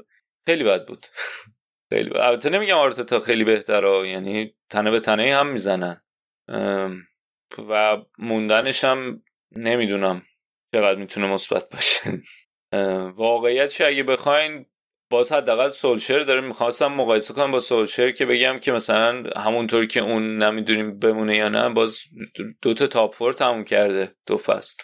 خیلی 0.46 0.64
بد 0.64 0.86
بود. 0.86 1.06
خیلی 1.90 2.10
بد. 2.10 2.16
البته 2.16 2.50
نمیگم 2.50 2.76
آرتتا 2.76 3.20
خیلی 3.20 3.44
بهتره 3.44 4.08
یعنی 4.08 4.54
تنه 4.70 4.90
به 4.90 5.00
تنه 5.00 5.36
هم 5.36 5.46
می‌زنن. 5.46 6.02
و 7.68 7.96
موندنش 8.18 8.84
هم 8.84 9.22
نمی‌دونم 9.56 10.22
چقدر 10.74 10.98
می‌تونه 10.98 11.26
مثبت 11.26 11.68
باشه. 11.70 12.22
واقعیت 13.16 13.80
اگه 13.80 14.02
بخواین 14.02 14.66
باز 15.10 15.32
حداقل 15.32 15.68
سولشر 15.68 16.18
داره 16.18 16.40
می‌خواستم 16.40 16.92
مقایسه 16.92 17.34
کنم 17.34 17.50
با 17.50 17.60
سولشر 17.60 18.10
که 18.10 18.26
بگم 18.26 18.58
که 18.58 18.72
مثلا 18.72 19.22
همونطور 19.36 19.86
که 19.86 20.00
اون 20.00 20.42
نمی‌دونیم 20.42 20.98
بمونه 20.98 21.36
یا 21.36 21.48
نه 21.48 21.68
باز 21.68 22.00
دوتا 22.62 22.86
تاپ 22.86 23.14
فور 23.14 23.32
تموم 23.32 23.64
کرده 23.64 24.14
دو 24.26 24.36
فصل. 24.36 24.76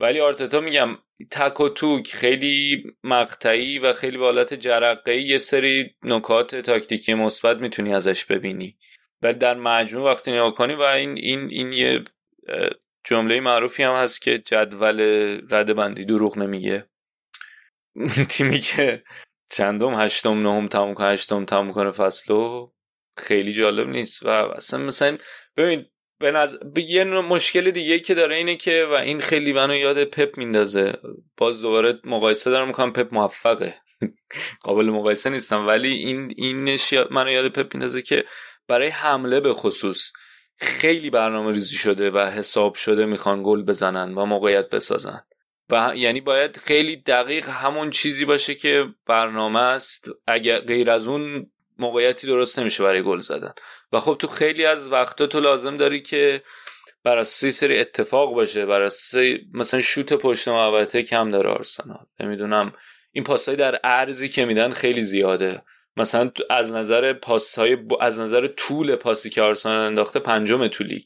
ولی 0.00 0.20
آرتتا 0.20 0.60
میگم 0.60 0.98
تک 1.30 1.60
و 1.60 1.68
توک 1.68 2.14
خیلی 2.14 2.84
مقطعی 3.04 3.78
و 3.78 3.92
خیلی 3.92 4.18
به 4.18 4.24
حالت 4.24 4.54
جرقه 4.54 5.16
یه 5.16 5.38
سری 5.38 5.94
نکات 6.02 6.56
تاکتیکی 6.56 7.14
مثبت 7.14 7.56
می‌تونی 7.56 7.94
ازش 7.94 8.24
ببینی. 8.24 8.76
ولی 9.22 9.38
در 9.38 9.54
مجموع 9.54 10.10
وقتی 10.10 10.32
نگاه 10.32 10.54
کنی 10.54 10.74
و 10.74 10.82
این 10.82 11.18
این 11.18 11.48
این 11.50 11.72
یه 11.72 12.04
جمله 13.04 13.40
معروفی 13.40 13.82
هم 13.82 13.94
هست 13.94 14.22
که 14.22 14.38
جدول 14.38 15.00
رده 15.50 15.74
بندی 15.74 16.04
دروغ 16.04 16.38
نمیگه. 16.38 16.86
تیمی 18.30 18.58
که 18.58 19.02
چندم؟ 19.50 19.94
هشتم 19.94 20.42
نهم 20.42 20.68
تموم 20.68 20.94
کنه 20.94 21.06
هشتم 21.06 21.44
تموم 21.44 21.72
کنه 21.72 21.90
فصلو 21.90 22.70
خیلی 23.16 23.52
جالب 23.52 23.88
نیست. 23.88 24.22
و 24.22 24.28
اصلا 24.28 24.80
مثلا 24.80 25.18
ببین 25.56 25.86
به 26.20 26.30
نظر 26.30 26.58
یه 26.78 27.04
مشکل 27.04 27.70
دیگه 27.70 27.98
که 28.00 28.14
داره 28.14 28.36
اینه 28.36 28.56
که 28.56 28.86
و 28.90 28.94
این 28.94 29.20
خیلی 29.20 29.52
منو 29.52 29.74
یاد 29.76 30.04
پپ 30.04 30.38
میندازه. 30.38 30.92
باز 31.36 31.62
دوباره 31.62 32.00
مقایسه 32.04 32.50
دارم 32.50 32.66
می‌کنم. 32.66 32.92
پپ 32.92 33.14
موفقه. 33.14 33.74
قابل 34.64 34.84
مقایسه 34.84 35.30
نیستم. 35.30 35.66
ولی 35.66 35.92
این 35.92 36.34
این 36.36 36.78
منو 37.10 37.30
یاد 37.30 37.48
پپ 37.48 37.74
میندازه 37.74 38.02
که 38.02 38.24
برای 38.68 38.88
حمله 38.88 39.40
به 39.40 39.52
خصوص 39.52 40.12
خیلی 40.56 41.10
برنامه 41.10 41.52
ریزی 41.52 41.76
شده 41.76 42.10
و 42.10 42.18
حساب 42.18 42.74
شده 42.74 43.06
می‌خوان 43.06 43.42
گل 43.42 43.62
بزنن 43.62 44.14
و 44.14 44.26
موقعیت 44.26 44.70
بسازن. 44.70 45.20
و 45.70 45.92
یعنی 45.96 46.20
باید 46.20 46.56
خیلی 46.56 46.96
دقیق 46.96 47.48
همون 47.48 47.90
چیزی 47.90 48.24
باشه 48.24 48.54
که 48.54 48.86
برنامه 49.06 49.60
است. 49.60 50.10
اگر 50.26 50.58
غیر 50.58 50.90
از 50.90 51.08
اون 51.08 51.50
موقعیتی 51.78 52.26
درست 52.26 52.58
نمیشه 52.58 52.84
برای 52.84 53.02
گل 53.02 53.18
زدن. 53.18 53.54
و 53.92 54.00
خب 54.00 54.16
تو 54.18 54.26
خیلی 54.26 54.64
از 54.64 54.92
وقتا 54.92 55.26
تو 55.26 55.40
لازم 55.40 55.76
داری 55.76 56.02
که 56.02 56.42
بر 57.04 57.18
اساس 57.18 57.54
سری 57.54 57.78
اتفاق 57.78 58.34
باشه 58.34 58.66
بر 58.66 58.82
اساس 58.82 59.22
مثلا 59.52 59.80
شوت 59.80 60.12
پشت 60.12 60.48
محوطه 60.48 61.02
کم 61.02 61.30
داره 61.30 61.50
آرسنال. 61.50 62.06
نمی‌دونم 62.20 62.72
این 63.12 63.24
پاسهای 63.24 63.56
در 63.56 63.80
ارزی 63.84 64.28
که 64.28 64.44
میدن 64.44 64.70
خیلی 64.70 65.02
زیاده. 65.02 65.62
مثلا 65.96 66.30
از 66.50 66.72
نظر 66.72 67.12
پاس 67.12 67.58
های 67.58 67.76
از 68.00 68.20
نظر 68.20 68.46
طول 68.46 68.96
پاسی 68.96 69.30
که 69.30 69.42
آرسنال 69.42 69.86
انداخته 69.86 70.20
پنجم 70.20 70.66
تو 70.66 70.84
لیگ. 70.84 71.04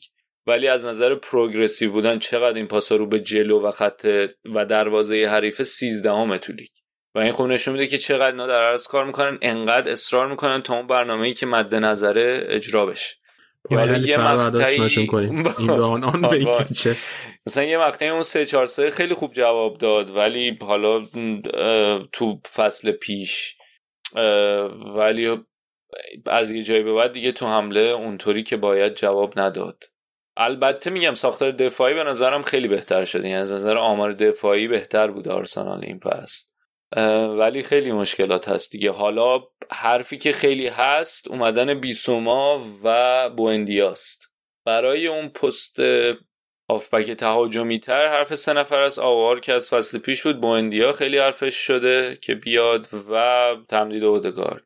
ولی 0.48 0.68
از 0.68 0.86
نظر 0.86 1.14
پروگرسیو 1.14 1.92
بودن 1.92 2.18
چقدر 2.18 2.56
این 2.56 2.66
پاسا 2.66 2.96
رو 2.96 3.06
به 3.06 3.20
جلو 3.20 3.66
و 3.66 3.70
خط 3.70 4.06
و 4.54 4.64
دروازه 4.64 5.26
حریف 5.26 5.62
13 5.62 6.38
تو 6.38 6.52
لیگ. 6.52 6.68
و 7.14 7.18
این 7.18 7.32
خوب 7.32 7.46
نشون 7.46 7.72
میده 7.72 7.86
که 7.86 7.98
چقدر 7.98 8.26
اینا 8.26 8.46
در 8.46 8.62
عرض 8.62 8.86
کار 8.86 9.04
می‌کنن 9.04 9.38
انقدر 9.42 9.90
اصرار 9.90 10.28
می‌کنن 10.28 10.62
تا 10.62 10.76
اون 10.76 10.86
برنامه‌ای 10.86 11.34
که 11.34 11.46
مد 11.46 11.74
نظره 11.74 12.46
اجرا 12.48 12.86
بشه. 12.86 13.16
یا 13.70 13.96
یه 13.96 14.16
مقطعی 14.16 14.88
مثلا 17.46 17.64
یه 17.64 17.78
مقطعی 17.78 18.08
اون 18.08 18.22
3 18.22 18.46
4 18.46 18.66
3 18.66 18.90
خیلی 18.90 19.14
خوب 19.14 19.32
جواب 19.32 19.78
داد 19.78 20.16
ولی 20.16 20.58
حالا 20.60 21.06
تو 22.12 22.40
فصل 22.54 22.90
پیش 22.90 23.56
ولی 24.96 25.38
از 26.26 26.50
یه 26.50 26.62
جایی 26.62 26.82
به 26.82 26.92
بعد 26.92 27.12
دیگه 27.12 27.32
تو 27.32 27.46
حمله 27.46 27.80
اونطوری 27.80 28.42
که 28.42 28.56
باید 28.56 28.94
جواب 28.94 29.38
نداد. 29.40 29.84
البته 30.40 30.90
میگم 30.90 31.15
ساختار 31.15 31.51
دفاعی 31.51 31.94
به 31.94 32.05
نظرم 32.05 32.43
خیلی 32.43 32.69
بهتر 32.69 33.05
شده. 33.05 33.28
یعنی 33.28 33.40
از 33.40 33.52
نظر 33.52 33.78
آمار 33.78 34.12
دفاعی 34.12 34.69
بهتر 34.69 35.06
بود 35.06 35.28
آرسنال 35.28 35.85
این 35.85 36.01
پس. 36.01 36.51
ولی 37.39 37.62
خیلی 37.62 37.93
مشکلات 37.93 38.48
هست 38.48 38.73
دیگه. 38.73 38.90
حالا 38.90 39.40
حرفی 39.70 40.19
که 40.19 40.32
خیلی 40.32 40.69
هست 40.69 41.28
اومدن 41.28 41.81
بیسوما 41.81 42.65
و 42.85 43.31
بوندیاست 43.31 44.31
برای 44.65 45.06
اون 45.06 45.28
پست 45.28 45.77
آفبک 46.69 47.10
تهاجمی 47.10 47.78
تر 47.81 48.06
حرف 48.06 48.35
سه 48.35 48.52
نفر 48.52 48.81
از 48.81 48.98
آوار 48.98 49.40
که 49.40 49.52
از 49.52 49.70
فصل 49.70 49.98
پیش 49.98 50.23
بود 50.23 50.40
بوندیا 50.40 50.93
خیلی 50.93 51.19
حرفش 51.19 51.55
شده 51.55 52.19
که 52.23 52.35
بیاد 52.35 52.89
و 53.10 53.56
تمدید 53.69 54.05
اودگارد. 54.05 54.65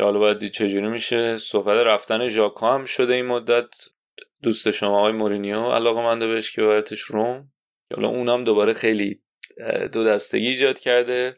حالا 0.00 0.18
باید 0.18 0.38
دید 0.38 0.52
چجوری 0.52 0.88
میشه. 0.88 1.36
صحبت 1.36 1.86
رفتن 1.86 2.26
ژاکا 2.26 2.74
هم 2.74 2.84
شده 2.84 3.14
این 3.14 3.26
مدت. 3.26 3.68
دوست 4.44 4.70
شما 4.70 4.98
آقای 4.98 5.12
مورینیو 5.12 5.60
علاقه 5.60 6.02
منده 6.02 6.26
بهش 6.26 6.50
که 6.50 6.62
ببرتش 6.62 7.00
روم. 7.00 7.48
حالا 7.94 8.08
اونم 8.08 8.44
دوباره 8.44 8.72
خیلی 8.72 9.20
دو 9.92 10.04
دستگی 10.04 10.46
ایجاد 10.46 10.78
کرده. 10.78 11.36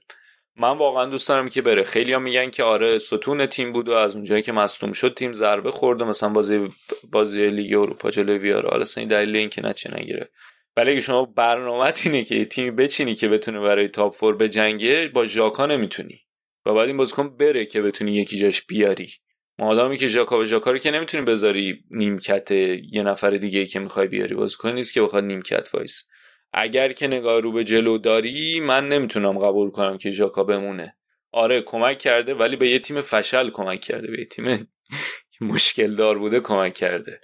من 0.56 0.78
واقعا 0.78 1.06
دوست 1.06 1.28
دارم 1.28 1.48
که 1.48 1.62
بره. 1.62 1.82
خیلی 1.82 2.12
هم 2.12 2.22
میگن 2.22 2.50
که 2.50 2.62
آره 2.62 2.98
ستون 2.98 3.46
تیم 3.46 3.72
بود 3.72 3.88
و 3.88 3.92
از 3.92 4.14
اونجایی 4.14 4.42
که 4.42 4.52
مصدوم 4.52 4.92
شد 4.92 5.14
تیم 5.14 5.32
ضربه 5.32 5.70
خورده 5.70 6.04
مثلا 6.04 6.28
بازی 6.28 6.68
بازی 7.12 7.46
لیگ 7.46 7.74
اروپا 7.74 8.10
جلوی 8.10 8.38
ویارال 8.38 8.80
اصلا 8.80 9.00
این 9.00 9.08
دلیل 9.08 9.36
این 9.36 9.48
که 9.48 9.66
نچه 9.66 9.94
نگیره. 9.94 10.30
ولی 10.76 10.90
اگه 10.90 11.00
شما 11.00 11.24
برنامه 11.24 11.92
اینه 12.04 12.24
که 12.24 12.44
تیمی 12.44 12.70
بچینی 12.70 13.14
که 13.14 13.28
بتونه 13.28 13.60
برای 13.60 13.88
تاپ 13.88 14.14
فور 14.14 14.36
به 14.36 14.48
جنگه 14.48 15.10
با 15.14 15.24
ژاکا 15.24 15.66
نمی‌تونی. 15.66 16.20
و 16.66 16.74
بعد 16.74 16.88
این 16.88 16.96
بازیکن 16.96 17.36
بره 17.36 17.66
که 17.66 17.82
بتونی 17.82 18.14
یکی 18.14 18.38
جاش 18.38 18.66
بیاری. 18.66 19.10
مادامی 19.58 19.96
که 19.96 20.06
ژاکا 20.06 20.44
ژاکا 20.44 20.70
رو 20.70 20.78
که 20.78 20.90
نمی‌تونی 20.90 21.24
بذاری 21.24 21.84
نیمکت 21.90 22.50
یه 22.92 23.02
نفر 23.02 23.30
دیگه 23.30 23.58
ای 23.58 23.66
که 23.66 23.78
می‌خوای 23.80 24.08
بیاری 24.08 24.34
بازیکن 24.34 24.72
نیست 24.72 24.94
که 24.94 25.02
بخواد 25.02 25.24
نیمکت 25.24 25.74
وایس. 25.74 26.08
اگر 26.52 26.92
که 26.92 27.06
نگاه 27.06 27.40
رو 27.40 27.52
به 27.52 27.64
جلو 27.64 27.98
داری 27.98 28.60
من 28.60 28.88
نمی‌تونم 28.88 29.38
قبول 29.38 29.70
کنم 29.70 29.98
که 29.98 30.10
ژاکا 30.10 30.44
بمونه. 30.44 30.96
آره 31.32 31.62
کمک 31.62 31.98
کرده 31.98 32.34
ولی 32.34 32.56
به 32.56 32.68
یه 32.70 32.78
تیم 32.78 33.00
فشل 33.00 33.50
کمک 33.50 33.80
کرده. 33.80 34.10
به 34.10 34.18
یه 34.18 34.24
تیم 34.24 34.68
مشکل 35.40 35.94
دار 35.94 36.18
بوده 36.18 36.40
کمک 36.40 36.74
کرده. 36.74 37.20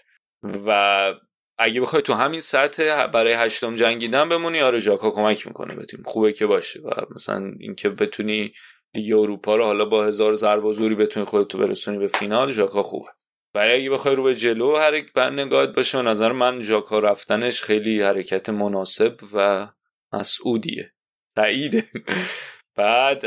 و 0.67 1.15
اگه 1.59 1.81
بخوای 1.81 2.03
تو 2.03 2.13
همین 2.15 2.41
سطح 2.41 3.07
برای 3.07 3.33
هشتم 3.33 3.75
جنگیدن 3.75 4.29
بمونی 4.29 4.61
آره 4.61 4.79
ژاکا 4.79 5.11
کمک 5.11 5.47
می‌کنه 5.47 5.75
به 5.75 5.85
تیم. 5.87 6.03
خوبه 6.05 6.33
که 6.33 6.47
باشه 6.47 6.81
و 6.81 6.91
مثلا 7.15 7.53
اینکه 7.61 7.89
بتونی 7.89 8.53
لیگ 8.95 9.13
اروپا 9.13 9.57
رو 9.57 9.65
حالا 9.65 9.85
با 9.85 10.05
هزار 10.05 10.35
ضربه 10.35 10.69
و 10.69 10.73
زوری 10.73 10.95
بتونی 10.95 11.27
خودتو 11.27 11.59
برسونی 11.59 11.99
به 11.99 12.07
فینال 12.07 12.53
ژاکا 12.53 12.83
خوبه. 12.83 13.09
ولی 13.55 13.73
اگه 13.73 13.91
بخوای 13.91 14.15
رو 14.15 14.23
به 14.23 14.35
جلو 14.35 14.77
هر 14.77 15.05
بر 15.15 15.31
نگاهت 15.31 15.69
باشه 15.69 15.99
به 15.99 16.09
نظر 16.09 16.33
من 16.33 16.61
ژاکا 16.61 16.99
رفتنش 16.99 17.63
خیلی 17.63 18.03
حرکت 18.03 18.49
مناسب 18.49 19.17
و 19.35 19.69
مسعودیه. 20.13 20.93
سعیده. 21.37 21.89
بعد 22.77 23.25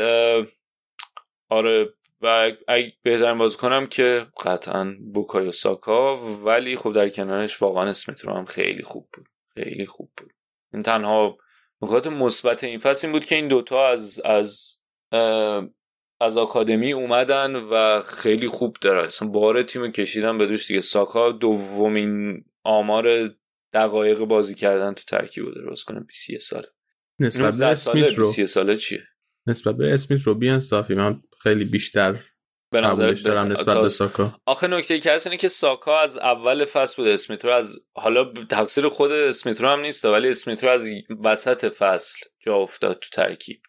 آره 1.48 1.94
و 2.20 2.52
اگه 2.68 2.92
بهترین 3.02 3.38
باز 3.38 3.56
کنم 3.56 3.86
که 3.86 4.26
قطعا 4.44 4.96
بوکایو 5.14 5.52
ساکا 5.52 6.16
ولی 6.16 6.76
خب 6.76 6.92
در 6.92 7.08
کنارش 7.08 7.62
واقعا 7.62 7.88
اسمت 7.88 8.24
رو 8.24 8.32
هم 8.32 8.44
خیلی 8.44 8.82
خوب 8.82 9.08
بود. 9.12 9.28
خیلی 9.54 9.86
خوب 9.86 10.10
بود. 10.16 10.32
این 10.72 10.82
تنها 10.82 11.38
نکات 11.82 12.06
مثبت 12.06 12.64
این 12.64 12.78
فصل 12.78 13.06
این 13.06 13.12
بود 13.12 13.24
که 13.24 13.34
این 13.34 13.48
دوتا 13.48 13.88
از 13.88 14.20
از 14.24 14.75
از 16.20 16.36
آکادمی 16.36 16.92
اومدن 16.92 17.56
و 17.56 18.02
خیلی 18.02 18.48
خوب 18.48 18.76
داره. 18.80 19.04
اصلا 19.04 19.28
بار 19.28 19.62
تیم 19.62 19.92
کشیدن 19.92 20.38
به 20.38 20.46
دوش 20.46 20.66
دیگه. 20.66 20.80
ساکا 20.80 21.32
دومین 21.32 22.44
آمار 22.64 23.30
دقایق 23.72 24.18
بازی 24.18 24.54
کردن 24.54 24.94
تو 24.94 25.02
ترکیب 25.06 25.44
بوده. 25.44 25.60
روز 25.60 25.84
کنم 25.84 26.04
21 26.08 26.42
سال 26.42 26.66
نسبت 27.18 27.42
به 27.42 27.48
19 27.50 27.74
ساله 27.74 28.00
اسمیت 28.00 28.18
رو 28.18 28.24
30 28.24 28.46
ساله 28.46 28.76
چیه؟ 28.76 29.02
نسبت 29.46 29.76
به 29.76 29.94
اسمیت 29.94 30.22
رو 30.22 30.34
بیانصافی 30.34 30.94
من 30.94 31.22
خیلی 31.42 31.64
بیشتر 31.64 32.16
به 32.72 32.80
نظر 32.80 33.10
دارم 33.10 33.52
نسبت 33.52 33.76
به 33.76 33.88
ساکا. 33.88 34.40
آخه 34.46 34.66
نکته 34.66 35.00
که 35.00 35.12
هست 35.12 35.26
اینه 35.26 35.36
که 35.36 35.48
ساکا 35.48 36.00
از 36.00 36.18
اول 36.18 36.64
فصل 36.64 37.02
بود 37.02 37.12
اسمیت 37.12 37.44
رو. 37.44 37.52
از 37.52 37.78
حالا 37.94 38.32
تقصیر 38.50 38.88
خود 38.88 39.10
اسمیت 39.10 39.60
رو 39.60 39.68
هم 39.68 39.80
نیست 39.80 40.04
ولی 40.04 40.28
اسمیت 40.28 40.64
رو 40.64 40.70
از 40.70 40.88
وسط 41.24 41.64
فصل 41.64 42.18
جا 42.46 42.54
افتاد 42.54 42.98
تو 42.98 43.08
ترکیب. 43.12 43.60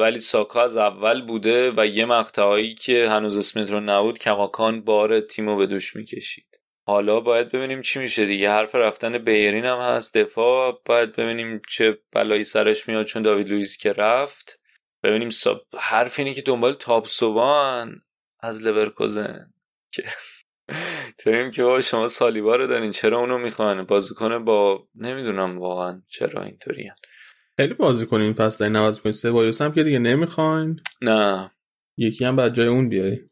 ولی 0.00 0.20
ساکا 0.20 0.62
از 0.62 0.76
اول 0.76 1.26
بوده 1.26 1.72
و 1.76 1.86
یه 1.86 2.04
مقطعهایی 2.04 2.74
که 2.74 3.08
هنوز 3.08 3.38
اسمیت 3.38 3.70
رو 3.70 3.80
نبود 3.80 4.18
کماکان 4.18 4.80
بار 4.80 5.20
تیمو 5.20 5.56
به 5.56 5.66
دوش 5.66 5.96
می‌کشید. 5.96 6.60
حالا 6.86 7.20
باید 7.20 7.48
ببینیم 7.52 7.82
چی 7.82 7.98
میشه 7.98 8.26
دیگه. 8.26 8.50
حرف 8.50 8.74
رفتن 8.74 9.18
بیرین 9.18 9.64
هم 9.64 9.78
هست. 9.78 10.16
دفاع 10.16 10.82
باید 10.86 11.16
ببینیم 11.16 11.62
چه 11.68 11.98
بلایی 12.12 12.44
سرش 12.44 12.88
میاد 12.88 13.06
چون 13.06 13.22
داوید 13.22 13.48
لوئیس 13.48 13.76
که 13.76 13.92
رفت. 13.92 14.60
ببینیم 15.02 15.28
سا... 15.28 15.60
حرف 15.78 16.18
اینه 16.18 16.34
که 16.34 16.42
دنبال 16.42 16.74
تابسوبان 16.74 18.02
از 18.40 18.66
لورکوزن. 18.66 19.52
که 19.92 20.04
داریم 21.24 21.50
که 21.50 21.62
بابا 21.62 21.80
شما 21.80 22.08
سالیبا 22.08 22.56
رو 22.56 22.66
دارین. 22.66 22.90
چرا 22.90 23.18
اونو 23.18 23.38
می‌خوان 23.38 23.84
بازیکن 23.84 24.44
با 24.44 24.86
نمی‌دونم 24.94 25.58
واقعا 25.58 26.02
چرا 26.08 26.42
اینطوری 26.42 26.90
خیلی 27.60 27.74
بازی 27.74 28.06
کنین 28.06 28.22
این 28.22 28.32
فصل 28.32 28.64
این 28.64 28.72
نواز 28.72 29.00
کنین 29.00 29.12
سبایوس 29.12 29.62
هم 29.62 29.72
که 29.72 29.82
دیگه 29.82 29.98
نمی‌خواین. 29.98 30.80
نه. 31.02 31.50
یکی 31.96 32.24
هم 32.24 32.36
بعد 32.36 32.54
جای 32.54 32.66
اون 32.66 32.88
بیاری. 32.88 33.30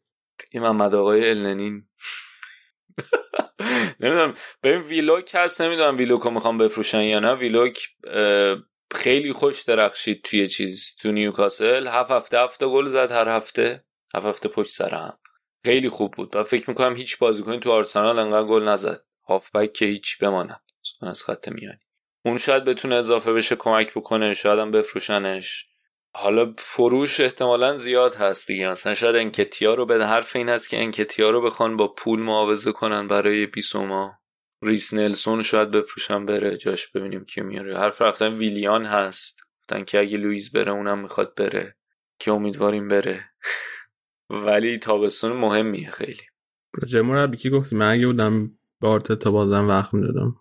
این 0.50 0.62
محمد 0.62 0.94
آقای 0.94 1.30
النین 1.30 1.88
نمی‌دونم. 4.00 4.34
ببین 4.62 4.80
ویلوک 4.80 5.30
هست. 5.34 5.60
نمی‌دونم 5.62 5.96
ویلوک 5.96 6.20
رو 6.20 6.30
می‌خوام 6.30 6.58
بفروشن 6.58 7.02
یا 7.02 7.20
نه. 7.20 7.34
ویلوک 7.34 7.88
خیلی 8.94 9.32
خوش 9.32 9.62
درخشید 9.62 10.22
توی 10.24 10.48
چیز 10.48 10.96
تو 11.00 11.12
نیوکاسل. 11.12 11.86
هفت 11.86 12.10
هفته 12.10 12.38
هفته 12.38 12.66
گل 12.66 12.86
زد 12.86 13.12
هر 13.12 13.28
هفته. 13.28 13.84
هفت 14.14 14.26
هفته 14.26 14.48
پشت 14.48 14.70
سر 14.70 14.94
هم 14.94 15.18
خیلی 15.64 15.88
خوب 15.88 16.14
بود. 16.14 16.36
و 16.36 16.44
فکر 16.44 16.70
می‌کنم 16.70 16.96
هیچ 16.96 17.18
بازیکنی 17.18 17.60
تو 17.60 17.72
آرسنال 17.72 18.18
انقدر 18.18 18.46
گل 18.46 18.68
نزد. 18.68 19.04
هافبک 19.28 19.72
که 19.72 19.86
هیچ 19.86 20.18
بماند. 20.18 20.60
از 21.02 21.24
خط 21.24 21.48
میانی. 21.48 21.87
اون 22.28 22.36
شاید 22.36 22.64
بتونه 22.64 22.94
اضافه 22.94 23.32
بشه 23.32 23.56
کمک 23.56 23.94
بکنه 23.94 24.32
شاید 24.32 24.58
هم 24.58 24.70
بفروشنش. 24.70 25.66
حالا 26.14 26.54
فروش 26.58 27.20
احتمالا 27.20 27.76
زیاد 27.76 28.14
هست 28.14 28.46
دیگه. 28.46 28.68
مثلا 28.68 28.94
شاید 28.94 29.16
انکتیا 29.16 29.74
رو 29.74 29.86
به 29.86 30.06
حرف 30.06 30.36
این 30.36 30.48
هست 30.48 30.68
که 30.68 30.78
انکتیا 30.78 31.30
رو 31.30 31.42
بخوان 31.42 31.76
با 31.76 31.88
پول 31.88 32.20
معاوضه 32.20 32.72
کنن 32.72 33.08
برای 33.08 33.46
بیسوما 33.46 34.12
ریس 34.62 34.94
نلسون 34.94 35.42
شاید 35.42 35.70
بفروشن 35.70 36.26
بره. 36.26 36.56
جاش 36.56 36.88
ببینیم 36.88 37.24
کی 37.24 37.40
میاره. 37.40 37.78
حرف 37.78 38.02
رفتن 38.02 38.34
ویلیان 38.34 38.86
هست. 38.86 39.40
گفتن 39.60 39.84
که 39.84 40.00
اگه 40.00 40.16
لوئیس 40.16 40.50
بره 40.50 40.72
اونم 40.72 40.98
می‌خواد 40.98 41.34
بره. 41.34 41.76
که 42.18 42.32
امیدواریم 42.32 42.88
بره. 42.88 43.24
ولی 44.46 44.78
تابستون 44.78 45.32
مهمیه 45.32 45.90
خیلی. 45.90 46.22
راجع 46.74 47.00
مربی 47.00 47.50
گفتی؟ 47.50 47.76
من 47.76 47.90
اگه 47.92 48.06
بودم 48.06 48.58
به 48.80 48.88
آرتتا 48.88 49.30
بازم 49.30 49.68
وقت 49.68 49.94
می‌دادم. 49.94 50.36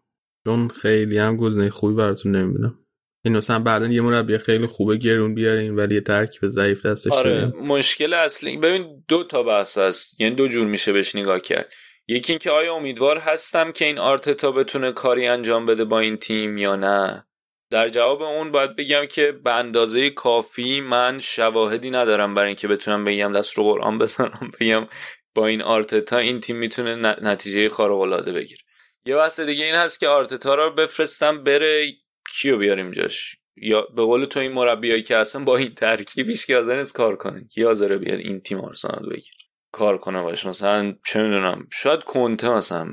چون 0.47 0.67
خیلی 0.67 1.17
هم 1.17 1.37
گزینه 1.37 1.69
خوبی 1.69 1.95
براتون 1.95 2.35
نمی‌بینم. 2.35 2.79
این 3.25 3.37
مثلا 3.37 3.59
بعدا 3.59 3.87
یه 3.87 4.01
مربی 4.01 4.37
خیلی 4.37 4.67
خوبه 4.67 4.97
گرون 4.97 5.35
بیارین 5.35 5.75
ولی 5.75 5.95
یه 5.95 6.01
ترکیب 6.01 6.49
ضعیف 6.49 6.85
دستش 6.85 7.11
آره 7.11 7.35
بدین. 7.35 7.67
مشکل 7.67 8.13
اصلی 8.13 8.57
ببین 8.57 9.03
دو 9.07 9.23
تا 9.23 9.43
بحث 9.43 9.77
هست. 9.77 10.21
یعنی 10.21 10.35
دو 10.35 10.47
جور 10.47 10.67
میشه 10.67 10.93
بهش 10.93 11.15
نگاه 11.15 11.39
کرد. 11.39 11.73
یکی 12.07 12.33
اینکه 12.33 12.51
آیا 12.51 12.73
امیدوار 12.73 13.17
هستم 13.17 13.71
که 13.71 13.85
این 13.85 13.99
آرتتا 13.99 14.51
بتونه 14.51 14.91
کاری 14.91 15.27
انجام 15.27 15.65
بده 15.65 15.85
با 15.85 15.99
این 15.99 16.17
تیم 16.17 16.57
یا 16.57 16.75
نه؟ 16.75 17.27
در 17.71 17.89
جواب 17.89 18.21
اون 18.21 18.51
باید 18.51 18.75
بگم 18.75 19.05
که 19.05 19.31
به 19.43 19.53
اندازه 19.53 20.09
کافی 20.09 20.81
من 20.81 21.19
شواهدی 21.19 21.89
ندارم 21.89 22.33
برای 22.33 22.47
اینکه 22.47 22.67
بتونم 22.67 23.05
بگم 23.05 23.33
دست 23.33 23.57
رو 23.57 23.63
قرآن 23.63 23.97
بزنم 23.99 24.51
بگم 24.59 24.87
با 25.35 25.47
این 25.47 25.61
آرتتا 25.61 26.17
این 26.17 26.39
تیم 26.39 26.57
می‌تونه 26.57 26.95
نتیجه 27.21 27.69
خارق 27.69 27.99
العاده 27.99 28.33
بگیره. 28.33 28.61
یه 29.07 29.15
بحث 29.15 29.39
دیگه 29.39 29.65
این 29.65 29.75
هست 29.75 29.99
که 29.99 30.07
آرتتا 30.07 30.55
رو 30.55 30.71
بفرستم 30.71 31.43
بره 31.43 31.91
کیو 32.35 32.57
بیاریم 32.57 32.91
جاش؟ 32.91 33.37
یا 33.55 33.81
به 33.81 34.01
قول 34.01 34.25
تو 34.25 34.39
این 34.39 34.51
مربیایی 34.51 35.01
که 35.01 35.17
هستن 35.17 35.45
با 35.45 35.57
این 35.57 35.75
ترکیبیش 35.75 36.45
که 36.45 36.55
حاضر 36.55 36.77
نیست 36.77 36.95
کار 36.95 37.15
کنه. 37.15 37.43
کی 37.43 37.63
حاضره 37.63 37.97
بیاد 37.97 38.19
این 38.19 38.39
تیم 38.39 38.59
آرسنال 38.59 39.09
بگیر 39.09 39.35
کار 39.71 39.97
کنه 39.97 40.21
باش. 40.21 40.45
مثلا 40.45 40.95
چه 41.05 41.21
می‌دونم 41.21 41.67
شاید 41.73 42.03
کنته 42.03 42.49
مثلا 42.49 42.87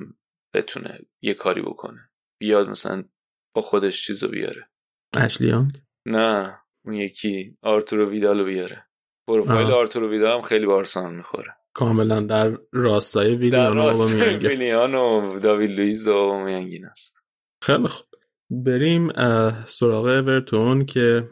بتونه 0.55 0.99
یه 1.23 1.35
کاری 1.35 1.63
بکنه. 1.63 2.01
بیاد 2.41 2.69
مثلا 2.69 3.05
با 3.55 3.63
خودش 3.63 4.07
چیزو 4.07 4.29
بیاره. 4.29 4.69
اشلی 5.17 5.49
یانگ؟ 5.49 5.73
نه 6.07 6.61
اون 6.85 6.95
یکی 6.95 7.57
آرتورو 7.63 8.11
ویدالو 8.11 8.45
بیاره. 8.45 8.87
پروفایل. 9.29 9.71
آرتورو 9.71 10.11
ویدال 10.11 10.37
هم 10.37 10.43
خیلی 10.43 10.67
به 10.67 10.73
آرسنال 10.73 11.15
می‌خوره. 11.15 11.57
کاملا 11.75 12.21
در 12.21 12.59
راستای 12.73 13.35
ویلیان 13.37 13.79
و. 13.79 13.93
ویلیان 14.49 14.95
و 14.95 15.39
داوید 15.41 15.71
لوئیز 15.71 16.09
و 16.09 16.13
اوبامیانگین 16.13 16.85
است. 16.85 17.17
خیلی 17.63 17.89
خوب. 17.89 18.07
بریم 18.51 19.13
سراغ 19.67 20.05
اورتون 20.05 20.87
که 20.87 21.29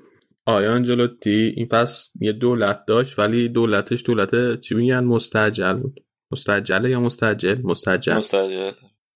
آیا 0.46 0.72
آنجلوتی 0.72 1.52
این 1.56 1.66
فصل 1.66 2.10
یه 2.20 2.32
دولت 2.32 2.84
داشت 2.86 3.18
ولی 3.18 3.48
دولتش 3.48 4.02
دولت 4.06 4.60
چی 4.60 4.74
میگن؟ 4.74 5.04
مستعجل 5.04 5.72
بود. 5.72 6.04
مستعجله 6.32 6.90
یا 6.90 7.00
مستعجل؟ 7.00 7.60
مستعجل. 7.62 8.16
مستعجل. 8.16 8.72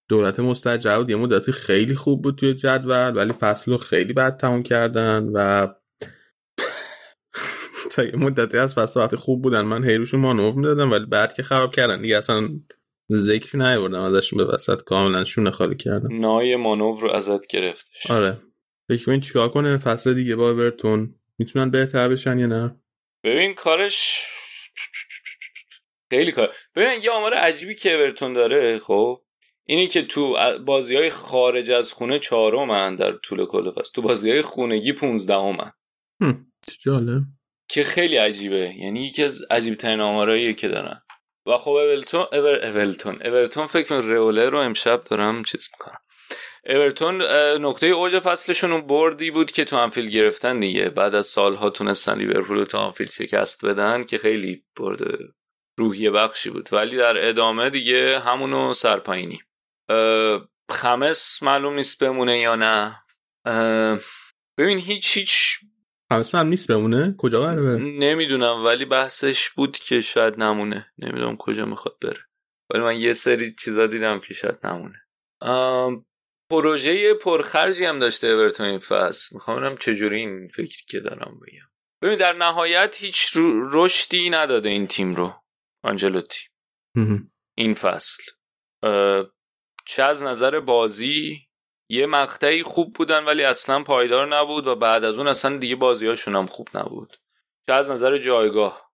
دولت 0.09 0.41
مستعجل 0.41 0.97
بود. 0.97 1.11
یه 1.11 1.17
مدتی 1.17 1.53
خیلی 1.53 1.95
خوب 1.95 2.23
بود 2.23 2.39
توی 2.39 2.55
جدول 2.55 3.17
ولی 3.17 3.33
فصل 3.33 3.73
رو 3.73 3.79
خیلی 3.79 4.13
بد 4.13 4.37
تموم 4.37 4.63
کردن 4.63 5.31
و 5.35 5.69
تا 7.97 8.05
یه 8.05 8.17
مدتی 8.17 8.59
از 8.59 8.75
فصل 8.75 9.01
وقتی 9.01 9.17
خوب 9.17 9.43
بودن. 9.43 9.61
من 9.61 9.85
هیروشون 9.85 10.21
مانور 10.21 10.55
می‌دادم 10.55 10.91
ولی 10.91 11.07
بعد 11.07 11.35
که 11.35 11.43
خراب 11.43 11.75
کردن. 11.75 12.03
دیگه 12.03 12.17
اصلا 12.17 12.49
ذکر 13.13 13.57
نیاوردم 13.59 14.01
ازشون 14.01 14.37
به 14.37 14.55
وسط. 14.55 14.83
کاملا 14.83 15.25
شونه 15.25 15.51
خالی 15.51 15.77
کردم 15.77 16.21
نای 16.21 16.57
مانور 16.57 17.01
رو 17.01 17.11
ازت 17.11 17.47
گرفتش. 17.47 18.11
آره. 18.11 18.41
فکر 18.89 19.05
کنین 19.05 19.21
چیکار 19.21 19.49
کنه؟ 19.49 19.79
فصل 19.79 20.15
دیگه 20.15 20.37
با 20.37 20.51
اورتون. 20.51 21.15
می‌تونن 21.39 21.71
بهتر 21.71 22.09
بشن 22.09 22.39
یا 22.39 22.47
نه؟ 22.47 22.77
ببین 23.25 23.55
کارش 23.55 24.27
خیلی 26.11 26.33
کار. 26.33 26.49
ببین 26.75 27.03
یه 27.03 27.11
آمار 27.11 27.35
عجیبی 27.35 27.75
که 27.75 27.95
اورتون 27.95 28.33
داره 28.33 28.79
خب؟ 28.79 29.23
اینی 29.65 29.87
که 29.87 30.03
تو 30.03 30.37
بازی 30.67 30.97
های 30.97 31.11
خارج 31.11 31.71
از 31.71 31.93
خونه 31.93 32.19
چهارمن 32.19 32.97
در 32.97 33.13
طول 33.13 33.47
کل 33.47 33.71
فصل. 33.71 33.91
تو 33.95 34.03
بازی 34.03 34.31
های 34.31 34.43
خونگی 34.43 34.93
پونزدهمن 34.93 35.73
هم، 36.21 36.47
چه 36.67 36.73
جالب. 36.81 37.23
که 37.69 37.85
خیلی 37.85 38.17
عجیبه. 38.17 38.75
یعنی 38.79 39.07
یکی 39.07 39.25
از 39.25 39.43
عجیب 39.51 39.75
ترین 39.75 40.01
آمارایی 40.01 40.55
که 40.55 40.69
دارن. 40.69 41.03
و 41.47 41.57
خب 41.57 41.71
اورتون 41.71 42.27
اور 42.33 42.65
اورتون. 42.65 43.23
اورتون 43.23 43.67
فکر 43.67 43.87
کنم 43.87 44.11
رئوله 44.11 44.49
رو 44.49 44.59
امشب 44.59 45.05
دارم 45.05 45.43
چیز 45.43 45.69
می‌کنم. 45.73 45.99
اورتون 46.69 47.23
نقطه 47.67 47.87
اوج 47.87 48.19
فصلشون 48.19 48.73
اون 48.73 48.87
بردی 48.87 49.31
بود 49.31 49.51
که 49.51 49.65
تو 49.65 49.77
انفیلد 49.77 50.11
گرفتن 50.11 50.61
دیگه. 50.61 50.89
بعد 50.89 51.15
از 51.15 51.27
سالها 51.27 51.71
تونستن 51.71 52.19
لیورپول 52.19 52.57
رو 52.57 52.65
تو 52.65 52.79
انفیلد 52.79 53.11
شکست 53.11 53.65
بدن 53.65 54.05
که 54.05 54.19
خیلی 54.19 54.65
برد 54.77 55.01
روحیه 55.79 56.11
بخشی 56.11 56.51
بود. 56.51 56.69
ولی 56.73 56.97
در 56.97 57.29
ادامه 57.29 57.71
دیگه 57.71 58.21
همونو 58.21 58.75
سرپایینی. 58.75 59.39
خمس 60.71 61.43
معلوم 61.43 61.75
نیست 61.75 62.05
بمونه 62.05 62.39
یا 62.39 62.57
نه. 62.57 62.97
ببین 64.59 64.79
هیچ 64.79 65.17
هیچ 65.17 65.59
خمس 66.13 66.35
هم 66.35 66.47
نیست 66.47 66.69
بمونه؟ 66.69 67.15
کجا 67.19 67.41
قراره 67.41 67.63
بره؟ 67.63 67.79
نمی‌دونم 67.79 68.65
ولی 68.65 68.85
بحثش 68.85 69.51
بود 69.51 69.79
که 69.79 70.01
شاید 70.01 70.43
نمونه. 70.43 70.93
نمی‌دونم 70.99 71.37
کجا 71.37 71.65
می‌خواد 71.65 71.99
بره. 72.03 72.21
ولی 72.71 72.83
من 72.83 73.01
یه 73.01 73.13
سری 73.13 73.55
چیزا 73.55 73.87
دیدم 73.87 74.21
که 74.21 74.35
شاید 74.35 74.67
نمونه. 74.67 75.03
ام، 75.41 76.07
پروژه 76.51 77.15
پرخرجی 77.15 77.85
هم 77.85 77.99
داشته 77.99 78.27
اورتون 78.27 78.67
این 78.67 78.79
فصل. 78.79 79.35
می‌خوام 79.35 79.61
ببینم 79.61 79.77
چجوری 79.77 80.21
این 80.21 80.49
فکری 80.49 80.85
که 80.89 81.01
دارم 81.01 81.41
بگم. 81.47 81.69
ببین 82.03 82.19
در 82.19 82.33
نهایت 82.33 82.97
هیچ 83.01 83.33
رشدی 83.73 84.31
نداده 84.31 84.69
این 84.69 84.87
تیم 84.87 85.13
رو 85.13 85.35
آنجلوتی. 85.85 86.41
این 87.55 87.75
فصل. 87.75 88.23
چه 89.87 90.03
از 90.03 90.23
نظر 90.23 90.61
بازی 90.61 91.46
یه 91.89 92.07
مقطعی 92.07 92.63
خوب 92.63 92.93
بودن 92.93 93.25
ولی 93.25 93.45
اصلا 93.45 93.83
پایدار 93.83 94.37
نبود 94.37 94.67
و 94.67 94.75
بعد 94.75 95.05
از 95.05 95.19
اون 95.19 95.27
اصلا 95.27 95.57
دیگه 95.57 95.77
بازیهاشون 95.77 96.37
هم 96.37 96.47
خوب 96.47 96.69
نبود. 96.75 97.17
چه 97.67 97.73
از 97.73 97.91
نظر 97.91 98.17
جایگاه 98.17 98.91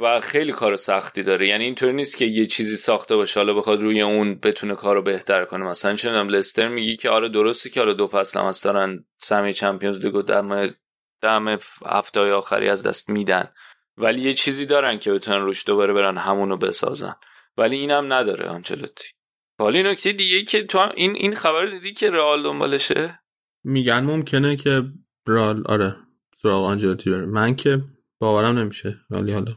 و 0.00 0.20
خیلی 0.20 0.52
کار 0.52 0.76
سختی 0.76 1.22
داره. 1.22 1.48
یعنی 1.48 1.64
اینطوری 1.64 1.92
نیست 1.92 2.16
که 2.16 2.24
یه 2.24 2.46
چیزی 2.46 2.76
ساخته 2.76 3.16
باشه 3.16 3.40
حالا 3.40 3.54
بخواد 3.54 3.82
روی 3.82 4.00
اون 4.00 4.34
بتونه 4.34 4.74
کارو 4.74 5.02
بهتر 5.02 5.44
کنه. 5.44 5.64
مثلا 5.64 5.92
می‌دونم 5.92 6.28
لستر 6.28 6.68
میگی 6.68 6.96
که 6.96 7.10
آره 7.10 7.28
درسته 7.28 7.70
که 7.70 7.80
حالا 7.80 7.92
دو 7.92 8.06
فصل 8.06 8.40
هم 8.40 8.50
دارن 8.64 9.04
سهمیه 9.18 9.52
چمپیونز 9.52 9.98
لیگو 9.98 10.22
دم 10.22 10.74
دم 11.22 11.58
هفته 11.86 12.32
آخری 12.32 12.68
از 12.68 12.82
دست 12.82 13.10
میدن. 13.10 13.52
ولی 13.96 14.22
یه 14.22 14.34
چیزی 14.34 14.66
دارن 14.66 14.98
که 14.98 15.12
بتونن 15.12 15.44
روش 15.44 15.66
دوباره 15.66 15.94
برن 15.94 16.18
همونو 16.18 16.56
بسازن. 16.56 17.14
ولی 17.56 17.76
اینم 17.76 18.12
نداره 18.12 18.48
آنچلوتی. 18.48 19.15
حالا 19.58 19.90
نکته 19.90 20.12
دیگه 20.12 20.42
که 20.42 20.62
تو 20.66 20.78
این 20.96 21.16
این 21.16 21.34
خبر 21.34 21.66
دیدی 21.66 21.92
که 21.92 22.10
رئال 22.10 22.42
دنبالشه؟ 22.42 23.18
میگن 23.64 24.00
ممکنه 24.04 24.56
که 24.56 24.82
رال 25.26 25.62
آره 25.66 25.96
سراغ 26.42 26.64
آنجلوتی 26.64 27.10
بره. 27.10 27.26
من 27.26 27.56
که 27.56 27.78
باورم 28.20 28.58
نمیشه 28.58 28.96
ولی 29.10 29.32
حالا. 29.32 29.52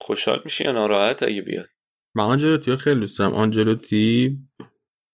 خوشحال 0.00 0.40
میشی 0.44 0.64
یا 0.64 0.72
ناراحت 0.72 1.22
اگه 1.22 1.42
بیاد؟ 1.42 1.66
من 2.14 2.24
آنجلوتی 2.24 2.76
خیلی 2.76 3.00
دوست 3.00 3.18
دارم. 3.18 3.32
آنجلوتی 3.34 4.38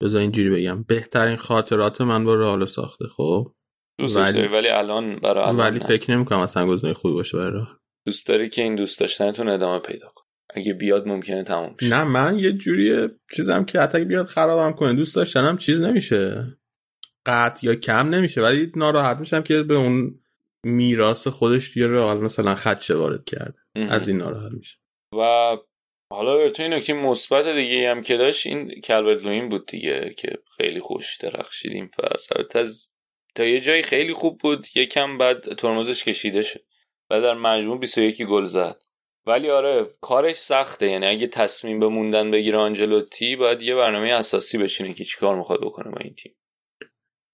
بذار 0.02 0.20
اینجوری 0.20 0.50
بگم. 0.50 0.82
بهترین 0.82 1.36
خاطرات 1.36 2.00
من 2.00 2.24
با 2.24 2.34
رئال 2.34 2.66
ساخته 2.66 3.04
خب؟ 3.16 3.52
دوست 3.98 4.16
ولی- 4.16 4.32
داری 4.32 4.48
ولی 4.48 4.68
الان 4.68 5.16
برای 5.20 5.44
الان 5.44 5.56
ولی 5.56 5.78
نه. 5.78 5.86
فکر 5.86 6.16
نمی‌کنم 6.16 6.38
اصلا 6.38 6.66
گزینه 6.66 6.94
خوبی 6.94 7.14
باشه 7.14 7.38
برای 7.38 7.52
رئال. 7.52 7.66
دوست 8.06 8.26
داری 8.28 8.48
که 8.48 8.62
این 8.62 8.74
دوست 8.74 9.00
داشتنتون 9.00 9.48
ادامه 9.48 9.78
پیدا 9.80 10.08
کن 10.14 10.24
اگه 10.54 10.72
بیاد 10.72 11.06
ممکنه 11.06 11.42
تموم 11.42 11.76
شه 11.80 11.88
نه 11.88 12.04
من 12.04 12.38
یه 12.38 12.52
جوری 12.52 13.08
چیزم 13.36 13.64
که 13.64 13.80
حتی 13.80 13.98
اگه 13.98 14.06
بیاد 14.06 14.26
خرابم 14.26 14.72
کنه 14.72 14.94
دوست 14.94 15.16
داشتنم 15.16 15.56
چیز 15.56 15.80
نمیشه. 15.80 16.56
قطع 17.26 17.66
یا 17.66 17.74
کم 17.74 18.08
نمیشه 18.08 18.42
ولی 18.42 18.72
ناراحت 18.76 19.16
میشم 19.16 19.42
که 19.42 19.62
به 19.62 19.74
اون 19.74 20.20
میراث 20.64 21.26
خودش 21.26 21.72
توی 21.72 21.82
رئال 21.84 22.24
مثلا 22.24 22.54
خدشه 22.54 22.94
وارد 22.94 23.24
کرده. 23.24 23.58
از 23.74 24.08
این 24.08 24.16
ناراحت 24.16 24.52
میشه 24.52 24.76
و 25.12 25.56
حالا 26.10 26.50
تو 26.50 26.62
این 26.62 26.72
نکته 26.72 26.92
مثبت 26.92 27.48
دیگه 27.48 27.90
هم 27.90 28.02
که 28.02 28.16
داشت 28.16 28.46
این 28.46 28.80
کلبرت 28.80 29.22
لوین 29.22 29.48
بود 29.48 29.66
دیگه 29.66 30.14
که 30.18 30.38
خیلی 30.56 30.80
خوش 30.80 31.16
درخشیدیم 31.16 31.90
پس 31.98 32.28
از 32.54 32.90
تا 33.34 33.44
یه 33.44 33.60
جایی 33.60 33.82
خیلی 33.82 34.12
خوب 34.12 34.38
بود 34.38 34.66
یکم 34.74 35.18
بعد 35.18 35.54
ترمزش 35.54 36.04
کشیده 36.04 36.42
شد. 36.42 36.60
و 37.10 37.20
در 37.20 37.34
مجموع 37.34 37.78
21 37.78 38.22
گل 38.22 38.44
زد. 38.44 38.82
ولی 39.26 39.50
آره 39.50 39.86
کارش 40.00 40.36
سخته. 40.36 40.90
یعنی 40.90 41.06
اگه 41.06 41.26
تصمیم 41.26 41.80
به 41.80 41.88
موندن 41.88 42.30
بگیره 42.30 42.58
آنجلوتی 42.58 43.36
باید 43.36 43.62
یه 43.62 43.74
برنامه 43.74 44.08
اساسی 44.08 44.58
بشینه 44.58 44.94
که 44.94 45.04
چیکار 45.04 45.36
می‌خواد 45.36 45.60
بکنه 45.60 45.90
با 45.90 45.98
این 46.00 46.14
تیم. 46.14 46.32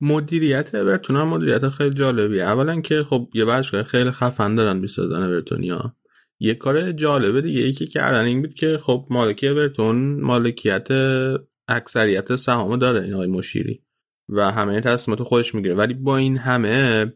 مدیریت 0.00 0.74
اورتون 0.74 1.16
هم 1.16 1.28
مدیریت 1.28 1.68
خیلی 1.68 1.94
جالبیه. 1.94 2.42
اولا 2.42 2.80
که 2.80 3.02
خب 3.10 3.28
یه 3.34 3.44
باشگاه 3.44 3.82
خیلی 3.82 4.10
خفن 4.10 4.54
دارن 4.54 4.76
می‌سازن 4.76 5.22
اورتونیا 5.22 5.96
یه 6.40 6.54
کار 6.54 6.92
جالبه 6.92 7.40
دیگه 7.40 7.60
یکی 7.60 7.86
کردن 7.86 8.24
این 8.24 8.42
بود 8.42 8.54
که 8.54 8.78
خب 8.78 9.06
مالکی 9.10 9.48
اورتون 9.48 10.20
مالکیت 10.20 10.88
اکثریت 11.68 12.36
سهامو 12.36 12.76
داره 12.76 13.02
این 13.02 13.14
آقای 13.14 13.26
مشیری 13.26 13.82
و 14.28 14.50
همه 14.50 14.80
تصمیمات 14.80 15.22
خودش 15.22 15.54
می‌گیره. 15.54 15.74
ولی 15.74 15.94
با 15.94 16.16
این 16.16 16.36
همه 16.38 17.12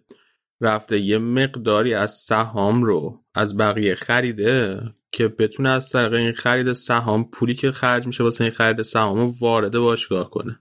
رفته 0.60 1.00
یه 1.00 1.18
مقداری 1.18 1.94
از 1.94 2.12
سهام 2.12 2.84
رو 2.84 3.24
از 3.34 3.56
بقیه 3.56 3.94
خریده 3.94 4.80
که 5.12 5.28
بتونه 5.28 5.68
از 5.68 5.90
طریق 5.90 6.12
این 6.14 6.32
خرید 6.32 6.72
سهام 6.72 7.30
پولی 7.30 7.54
که 7.54 7.70
خرج 7.70 8.06
میشه 8.06 8.24
واسه 8.24 8.44
این 8.44 8.52
خرید 8.52 8.82
سهام 8.82 9.18
رو 9.18 9.34
وارد 9.40 9.78
باشگاه 9.78 10.30
کنه. 10.30 10.60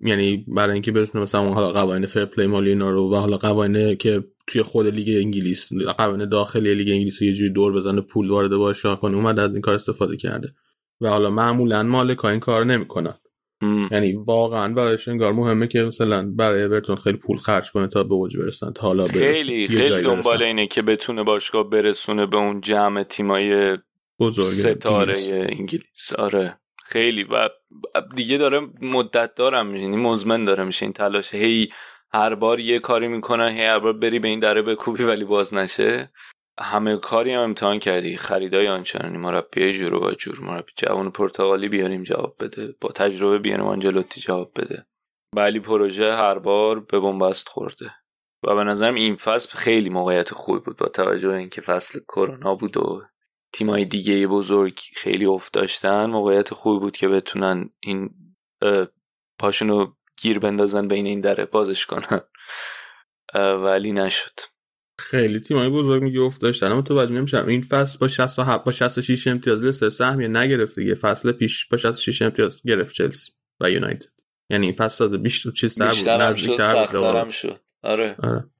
یعنی 0.00 0.44
برای 0.48 0.72
اینکه 0.72 0.92
بتونه 0.92 1.22
مثلا 1.22 1.40
اون 1.40 1.54
حالا 1.54 1.72
قوانین 1.72 2.06
fair 2.06 2.24
play 2.24 2.46
مالی 2.46 2.68
اینا 2.68 2.90
رو 2.90 3.12
و 3.12 3.16
حالا 3.16 3.36
قوانین 3.36 3.96
که 3.96 4.24
توی 4.46 4.62
خود 4.62 4.86
لیگ 4.86 5.08
انگلیس 5.22 5.72
قوانین 5.72 6.28
داخلی 6.28 6.74
لیگ 6.74 6.88
انگلیس 6.88 7.22
یه 7.22 7.32
جوری 7.32 7.50
دور 7.50 7.72
بزنه 7.72 8.00
پول 8.00 8.30
وارد 8.30 8.50
باشگاه 8.50 9.00
کنه 9.00 9.16
اومد 9.16 9.38
از 9.38 9.52
این 9.52 9.60
کار 9.60 9.74
استفاده 9.74 10.16
کرده 10.16 10.54
و 11.00 11.08
حالا 11.08 11.30
معمولا 11.30 11.82
مالک 11.82 12.24
این 12.24 12.40
کار 12.40 12.64
نمی‌کنن 12.64 13.14
مهم. 13.14 13.27
یعنی 13.90 14.12
واقعا 14.26 14.74
برایش 14.74 15.08
انگار 15.08 15.32
مهمه 15.32 15.66
که 15.66 15.82
مثلا 15.82 16.32
برای 16.36 16.62
اورتون 16.62 16.96
خیلی 16.96 17.16
پول 17.16 17.36
خرج 17.36 17.70
کنه 17.70 17.88
تا 17.88 18.02
به 18.02 18.14
اوج 18.14 18.36
برسن 18.36 18.72
تا 18.72 18.86
حالا 18.86 19.08
خیلی 19.08 19.68
خیلی 19.68 20.02
دنبال. 20.02 20.42
اینه 20.42 20.66
که 20.66 20.82
بتونه 20.82 21.22
باشگاه 21.22 21.70
برسونه 21.70 22.26
به 22.26 22.36
اون 22.36 22.60
جمع 22.60 23.02
تیمای 23.02 23.78
بزرگ 24.20 24.44
ستاره 24.44 25.14
انگلیس. 25.18 25.58
انگلیس. 25.58 26.12
آره. 26.18 26.58
خیلی. 26.84 27.24
و 27.24 27.48
دیگه 28.16 28.38
داره 28.38 28.60
مدت 28.80 29.34
دارم 29.34 29.66
میشه 29.66 29.84
یعنی 29.84 29.96
مزمن 29.96 30.44
داره 30.44 30.64
میشه 30.64 30.86
این 30.86 30.92
تلاش. 30.92 31.34
هی 31.34 31.68
هر 32.12 32.34
بار 32.34 32.60
یه 32.60 32.78
کاری 32.78 33.08
می‌کنن 33.08 33.48
هی 33.48 33.64
هر 33.64 33.78
بار 33.78 33.92
بری 33.92 34.18
به 34.18 34.28
این 34.28 34.38
دره 34.38 34.62
بکوبی 34.62 35.04
ولی 35.04 35.24
باز 35.24 35.54
نشه. 35.54 36.10
همه 36.60 36.96
کاری 36.96 37.32
هم 37.32 37.40
امتحان 37.40 37.78
کردی. 37.78 38.16
خریدای 38.16 38.68
آنچنانی 38.68 39.18
مربی 39.18 39.72
جور 39.72 39.94
و 39.94 40.10
جور. 40.10 40.40
مربی 40.40 40.72
جوان 40.76 41.10
پرتغالی 41.10 41.68
بیاریم 41.68 42.02
جواب 42.02 42.36
بده. 42.40 42.74
با 42.80 42.88
تجربه 42.88 43.38
بیاریم 43.38 43.66
آنجلوتی 43.66 44.20
جواب 44.20 44.52
بده. 44.56 44.86
ولی 45.36 45.60
پروژه 45.60 46.14
هر 46.14 46.38
بار 46.38 46.80
به 46.80 47.00
بنبست 47.00 47.48
خورده. 47.48 47.94
و 48.42 48.54
به 48.54 48.64
نظرم 48.64 48.94
این 48.94 49.16
فصل 49.16 49.58
خیلی 49.58 49.90
موقعیت 49.90 50.34
خوبی 50.34 50.58
بود. 50.58 50.76
با 50.76 50.88
توجه 50.88 51.28
به 51.28 51.36
اینکه 51.36 51.60
فصل 51.60 52.00
کرونا 52.00 52.54
بود 52.54 52.76
و 52.76 53.02
تیمای 53.52 53.84
دیگه 53.84 54.26
بزرگ 54.26 54.80
خیلی 54.96 55.26
افت 55.26 55.52
داشتن 55.52 56.06
موقعیت 56.06 56.54
خوبی 56.54 56.80
بود 56.80 56.96
که 56.96 57.08
بتونن 57.08 57.70
این 57.80 58.10
پاشونو 59.38 59.92
گیر 60.16 60.38
بندازن 60.38 60.88
بین 60.88 61.06
این 61.06 61.20
دره. 61.20 61.44
بازش 61.44 61.86
کنن. 61.86 62.20
ولی 63.34 63.92
نشد. 63.92 64.40
خیلی 65.00 65.40
تیمای 65.40 65.70
بزرگ 65.70 66.02
میگه 66.02 66.20
افت 66.20 66.40
داشتن 66.40 66.72
اما 66.72 66.82
توجه 66.82 67.14
نمیشم 67.14 67.46
این 67.46 67.62
فصل 67.62 67.98
با 67.98 68.08
67 68.08 68.64
با 68.64 68.72
66 68.72 69.26
امتیاز 69.26 69.64
لیست 69.64 69.88
سهمیه 69.88 70.28
نگرفت 70.28 70.78
دیگه. 70.78 70.94
فصل 70.94 71.32
پیش 71.32 71.66
با 71.66 71.76
66 71.76 72.22
امتیاز 72.22 72.62
گرفت 72.62 72.94
چلسی 72.94 73.32
و 73.60 73.70
یونایتد. 73.70 74.06
یعنی 74.50 74.66
این 74.66 74.74
فصل 74.74 74.98
تازه 74.98 75.18
بیشتر 75.18 75.50
بود 75.50 75.60
بیشتر 75.60 75.84
هم 75.84 75.94
شد 75.94 76.08
نزدیکتر 76.08 76.86
بود 77.24 77.30
شد. 77.30 77.60
آره. 77.82 78.16
آره. 78.22 78.50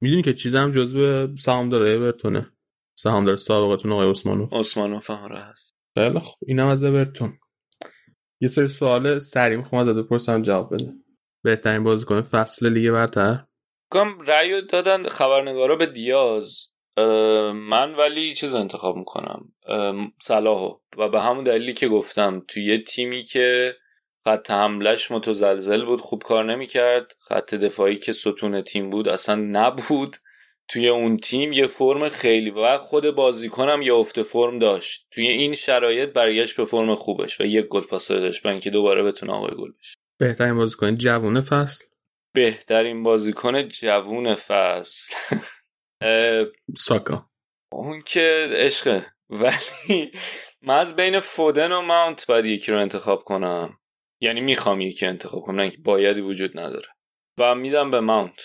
می‌دونی 0.00 0.22
که 0.22 0.34
چیزم 0.34 0.72
جزو 0.72 1.36
سهامدار 1.36 1.82
اورتونه. 1.82 2.52
سهامدار 2.98 3.36
سابقتون 3.36 3.92
آقای 3.92 4.10
عثمانوف. 4.10 4.52
عثمانوف 4.52 5.10
هم 5.10 5.16
آره 5.16 5.38
هست. 5.38 5.74
خیلی 5.98 6.20
خب 6.20 6.36
اینم 6.46 6.66
از 6.66 6.84
اورتون. 6.84 7.38
یه 8.40 8.48
سری 8.48 8.68
سوال 8.68 9.18
سریع 9.18 9.56
می‌خوام 9.56 9.88
ازت 9.88 9.96
بپرسم 9.96 10.42
جواب 10.42 10.74
بده. 10.74 10.94
بهترین 11.44 11.84
بازیکن 11.84 12.22
فصل 12.22 12.72
لیگ 12.72 12.90
برتر؟ 12.90 13.44
کام 13.90 14.20
رأی 14.20 14.62
دادن 14.62 15.08
خبرنگارا 15.08 15.76
به 15.76 15.86
دیاز. 15.86 16.66
من 17.54 17.94
ولی 17.94 18.34
چیز 18.34 18.54
انتخاب 18.54 18.96
می‌کنم. 18.96 19.52
صلاحو. 20.22 20.74
و 20.98 21.08
به 21.08 21.20
همون 21.20 21.44
دلیلی 21.44 21.72
که 21.72 21.88
گفتم 21.88 22.44
توی 22.48 22.64
یه 22.64 22.84
تیمی 22.84 23.22
که 23.22 23.76
خط 24.24 24.50
حملش 24.50 25.10
متزلزل 25.10 25.84
بود 25.84 26.00
خوب 26.00 26.22
کار 26.22 26.44
نمی‌کرد. 26.44 27.12
خط 27.20 27.54
دفاعی 27.54 27.96
که 27.96 28.12
ستون 28.12 28.62
تیم 28.62 28.90
بود 28.90 29.08
اصلا 29.08 29.34
نبود. 29.34 30.16
توی 30.68 30.88
اون 30.88 31.16
تیم 31.16 31.52
یه 31.52 31.66
فرم 31.66 32.08
خیلی 32.08 32.50
و 32.50 32.78
خود 32.78 33.10
بازیکنم 33.10 33.82
یه 33.82 33.94
افت 33.94 34.22
فرم 34.22 34.58
داشت. 34.58 35.06
توی 35.10 35.28
این 35.28 35.52
شرایط 35.52 36.12
برگشت 36.12 36.56
به 36.56 36.64
فرم 36.64 36.94
خوبش 36.94 37.40
و 37.40 37.44
یک 37.44 37.66
گل 37.66 37.80
فاصله 37.80 38.20
داشت 38.20 38.42
برای 38.42 38.54
اینکه 38.54 38.70
دوباره 38.70 39.02
بتونه 39.02 39.32
آقای 39.32 39.56
گل 39.56 39.72
بشه. 39.80 39.94
بهترین 40.18 40.56
بازیکن 40.56 40.96
جوون 40.96 41.40
فصل. 41.40 41.84
بهترین 42.32 43.02
بازیکن 43.02 43.68
جوون 43.68 44.34
فصل. 44.34 45.14
ساکا. 46.76 47.26
اون 47.72 48.02
که 48.02 48.48
عشقه. 48.50 49.06
ولی 49.30 50.12
من 50.62 50.78
از 50.78 50.96
بین 50.96 51.20
فودن 51.20 51.72
و 51.72 51.80
ماونت 51.80 52.26
باید 52.26 52.44
یکی 52.44 52.72
رو 52.72 52.80
انتخاب 52.80 53.24
کنم. 53.24 53.78
یعنی 54.20 54.40
می‌خوام 54.40 54.80
یکی 54.80 55.06
انتخاب 55.06 55.42
کنم 55.42 55.56
نه 55.56 55.62
اینکه 55.62 55.78
بایدی 55.78 56.20
وجود 56.20 56.58
نداره. 56.58 56.88
و 57.38 57.54
میدم 57.54 57.90
به 57.90 58.00
ماونت. 58.00 58.42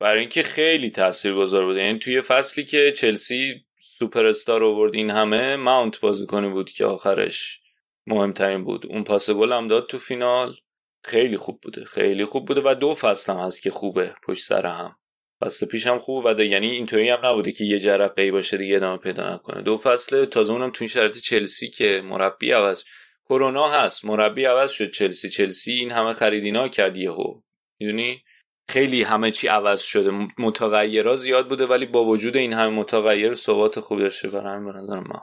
برای 0.00 0.20
اینکه 0.20 0.42
خیلی 0.42 0.90
تاثیرگذار 0.90 1.64
بوده. 1.64 1.80
یعنی 1.80 1.98
توی 1.98 2.20
فصلی 2.20 2.64
که 2.64 2.92
چلسی 2.96 3.64
سوپر 3.80 4.26
استار 4.26 4.64
آورد 4.64 4.94
این 4.94 5.10
همه 5.10 5.56
ماونت 5.56 6.00
بازیکنی 6.00 6.48
بود 6.48 6.70
که 6.70 6.84
آخرش 6.84 7.60
مهمترین 8.06 8.64
بود. 8.64 8.86
اون 8.86 9.04
پاس 9.04 9.30
گل 9.30 9.52
هم 9.52 9.68
داد 9.68 9.86
تو 9.86 9.98
فینال. 9.98 10.56
خیلی 11.04 11.36
خوب 11.36 11.60
بوده 11.62 11.84
خیلی 11.84 12.24
خوب 12.24 12.48
بوده 12.48 12.60
و 12.64 12.74
دو 12.74 12.94
فصل 12.94 13.32
هم 13.32 13.38
هست 13.38 13.62
که 13.62 13.70
خوبه 13.70 14.14
پشت 14.26 14.44
سر 14.44 14.66
هم. 14.66 14.96
فصل 15.40 15.66
پیش 15.66 15.86
هم 15.86 15.98
خوب 15.98 16.24
و 16.24 16.34
ده. 16.34 16.46
یعنی 16.46 16.70
اینطوری 16.70 17.08
هم 17.08 17.26
نبوده 17.26 17.52
که 17.52 17.64
یه 17.64 17.78
جرقه 17.78 18.22
ای 18.22 18.30
باشه 18.30 18.56
دیگه 18.56 18.76
ادامه 18.76 18.96
پیدا 18.96 19.34
نکنه. 19.34 19.62
دو 19.62 19.76
فصل 19.76 20.24
تازه 20.24 20.52
اونم 20.52 20.70
تو 20.70 20.78
این 20.80 20.88
شرایط 20.88 21.18
چلسی 21.18 21.70
که 21.70 22.02
مربی 22.04 22.50
عوض 22.50 22.84
کرونا 23.28 23.68
هست. 23.68 24.04
مربی 24.04 24.44
عوض 24.44 24.70
شد 24.70 24.90
چلسی. 24.90 25.30
چلسی 25.30 25.72
این 25.72 25.90
همه 25.90 26.12
خریدینا 26.12 26.68
کرد 26.68 26.96
یهو. 26.96 27.40
می‌دونی؟ 27.80 28.22
خیلی 28.68 29.02
همه 29.02 29.30
چی 29.30 29.48
عوض 29.48 29.82
شده. 29.82 30.10
متغیرها 30.38 31.16
زیاد 31.16 31.48
بوده 31.48 31.66
ولی 31.66 31.86
با 31.86 32.04
وجود 32.04 32.36
این 32.36 32.52
همه 32.52 32.76
متغیر 32.76 33.34
ثبات 33.34 33.80
خوبی 33.80 34.02
داشته 34.02 34.30
برای 34.30 34.54
همین 34.54 34.72
به 34.72 34.78
نظر 34.78 35.00
من 35.00 35.20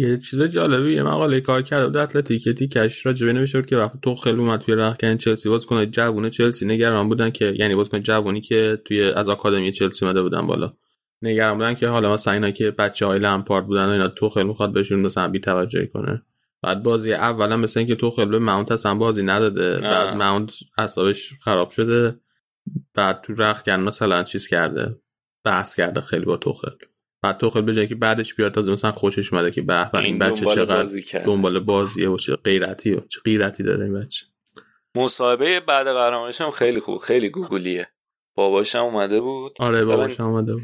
یه 0.00 0.18
چیز 0.18 0.42
جالبی 0.42 0.94
یه 0.94 1.02
مقاله 1.02 1.40
کار 1.40 1.62
کرده 1.62 1.86
بود 1.86 1.96
اتلتیک 1.96 2.48
تیکش 2.48 3.06
را 3.06 3.12
نوشته 3.12 3.58
بود 3.58 3.66
که 3.66 3.76
وقتی 3.76 3.98
تو 4.02 4.14
خیلی 4.14 4.38
اومد 4.38 4.60
توی 4.60 4.74
رخکن 4.74 5.16
چلسی 5.16 5.48
باز 5.48 5.66
کنه 5.66 5.86
جوونه 5.86 6.30
چلسی 6.30 6.66
نگران 6.66 7.08
بودن 7.08 7.30
که 7.30 7.54
یعنی 7.58 7.74
باز 7.74 7.88
کنه 7.88 8.00
جوونی 8.00 8.40
که 8.40 8.82
توی 8.84 9.02
از 9.02 9.28
آکادمی 9.28 9.72
چلسی 9.72 10.04
اومده 10.04 10.22
بودن 10.22 10.46
بالا. 10.46 10.72
نگران 11.22 11.54
بودن 11.54 11.74
که 11.74 11.88
حالا 11.88 12.14
مثلا 12.14 12.32
اینا 12.32 12.50
که 12.50 12.70
بچه 12.70 13.06
های 13.06 13.18
لمپارد 13.18 13.66
بودن 13.66 13.86
و 13.86 13.90
اینا 13.90 14.08
تو 14.08 14.28
خیلی 14.28 14.48
می‌خواد 14.48 14.72
بهشون 14.72 15.00
مثلا 15.00 15.28
بی 15.28 15.40
توجهی 15.40 15.86
کنه. 15.86 16.22
بعد 16.62 16.82
بازی 16.82 17.12
اولا 17.12 17.56
مثلا 17.56 17.80
اینکه 17.80 17.94
تو 17.94 18.10
خیلی 18.10 18.30
به 18.30 18.38
ماونت 18.38 18.72
اصلا 18.72 18.94
بازی 18.94 19.22
نداده. 19.22 19.74
آه. 19.74 19.80
بعد 19.80 20.16
ماونت 20.16 20.52
اعصابش 20.78 21.32
خراب 21.40 21.70
شده. 21.70 22.20
بعد 22.94 23.20
تو 23.20 23.32
رخکن 23.32 23.80
مثلا 23.80 24.22
چیز 24.22 24.48
کرده. 24.48 24.96
بحث 25.44 25.74
کرده 25.74 26.00
خیلی 26.00 26.24
با 26.24 26.36
توخل 26.36 26.70
بعد 27.22 27.38
توخل 27.38 27.62
به 27.62 27.74
جایی 27.74 27.88
که 27.88 27.94
بعدش 27.94 28.34
بیاد 28.34 28.54
تازه 28.54 28.72
مثلا 28.72 28.92
خوشش 28.92 29.32
اومده 29.32 29.50
که 29.50 29.62
به 29.62 29.94
این 29.94 30.18
بچه 30.18 30.40
دنبال 30.40 30.54
چقدر 30.54 30.76
بازی. 30.76 31.04
دنبال 31.26 31.58
بازیه 31.58 32.08
و 32.08 32.16
چه 32.16 32.36
غیرتی 32.36 32.92
و 32.92 33.00
چه 33.00 33.20
غیرتی 33.24 33.62
داره 33.62 33.84
این 33.84 34.00
بچه. 34.00 34.26
مصاحبه 34.94 35.60
بعد 35.60 35.86
قهرمانیش 35.86 36.40
هم 36.40 36.50
خیلی 36.50 36.80
خوب 36.80 36.98
خیلی 36.98 37.28
گوگلیه. 37.28 37.88
باباشم 38.34 38.84
اومده 38.84 39.20
بود. 39.20 39.52
آره 39.58 39.84
باباشم 39.84 40.22
اومده 40.22 40.54
بود 40.54 40.62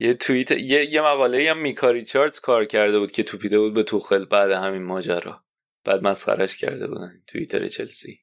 یه. 0.00 0.14
توییت 0.14 0.50
یه, 0.50 0.92
یه 0.92 1.00
مقاله 1.00 1.50
هم 1.50 1.58
میکاری 1.58 2.04
چارتز 2.04 2.40
کار 2.40 2.64
کرده 2.64 2.98
بود 2.98 3.10
که 3.10 3.22
توپیده 3.22 3.58
بود 3.58 3.74
به 3.74 3.82
توخل 3.82 4.24
بعد 4.24 4.50
همین 4.50 4.82
ماجرا. 4.82 5.44
بعد 5.84 6.02
مسخرش 6.02 6.56
کرده 6.56 6.86
بودن 6.86 7.22
توییتر 7.26 7.68
چلسی. 7.68 8.20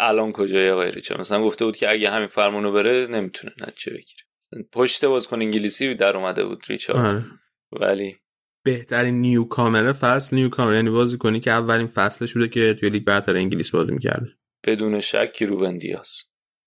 الان 0.00 0.32
کجای 0.32 0.70
آقای 0.70 0.90
ریچارد؟ 0.90 1.20
مثلا 1.20 1.42
گفته 1.42 1.64
بود 1.64 1.76
که 1.76 1.90
اگه 1.90 2.10
همین 2.10 2.28
فرمونو 2.28 2.72
بره 2.72 3.06
نمی‌تونه 3.06 3.52
نتیجه 3.58 3.96
بگیره. 3.96 4.25
پشت 4.72 5.04
بازیکن 5.04 5.42
انگلیسی 5.42 5.94
در 5.94 6.16
اومده 6.16 6.44
بود 6.44 6.64
ریچارد. 6.68 7.24
ولی 7.72 8.16
بهترین 8.64 9.14
newcomer 9.14 9.44
ه 9.44 9.92
فصل. 9.92 10.36
newcomer 10.36 10.74
یعنی 10.74 10.90
بازی 10.90 11.18
کنی 11.18 11.40
که 11.40 11.50
اولین 11.50 11.86
فصلش 11.86 12.34
بوده 12.34 12.48
که 12.48 12.74
توی 12.80 12.90
لیگ 12.90 13.04
برتر 13.04 13.36
انگلیس 13.36 13.70
بازی 13.70 13.92
می‌کرده. 13.92 14.26
بدون 14.66 15.00
شک 15.00 15.42
روبن 15.42 15.78
دیاز. 15.78 16.22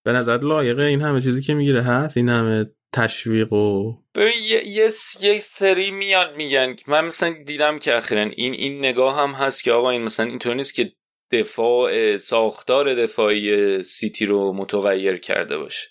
به 0.06 0.14
نظر 0.14 0.38
لایقه 0.38 0.84
این 0.84 1.02
همه 1.02 1.22
چیزی 1.22 1.42
که 1.42 1.54
می‌گیره 1.54 1.82
هست؟ 1.82 2.18
این 2.18 2.30
همه 2.30 2.66
تشویق 2.94 3.54
و 3.54 3.94
ببین 4.16 4.44
یه،, 4.44 4.68
یه،, 4.68 4.90
یه 5.22 5.40
سری 5.40 5.92
میان 5.92 6.36
میگن 6.36 6.76
من 6.88 7.06
مثلا 7.06 7.36
دیدم 7.46 7.80
که 7.80 7.98
اخیرا 7.98 8.22
این 8.22 8.54
این 8.54 8.80
نگاه 8.80 9.20
هم 9.20 9.32
هست 9.32 9.64
که 9.64 9.72
آقا 9.72 9.90
این 9.90 10.02
مثلا 10.02 10.26
اینطور 10.26 10.56
نیست 10.56 10.76
که 10.76 10.92
دفاع 11.32 12.18
ساختار 12.18 12.96
دفاعی 12.96 13.84
سیتی 13.84 14.26
رو 14.26 14.54
متغیر 14.54 15.18
کرده 15.18 15.58
باشه. 15.58 15.88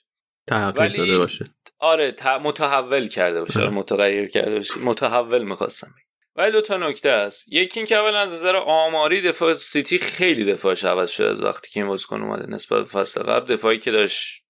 تغییر 0.47 0.97
داده 0.97 1.19
باشه. 1.19 1.45
آره 1.79 2.17
متحول 2.43 3.09
کرده 3.09 3.41
باشه 3.41 3.61
آره. 3.61 3.71
متغیر 3.71 4.29
کرده 4.29 4.55
باشه 4.55 4.75
متحول 4.85 5.43
می‌خواستم 5.43 5.95
ولی 6.37 6.53
دو 6.53 6.61
تا 6.61 6.77
نکته 6.77 7.11
است 7.11 7.45
یکی 7.49 7.81
اینکه 7.81 7.97
اول 7.97 8.17
از 8.17 8.35
نظر 8.35 8.57
آماری 8.57 9.21
دفاع 9.21 9.55
سیتی 9.55 9.99
خیلی 9.99 10.45
دفاعش 10.45 10.85
عوض 10.85 11.11
شده 11.11 11.29
از 11.29 11.43
وقتی 11.43 11.71
که 11.71 11.81
این 11.81 11.89
بازیکن 11.89 12.23
اومده 12.23 12.47
نسبت 12.47 12.79
به 12.79 12.85
فصل 12.85 13.23
قبل 13.23 13.55
دفاعی 13.55 13.79
که 13.79 13.91
داشت 13.91 14.43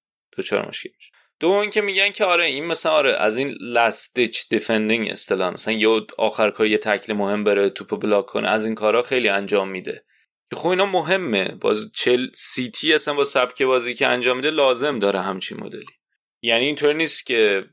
چهار 0.45 0.69
مشکل 0.69 0.91
میشه 0.97 1.11
دو 1.41 1.49
اینکه 1.49 1.81
میگن 1.81 2.11
که 2.11 2.25
آره 2.25 2.45
این 2.45 2.67
مثلا 2.67 2.93
آره 2.93 3.13
از 3.13 3.37
این 3.37 3.55
last 3.61 4.15
ditch 4.15 4.49
defending 4.49 5.11
اصطلاح 5.11 5.53
مثلا 5.53 5.75
یه 5.75 5.89
آخر 6.19 6.51
کار 6.51 6.67
یه 6.67 6.79
تکل 6.79 7.13
مهم 7.13 7.45
بره 7.45 7.71
توپو 7.71 7.97
block 7.97 8.27
کنه 8.27 8.49
از 8.49 8.65
این 8.65 8.75
کارا 8.75 9.03
خیلی 9.03 9.29
انجام 9.29 9.69
میده. 9.69 10.05
که 10.51 10.57
خب 10.57 10.69
اینا 10.69 10.87
مهمه. 10.87 11.49
باز 11.49 11.91
چل 11.95 12.27
سیتی 12.35 12.95
اصلا 12.95 13.15
با 13.15 13.25
سبک 13.25 13.63
بازی 13.63 13.95
که 13.95 14.07
انجام 14.07 14.37
میده 14.37 14.51
لازم 14.51 14.99
داره 14.99 15.21
همچین 15.21 15.61
مدلی. 15.61 15.98
یعنی 16.43 16.65
اینطور 16.65 16.93
نیست 16.93 17.27
که 17.27 17.65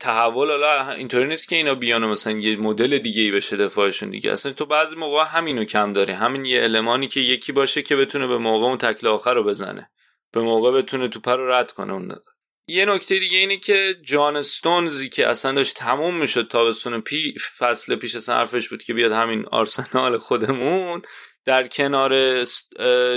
تحول 0.00 0.50
حالا 0.50 0.90
اینطوری 0.90 1.26
نیست 1.26 1.48
که 1.48 1.56
اینا 1.56 1.74
بیان 1.74 2.06
مثلا 2.06 2.38
یه 2.38 2.56
مدل 2.56 2.98
دیگه 2.98 3.22
ای 3.22 3.30
بشه 3.30 3.56
دفاعشون 3.56 4.10
دیگه. 4.10 4.32
اصلا 4.32 4.52
تو 4.52 4.66
بعضی 4.66 4.96
موقع 4.96 5.24
همینو 5.24 5.64
کم 5.64 5.92
داری. 5.92 6.12
همین 6.12 6.44
یه 6.44 6.62
المانی 6.62 7.08
که 7.08 7.20
یکی 7.20 7.52
باشه 7.52 7.82
که 7.82 7.96
بتونه 7.96 8.26
به 8.26 8.38
موقع 8.38 8.66
اون 8.66 8.78
تکل 8.78 9.06
آخر 9.06 9.34
رو 9.34 9.44
بزنه. 9.44 9.90
به 10.32 10.40
موقع 10.40 10.82
بتونه 10.82 11.08
توپ 11.08 11.28
رو 11.28 11.52
رد 11.52 11.72
کنه 11.72 11.92
اون 11.92 12.08
داد. 12.08 12.22
یه 12.66 12.84
نکته 12.84 13.18
دیگه 13.18 13.38
اینه 13.38 13.56
که 13.56 13.94
جان 14.02 14.36
استونزی 14.36 15.08
که 15.08 15.28
اصلا 15.28 15.52
داشت 15.52 15.76
تموم 15.76 16.18
می‌شد 16.20 16.48
تابستون 16.48 17.00
پی 17.00 17.34
فصل 17.58 17.96
پیش 17.96 18.16
اصلا 18.16 18.34
حرفش 18.34 18.68
بود 18.68 18.82
که 18.82 18.94
بیاد 18.94 19.12
همین 19.12 19.46
آرسنال 19.46 20.18
خودمون 20.18 21.02
در 21.44 21.66
کنار 21.66 22.44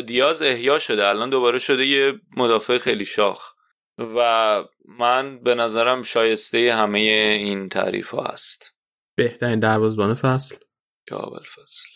دیاز 0.02 0.42
احیا 0.42 0.80
شده. 0.80 1.08
الان 1.08 1.30
دوباره 1.30 1.60
شده 1.60 1.86
یه 1.86 2.14
مدافع 2.38 2.78
خیلی 2.78 3.06
شاخ. 3.06 3.54
و 3.98 4.64
من 5.00 5.40
به 5.44 5.56
نظرم 5.56 6.02
شایسته 6.02 6.74
همه 6.74 7.00
این 7.00 7.70
تعریف 7.70 8.10
ها 8.10 8.24
هست. 8.24 8.76
بهترین 9.16 9.60
دروازبان 9.60 10.14
فصل؟ 10.14 10.56
یا 11.12 11.18
اول 11.18 11.44
فصل. 11.44 11.92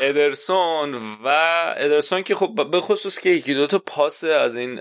ادرسون 0.00 0.94
و 1.24 1.28
ادرسون 1.76 2.22
که 2.22 2.34
خب 2.34 2.70
به 2.70 2.80
خصوص 2.80 3.20
که 3.20 3.30
یکی 3.30 3.54
دوتا 3.54 3.78
پاس 3.78 4.24
از 4.24 4.56
این 4.56 4.80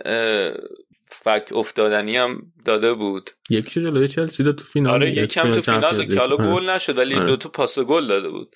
فک 1.08 1.50
افتادنی 1.52 2.18
هم 2.18 2.42
داده 2.66 2.94
بود. 2.94 3.32
یکی 3.50 3.82
جلوی 3.82 4.08
چلسی 4.08 4.44
داد 4.44 4.56
تو 4.56 4.64
فینال 4.64 4.94
آره 4.94 5.12
یکم 5.12 5.54
تو 5.54 5.62
فینال 5.62 6.04
که 6.04 6.20
حالا 6.20 6.38
گل 6.38 6.70
نشد 6.70 6.98
ولی 6.98 7.16
آره. 7.16 7.26
دو 7.26 7.38
تا 7.38 7.50
پاس 7.50 7.80
گل 7.80 8.08
داده 8.08 8.30
بود. 8.30 8.56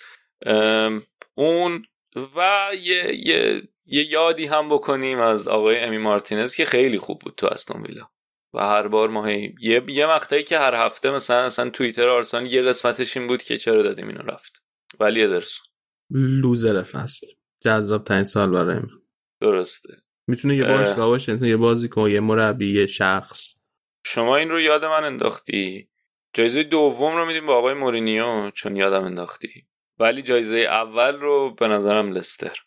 اون 1.35 1.85
و 2.35 2.69
یه, 2.81 3.27
یه 3.27 3.61
یه 3.85 4.11
یادی 4.11 4.45
هم 4.45 4.69
بکنیم 4.69 5.19
از 5.19 5.47
آقای 5.47 5.79
امی 5.79 5.97
مارتینز 5.97 6.55
که 6.55 6.65
خیلی 6.65 6.99
خوب 6.99 7.19
بود 7.19 7.33
تو 7.37 7.47
استون 7.47 7.81
ویلا. 7.81 8.07
و 8.53 8.59
هر 8.59 8.87
بار 8.87 9.09
ما 9.09 9.31
یه 9.31 9.83
یه 9.87 10.05
مقطعی 10.05 10.43
که 10.43 10.57
هر 10.59 10.73
هفته 10.75 11.11
مثلا 11.11 11.45
مثلا 11.45 11.69
توییتر 11.69 12.09
آرسان 12.09 12.45
یه 12.45 12.61
قسمتش 12.61 13.17
این 13.17 13.27
بود 13.27 13.43
که 13.43 13.57
چرا 13.57 13.83
دادیم 13.83 14.07
اینو 14.07 14.21
رفت. 14.21 14.63
ولی 14.99 15.23
ادرسون. 15.23 15.65
لوزر 16.11 16.81
فصل. 16.81 17.27
جذاب 17.59 18.03
ترین 18.03 18.23
سال 18.23 18.51
برای 18.51 18.75
من. 18.75 18.89
درسته. 19.41 19.93
می‌تونه 20.27 20.55
یه 20.55 20.65
باشگاه 20.65 21.07
باشه 21.07 21.31
می‌تونه 21.31 21.49
یه 21.49 21.57
بازیکن 21.57 22.09
یه 22.09 22.19
مربی 22.19 22.73
یه 22.79 22.85
شخص. 22.85 23.55
شما 24.05 24.35
این 24.35 24.49
رو 24.49 24.61
یاد 24.61 24.85
من 24.85 25.03
انداختی. 25.03 25.89
جایزه 26.33 26.63
دوم 26.63 27.15
رو 27.15 27.25
میدیم 27.25 27.45
با 27.45 27.55
آقای 27.55 27.73
مورینیو 27.73 28.51
چون 28.51 28.75
یادم 28.75 29.03
انداختی. 29.03 29.67
ولی 29.99 30.21
جایزه 30.21 30.57
اول 30.57 31.15
رو 31.15 31.55
به 31.55 31.67
نظرم 31.67 32.11
لستر. 32.11 32.57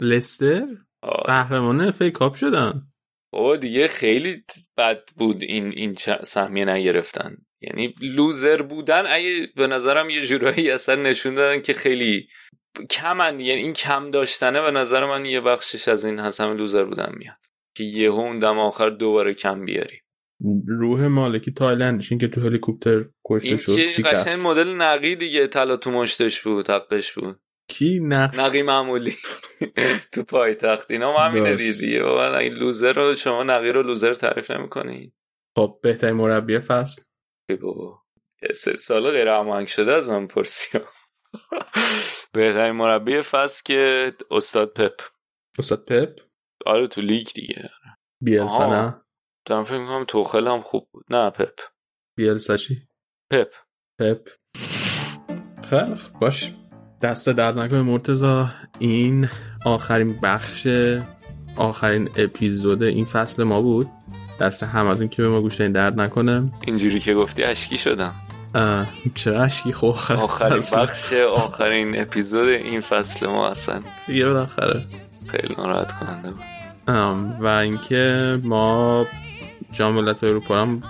لستر؟ 0.00 0.66
آره. 1.02 1.22
قهرمان 1.26 1.90
FA 1.90 2.08
Cup 2.08 2.34
شدن. 2.34 2.82
بابا 3.32 3.56
دیگه 3.56 3.88
خیلی 3.88 4.36
بد 4.76 5.02
بود 5.16 5.42
این 5.42 5.66
این 5.66 5.94
سهمیه 6.24 6.64
نگرفتن. 6.64 7.36
یعنی 7.60 7.94
loser 8.00 8.62
بودن 8.62 9.04
اگه 9.06 9.48
به 9.56 9.66
نظرم 9.66 10.10
یه 10.10 10.26
جورایی 10.26 10.70
اصلا 10.70 11.02
نشون 11.02 11.34
دادن 11.34 11.62
که 11.62 11.72
خیلی 11.72 12.28
کمن. 12.90 13.40
یعنی 13.40 13.62
این 13.62 13.72
کم 13.72 14.10
داشتنه 14.10 14.62
به 14.62 14.70
نظر 14.70 15.06
من 15.06 15.24
یه 15.24 15.40
بخشش 15.40 15.88
از 15.88 16.04
این 16.04 16.18
همه 16.18 16.54
loser 16.54 16.84
بودن 16.84 17.12
میاد. 17.16 17.36
که 17.76 17.84
یه 17.84 18.08
اون 18.08 18.38
دم 18.38 18.58
آخر 18.58 18.90
دوباره 18.90 19.34
کم 19.34 19.64
بیاری. 19.64 20.00
روح 20.68 21.06
مالکی 21.06 21.52
تایلندش 21.52 22.12
این 22.12 22.20
که 22.20 22.28
تو 22.28 22.40
هلیکوپتر 22.40 23.04
کشته 23.26 23.56
شد 23.56 24.06
این 24.28 24.42
مدل 24.42 24.68
نقی 24.68 25.16
دیگه 25.16 25.46
طلا 25.46 25.76
تو 25.76 25.90
مشتش 25.90 26.42
بود 26.42 26.70
حقش 26.70 27.12
بود. 27.12 27.40
کی 27.68 28.00
نقی 28.02 28.36
نقی 28.38 28.62
معمولی. 28.62 29.16
تو 30.12 30.22
پایتخت. 30.22 30.90
اینا 30.90 31.18
همینه 31.18 31.56
دیگه 31.56 32.06
این 32.06 32.52
لوزر 32.52 32.92
رو 32.92 33.14
شما 33.14 33.42
نقی 33.42 33.68
رو 33.68 33.82
لوزر 33.82 34.14
تعریف 34.14 34.50
نمی‌کنین 34.50 35.12
خب 35.58 35.78
بهترین 35.82 36.16
مربی 36.16 36.58
فصل. 36.58 37.02
بابا. 37.62 38.02
سه 38.54 38.76
سال 38.76 39.10
غیر 39.10 39.28
هماهنگ 39.28 39.66
شده 39.66 39.92
از 39.92 40.08
من 40.08 40.26
پرسیام 40.26 40.84
بهترین 42.32 42.72
مربی 42.72 43.22
فصل 43.22 43.62
که 43.64 44.12
استاد 44.30 44.72
پپ. 44.72 45.00
استاد 45.58 45.84
پپ؟ 45.84 46.20
آره 46.66 46.88
تو 46.88 47.00
لیگ 47.00 47.26
دیگه. 47.34 47.70
بیلسا 48.22 48.84
نه 48.84 49.02
دارم 49.46 49.64
فکر 49.64 49.78
می‌کنم 49.78 50.04
توخل 50.04 50.48
هم 50.48 50.60
خوب 50.60 50.88
بود. 50.92 51.04
نه 51.10 51.30
پپ. 51.30 51.60
بیلسا 52.16 52.56
چی؟ 52.56 52.88
پپ. 53.30 53.52
پپ. 54.00 54.28
خیلی 55.70 55.94
باش. 56.20 56.52
دست 57.02 57.28
درد 57.28 57.58
نکنه 57.58 57.82
مرتزا 57.82 58.50
این 58.78 59.28
آخرین 59.64 60.18
بخش 60.22 60.68
آخرین 61.56 62.08
اپیزود 62.16 62.82
این 62.82 63.04
فصل 63.04 63.42
ما 63.42 63.60
بود. 63.60 63.88
دست 64.40 64.62
همتون 64.62 65.08
که 65.08 65.22
به 65.22 65.28
ما 65.28 65.40
گوش 65.40 65.60
درد 65.60 66.00
نکنه. 66.00 66.52
اینجوری 66.66 67.00
که 67.00 67.14
گفتی 67.14 67.42
اشکی 67.44 67.78
شدم. 67.78 68.12
چرا 69.14 69.42
اشکی؟ 69.42 69.72
خوب 69.72 69.96
آخرین 70.10 70.62
بخش 70.72 71.12
آخرین 71.12 72.00
اپیزود 72.00 72.48
این 72.48 72.80
فصل 72.80 73.26
ما 73.26 73.48
اصلا 73.48 73.80
یه 74.08 74.26
آخره 74.26 74.84
خیلی 75.30 75.54
ناراحت 75.58 75.92
کننده 75.92 76.30
بود. 76.30 76.40
و 77.40 77.46
اینکه 77.46 78.36
ما 78.44 79.06
جام 79.72 79.93
ملت 79.93 80.24
اروپا 80.24 80.62
هم 80.62 80.82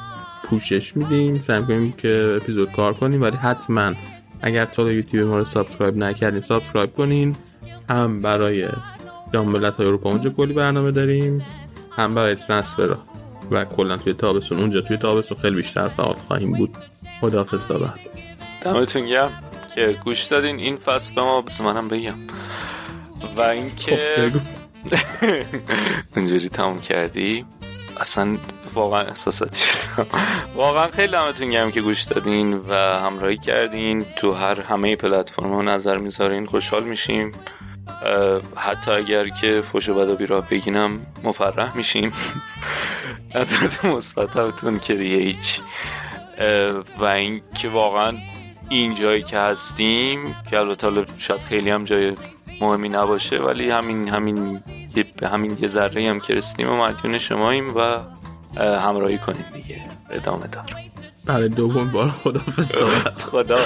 پوشش 0.44 0.96
میدیم. 0.96 1.40
سعی 1.40 1.62
کنیم 1.62 1.92
که 1.92 2.38
اپیزود 2.42 2.72
کار 2.72 2.94
کنیم 2.94 3.22
ولی 3.22 3.36
حتما 3.36 3.94
اگر 4.42 4.64
تا 4.64 4.92
یوتیوب 4.92 5.28
ما 5.28 5.38
رو 5.38 5.44
subscribe 5.44 5.96
نکردین 5.96 6.40
subscribe 6.40 6.92
کنین. 6.92 7.36
هم 7.90 8.22
برای 8.22 8.68
جام 9.32 9.51
ملت 9.51 9.80
اروپا 9.80 10.10
اونجا 10.10 10.30
کلی 10.30 10.52
برنامه 10.52 10.90
داریم 10.90 11.46
هم 11.90 12.14
برای 12.14 12.34
transfer 12.34 12.96
و 13.50 13.64
کلا 13.64 13.96
توی 13.96 14.12
تابستون 14.12 14.58
اونجا 14.58 14.80
توی 14.80 14.96
تابستون 14.96 15.38
خیلی 15.38 15.56
بیشتر 15.56 15.88
فعال 15.88 16.14
خواهیم 16.14 16.52
بود. 16.52 16.70
خداحافظ 17.20 17.66
تا 17.66 17.78
بعد 17.78 18.00
دمتون 18.60 19.06
گرم 19.06 19.42
که 19.74 19.98
گوش 20.04 20.24
دادین 20.24 20.58
این 20.58 20.76
فصل 20.76 21.14
به 21.14 21.22
ما 21.22 21.42
بس 21.42 21.60
منم 21.60 21.88
بگم. 21.88 22.18
و 23.36 23.40
اینکه 23.40 24.30
خب 24.32 24.40
اونجوری 26.16 26.48
تموم 26.48 26.80
کردی. 26.80 27.44
اصلا 28.00 28.36
واقعا 28.76 29.00
احساساتی 29.00 29.62
واقعا 30.54 30.86
خیلی 30.90 31.16
همتون 31.16 31.48
گرم 31.48 31.70
که 31.70 31.80
گوش 31.80 32.02
دادین 32.02 32.54
و 32.54 32.74
همراهی 32.74 33.38
کردین. 33.38 34.06
تو 34.16 34.32
هر 34.32 34.60
همه 34.60 34.96
پلتفرم 34.96 35.54
ها 35.54 35.62
نظر 35.62 35.96
می‌ذارین 35.96 36.46
خوشحال 36.46 36.84
میشیم. 36.84 37.32
حتی 38.56 38.90
اگر 38.90 39.28
که 39.28 39.60
فوش 39.60 39.88
و 39.88 39.94
بدا 39.94 40.14
بیراه 40.14 40.48
بگینم 40.48 41.00
مفرح 41.24 41.76
میشیم. 41.76 42.12
نظرت 43.34 43.84
مثبت 43.84 44.82
که 44.82 44.94
دیگه 44.94 45.16
هیچ. 45.16 45.60
و 46.98 47.04
اینکه 47.04 47.68
واقعا 47.68 48.18
این 48.70 48.94
جایی 48.94 49.22
که 49.22 49.38
هستیم 49.38 50.36
که 50.50 50.58
البته 50.58 51.04
شاید 51.18 51.40
خیلی 51.40 51.70
هم 51.70 51.84
جای 51.84 52.14
مهمی 52.60 52.88
نباشه 52.88 53.38
ولی 53.38 53.70
همین 53.70 54.08
همین 54.08 54.60
به 55.20 55.28
همین 55.28 55.58
یه 55.60 55.68
ذره 55.68 56.10
هم 56.10 56.20
که 56.20 56.34
رسیدیم 56.34 56.70
و 56.70 56.76
مدیون 56.76 57.18
شماییم 57.18 57.76
و 57.76 57.98
همراهی 58.56 59.18
کنیم 59.18 59.44
دیگه. 59.52 59.80
ادامه 60.10 60.46
دار. 60.46 60.64
برای 61.26 61.48
دوم 61.48 61.92
بار 61.92 62.08
خدا. 62.22 62.40
خدا 63.30 63.56